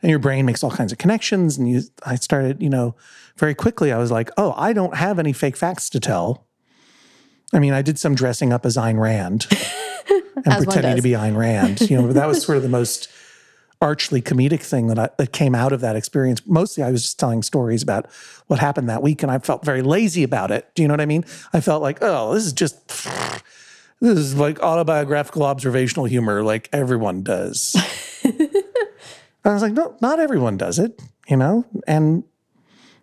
And 0.02 0.10
your 0.10 0.18
brain 0.18 0.46
makes 0.46 0.62
all 0.62 0.70
kinds 0.70 0.92
of 0.92 0.98
connections. 0.98 1.58
And 1.58 1.68
you, 1.68 1.82
I 2.04 2.16
started, 2.16 2.62
you 2.62 2.70
know, 2.70 2.94
very 3.36 3.54
quickly, 3.54 3.92
I 3.92 3.98
was 3.98 4.10
like, 4.10 4.30
oh, 4.36 4.54
I 4.56 4.72
don't 4.72 4.96
have 4.96 5.18
any 5.18 5.32
fake 5.32 5.56
facts 5.56 5.90
to 5.90 6.00
tell. 6.00 6.46
I 7.52 7.58
mean, 7.58 7.72
I 7.72 7.82
did 7.82 7.98
some 7.98 8.14
dressing 8.14 8.52
up 8.52 8.66
as 8.66 8.76
Ayn 8.76 8.98
Rand 8.98 9.46
and 10.36 10.46
As 10.46 10.64
pretending 10.64 10.96
to 10.96 11.02
be 11.02 11.10
Ayn 11.10 11.36
Rand. 11.36 11.80
You 11.88 12.02
know, 12.02 12.12
that 12.12 12.26
was 12.26 12.42
sort 12.42 12.56
of 12.56 12.62
the 12.62 12.68
most 12.80 13.08
archly 13.80 14.22
comedic 14.22 14.62
thing 14.62 14.86
that 14.88 14.98
I, 14.98 15.10
that 15.18 15.32
came 15.32 15.54
out 15.54 15.72
of 15.72 15.80
that 15.80 15.96
experience. 15.96 16.40
Mostly, 16.46 16.82
I 16.82 16.90
was 16.90 17.02
just 17.02 17.20
telling 17.20 17.42
stories 17.42 17.82
about 17.82 18.10
what 18.46 18.58
happened 18.58 18.88
that 18.88 19.02
week, 19.02 19.22
and 19.22 19.30
I 19.30 19.38
felt 19.38 19.64
very 19.64 19.82
lazy 19.82 20.22
about 20.22 20.50
it. 20.50 20.68
Do 20.74 20.82
you 20.82 20.88
know 20.88 20.94
what 20.94 21.00
I 21.00 21.06
mean? 21.06 21.24
I 21.52 21.60
felt 21.60 21.82
like, 21.82 21.98
oh, 22.00 22.34
this 22.34 22.46
is 22.46 22.52
just 22.52 22.86
this 24.00 24.18
is 24.18 24.34
like 24.34 24.60
autobiographical 24.60 25.42
observational 25.42 26.06
humor, 26.06 26.42
like 26.42 26.68
everyone 26.72 27.22
does. 27.22 27.76
I 29.50 29.54
was 29.54 29.62
like, 29.62 29.72
no, 29.72 29.96
not 30.00 30.18
everyone 30.18 30.56
does 30.56 30.78
it, 30.78 31.00
you 31.28 31.36
know? 31.36 31.64
And 31.86 32.24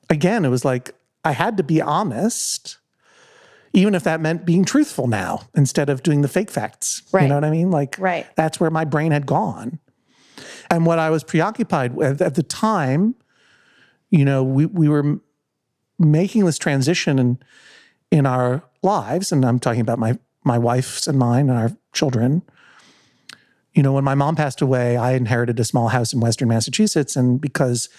again, 0.10 0.46
it 0.46 0.50
was 0.50 0.66
like 0.66 0.94
I 1.24 1.32
had 1.32 1.58
to 1.58 1.64
be 1.64 1.82
honest, 1.82 2.78
even 3.72 3.96
if 3.96 4.04
that 4.04 4.22
meant 4.22 4.46
being 4.46 4.66
truthful 4.66 5.08
now 5.08 5.44
instead 5.56 5.89
of 5.89 6.04
doing 6.04 6.22
the 6.22 6.28
fake 6.28 6.52
facts. 6.52 7.04
You 7.24 7.30
know 7.30 7.36
what 7.36 7.46
I 7.46 7.50
mean? 7.50 7.72
Like 7.72 7.96
Right. 7.98 8.28
that's 8.36 8.60
where 8.60 8.70
my 8.70 8.86
brain 8.86 9.12
had 9.12 9.26
gone. 9.26 9.80
And 10.70 10.86
what 10.86 11.00
I 11.00 11.10
was 11.10 11.24
preoccupied 11.24 11.96
with 11.96 12.22
at 12.22 12.36
the 12.36 12.44
time, 12.44 13.16
you 14.10 14.26
know, 14.26 14.44
we, 14.44 14.66
we 14.66 14.89
were 14.89 15.20
making 16.00 16.46
this 16.46 16.58
transition 16.58 17.20
in, 17.20 17.39
in 18.12 18.26
our 18.26 18.64
lives, 18.82 19.32
and 19.32 19.46
I'm 19.46 19.60
talking 19.60 19.82
about 19.82 20.00
my 20.00 20.18
my 20.44 20.58
wife's 20.58 21.08
and 21.08 21.18
mine 21.18 21.50
and 21.50 21.58
our 21.58 21.72
children. 21.94 22.41
You 23.74 23.82
know, 23.84 23.93
when 23.93 24.03
my 24.03 24.15
mom 24.15 24.36
passed 24.36 24.61
away, 24.61 24.97
I 24.97 25.13
inherited 25.13 25.59
a 25.59 25.63
small 25.63 25.88
house 25.88 26.13
in 26.13 26.19
Western 26.19 26.47
Massachusetts, 26.47 27.15
and 27.15 27.41
because 27.41 27.89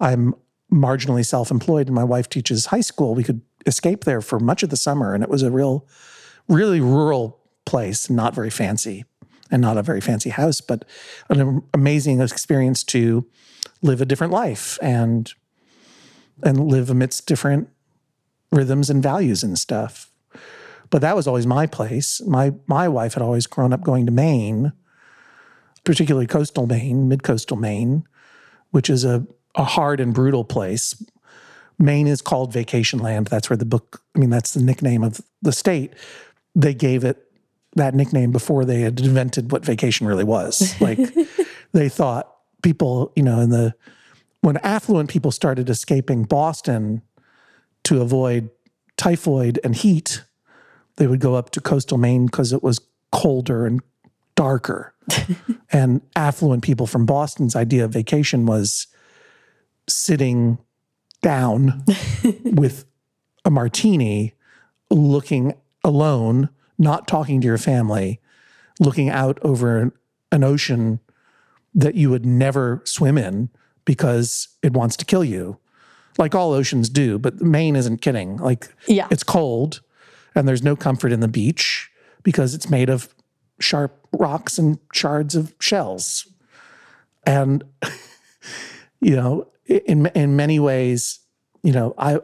I'm 0.00 0.34
marginally 0.72 1.24
self-employed 1.24 1.86
and 1.86 1.94
my 1.94 2.04
wife 2.04 2.28
teaches 2.28 2.66
high 2.66 2.80
school, 2.80 3.14
we 3.14 3.24
could 3.24 3.40
escape 3.66 4.04
there 4.04 4.20
for 4.20 4.38
much 4.38 4.62
of 4.62 4.70
the 4.70 4.76
summer, 4.76 5.14
and 5.14 5.22
it 5.22 5.30
was 5.30 5.42
a 5.42 5.50
real, 5.50 5.86
really 6.48 6.80
rural 6.80 7.40
place, 7.64 8.08
not 8.08 8.34
very 8.34 8.50
fancy, 8.50 9.04
and 9.50 9.62
not 9.62 9.76
a 9.76 9.82
very 9.82 10.00
fancy 10.00 10.30
house, 10.30 10.60
but 10.60 10.84
an 11.28 11.62
amazing 11.74 12.20
experience 12.20 12.84
to 12.84 13.26
live 13.82 14.00
a 14.00 14.06
different 14.06 14.32
life 14.32 14.78
and 14.82 15.34
and 16.42 16.68
live 16.68 16.90
amidst 16.90 17.26
different 17.26 17.68
rhythms 18.52 18.90
and 18.90 19.02
values 19.02 19.42
and 19.42 19.58
stuff. 19.58 20.10
But 20.90 21.00
that 21.00 21.16
was 21.16 21.26
always 21.26 21.46
my 21.46 21.66
place. 21.66 22.20
My 22.26 22.52
my 22.66 22.88
wife 22.88 23.14
had 23.14 23.22
always 23.22 23.46
grown 23.46 23.72
up 23.72 23.82
going 23.82 24.06
to 24.06 24.12
Maine, 24.12 24.72
particularly 25.86 26.26
coastal 26.26 26.66
Maine, 26.66 27.08
mid 27.08 27.22
coastal 27.22 27.56
Maine, 27.56 28.06
which 28.72 28.90
is 28.90 29.04
a, 29.04 29.26
a 29.54 29.64
hard 29.64 30.00
and 30.00 30.12
brutal 30.12 30.44
place. 30.44 31.02
Maine 31.78 32.08
is 32.08 32.20
called 32.20 32.52
Vacationland. 32.52 33.28
That's 33.28 33.48
where 33.48 33.56
the 33.56 33.64
book, 33.64 34.02
I 34.14 34.18
mean, 34.18 34.28
that's 34.28 34.52
the 34.52 34.62
nickname 34.62 35.02
of 35.02 35.20
the 35.40 35.52
state. 35.52 35.94
They 36.54 36.74
gave 36.74 37.04
it 37.04 37.22
that 37.76 37.94
nickname 37.94 38.32
before 38.32 38.64
they 38.64 38.80
had 38.80 39.00
invented 39.00 39.52
what 39.52 39.64
vacation 39.64 40.06
really 40.06 40.24
was. 40.24 40.74
Like 40.80 40.98
they 41.72 41.88
thought 41.88 42.34
people, 42.62 43.12
you 43.14 43.22
know, 43.22 43.40
in 43.40 43.50
the 43.50 43.74
when 44.40 44.56
affluent 44.58 45.10
people 45.10 45.30
started 45.30 45.70
escaping 45.70 46.24
Boston 46.24 47.02
to 47.84 48.00
avoid 48.00 48.50
typhoid 48.96 49.60
and 49.62 49.74
heat, 49.74 50.24
they 50.96 51.06
would 51.06 51.20
go 51.20 51.34
up 51.34 51.50
to 51.50 51.60
coastal 51.60 51.98
Maine 51.98 52.26
because 52.26 52.52
it 52.52 52.62
was 52.62 52.80
colder 53.12 53.66
and 53.66 53.82
darker. 54.36 54.94
and 55.72 56.00
affluent 56.14 56.62
people 56.62 56.86
from 56.86 57.06
Boston's 57.06 57.54
idea 57.56 57.84
of 57.84 57.92
vacation 57.92 58.46
was 58.46 58.86
sitting 59.88 60.58
down 61.22 61.84
with 62.44 62.84
a 63.44 63.50
martini, 63.50 64.34
looking 64.90 65.54
alone, 65.84 66.48
not 66.78 67.06
talking 67.08 67.40
to 67.40 67.46
your 67.46 67.58
family, 67.58 68.20
looking 68.80 69.08
out 69.08 69.38
over 69.42 69.78
an, 69.78 69.92
an 70.32 70.44
ocean 70.44 71.00
that 71.74 71.94
you 71.94 72.10
would 72.10 72.26
never 72.26 72.80
swim 72.84 73.16
in 73.18 73.48
because 73.84 74.48
it 74.62 74.72
wants 74.72 74.96
to 74.96 75.04
kill 75.04 75.24
you. 75.24 75.58
Like 76.18 76.34
all 76.34 76.52
oceans 76.52 76.88
do, 76.88 77.18
but 77.18 77.40
Maine 77.40 77.76
isn't 77.76 77.98
kidding. 78.02 78.38
Like 78.38 78.68
Yeah. 78.88 79.06
it's 79.10 79.22
cold 79.22 79.82
and 80.34 80.48
there's 80.48 80.62
no 80.62 80.74
comfort 80.74 81.12
in 81.12 81.20
the 81.20 81.28
beach 81.28 81.90
because 82.22 82.54
it's 82.54 82.68
made 82.68 82.88
of 82.90 83.14
sharp 83.60 84.05
rocks 84.16 84.58
and 84.58 84.78
shards 84.92 85.34
of 85.34 85.54
shells. 85.60 86.26
And 87.24 87.64
you 89.00 89.16
know, 89.16 89.48
in 89.66 90.06
in 90.06 90.36
many 90.36 90.58
ways, 90.58 91.20
you 91.62 91.72
know, 91.72 91.94
I 91.98 92.18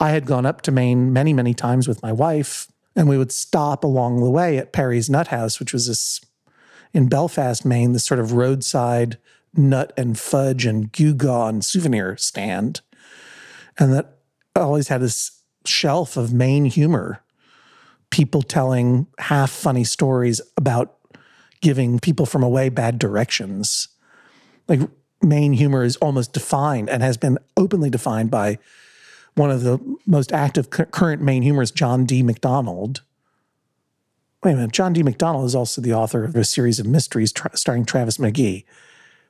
I 0.00 0.10
had 0.10 0.26
gone 0.26 0.46
up 0.46 0.62
to 0.62 0.72
Maine 0.72 1.12
many 1.12 1.32
many 1.32 1.54
times 1.54 1.88
with 1.88 2.02
my 2.02 2.12
wife, 2.12 2.68
and 2.94 3.08
we 3.08 3.18
would 3.18 3.32
stop 3.32 3.84
along 3.84 4.20
the 4.20 4.30
way 4.30 4.58
at 4.58 4.72
Perry's 4.72 5.10
Nut 5.10 5.28
House, 5.28 5.58
which 5.58 5.72
was 5.72 5.86
this 5.86 6.20
in 6.92 7.08
Belfast, 7.08 7.64
Maine, 7.64 7.92
this 7.92 8.04
sort 8.04 8.20
of 8.20 8.32
roadside 8.32 9.18
nut 9.56 9.92
and 9.96 10.18
fudge 10.18 10.66
and 10.66 10.92
gewgaw 10.92 11.48
and 11.48 11.64
souvenir 11.64 12.16
stand, 12.16 12.80
and 13.78 13.92
that 13.92 14.18
always 14.56 14.88
had 14.88 15.00
this 15.00 15.42
shelf 15.64 16.16
of 16.16 16.32
Maine 16.32 16.66
humor, 16.66 17.22
people 18.10 18.42
telling 18.42 19.06
half 19.18 19.50
funny 19.50 19.84
stories 19.84 20.40
about 20.56 20.96
giving 21.64 21.98
people 21.98 22.26
from 22.26 22.42
away 22.42 22.68
bad 22.68 22.98
directions. 22.98 23.88
Like 24.68 24.80
Maine 25.22 25.54
humor 25.54 25.82
is 25.82 25.96
almost 25.96 26.34
defined 26.34 26.90
and 26.90 27.02
has 27.02 27.16
been 27.16 27.38
openly 27.56 27.88
defined 27.88 28.30
by 28.30 28.58
one 29.34 29.50
of 29.50 29.62
the 29.62 29.80
most 30.06 30.30
active 30.30 30.68
current 30.68 31.22
Maine 31.22 31.42
humorists, 31.42 31.74
John 31.74 32.04
D. 32.04 32.22
McDonald. 32.22 33.00
Wait 34.42 34.52
a 34.52 34.56
minute, 34.56 34.72
John 34.72 34.92
D. 34.92 35.02
McDonald 35.02 35.46
is 35.46 35.54
also 35.54 35.80
the 35.80 35.94
author 35.94 36.22
of 36.22 36.36
a 36.36 36.44
series 36.44 36.78
of 36.78 36.86
mysteries 36.86 37.32
tra- 37.32 37.56
starring 37.56 37.86
Travis 37.86 38.18
McGee. 38.18 38.64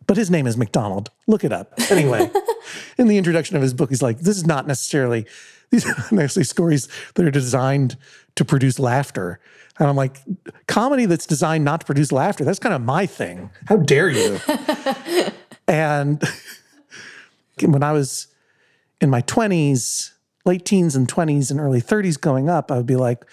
But 0.09 0.16
his 0.16 0.28
name 0.28 0.49
is 0.49 0.57
McDonald. 0.57 1.11
Look 1.28 1.45
it 1.45 1.53
up. 1.53 1.72
Anyway, 1.89 2.28
in 2.99 3.07
the 3.07 3.16
introduction 3.16 3.55
of 3.55 3.62
his 3.62 3.72
book, 3.72 3.91
he's 3.91 4.03
like, 4.03 4.18
this 4.18 4.37
is 4.37 4.45
not 4.45 4.66
necessarily, 4.66 5.24
these 5.70 5.87
are 5.87 5.95
not 5.95 6.12
necessarily 6.12 6.45
stories 6.45 6.89
that 7.14 7.24
are 7.24 7.30
designed 7.30 7.97
to 8.35 8.45
produce 8.45 8.80
laughter. 8.80 9.39
And 9.78 9.88
I'm 9.88 9.96
like, 9.96 10.18
comedy 10.68 11.06
that's 11.06 11.26
designed 11.26 11.64
not 11.64 11.80
to 11.80 11.86
produce 11.86 12.12
laughter, 12.12 12.44
that's 12.44 12.58
kind 12.58 12.74
of 12.74 12.82
my 12.82 13.06
thing. 13.06 13.50
How 13.66 13.76
dare 13.76 14.08
you? 14.08 14.38
and 15.68 16.22
when 17.62 17.82
I 17.82 17.92
was 17.92 18.28
in 19.00 19.10
my 19.10 19.22
20s, 19.22 20.12
late 20.44 20.64
teens 20.64 20.94
and 20.94 21.08
20s 21.08 21.50
and 21.50 21.58
early 21.58 21.80
30s 21.80 22.20
going 22.20 22.48
up, 22.48 22.70
I 22.70 22.76
would 22.76 22.86
be 22.86 22.96
like, 22.96 23.24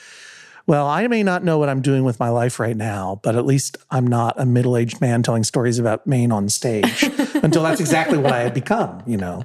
well, 0.67 0.87
I 0.87 1.07
may 1.07 1.23
not 1.23 1.43
know 1.43 1.57
what 1.57 1.69
I'm 1.69 1.81
doing 1.81 2.03
with 2.03 2.19
my 2.19 2.29
life 2.29 2.59
right 2.59 2.77
now, 2.77 3.19
but 3.23 3.35
at 3.35 3.45
least 3.45 3.77
I'm 3.89 4.07
not 4.07 4.39
a 4.39 4.45
middle 4.45 4.77
aged 4.77 5.01
man 5.01 5.23
telling 5.23 5.43
stories 5.43 5.79
about 5.79 6.05
Maine 6.05 6.31
on 6.31 6.49
stage 6.49 7.03
until 7.43 7.63
that's 7.63 7.81
exactly 7.81 8.17
what 8.17 8.31
I 8.31 8.39
had 8.39 8.53
become, 8.53 9.03
you 9.05 9.17
know? 9.17 9.43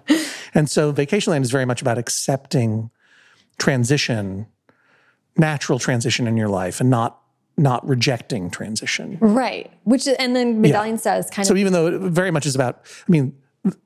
And 0.55 0.71
so 0.71 0.93
Vacationland 0.93 1.43
is 1.43 1.51
very 1.51 1.65
much 1.65 1.83
about 1.83 1.99
accepting 1.99 2.91
transition, 3.59 4.47
natural 5.39 5.79
transition 5.79 6.27
in 6.27 6.37
your 6.37 6.49
life 6.49 6.81
and 6.81 6.91
not 6.91 7.21
not 7.59 7.87
rejecting 7.89 8.51
transition. 8.51 9.19
Right. 9.21 9.71
Which 9.85 10.07
and 10.19 10.37
then 10.37 10.61
Medallion 10.61 10.99
says 10.99 11.31
kind 11.31 11.47
So 11.47 11.55
of 11.55 11.57
So 11.57 11.61
even 11.61 11.73
though 11.73 11.87
it 11.87 12.01
very 12.01 12.31
much 12.31 12.47
is 12.47 12.55
about, 12.55 12.83
I 13.09 13.11
mean, 13.11 13.35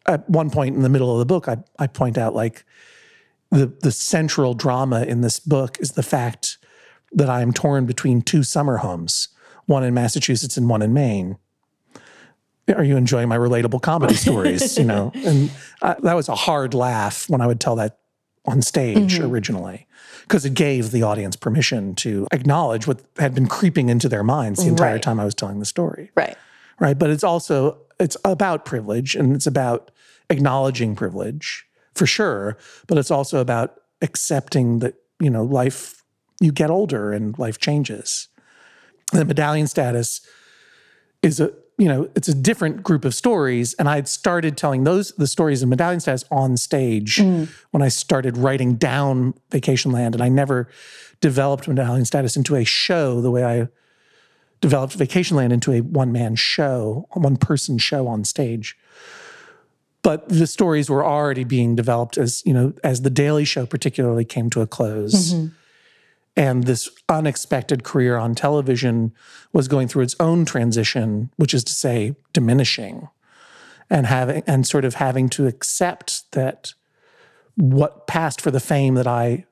at 0.06 0.28
one 0.28 0.50
point 0.50 0.74
in 0.74 0.82
the 0.82 0.88
middle 0.88 1.12
of 1.12 1.18
the 1.18 1.26
book, 1.26 1.48
I, 1.48 1.58
I 1.78 1.86
point 1.86 2.18
out 2.18 2.34
like 2.34 2.64
the 3.50 3.66
the 3.66 3.92
central 3.92 4.54
drama 4.54 5.04
in 5.04 5.20
this 5.20 5.38
book 5.38 5.78
is 5.80 5.92
the 5.92 6.02
fact 6.02 6.58
that 7.12 7.28
I 7.28 7.42
am 7.42 7.52
torn 7.52 7.86
between 7.86 8.22
two 8.22 8.42
summer 8.42 8.78
homes, 8.78 9.28
one 9.66 9.84
in 9.84 9.94
Massachusetts 9.94 10.56
and 10.56 10.68
one 10.68 10.82
in 10.82 10.92
Maine. 10.92 11.38
Are 12.74 12.84
you 12.84 12.96
enjoying 12.96 13.28
my 13.28 13.38
relatable 13.38 13.82
comedy 13.82 14.14
stories? 14.26 14.78
you 14.78 14.84
know, 14.84 15.10
and 15.14 15.50
I, 15.82 15.96
that 16.00 16.14
was 16.14 16.28
a 16.28 16.34
hard 16.34 16.74
laugh 16.74 17.28
when 17.28 17.40
I 17.40 17.46
would 17.46 17.60
tell 17.60 17.76
that 17.76 17.98
on 18.46 18.62
stage 18.62 19.14
mm-hmm. 19.14 19.30
originally 19.30 19.86
because 20.30 20.44
it 20.44 20.54
gave 20.54 20.92
the 20.92 21.02
audience 21.02 21.34
permission 21.34 21.92
to 21.96 22.24
acknowledge 22.30 22.86
what 22.86 23.00
had 23.18 23.34
been 23.34 23.48
creeping 23.48 23.88
into 23.88 24.08
their 24.08 24.22
minds 24.22 24.60
the 24.62 24.68
entire 24.68 24.92
Right. 24.92 25.02
time 25.02 25.18
I 25.18 25.24
was 25.24 25.34
telling 25.34 25.58
the 25.58 25.64
story 25.64 26.12
right. 26.14 26.36
right 26.78 26.96
but 26.96 27.10
it's 27.10 27.24
also 27.24 27.78
it's 27.98 28.16
about 28.24 28.64
privilege 28.64 29.16
and 29.16 29.34
it's 29.34 29.48
about 29.48 29.90
acknowledging 30.30 30.94
privilege 30.94 31.66
for 31.96 32.06
sure 32.06 32.56
but 32.86 32.96
it's 32.96 33.10
also 33.10 33.40
about 33.40 33.80
accepting 34.02 34.78
that 34.78 34.94
you 35.18 35.30
know 35.30 35.42
life 35.42 36.04
you 36.40 36.52
get 36.52 36.70
older 36.70 37.12
and 37.12 37.36
life 37.36 37.58
changes 37.58 38.28
the 39.12 39.24
medallion 39.24 39.66
status 39.66 40.20
is 41.22 41.40
a 41.40 41.52
you 41.80 41.88
know, 41.88 42.10
it's 42.14 42.28
a 42.28 42.34
different 42.34 42.82
group 42.82 43.06
of 43.06 43.14
stories. 43.14 43.72
And 43.74 43.88
I 43.88 43.94
had 43.94 44.06
started 44.06 44.58
telling 44.58 44.84
those 44.84 45.12
the 45.12 45.26
stories 45.26 45.62
of 45.62 45.70
Medallion 45.70 45.98
Status 45.98 46.26
on 46.30 46.58
stage 46.58 47.16
mm. 47.16 47.48
when 47.70 47.82
I 47.82 47.88
started 47.88 48.36
writing 48.36 48.74
down 48.74 49.32
Vacationland. 49.50 50.12
And 50.12 50.20
I 50.20 50.28
never 50.28 50.68
developed 51.22 51.66
Medallion 51.66 52.04
Status 52.04 52.36
into 52.36 52.54
a 52.54 52.64
show 52.64 53.22
the 53.22 53.30
way 53.30 53.44
I 53.44 53.68
developed 54.60 54.98
Vacationland 54.98 55.52
into 55.52 55.72
a 55.72 55.80
one 55.80 56.12
man 56.12 56.36
show, 56.36 57.08
a 57.12 57.18
one 57.18 57.38
person 57.38 57.78
show 57.78 58.06
on 58.06 58.24
stage. 58.24 58.76
But 60.02 60.28
the 60.28 60.46
stories 60.46 60.90
were 60.90 61.04
already 61.04 61.44
being 61.44 61.76
developed 61.76 62.18
as, 62.18 62.42
you 62.44 62.52
know, 62.52 62.74
as 62.84 63.00
the 63.02 63.10
Daily 63.10 63.46
Show 63.46 63.64
particularly 63.64 64.26
came 64.26 64.50
to 64.50 64.60
a 64.60 64.66
close. 64.66 65.32
Mm-hmm. 65.32 65.54
And 66.36 66.64
this 66.64 66.88
unexpected 67.08 67.82
career 67.82 68.16
on 68.16 68.34
television 68.34 69.12
was 69.52 69.68
going 69.68 69.88
through 69.88 70.04
its 70.04 70.16
own 70.20 70.44
transition, 70.44 71.30
which 71.36 71.52
is 71.52 71.64
to 71.64 71.72
say, 71.72 72.14
diminishing 72.32 73.08
and 73.90 74.06
having 74.06 74.42
and 74.46 74.66
sort 74.66 74.84
of 74.84 74.94
having 74.94 75.28
to 75.30 75.46
accept 75.46 76.30
that 76.32 76.72
what 77.56 78.06
passed 78.06 78.40
for 78.40 78.50
the 78.50 78.60
fame 78.60 78.94
that 78.94 79.06
I 79.06 79.44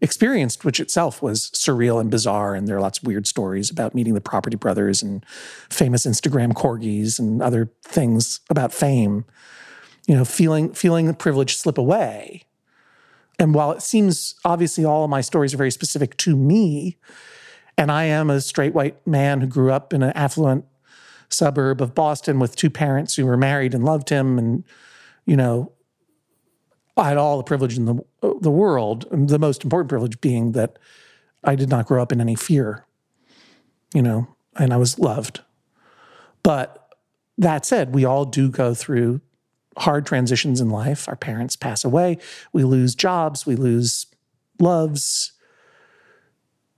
experienced, 0.00 0.64
which 0.64 0.80
itself 0.80 1.22
was 1.22 1.50
surreal 1.52 2.00
and 2.00 2.10
bizarre. 2.10 2.54
And 2.54 2.68
there 2.68 2.76
are 2.76 2.80
lots 2.80 2.98
of 2.98 3.06
weird 3.06 3.26
stories 3.26 3.70
about 3.70 3.94
meeting 3.94 4.14
the 4.14 4.20
Property 4.20 4.56
Brothers 4.56 5.02
and 5.02 5.24
famous 5.70 6.04
Instagram 6.04 6.52
corgis 6.52 7.18
and 7.18 7.40
other 7.40 7.70
things 7.82 8.40
about 8.50 8.72
fame. 8.72 9.24
You 10.06 10.16
know, 10.16 10.24
feeling 10.24 10.74
feeling 10.74 11.06
the 11.06 11.14
privilege 11.14 11.56
slip 11.56 11.78
away. 11.78 12.42
And 13.38 13.54
while 13.54 13.72
it 13.72 13.82
seems 13.82 14.34
obviously 14.44 14.84
all 14.84 15.04
of 15.04 15.10
my 15.10 15.20
stories 15.20 15.54
are 15.54 15.58
very 15.58 15.70
specific 15.70 16.16
to 16.18 16.36
me, 16.36 16.96
and 17.76 17.90
I 17.90 18.04
am 18.04 18.30
a 18.30 18.40
straight 18.40 18.74
white 18.74 19.04
man 19.06 19.40
who 19.40 19.46
grew 19.46 19.72
up 19.72 19.92
in 19.92 20.02
an 20.02 20.12
affluent 20.12 20.64
suburb 21.28 21.82
of 21.82 21.94
Boston 21.94 22.38
with 22.38 22.54
two 22.54 22.70
parents 22.70 23.16
who 23.16 23.26
were 23.26 23.36
married 23.36 23.74
and 23.74 23.84
loved 23.84 24.08
him, 24.10 24.38
and 24.38 24.64
you 25.26 25.36
know, 25.36 25.72
I 26.96 27.08
had 27.08 27.16
all 27.16 27.36
the 27.36 27.42
privilege 27.42 27.76
in 27.76 27.86
the 27.86 27.98
the 28.40 28.50
world. 28.50 29.06
The 29.10 29.38
most 29.38 29.64
important 29.64 29.88
privilege 29.88 30.20
being 30.20 30.52
that 30.52 30.78
I 31.42 31.56
did 31.56 31.68
not 31.68 31.86
grow 31.86 32.02
up 32.02 32.12
in 32.12 32.20
any 32.20 32.36
fear, 32.36 32.86
you 33.92 34.02
know, 34.02 34.28
and 34.56 34.72
I 34.72 34.76
was 34.76 34.98
loved. 34.98 35.40
But 36.42 36.94
that 37.38 37.66
said, 37.66 37.94
we 37.94 38.04
all 38.04 38.24
do 38.24 38.48
go 38.48 38.74
through 38.74 39.20
hard 39.78 40.06
transitions 40.06 40.60
in 40.60 40.70
life. 40.70 41.08
Our 41.08 41.16
parents 41.16 41.56
pass 41.56 41.84
away, 41.84 42.18
we 42.52 42.64
lose 42.64 42.94
jobs, 42.94 43.46
we 43.46 43.56
lose 43.56 44.06
loves. 44.60 45.32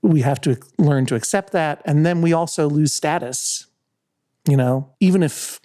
We 0.02 0.20
have 0.20 0.40
to 0.42 0.56
learn 0.78 1.06
to 1.06 1.16
accept 1.16 1.52
that. 1.52 1.82
And 1.84 2.06
then 2.06 2.22
we 2.22 2.32
also 2.32 2.68
lose 2.68 2.92
status. 2.92 3.66
You 4.48 4.56
know, 4.56 4.94
even 5.00 5.22
if 5.22 5.60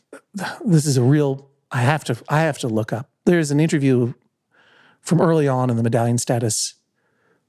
this 0.65 0.85
is 0.87 0.97
a 0.97 1.03
real, 1.03 1.49
I 1.71 1.81
have 1.81 2.03
to, 2.05 2.17
I 2.27 2.41
have 2.41 2.57
to 2.59 2.67
look 2.67 2.91
up. 2.91 3.09
There's 3.25 3.51
an 3.51 3.59
interview 3.59 4.13
from 5.01 5.21
early 5.21 5.47
on 5.47 5.69
in 5.69 5.77
the 5.77 5.83
medallion 5.83 6.17
status 6.17 6.75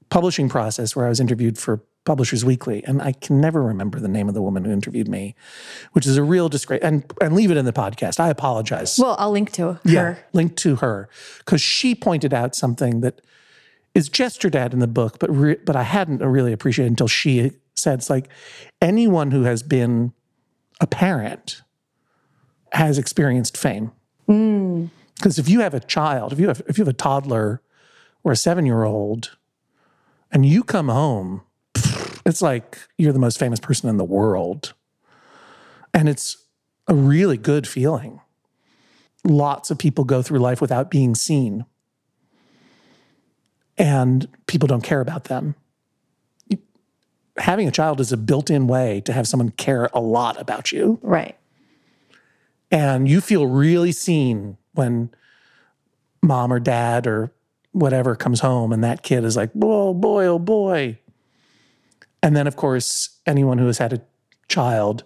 publishing 0.09 0.49
process 0.49 0.95
where 0.95 1.07
I 1.07 1.09
was 1.09 1.19
interviewed 1.19 1.57
for 1.57 1.81
Publishers 2.05 2.43
Weekly, 2.43 2.83
and 2.83 3.01
I 3.01 3.13
can 3.13 3.39
never 3.39 3.63
remember 3.63 3.99
the 3.99 4.07
name 4.07 4.27
of 4.27 4.33
the 4.33 4.41
woman 4.41 4.65
who 4.65 4.71
interviewed 4.71 5.07
me, 5.07 5.35
which 5.93 6.05
is 6.05 6.17
a 6.17 6.23
real 6.23 6.49
disgrace. 6.49 6.81
And 6.83 7.05
and 7.21 7.33
leave 7.33 7.49
it 7.49 7.57
in 7.57 7.65
the 7.65 7.73
podcast. 7.73 8.19
I 8.19 8.29
apologize. 8.29 8.99
Well, 8.99 9.15
I'll 9.17 9.31
link 9.31 9.51
to 9.53 9.73
her. 9.73 9.79
yeah, 9.85 10.15
linked 10.33 10.57
to 10.57 10.77
her 10.77 11.09
because 11.39 11.61
she 11.61 11.95
pointed 11.95 12.33
out 12.33 12.55
something 12.55 13.01
that 13.01 13.21
is 13.95 14.09
gestured 14.09 14.55
at 14.55 14.73
in 14.73 14.79
the 14.79 14.87
book, 14.87 15.19
but 15.19 15.29
re- 15.29 15.59
but 15.63 15.75
I 15.75 15.83
hadn't 15.83 16.19
really 16.19 16.51
appreciated 16.51 16.91
until 16.91 17.07
she 17.07 17.51
said 17.75 17.99
it's 17.99 18.09
like 18.09 18.27
anyone 18.81 19.31
who 19.31 19.43
has 19.43 19.63
been 19.63 20.13
a 20.81 20.87
parent 20.87 21.61
has 22.73 22.97
experienced 22.97 23.55
fame. 23.55 23.91
Mm. 24.27 24.89
Because 25.15 25.39
if 25.39 25.47
you 25.47 25.61
have 25.61 25.73
a 25.73 25.79
child, 25.79 26.33
if 26.33 26.39
you 26.39 26.47
have 26.47 26.61
if 26.67 26.77
you 26.77 26.81
have 26.81 26.93
a 26.93 26.97
toddler 26.97 27.61
or 28.23 28.31
a 28.31 28.35
seven 28.35 28.65
year 28.65 28.83
old, 28.83 29.37
and 30.31 30.45
you 30.45 30.63
come 30.63 30.89
home, 30.89 31.43
it's 32.25 32.41
like 32.41 32.77
you're 32.97 33.13
the 33.13 33.19
most 33.19 33.37
famous 33.39 33.59
person 33.59 33.89
in 33.89 33.97
the 33.97 34.03
world, 34.03 34.73
and 35.93 36.07
it's 36.09 36.37
a 36.87 36.95
really 36.95 37.37
good 37.37 37.67
feeling. 37.67 38.21
Lots 39.25 39.71
of 39.71 39.77
people 39.77 40.03
go 40.03 40.21
through 40.21 40.39
life 40.39 40.59
without 40.61 40.91
being 40.91 41.15
seen, 41.15 41.65
and 43.77 44.27
people 44.47 44.67
don't 44.67 44.83
care 44.83 45.01
about 45.01 45.25
them. 45.25 45.55
Having 47.37 47.67
a 47.67 47.71
child 47.71 47.99
is 47.99 48.11
a 48.11 48.17
built 48.17 48.51
in 48.51 48.67
way 48.67 49.01
to 49.01 49.13
have 49.13 49.27
someone 49.27 49.49
care 49.49 49.89
a 49.93 49.99
lot 49.99 50.39
about 50.39 50.71
you. 50.71 50.99
Right. 51.01 51.35
And 52.69 53.07
you 53.07 53.21
feel 53.21 53.47
really 53.47 53.91
seen 53.91 54.57
when 54.73 55.09
mom 56.21 56.53
or 56.53 56.59
dad 56.59 57.05
or 57.07 57.31
whatever 57.71 58.15
comes 58.15 58.39
home 58.39 58.71
and 58.71 58.83
that 58.83 59.03
kid 59.03 59.23
is 59.23 59.35
like, 59.35 59.51
oh 59.61 59.93
boy, 59.93 60.25
oh 60.25 60.39
boy. 60.39 60.99
And 62.23 62.35
then, 62.35 62.47
of 62.47 62.55
course, 62.55 63.19
anyone 63.27 63.59
who 63.59 63.67
has 63.67 63.77
had 63.77 63.93
a 63.93 64.01
child 64.47 65.03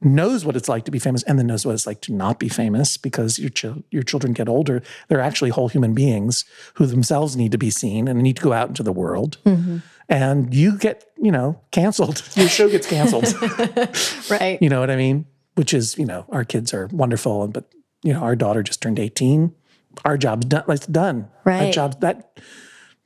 knows 0.00 0.44
what 0.44 0.56
it's 0.56 0.68
like 0.68 0.84
to 0.84 0.90
be 0.90 0.98
famous 0.98 1.22
and 1.24 1.38
then 1.38 1.46
knows 1.46 1.66
what 1.66 1.74
it's 1.74 1.86
like 1.86 2.00
to 2.00 2.12
not 2.12 2.38
be 2.38 2.48
famous 2.48 2.96
because 2.96 3.38
your, 3.38 3.50
chil- 3.50 3.82
your 3.90 4.02
children 4.02 4.32
get 4.32 4.48
older. 4.48 4.82
They're 5.08 5.20
actually 5.20 5.50
whole 5.50 5.68
human 5.68 5.92
beings 5.92 6.44
who 6.74 6.86
themselves 6.86 7.36
need 7.36 7.52
to 7.52 7.58
be 7.58 7.70
seen 7.70 8.08
and 8.08 8.20
need 8.22 8.36
to 8.36 8.42
go 8.42 8.52
out 8.52 8.68
into 8.68 8.82
the 8.82 8.92
world. 8.92 9.38
Mm-hmm. 9.44 9.78
And 10.08 10.54
you 10.54 10.78
get, 10.78 11.04
you 11.20 11.30
know, 11.30 11.60
canceled. 11.70 12.22
Your 12.34 12.48
show 12.48 12.68
gets 12.68 12.88
canceled. 12.88 13.26
Right. 14.30 14.60
You 14.60 14.68
know 14.68 14.80
what 14.80 14.90
I 14.90 14.96
mean? 14.96 15.26
Which 15.54 15.74
is, 15.74 15.98
you 15.98 16.04
know, 16.04 16.24
our 16.28 16.44
kids 16.44 16.72
are 16.72 16.86
wonderful, 16.88 17.42
and 17.42 17.52
but 17.52 17.64
you 18.02 18.12
know, 18.12 18.20
our 18.20 18.36
daughter 18.36 18.62
just 18.62 18.80
turned 18.80 18.98
eighteen. 18.98 19.54
Our 20.04 20.16
job's 20.16 20.46
done. 20.46 20.64
It's 20.68 20.86
done. 20.86 21.28
Right. 21.44 21.60
That 21.60 21.74
job's 21.74 21.96
that 21.96 22.40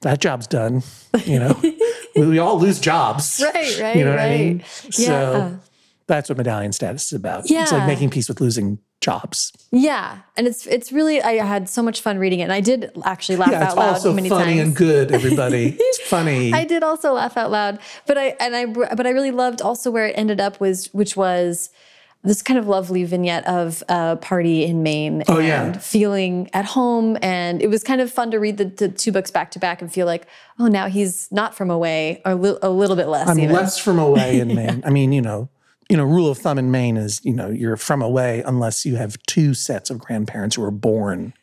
that 0.03 0.21
job's 0.21 0.47
done. 0.47 0.83
You 1.25 1.39
know, 1.39 1.63
we, 2.17 2.27
we 2.27 2.39
all 2.39 2.59
lose 2.59 2.79
jobs. 2.81 3.41
Right, 3.43 3.55
right, 3.81 3.97
You 3.97 4.05
know 4.05 4.11
what 4.11 4.21
I 4.21 4.29
mean? 4.39 4.59
right. 4.59 4.95
So 4.95 5.03
Yeah. 5.03 5.57
that's 6.07 6.29
what 6.29 6.39
medallion 6.39 6.73
status 6.73 7.07
is 7.07 7.13
about. 7.13 7.49
Yeah. 7.51 7.63
It's 7.63 7.73
like 7.73 7.87
making 7.87 8.11
peace 8.11 8.29
with 8.29 8.41
losing 8.41 8.79
jobs. 9.01 9.53
Yeah, 9.73 10.19
and 10.37 10.47
it's 10.47 10.65
it's 10.67 10.93
really 10.93 11.21
I 11.21 11.45
had 11.45 11.69
so 11.69 11.83
much 11.83 12.01
fun 12.01 12.19
reading 12.19 12.39
it, 12.41 12.45
and 12.45 12.53
I 12.53 12.61
did 12.61 12.93
actually 13.05 13.37
laugh 13.37 13.51
Yeah, 13.51 13.65
out 13.71 13.77
loud 13.77 13.95
also 13.95 14.13
many 14.13 14.29
funny 14.29 14.57
times. 14.59 14.61
and 14.69 14.77
good. 14.77 15.11
Everybody, 15.11 15.77
it's 15.81 16.01
funny. 16.03 16.53
I 16.53 16.65
did 16.65 16.85
also 16.85 17.13
laugh 17.13 17.37
out 17.37 17.51
loud, 17.51 17.81
but 18.07 18.17
I 18.17 18.37
and 18.39 18.55
I 18.55 18.67
but 18.67 19.07
I 19.07 19.11
really 19.11 19.33
loved 19.33 19.61
also 19.61 19.91
where 19.91 20.07
it 20.07 20.13
ended 20.17 20.41
up 20.41 20.61
was 20.61 20.87
which 20.93 21.17
was 21.17 21.71
this 22.25 22.41
kind 22.43 22.59
of 22.59 22.69
lovely 22.69 23.03
vignette 23.05 23.47
of 23.49 23.83
a 23.89 24.17
party 24.17 24.65
in 24.65 24.83
Maine 24.83 25.25
Oh, 25.29 25.39
and 25.39 25.47
yeah. 25.47 25.73
feeling 25.79 26.49
at 26.53 26.65
home, 26.65 27.19
and 27.21 27.61
it 27.61 27.69
was 27.69 27.83
kind 27.83 28.01
of 28.01 28.11
fun 28.13 28.31
to 28.31 28.39
read 28.39 28.59
the, 28.59 28.67
the 28.67 28.89
two 28.89 29.11
books 29.13 29.31
back 29.31 29.51
to 29.53 29.59
back 29.59 29.83
and 29.83 29.93
feel 29.93 30.07
like 30.07 30.27
oh 30.59 30.67
now 30.67 30.87
he's 30.89 31.31
not 31.33 31.55
from 31.55 31.71
away 31.71 32.23
or 32.25 32.33
a, 32.33 32.35
li- 32.37 32.59
a 32.63 32.71
little 32.71 32.97
bit 32.97 33.09
less 33.09 33.29
I'm 33.29 33.39
even. 33.41 33.55
less 33.55 33.79
from 33.79 33.99
away 33.99 34.39
in 34.41 34.49
Maine. 34.55 34.83
I 34.87 34.91
mean, 34.91 35.13
you 35.13 35.21
know, 35.23 35.49
you 35.91 35.97
know, 35.97 36.05
rule 36.05 36.29
of 36.31 36.39
thumb 36.39 36.59
in 36.59 36.71
Maine 36.71 36.97
is, 36.97 37.21
you 37.25 37.33
know, 37.35 37.51
you're 37.51 37.77
from 37.77 38.01
away 38.03 38.43
unless 38.47 38.87
you 38.87 38.97
have 38.97 39.17
two 39.27 39.53
sets 39.53 39.91
of 39.91 39.99
grandparents 39.99 40.57
who 40.57 40.63
were 40.63 40.71
born 40.71 41.35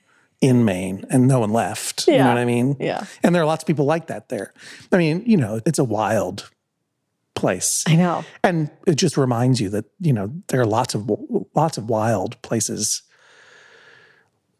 in 0.42 0.64
Maine 0.64 1.06
and 1.10 1.28
no 1.28 1.42
one 1.42 1.52
left. 1.52 2.08
You 2.08 2.14
know 2.14 2.20
Yeah. 2.20 2.28
what 2.30 2.38
I 2.38 2.46
mean? 2.46 2.78
Yeah. 2.80 3.04
And 3.22 3.36
there 3.36 3.42
are 3.42 3.46
lots 3.46 3.64
of 3.64 3.68
people 3.68 3.84
like 3.86 4.08
that 4.08 4.30
there. 4.30 4.54
I 4.94 4.98
mean, 4.98 5.22
you 5.26 5.36
know, 5.36 5.60
it's 5.66 5.78
a 5.78 5.84
wild 5.84 6.50
place. 7.40 7.84
I 7.88 7.96
know. 7.96 8.26
And 8.44 8.70
it 8.86 8.96
just 8.96 9.18
reminds 9.18 9.62
you 9.62 9.70
that, 9.70 9.86
you 10.00 10.14
know, 10.14 10.32
there 10.48 10.62
are 10.62 10.66
lots 10.66 10.94
of 10.94 11.10
lots 11.56 11.78
of 11.78 11.90
wild 11.90 12.42
places. 12.42 13.02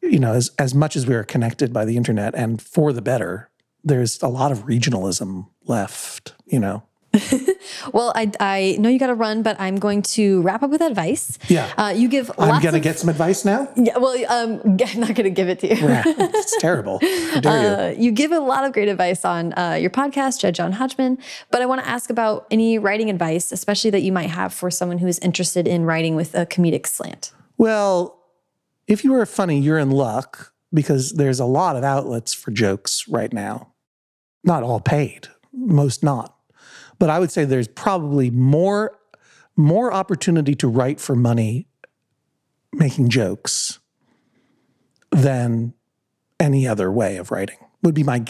You 0.02 0.20
know, 0.20 0.34
as 0.34 0.52
as 0.58 0.74
much 0.74 0.96
as 0.96 1.06
we 1.06 1.14
are 1.14 1.24
connected 1.24 1.74
by 1.74 1.86
the 1.86 1.98
internet 1.98 2.34
and 2.36 2.62
for 2.62 2.94
the 2.94 3.02
better, 3.02 3.50
there's 3.84 4.22
a 4.22 4.28
lot 4.28 4.52
of 4.52 4.66
regionalism 4.66 5.48
left, 5.66 6.34
you 6.46 6.60
know. 6.60 6.84
Well, 7.94 8.12
I 8.16 8.32
I 8.40 8.78
know 8.80 8.90
you 8.90 9.00
got 9.00 9.08
to 9.08 9.16
run, 9.16 9.42
but 9.42 9.60
I'm 9.60 9.78
going 9.78 10.02
to 10.14 10.42
wrap 10.42 10.64
up 10.64 10.70
with 10.70 10.82
advice. 10.82 11.38
Yeah. 11.48 11.72
uh, 11.78 11.94
you 11.96 12.08
give. 12.08 12.32
I'm 12.38 12.62
gonna 12.62 12.80
get 12.80 13.00
some 13.00 13.10
advice 13.10 13.46
now. 13.46 13.72
Yeah, 13.76 13.98
well, 13.98 14.16
um, 14.30 14.62
I'm 14.86 15.00
not 15.00 15.16
going 15.16 15.24
to 15.24 15.30
give 15.30 15.50
it 15.50 15.60
to 15.60 15.68
you. 15.68 15.76
Yeah, 15.76 16.04
it's 16.06 16.60
terrible. 16.60 17.00
How 17.32 17.40
dare 17.40 17.62
you? 17.62 17.68
Uh, 17.68 18.02
you 18.02 18.12
give 18.12 18.32
a 18.32 18.40
lot 18.40 18.66
of 18.66 18.74
great 18.74 18.90
advice 18.90 19.24
on 19.26 19.54
uh, 19.58 19.78
your 19.80 19.90
podcast, 19.90 20.40
Judge 20.40 20.58
John 20.58 20.74
Hodgman. 20.74 21.18
But 21.52 21.62
I 21.62 21.66
want 21.66 21.82
to 21.82 21.88
ask 21.88 22.10
about 22.10 22.46
any 22.52 22.78
writing 22.78 23.10
advice, 23.10 23.52
especially 23.52 23.92
that 23.92 24.02
you 24.02 24.12
might 24.12 24.30
have 24.30 24.54
for 24.54 24.70
someone 24.70 24.98
who 24.98 25.08
is 25.08 25.20
interested 25.20 25.68
in 25.68 25.86
writing 25.86 26.16
with 26.16 26.36
a 26.36 26.46
comedic 26.46 26.88
slant. 26.88 27.32
Well, 27.58 28.20
if 28.88 29.04
you 29.04 29.14
are 29.16 29.26
funny, 29.26 29.60
you're 29.60 29.80
in 29.80 29.92
luck 29.92 30.54
because 30.74 31.14
there's 31.14 31.40
a 31.40 31.46
lot 31.46 31.76
of 31.76 31.84
outlets 31.84 32.34
for 32.34 32.52
jokes 32.52 33.08
right 33.08 33.32
now. 33.32 33.74
Not 34.44 34.64
all 34.64 34.80
paid, 34.80 35.28
most 35.54 36.04
not. 36.04 36.36
But 37.00 37.10
I 37.10 37.20
would 37.20 37.32
say 37.32 37.46
there's 37.46 37.68
probably 37.68 38.30
more 38.30 38.98
more 39.56 39.92
opportunity 39.94 40.56
to 40.56 40.68
write 40.68 41.00
for 41.02 41.16
money 41.16 41.68
making 42.72 43.10
jokes 43.10 43.80
than 45.12 45.74
any 46.40 46.66
other 46.68 46.90
way 46.92 47.18
of 47.18 47.32
writing. 47.32 47.58
Would 47.84 47.96
be 47.96 48.04
my 48.04 48.26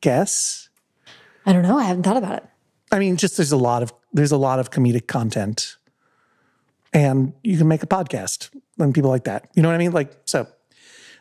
guess. 0.00 0.68
I 1.46 1.52
don't 1.52 1.62
know. 1.62 1.78
I 1.78 1.84
haven't 1.84 2.02
thought 2.02 2.16
about 2.16 2.36
it. 2.36 2.44
I 2.90 2.98
mean, 2.98 3.16
just 3.16 3.36
there's 3.36 3.52
a 3.52 3.56
lot 3.56 3.82
of 3.82 3.92
there's 4.12 4.32
a 4.32 4.36
lot 4.36 4.58
of 4.58 4.70
comedic 4.70 5.06
content, 5.06 5.76
and 6.92 7.32
you 7.42 7.58
can 7.58 7.68
make 7.68 7.82
a 7.82 7.86
podcast 7.86 8.50
and 8.78 8.94
people 8.94 9.10
like 9.10 9.24
that. 9.24 9.48
You 9.54 9.62
know 9.62 9.68
what 9.68 9.74
I 9.74 9.78
mean? 9.78 9.92
Like, 9.92 10.12
so 10.26 10.46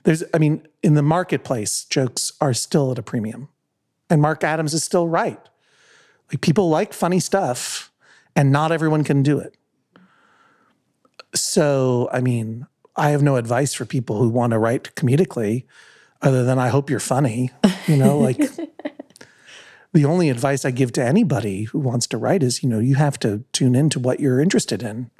there's, 0.03 0.23
I 0.33 0.37
mean, 0.37 0.67
in 0.81 0.95
the 0.95 1.01
marketplace, 1.01 1.85
jokes 1.85 2.33
are 2.41 2.53
still 2.53 2.91
at 2.91 2.99
a 2.99 3.03
premium. 3.03 3.49
And 4.09 4.21
Mark 4.21 4.43
Adams 4.43 4.73
is 4.73 4.83
still 4.83 5.07
right. 5.07 5.39
People 6.41 6.69
like 6.69 6.93
funny 6.93 7.19
stuff, 7.19 7.91
and 8.35 8.51
not 8.51 8.71
everyone 8.71 9.03
can 9.03 9.23
do 9.23 9.39
it. 9.39 9.55
So, 11.35 12.09
I 12.11 12.21
mean, 12.21 12.67
I 12.95 13.09
have 13.09 13.23
no 13.23 13.35
advice 13.37 13.73
for 13.73 13.85
people 13.85 14.19
who 14.19 14.29
want 14.29 14.51
to 14.51 14.59
write 14.59 14.95
comedically 14.95 15.65
other 16.21 16.43
than 16.43 16.59
I 16.59 16.69
hope 16.69 16.89
you're 16.89 16.99
funny. 16.99 17.51
You 17.87 17.97
know, 17.97 18.17
like 18.17 18.37
the 19.93 20.05
only 20.05 20.29
advice 20.29 20.63
I 20.65 20.71
give 20.71 20.91
to 20.93 21.03
anybody 21.03 21.63
who 21.63 21.79
wants 21.79 22.07
to 22.07 22.17
write 22.17 22.43
is, 22.43 22.63
you 22.63 22.69
know, 22.69 22.79
you 22.79 22.95
have 22.95 23.19
to 23.19 23.43
tune 23.51 23.75
into 23.75 23.99
what 23.99 24.19
you're 24.19 24.39
interested 24.39 24.83
in. 24.83 25.11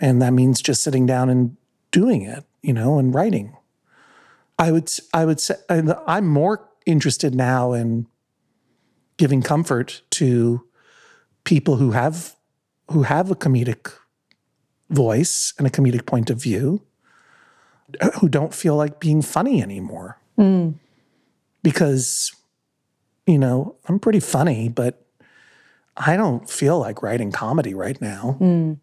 And 0.00 0.20
that 0.22 0.32
means 0.32 0.60
just 0.60 0.82
sitting 0.82 1.06
down 1.06 1.30
and 1.30 1.56
doing 1.90 2.22
it, 2.22 2.44
you 2.62 2.72
know, 2.72 2.98
and 2.98 3.14
writing. 3.14 3.56
I 4.58 4.70
would 4.70 4.90
I 5.12 5.24
would 5.24 5.40
say 5.40 5.56
I'm 5.68 6.26
more 6.28 6.68
interested 6.86 7.34
now 7.34 7.72
in 7.72 8.06
giving 9.24 9.40
comfort 9.40 10.02
to 10.10 10.60
people 11.44 11.76
who 11.76 11.92
have 11.92 12.36
who 12.90 13.04
have 13.04 13.30
a 13.30 13.34
comedic 13.34 13.90
voice 14.90 15.54
and 15.56 15.66
a 15.66 15.70
comedic 15.70 16.04
point 16.04 16.28
of 16.28 16.36
view 16.36 16.82
who 18.20 18.28
don't 18.28 18.52
feel 18.52 18.76
like 18.76 19.00
being 19.00 19.22
funny 19.22 19.62
anymore. 19.62 20.20
Mm. 20.38 20.74
Because 21.62 22.36
you 23.26 23.38
know, 23.38 23.76
I'm 23.88 23.98
pretty 23.98 24.20
funny, 24.20 24.68
but 24.68 25.06
I 25.96 26.18
don't 26.18 26.50
feel 26.50 26.78
like 26.78 27.02
writing 27.02 27.32
comedy 27.32 27.72
right 27.72 27.98
now. 28.02 28.36
Mm. 28.38 28.78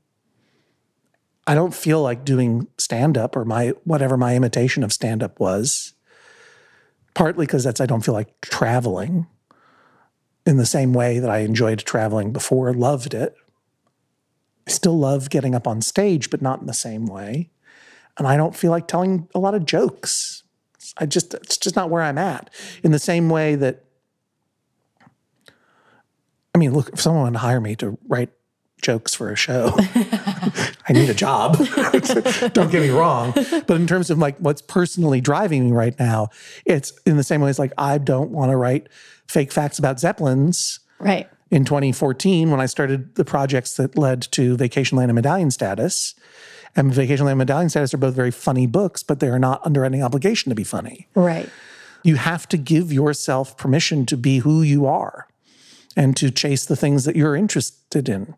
I 1.45 1.53
don't 1.53 1.75
feel 1.75 2.01
like 2.01 2.25
doing 2.25 2.65
stand 2.79 3.15
up 3.15 3.35
or 3.35 3.45
my 3.45 3.73
whatever 3.83 4.17
my 4.17 4.35
imitation 4.35 4.81
of 4.81 4.91
stand 4.91 5.21
up 5.21 5.39
was. 5.39 5.93
Partly 7.13 7.45
because 7.45 7.63
that's 7.63 7.79
I 7.79 7.85
don't 7.85 8.03
feel 8.03 8.15
like 8.15 8.41
traveling 8.41 9.27
in 10.45 10.57
the 10.57 10.65
same 10.65 10.93
way 10.93 11.19
that 11.19 11.29
I 11.29 11.39
enjoyed 11.39 11.79
traveling 11.79 12.31
before, 12.31 12.73
loved 12.73 13.13
it. 13.13 13.35
I 14.67 14.71
still 14.71 14.97
love 14.97 15.29
getting 15.29 15.55
up 15.55 15.67
on 15.67 15.81
stage, 15.81 16.29
but 16.29 16.41
not 16.41 16.61
in 16.61 16.67
the 16.67 16.73
same 16.73 17.05
way. 17.05 17.49
And 18.17 18.27
I 18.27 18.37
don't 18.37 18.55
feel 18.55 18.71
like 18.71 18.87
telling 18.87 19.27
a 19.33 19.39
lot 19.39 19.55
of 19.55 19.65
jokes. 19.65 20.43
I 20.97 21.05
just 21.05 21.33
it's 21.33 21.57
just 21.57 21.75
not 21.75 21.89
where 21.89 22.01
I'm 22.01 22.17
at. 22.17 22.49
In 22.83 22.91
the 22.91 22.99
same 22.99 23.29
way 23.29 23.55
that 23.55 23.85
I 26.53 26.57
mean, 26.57 26.73
look, 26.73 26.89
if 26.89 26.99
someone 26.99 27.31
would 27.31 27.39
hire 27.39 27.61
me 27.61 27.75
to 27.77 27.97
write 28.07 28.29
jokes 28.81 29.13
for 29.13 29.31
a 29.31 29.35
show. 29.35 29.73
I 29.77 30.93
need 30.93 31.09
a 31.09 31.13
job. 31.13 31.57
Don't 32.53 32.71
get 32.71 32.81
me 32.81 32.89
wrong. 32.89 33.31
But 33.33 33.71
in 33.71 33.87
terms 33.87 34.09
of 34.09 34.17
like 34.17 34.37
what's 34.37 34.61
personally 34.61 35.21
driving 35.21 35.65
me 35.65 35.71
right 35.71 35.97
now, 35.99 36.29
it's 36.65 36.91
in 37.05 37.17
the 37.17 37.23
same 37.23 37.41
way 37.41 37.49
as 37.49 37.59
like 37.59 37.73
I 37.77 37.97
don't 37.97 38.31
want 38.31 38.51
to 38.51 38.57
write 38.57 38.87
fake 39.31 39.51
facts 39.51 39.79
about 39.79 39.99
Zeppelins. 39.99 40.79
Right. 40.99 41.29
In 41.49 41.65
2014, 41.65 42.51
when 42.51 42.59
I 42.61 42.65
started 42.65 43.15
the 43.15 43.25
projects 43.25 43.75
that 43.77 43.97
led 43.97 44.21
to 44.31 44.57
Vacationland 44.57 45.05
and 45.05 45.15
Medallion 45.15 45.51
Status. 45.51 46.15
And 46.75 46.91
Vacationland 46.91 47.31
and 47.31 47.37
Medallion 47.39 47.69
Status 47.69 47.93
are 47.93 47.97
both 47.97 48.15
very 48.15 48.31
funny 48.31 48.67
books, 48.67 49.03
but 49.03 49.19
they 49.19 49.27
are 49.27 49.39
not 49.39 49.65
under 49.65 49.83
any 49.83 50.01
obligation 50.01 50.49
to 50.49 50.55
be 50.55 50.63
funny. 50.63 51.07
Right. 51.15 51.49
You 52.03 52.15
have 52.15 52.47
to 52.49 52.57
give 52.57 52.91
yourself 52.93 53.57
permission 53.57 54.05
to 54.07 54.17
be 54.17 54.39
who 54.39 54.61
you 54.61 54.85
are 54.85 55.27
and 55.97 56.15
to 56.17 56.31
chase 56.31 56.65
the 56.65 56.75
things 56.75 57.03
that 57.05 57.15
you're 57.15 57.35
interested 57.35 58.07
in. 58.07 58.35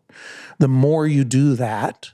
The 0.58 0.68
more 0.68 1.06
you 1.06 1.24
do 1.24 1.54
that, 1.54 2.10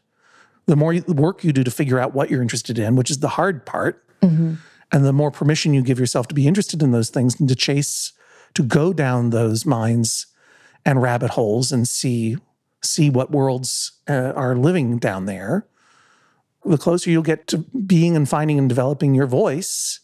the 0.67 0.77
more 0.77 0.95
work 1.09 1.43
you 1.43 1.53
do 1.53 1.65
to 1.65 1.71
figure 1.71 1.99
out 1.99 2.15
what 2.15 2.31
you're 2.31 2.43
interested 2.43 2.79
in, 2.79 2.95
which 2.95 3.11
is 3.11 3.21
the 3.21 3.29
hard 3.29 3.65
part, 3.65 4.05
mm-hmm. 4.21 4.55
and 4.93 5.05
the 5.05 5.13
more 5.13 5.31
permission 5.31 5.73
you 5.73 5.83
give 5.83 5.99
yourself 5.99 6.29
to 6.29 6.35
be 6.35 6.47
interested 6.47 6.83
in 6.83 6.93
those 6.93 7.11
things 7.11 7.41
and 7.41 7.49
to 7.49 7.57
chase, 7.57 8.13
to 8.55 8.63
go 8.63 8.93
down 8.93 9.31
those 9.31 9.65
mines 9.65 10.27
and 10.85 11.03
rabbit 11.03 11.33
holes 11.33 11.73
and 11.73 11.87
see 11.87 12.37
see 12.83 13.11
what 13.11 13.31
worlds 13.31 13.93
uh, 14.09 14.33
are 14.35 14.57
living 14.57 14.99
down 14.99 15.27
there. 15.27 15.67
The 16.65 16.79
closer 16.79 17.11
you'll 17.11 17.23
get 17.23 17.47
to 17.49 17.59
being 17.59 18.17
and 18.17 18.29
finding 18.29 18.59
and 18.59 18.69
developing 18.69 19.15
your 19.15 19.27
voice, 19.27 20.01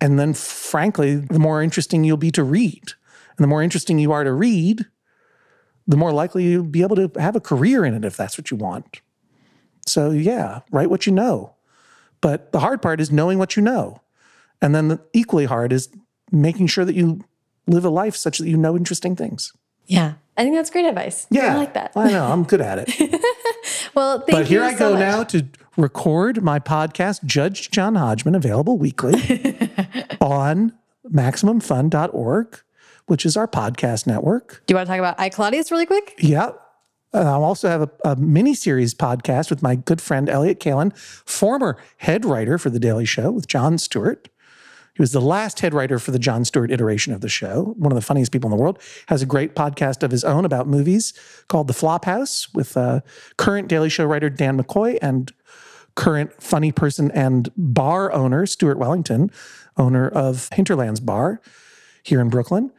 and 0.00 0.18
then, 0.18 0.34
frankly, 0.34 1.16
the 1.16 1.38
more 1.38 1.62
interesting 1.62 2.04
you'll 2.04 2.16
be 2.16 2.30
to 2.32 2.44
read. 2.44 2.92
And 3.36 3.44
the 3.44 3.48
more 3.48 3.62
interesting 3.62 3.98
you 3.98 4.12
are 4.12 4.24
to 4.24 4.32
read, 4.32 4.86
the 5.86 5.96
more 5.96 6.12
likely 6.12 6.44
you'll 6.44 6.64
be 6.64 6.82
able 6.82 6.96
to 6.96 7.10
have 7.20 7.36
a 7.36 7.40
career 7.40 7.84
in 7.84 7.94
it 7.94 8.04
if 8.04 8.16
that's 8.16 8.38
what 8.38 8.50
you 8.50 8.56
want. 8.56 9.00
So, 9.86 10.10
yeah, 10.10 10.60
write 10.70 10.90
what 10.90 11.06
you 11.06 11.12
know. 11.12 11.54
But 12.20 12.52
the 12.52 12.60
hard 12.60 12.82
part 12.82 13.00
is 13.00 13.10
knowing 13.10 13.38
what 13.38 13.56
you 13.56 13.62
know. 13.62 14.02
And 14.60 14.74
then 14.74 14.88
the 14.88 15.00
equally 15.12 15.46
hard 15.46 15.72
is 15.72 15.88
making 16.30 16.66
sure 16.66 16.84
that 16.84 16.94
you 16.96 17.24
live 17.68 17.84
a 17.84 17.90
life 17.90 18.16
such 18.16 18.38
that 18.38 18.48
you 18.48 18.56
know 18.56 18.76
interesting 18.76 19.14
things. 19.16 19.52
Yeah. 19.86 20.14
I 20.36 20.42
think 20.42 20.54
that's 20.54 20.70
great 20.70 20.84
advice. 20.84 21.26
Yeah. 21.30 21.54
I 21.54 21.56
like 21.56 21.74
that. 21.74 21.92
I 21.96 22.10
know. 22.10 22.26
I'm 22.26 22.44
good 22.44 22.60
at 22.60 22.78
it. 22.86 23.22
well, 23.94 24.24
But 24.28 24.46
here 24.46 24.62
I 24.62 24.72
so 24.74 24.78
go 24.78 24.90
much. 24.92 25.00
now 25.00 25.24
to 25.24 25.46
record 25.76 26.42
my 26.42 26.58
podcast, 26.58 27.24
Judge 27.24 27.70
John 27.70 27.94
Hodgman, 27.94 28.34
available 28.34 28.78
weekly 28.78 29.14
on 30.20 30.72
MaximumFun.org 31.10 32.60
which 33.08 33.24
is 33.26 33.36
our 33.36 33.48
podcast 33.48 34.06
network. 34.06 34.62
Do 34.66 34.72
you 34.72 34.76
want 34.76 34.86
to 34.86 34.92
talk 34.92 34.98
about 34.98 35.18
I 35.18 35.30
Claudius 35.30 35.70
really 35.70 35.86
quick? 35.86 36.14
Yeah. 36.18 36.50
Uh, 37.14 37.20
I 37.20 37.32
also 37.32 37.68
have 37.68 37.82
a, 37.82 37.90
a 38.04 38.16
mini 38.16 38.54
series 38.54 38.94
podcast 38.94 39.48
with 39.48 39.62
my 39.62 39.76
good 39.76 40.00
friend 40.00 40.28
Elliott 40.28 40.60
Kalan, 40.60 40.94
former 40.96 41.78
head 41.96 42.26
writer 42.26 42.58
for 42.58 42.68
The 42.68 42.78
Daily 42.78 43.06
Show 43.06 43.30
with 43.30 43.48
Jon 43.48 43.78
Stewart. 43.78 44.28
He 44.98 45.02
was 45.02 45.12
the 45.12 45.20
last 45.20 45.60
head 45.60 45.74
writer 45.74 46.00
for 46.00 46.10
the 46.10 46.18
Jon 46.18 46.44
Stewart 46.44 46.72
iteration 46.72 47.12
of 47.12 47.20
the 47.20 47.28
show, 47.28 47.76
one 47.78 47.92
of 47.92 47.96
the 47.96 48.02
funniest 48.02 48.32
people 48.32 48.50
in 48.50 48.56
the 48.56 48.60
world. 48.60 48.82
Has 49.06 49.22
a 49.22 49.26
great 49.26 49.54
podcast 49.54 50.02
of 50.02 50.10
his 50.10 50.24
own 50.24 50.44
about 50.44 50.66
movies 50.66 51.14
called 51.46 51.68
The 51.68 51.72
Flophouse 51.72 52.52
with 52.52 52.76
uh, 52.76 53.02
current 53.36 53.68
Daily 53.68 53.90
Show 53.90 54.06
writer 54.06 54.28
Dan 54.28 54.60
McCoy 54.60 54.98
and 55.00 55.32
current 55.94 56.42
funny 56.42 56.72
person 56.72 57.12
and 57.12 57.48
bar 57.56 58.12
owner 58.12 58.44
Stuart 58.44 58.76
Wellington, 58.76 59.30
owner 59.76 60.08
of 60.08 60.48
Hinterlands 60.52 60.98
Bar 60.98 61.40
here 62.02 62.20
in 62.20 62.28
Brooklyn. 62.28 62.72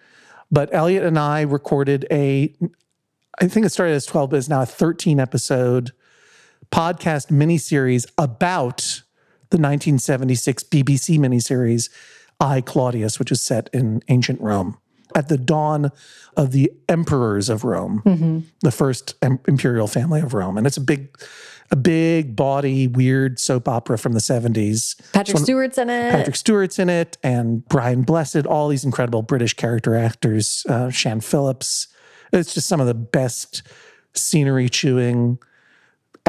But 0.52 0.74
Elliott 0.74 1.06
and 1.06 1.18
I 1.18 1.44
recorded 1.44 2.06
a, 2.12 2.54
I 3.40 3.48
think 3.48 3.66
it 3.66 3.70
started 3.70 3.94
as 3.94 4.06
12, 4.06 4.32
but 4.32 4.36
it's 4.36 4.50
now 4.50 4.64
a 4.64 4.66
13 4.66 5.22
episode 5.22 5.94
podcast 6.70 7.28
miniseries 7.28 8.12
about 8.18 9.04
the 9.50 9.58
1976 9.58 10.64
BBC 10.64 11.18
miniseries 11.18 11.90
I 12.40 12.62
Claudius, 12.62 13.20
which 13.20 13.32
is 13.32 13.42
set 13.42 13.70
in 13.74 14.02
ancient 14.08 14.40
Rome 14.42 14.78
at 15.16 15.28
the 15.28 15.38
dawn 15.38 15.92
of 16.38 16.52
the 16.52 16.72
emperors 16.88 17.50
of 17.50 17.64
Rome, 17.64 18.02
mm-hmm. 18.06 18.40
the 18.62 18.72
first 18.72 19.16
imperial 19.22 19.88
family 19.88 20.22
of 20.22 20.34
Rome. 20.34 20.58
And 20.58 20.68
it's 20.68 20.78
a 20.78 20.82
big, 20.82 21.10
a 21.72 21.76
big, 21.76 22.36
body, 22.36 22.88
weird 22.88 23.40
soap 23.40 23.68
opera 23.68 23.98
from 23.98 24.14
the 24.14 24.20
70s. 24.20 25.00
Patrick 25.14 25.38
so 25.38 25.44
Stewart's 25.44 25.78
in 25.78 25.90
it. 25.90 26.12
Patrick 26.12 26.36
Stewart's 26.36 26.80
in 26.80 26.90
it, 26.90 27.18
and 27.24 27.68
Brian 27.68 28.04
Blessed, 28.04 28.46
all 28.46 28.68
these 28.68 28.86
incredible 28.86 29.22
British 29.22 29.54
character 29.54 29.96
actors, 29.96 30.66
uh, 30.70 30.88
Siân 30.88 31.24
Phillips. 31.24 31.88
It's 32.32 32.54
just 32.54 32.68
some 32.68 32.80
of 32.80 32.88
the 32.88 32.94
best 32.94 33.64
scenery 34.14 34.70
chewing 34.70 35.40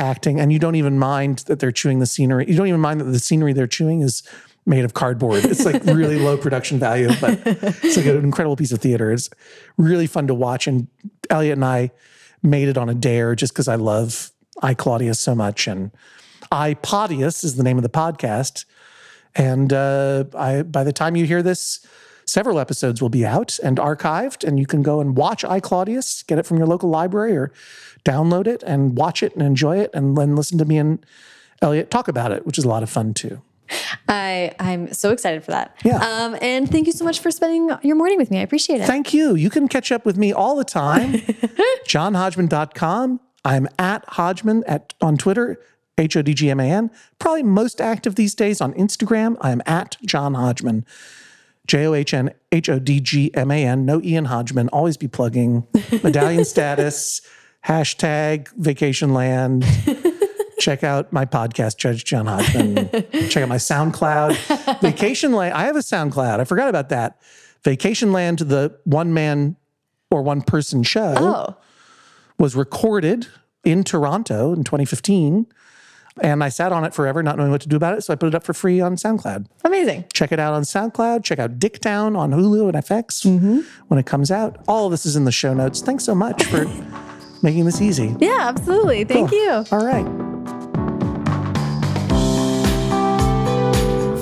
acting. 0.01 0.41
And 0.41 0.53
you 0.53 0.59
don't 0.59 0.75
even 0.75 0.99
mind 0.99 1.41
that 1.41 1.61
they're 1.61 1.71
chewing 1.71 2.01
the 2.01 2.07
scenery. 2.07 2.47
You 2.49 2.57
don't 2.57 2.67
even 2.67 2.81
mind 2.81 3.01
that 3.01 3.05
the 3.05 3.19
scenery 3.19 3.53
they're 3.53 3.67
chewing 3.67 4.01
is 4.01 4.23
made 4.67 4.85
of 4.85 4.95
cardboard. 4.95 5.45
It's 5.45 5.65
like 5.65 5.85
really 5.85 6.19
low 6.19 6.37
production 6.37 6.79
value, 6.79 7.11
but 7.21 7.41
it's 7.45 7.97
like 7.97 8.07
an 8.07 8.25
incredible 8.25 8.57
piece 8.57 8.73
of 8.73 8.81
theater. 8.81 9.13
It's 9.13 9.31
really 9.77 10.07
fun 10.07 10.27
to 10.27 10.35
watch. 10.35 10.67
And 10.67 10.89
Elliott 11.29 11.59
and 11.59 11.65
I 11.65 11.91
made 12.43 12.69
it 12.69 12.79
on 12.79 12.89
a 12.89 12.95
dare 12.95 13.35
just 13.35 13.53
because 13.53 13.69
I 13.69 13.77
love 13.77 14.31
I 14.63 14.75
Claudius 14.75 15.21
so 15.21 15.35
much. 15.35 15.67
And 15.67 15.91
I 16.51 16.75
Podius 16.75 17.45
is 17.45 17.57
the 17.57 17.63
name 17.63 17.77
of 17.77 17.83
the 17.83 17.89
podcast. 17.91 18.65
And 19.35 19.73
uh, 19.73 20.25
I, 20.37 20.63
by 20.63 20.85
the 20.85 20.93
time 20.93 21.17
you 21.17 21.25
hear 21.25 21.43
this, 21.43 21.87
several 22.31 22.59
episodes 22.59 23.03
will 23.03 23.09
be 23.09 23.27
out 23.27 23.59
and 23.63 23.79
archived, 23.79 24.45
and 24.47 24.59
you 24.59 24.67
can 24.67 24.83
go 24.83 25.01
and 25.01 25.17
watch 25.17 25.45
I 25.45 25.61
Claudius, 25.61 26.23
get 26.23 26.39
it 26.39 26.47
from 26.47 26.59
your 26.59 26.67
local 26.67 26.89
library, 26.89 27.37
or 27.37 27.53
download 28.05 28.47
it 28.47 28.63
and 28.63 28.97
watch 28.97 29.23
it 29.23 29.35
and 29.35 29.43
enjoy 29.43 29.79
it, 29.79 29.91
and 29.93 30.17
then 30.17 30.37
listen 30.37 30.59
to 30.59 30.65
me 30.65 30.79
and 30.79 31.05
Elliott 31.63 31.91
talk 31.91 32.09
about 32.09 32.33
it, 32.33 32.47
which 32.47 32.59
is 32.59 32.65
a 32.65 32.69
lot 32.69 32.83
of 32.83 32.91
fun 32.91 33.13
too. 33.15 33.43
I 34.09 34.53
I'm 34.59 34.93
so 34.93 35.11
excited 35.11 35.45
for 35.45 35.53
that. 35.53 35.77
Yeah. 35.85 35.99
Um, 35.99 36.37
and 36.41 36.69
thank 36.71 36.87
you 36.87 36.93
so 36.93 37.05
much 37.05 37.21
for 37.21 37.31
spending 37.31 37.71
your 37.83 37.97
morning 37.97 38.19
with 38.19 38.31
me. 38.31 38.39
I 38.39 38.43
appreciate 38.43 38.81
it. 38.81 38.87
Thank 38.87 39.15
you. 39.15 39.35
You 39.35 39.51
can 39.51 39.69
catch 39.69 39.93
up 39.93 40.05
with 40.05 40.17
me 40.17 40.33
all 40.33 40.57
the 40.57 40.65
time. 40.65 41.13
JohnHodgman.com. 41.87 43.21
I'm 43.45 43.69
at 43.79 44.05
Hodgman 44.09 44.65
at 44.67 44.95
on 45.01 45.17
Twitter, 45.17 45.61
H 45.99 46.17
O 46.17 46.23
D 46.23 46.35
G 46.35 46.51
M 46.51 46.61
A 46.61 46.65
N. 46.65 46.91
Probably 47.19 47.43
most 47.43 47.81
active 47.81 48.17
these 48.17 48.35
days 48.35 48.61
on 48.61 48.73
Instagram. 48.75 49.37
I 49.41 49.53
am 49.53 49.63
at 49.67 49.97
John 50.05 50.35
Hodgman. 50.35 50.85
J 51.71 51.87
O 51.87 51.95
H 51.95 52.13
N 52.15 52.33
H 52.51 52.69
O 52.69 52.81
D 52.81 52.99
G 52.99 53.33
M 53.33 53.49
A 53.53 53.65
N. 53.65 53.87
No 53.87 54.03
Ian 54.03 54.25
Hodgman. 54.25 54.69
Always 54.71 54.97
be 54.97 55.07
plugging 55.07 55.65
medallion 56.03 56.45
status, 56.45 57.21
hashtag 57.65 58.49
Vacationland. 58.61 59.65
check 60.59 60.83
out 60.83 61.13
my 61.13 61.25
podcast, 61.25 61.77
Judge 61.79 62.03
John 62.05 62.27
Hodgman. 62.27 62.91
check 63.29 63.45
out 63.45 63.49
my 63.49 63.55
SoundCloud. 63.57 64.33
Vacationland. 64.81 65.53
I 65.53 65.67
have 65.67 65.77
a 65.77 65.79
SoundCloud. 65.79 66.41
I 66.41 66.45
forgot 66.45 66.69
about 66.69 66.89
that. 66.89 67.21
Vacationland, 67.63 68.49
the 68.49 68.77
one 68.83 69.15
man 69.15 69.55
or 70.11 70.23
one 70.23 70.43
person 70.43 70.83
show, 70.83 71.15
Oh, 71.19 71.57
was 72.37 72.57
recorded 72.57 73.29
in 73.63 73.85
Toronto 73.85 74.53
in 74.53 74.65
2015. 74.65 75.47
And 76.21 76.43
I 76.43 76.49
sat 76.49 76.73
on 76.73 76.85
it 76.85 76.95
forever, 76.95 77.23
not 77.23 77.37
knowing 77.37 77.51
what 77.51 77.61
to 77.63 77.69
do 77.69 77.77
about 77.77 77.97
it. 77.97 78.03
So 78.03 78.13
I 78.13 78.17
put 78.17 78.27
it 78.29 78.35
up 78.35 78.45
for 78.45 78.53
free 78.53 78.81
on 78.81 78.97
SoundCloud. 78.97 79.47
amazing. 79.65 80.05
Check 80.13 80.33
it 80.33 80.41
out 80.41 80.53
on 80.53 80.63
SoundCloud. 80.63 81.25
Check 81.25 81.39
out 81.39 81.59
Dicktown 81.59 82.17
on 82.17 82.33
Hulu 82.33 82.69
and 82.69 82.85
FX 82.85 83.25
mm-hmm. 83.25 83.61
when 83.89 83.99
it 83.99 84.07
comes 84.07 84.31
out. 84.31 84.63
All 84.69 84.87
of 84.87 84.91
this 84.91 85.07
is 85.07 85.17
in 85.17 85.25
the 85.25 85.33
show 85.33 85.55
notes. 85.55 85.81
Thanks 85.81 86.05
so 86.05 86.15
much 86.15 86.45
for 86.45 86.67
making 87.43 87.65
this 87.65 87.81
easy. 87.81 88.15
Yeah, 88.19 88.39
absolutely. 88.41 89.05
Thank 89.05 89.31
Cool. 89.31 89.39
you. 89.39 89.65
All 89.73 89.85
right. 89.85 90.07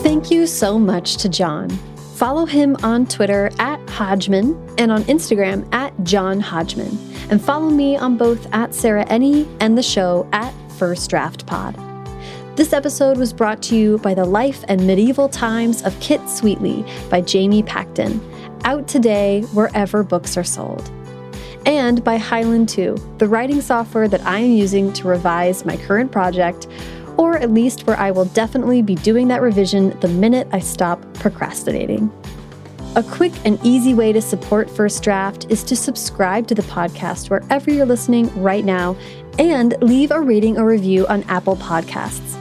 Thank 0.02 0.30
you 0.30 0.46
so 0.46 0.78
much 0.78 1.16
to 1.18 1.28
John. 1.28 1.70
Follow 2.16 2.46
him 2.46 2.76
on 2.82 3.06
Twitter 3.06 3.50
at 3.60 3.78
Hodgman 3.88 4.58
and 4.76 4.90
on 4.90 5.04
Instagram 5.04 5.72
at 5.72 5.92
John 6.02 6.40
Hodgman. 6.40 6.98
And 7.30 7.40
follow 7.40 7.70
me 7.70 7.96
on 7.96 8.16
both 8.16 8.52
at 8.52 8.74
Sarah 8.74 9.04
Enni 9.06 9.46
and 9.60 9.78
the 9.78 9.82
show 9.82 10.28
at 10.32 10.52
First 10.78 11.10
Draft 11.10 11.44
Pod. 11.44 11.76
This 12.54 12.72
episode 12.72 13.18
was 13.18 13.32
brought 13.32 13.60
to 13.64 13.76
you 13.76 13.98
by 13.98 14.14
The 14.14 14.24
Life 14.24 14.64
and 14.68 14.86
Medieval 14.86 15.28
Times 15.28 15.82
of 15.82 15.98
Kit 15.98 16.20
Sweetly 16.28 16.84
by 17.10 17.20
Jamie 17.20 17.64
Pacton, 17.64 18.20
out 18.62 18.86
today 18.86 19.42
wherever 19.54 20.04
books 20.04 20.36
are 20.36 20.44
sold. 20.44 20.88
And 21.66 22.04
by 22.04 22.16
Highland 22.16 22.68
2, 22.68 23.16
the 23.18 23.26
writing 23.26 23.60
software 23.60 24.06
that 24.06 24.24
I 24.24 24.38
am 24.38 24.52
using 24.52 24.92
to 24.92 25.08
revise 25.08 25.64
my 25.64 25.76
current 25.76 26.12
project, 26.12 26.68
or 27.16 27.36
at 27.38 27.50
least 27.50 27.88
where 27.88 27.98
I 27.98 28.12
will 28.12 28.26
definitely 28.26 28.80
be 28.80 28.94
doing 28.94 29.26
that 29.28 29.42
revision 29.42 29.98
the 29.98 30.08
minute 30.08 30.46
I 30.52 30.60
stop 30.60 31.02
procrastinating. 31.14 32.08
A 32.98 33.02
quick 33.04 33.32
and 33.44 33.60
easy 33.62 33.94
way 33.94 34.12
to 34.12 34.20
support 34.20 34.68
First 34.68 35.04
Draft 35.04 35.46
is 35.48 35.62
to 35.62 35.76
subscribe 35.76 36.48
to 36.48 36.54
the 36.56 36.62
podcast 36.62 37.30
wherever 37.30 37.70
you're 37.70 37.86
listening 37.86 38.26
right 38.42 38.64
now 38.64 38.96
and 39.38 39.76
leave 39.80 40.10
a 40.10 40.20
rating 40.20 40.58
or 40.58 40.64
review 40.66 41.06
on 41.06 41.22
Apple 41.28 41.54
Podcasts. 41.54 42.34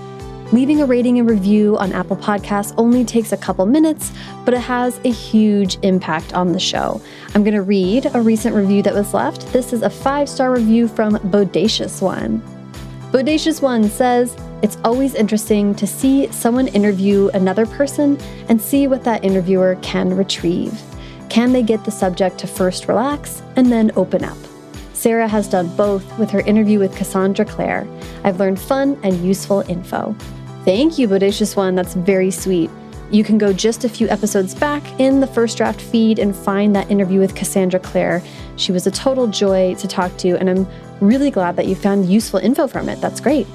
Leaving 0.51 0.81
a 0.81 0.85
rating 0.87 1.19
and 1.19 1.29
review 1.29 1.77
on 1.77 1.91
Apple 1.91 2.17
Podcasts 2.17 2.73
only 2.75 3.05
takes 3.05 3.31
a 3.31 3.37
couple 3.37 3.67
minutes, 3.67 4.11
but 4.45 4.55
it 4.55 4.61
has 4.61 4.99
a 5.05 5.11
huge 5.11 5.77
impact 5.83 6.33
on 6.33 6.53
the 6.53 6.59
show. 6.59 6.99
I'm 7.35 7.43
going 7.43 7.53
to 7.53 7.61
read 7.61 8.07
a 8.15 8.21
recent 8.21 8.55
review 8.55 8.81
that 8.81 8.95
was 8.95 9.13
left. 9.13 9.53
This 9.53 9.73
is 9.73 9.83
a 9.83 9.91
five 9.91 10.27
star 10.27 10.51
review 10.51 10.87
from 10.87 11.17
Bodacious 11.17 12.01
One. 12.01 12.41
Bodacious 13.11 13.61
One 13.61 13.89
says, 13.89 14.35
It's 14.61 14.77
always 14.83 15.15
interesting 15.15 15.73
to 15.75 15.87
see 15.87 16.29
someone 16.29 16.67
interview 16.67 17.29
another 17.29 17.65
person 17.65 18.19
and 18.49 18.61
see 18.61 18.85
what 18.87 19.05
that 19.05 19.23
interviewer 19.23 19.77
can 19.81 20.13
retrieve. 20.13 20.77
Can 21.29 21.53
they 21.53 21.63
get 21.63 21.85
the 21.85 21.91
subject 21.91 22.37
to 22.39 22.47
first 22.47 22.89
relax 22.89 23.41
and 23.55 23.71
then 23.71 23.91
open 23.95 24.25
up? 24.25 24.37
Sarah 24.91 25.27
has 25.27 25.47
done 25.47 25.73
both 25.77 26.19
with 26.19 26.29
her 26.31 26.41
interview 26.41 26.79
with 26.79 26.97
Cassandra 26.97 27.45
Clare. 27.45 27.87
I've 28.25 28.41
learned 28.41 28.59
fun 28.59 28.99
and 29.03 29.23
useful 29.23 29.61
info. 29.69 30.13
Thank 30.65 30.99
you, 30.99 31.07
Bodacious 31.07 31.55
One. 31.55 31.75
That's 31.75 31.93
very 31.93 32.29
sweet. 32.29 32.69
You 33.09 33.23
can 33.23 33.37
go 33.37 33.53
just 33.53 33.85
a 33.85 33.89
few 33.89 34.09
episodes 34.09 34.53
back 34.53 34.83
in 34.99 35.21
the 35.21 35.27
first 35.27 35.55
draft 35.55 35.79
feed 35.79 36.19
and 36.19 36.35
find 36.35 36.75
that 36.75 36.91
interview 36.91 37.21
with 37.21 37.35
Cassandra 37.35 37.79
Clare. 37.79 38.21
She 38.57 38.73
was 38.73 38.85
a 38.85 38.91
total 38.91 39.27
joy 39.27 39.75
to 39.75 39.87
talk 39.87 40.17
to, 40.17 40.37
and 40.37 40.49
I'm 40.49 40.67
really 41.01 41.31
glad 41.31 41.55
that 41.55 41.67
you 41.67 41.75
found 41.75 42.07
useful 42.07 42.39
info 42.39 42.67
from 42.67 42.89
it. 42.89 43.01
That's 43.01 43.19
great. 43.19 43.47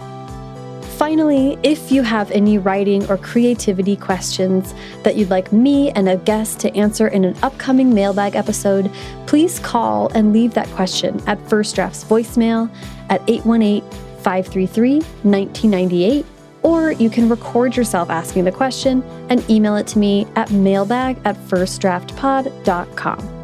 Finally, 0.96 1.58
if 1.64 1.90
you 1.90 2.02
have 2.02 2.30
any 2.30 2.58
writing 2.58 3.04
or 3.10 3.16
creativity 3.16 3.96
questions 3.96 4.72
that 5.02 5.16
you'd 5.16 5.30
like 5.30 5.52
me 5.52 5.90
and 5.92 6.08
a 6.08 6.16
guest 6.18 6.60
to 6.60 6.76
answer 6.76 7.08
in 7.08 7.24
an 7.24 7.36
upcoming 7.42 7.92
mailbag 7.92 8.36
episode, 8.36 8.90
please 9.26 9.58
call 9.58 10.08
and 10.12 10.32
leave 10.32 10.54
that 10.54 10.68
question 10.68 11.20
at 11.26 11.40
First 11.48 11.74
Draft's 11.74 12.04
voicemail 12.04 12.70
at 13.08 13.20
818 13.28 13.82
533 14.22 15.00
1998, 15.24 16.24
or 16.62 16.92
you 16.92 17.10
can 17.10 17.28
record 17.28 17.76
yourself 17.76 18.08
asking 18.08 18.44
the 18.44 18.52
question 18.52 19.02
and 19.28 19.44
email 19.50 19.74
it 19.74 19.88
to 19.88 19.98
me 19.98 20.28
at 20.36 20.52
mailbag 20.52 21.18
at 21.24 21.36
firstdraftpod.com. 21.36 23.42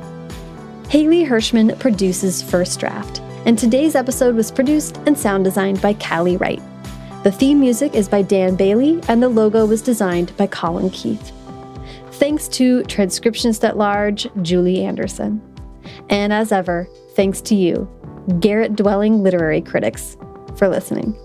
Haley 0.88 1.24
Hirschman 1.24 1.78
produces 1.78 2.40
First 2.40 2.80
Draft, 2.80 3.20
and 3.48 3.58
today's 3.58 3.94
episode 3.94 4.36
was 4.36 4.50
produced 4.50 4.98
and 5.06 5.18
sound 5.18 5.42
designed 5.42 5.80
by 5.80 5.94
Callie 5.94 6.36
Wright. 6.36 6.60
The 7.24 7.32
theme 7.32 7.58
music 7.58 7.94
is 7.94 8.06
by 8.06 8.20
Dan 8.20 8.56
Bailey, 8.56 9.00
and 9.08 9.22
the 9.22 9.30
logo 9.30 9.64
was 9.64 9.80
designed 9.80 10.36
by 10.36 10.48
Colin 10.48 10.90
Keith. 10.90 11.32
Thanks 12.10 12.46
to 12.48 12.82
Transcriptionist 12.82 13.66
at 13.66 13.78
Large, 13.78 14.28
Julie 14.42 14.84
Anderson. 14.84 15.40
And 16.10 16.30
as 16.30 16.52
ever, 16.52 16.86
thanks 17.14 17.40
to 17.40 17.54
you, 17.54 17.88
Garrett 18.38 18.76
Dwelling 18.76 19.22
Literary 19.22 19.62
Critics, 19.62 20.18
for 20.58 20.68
listening. 20.68 21.16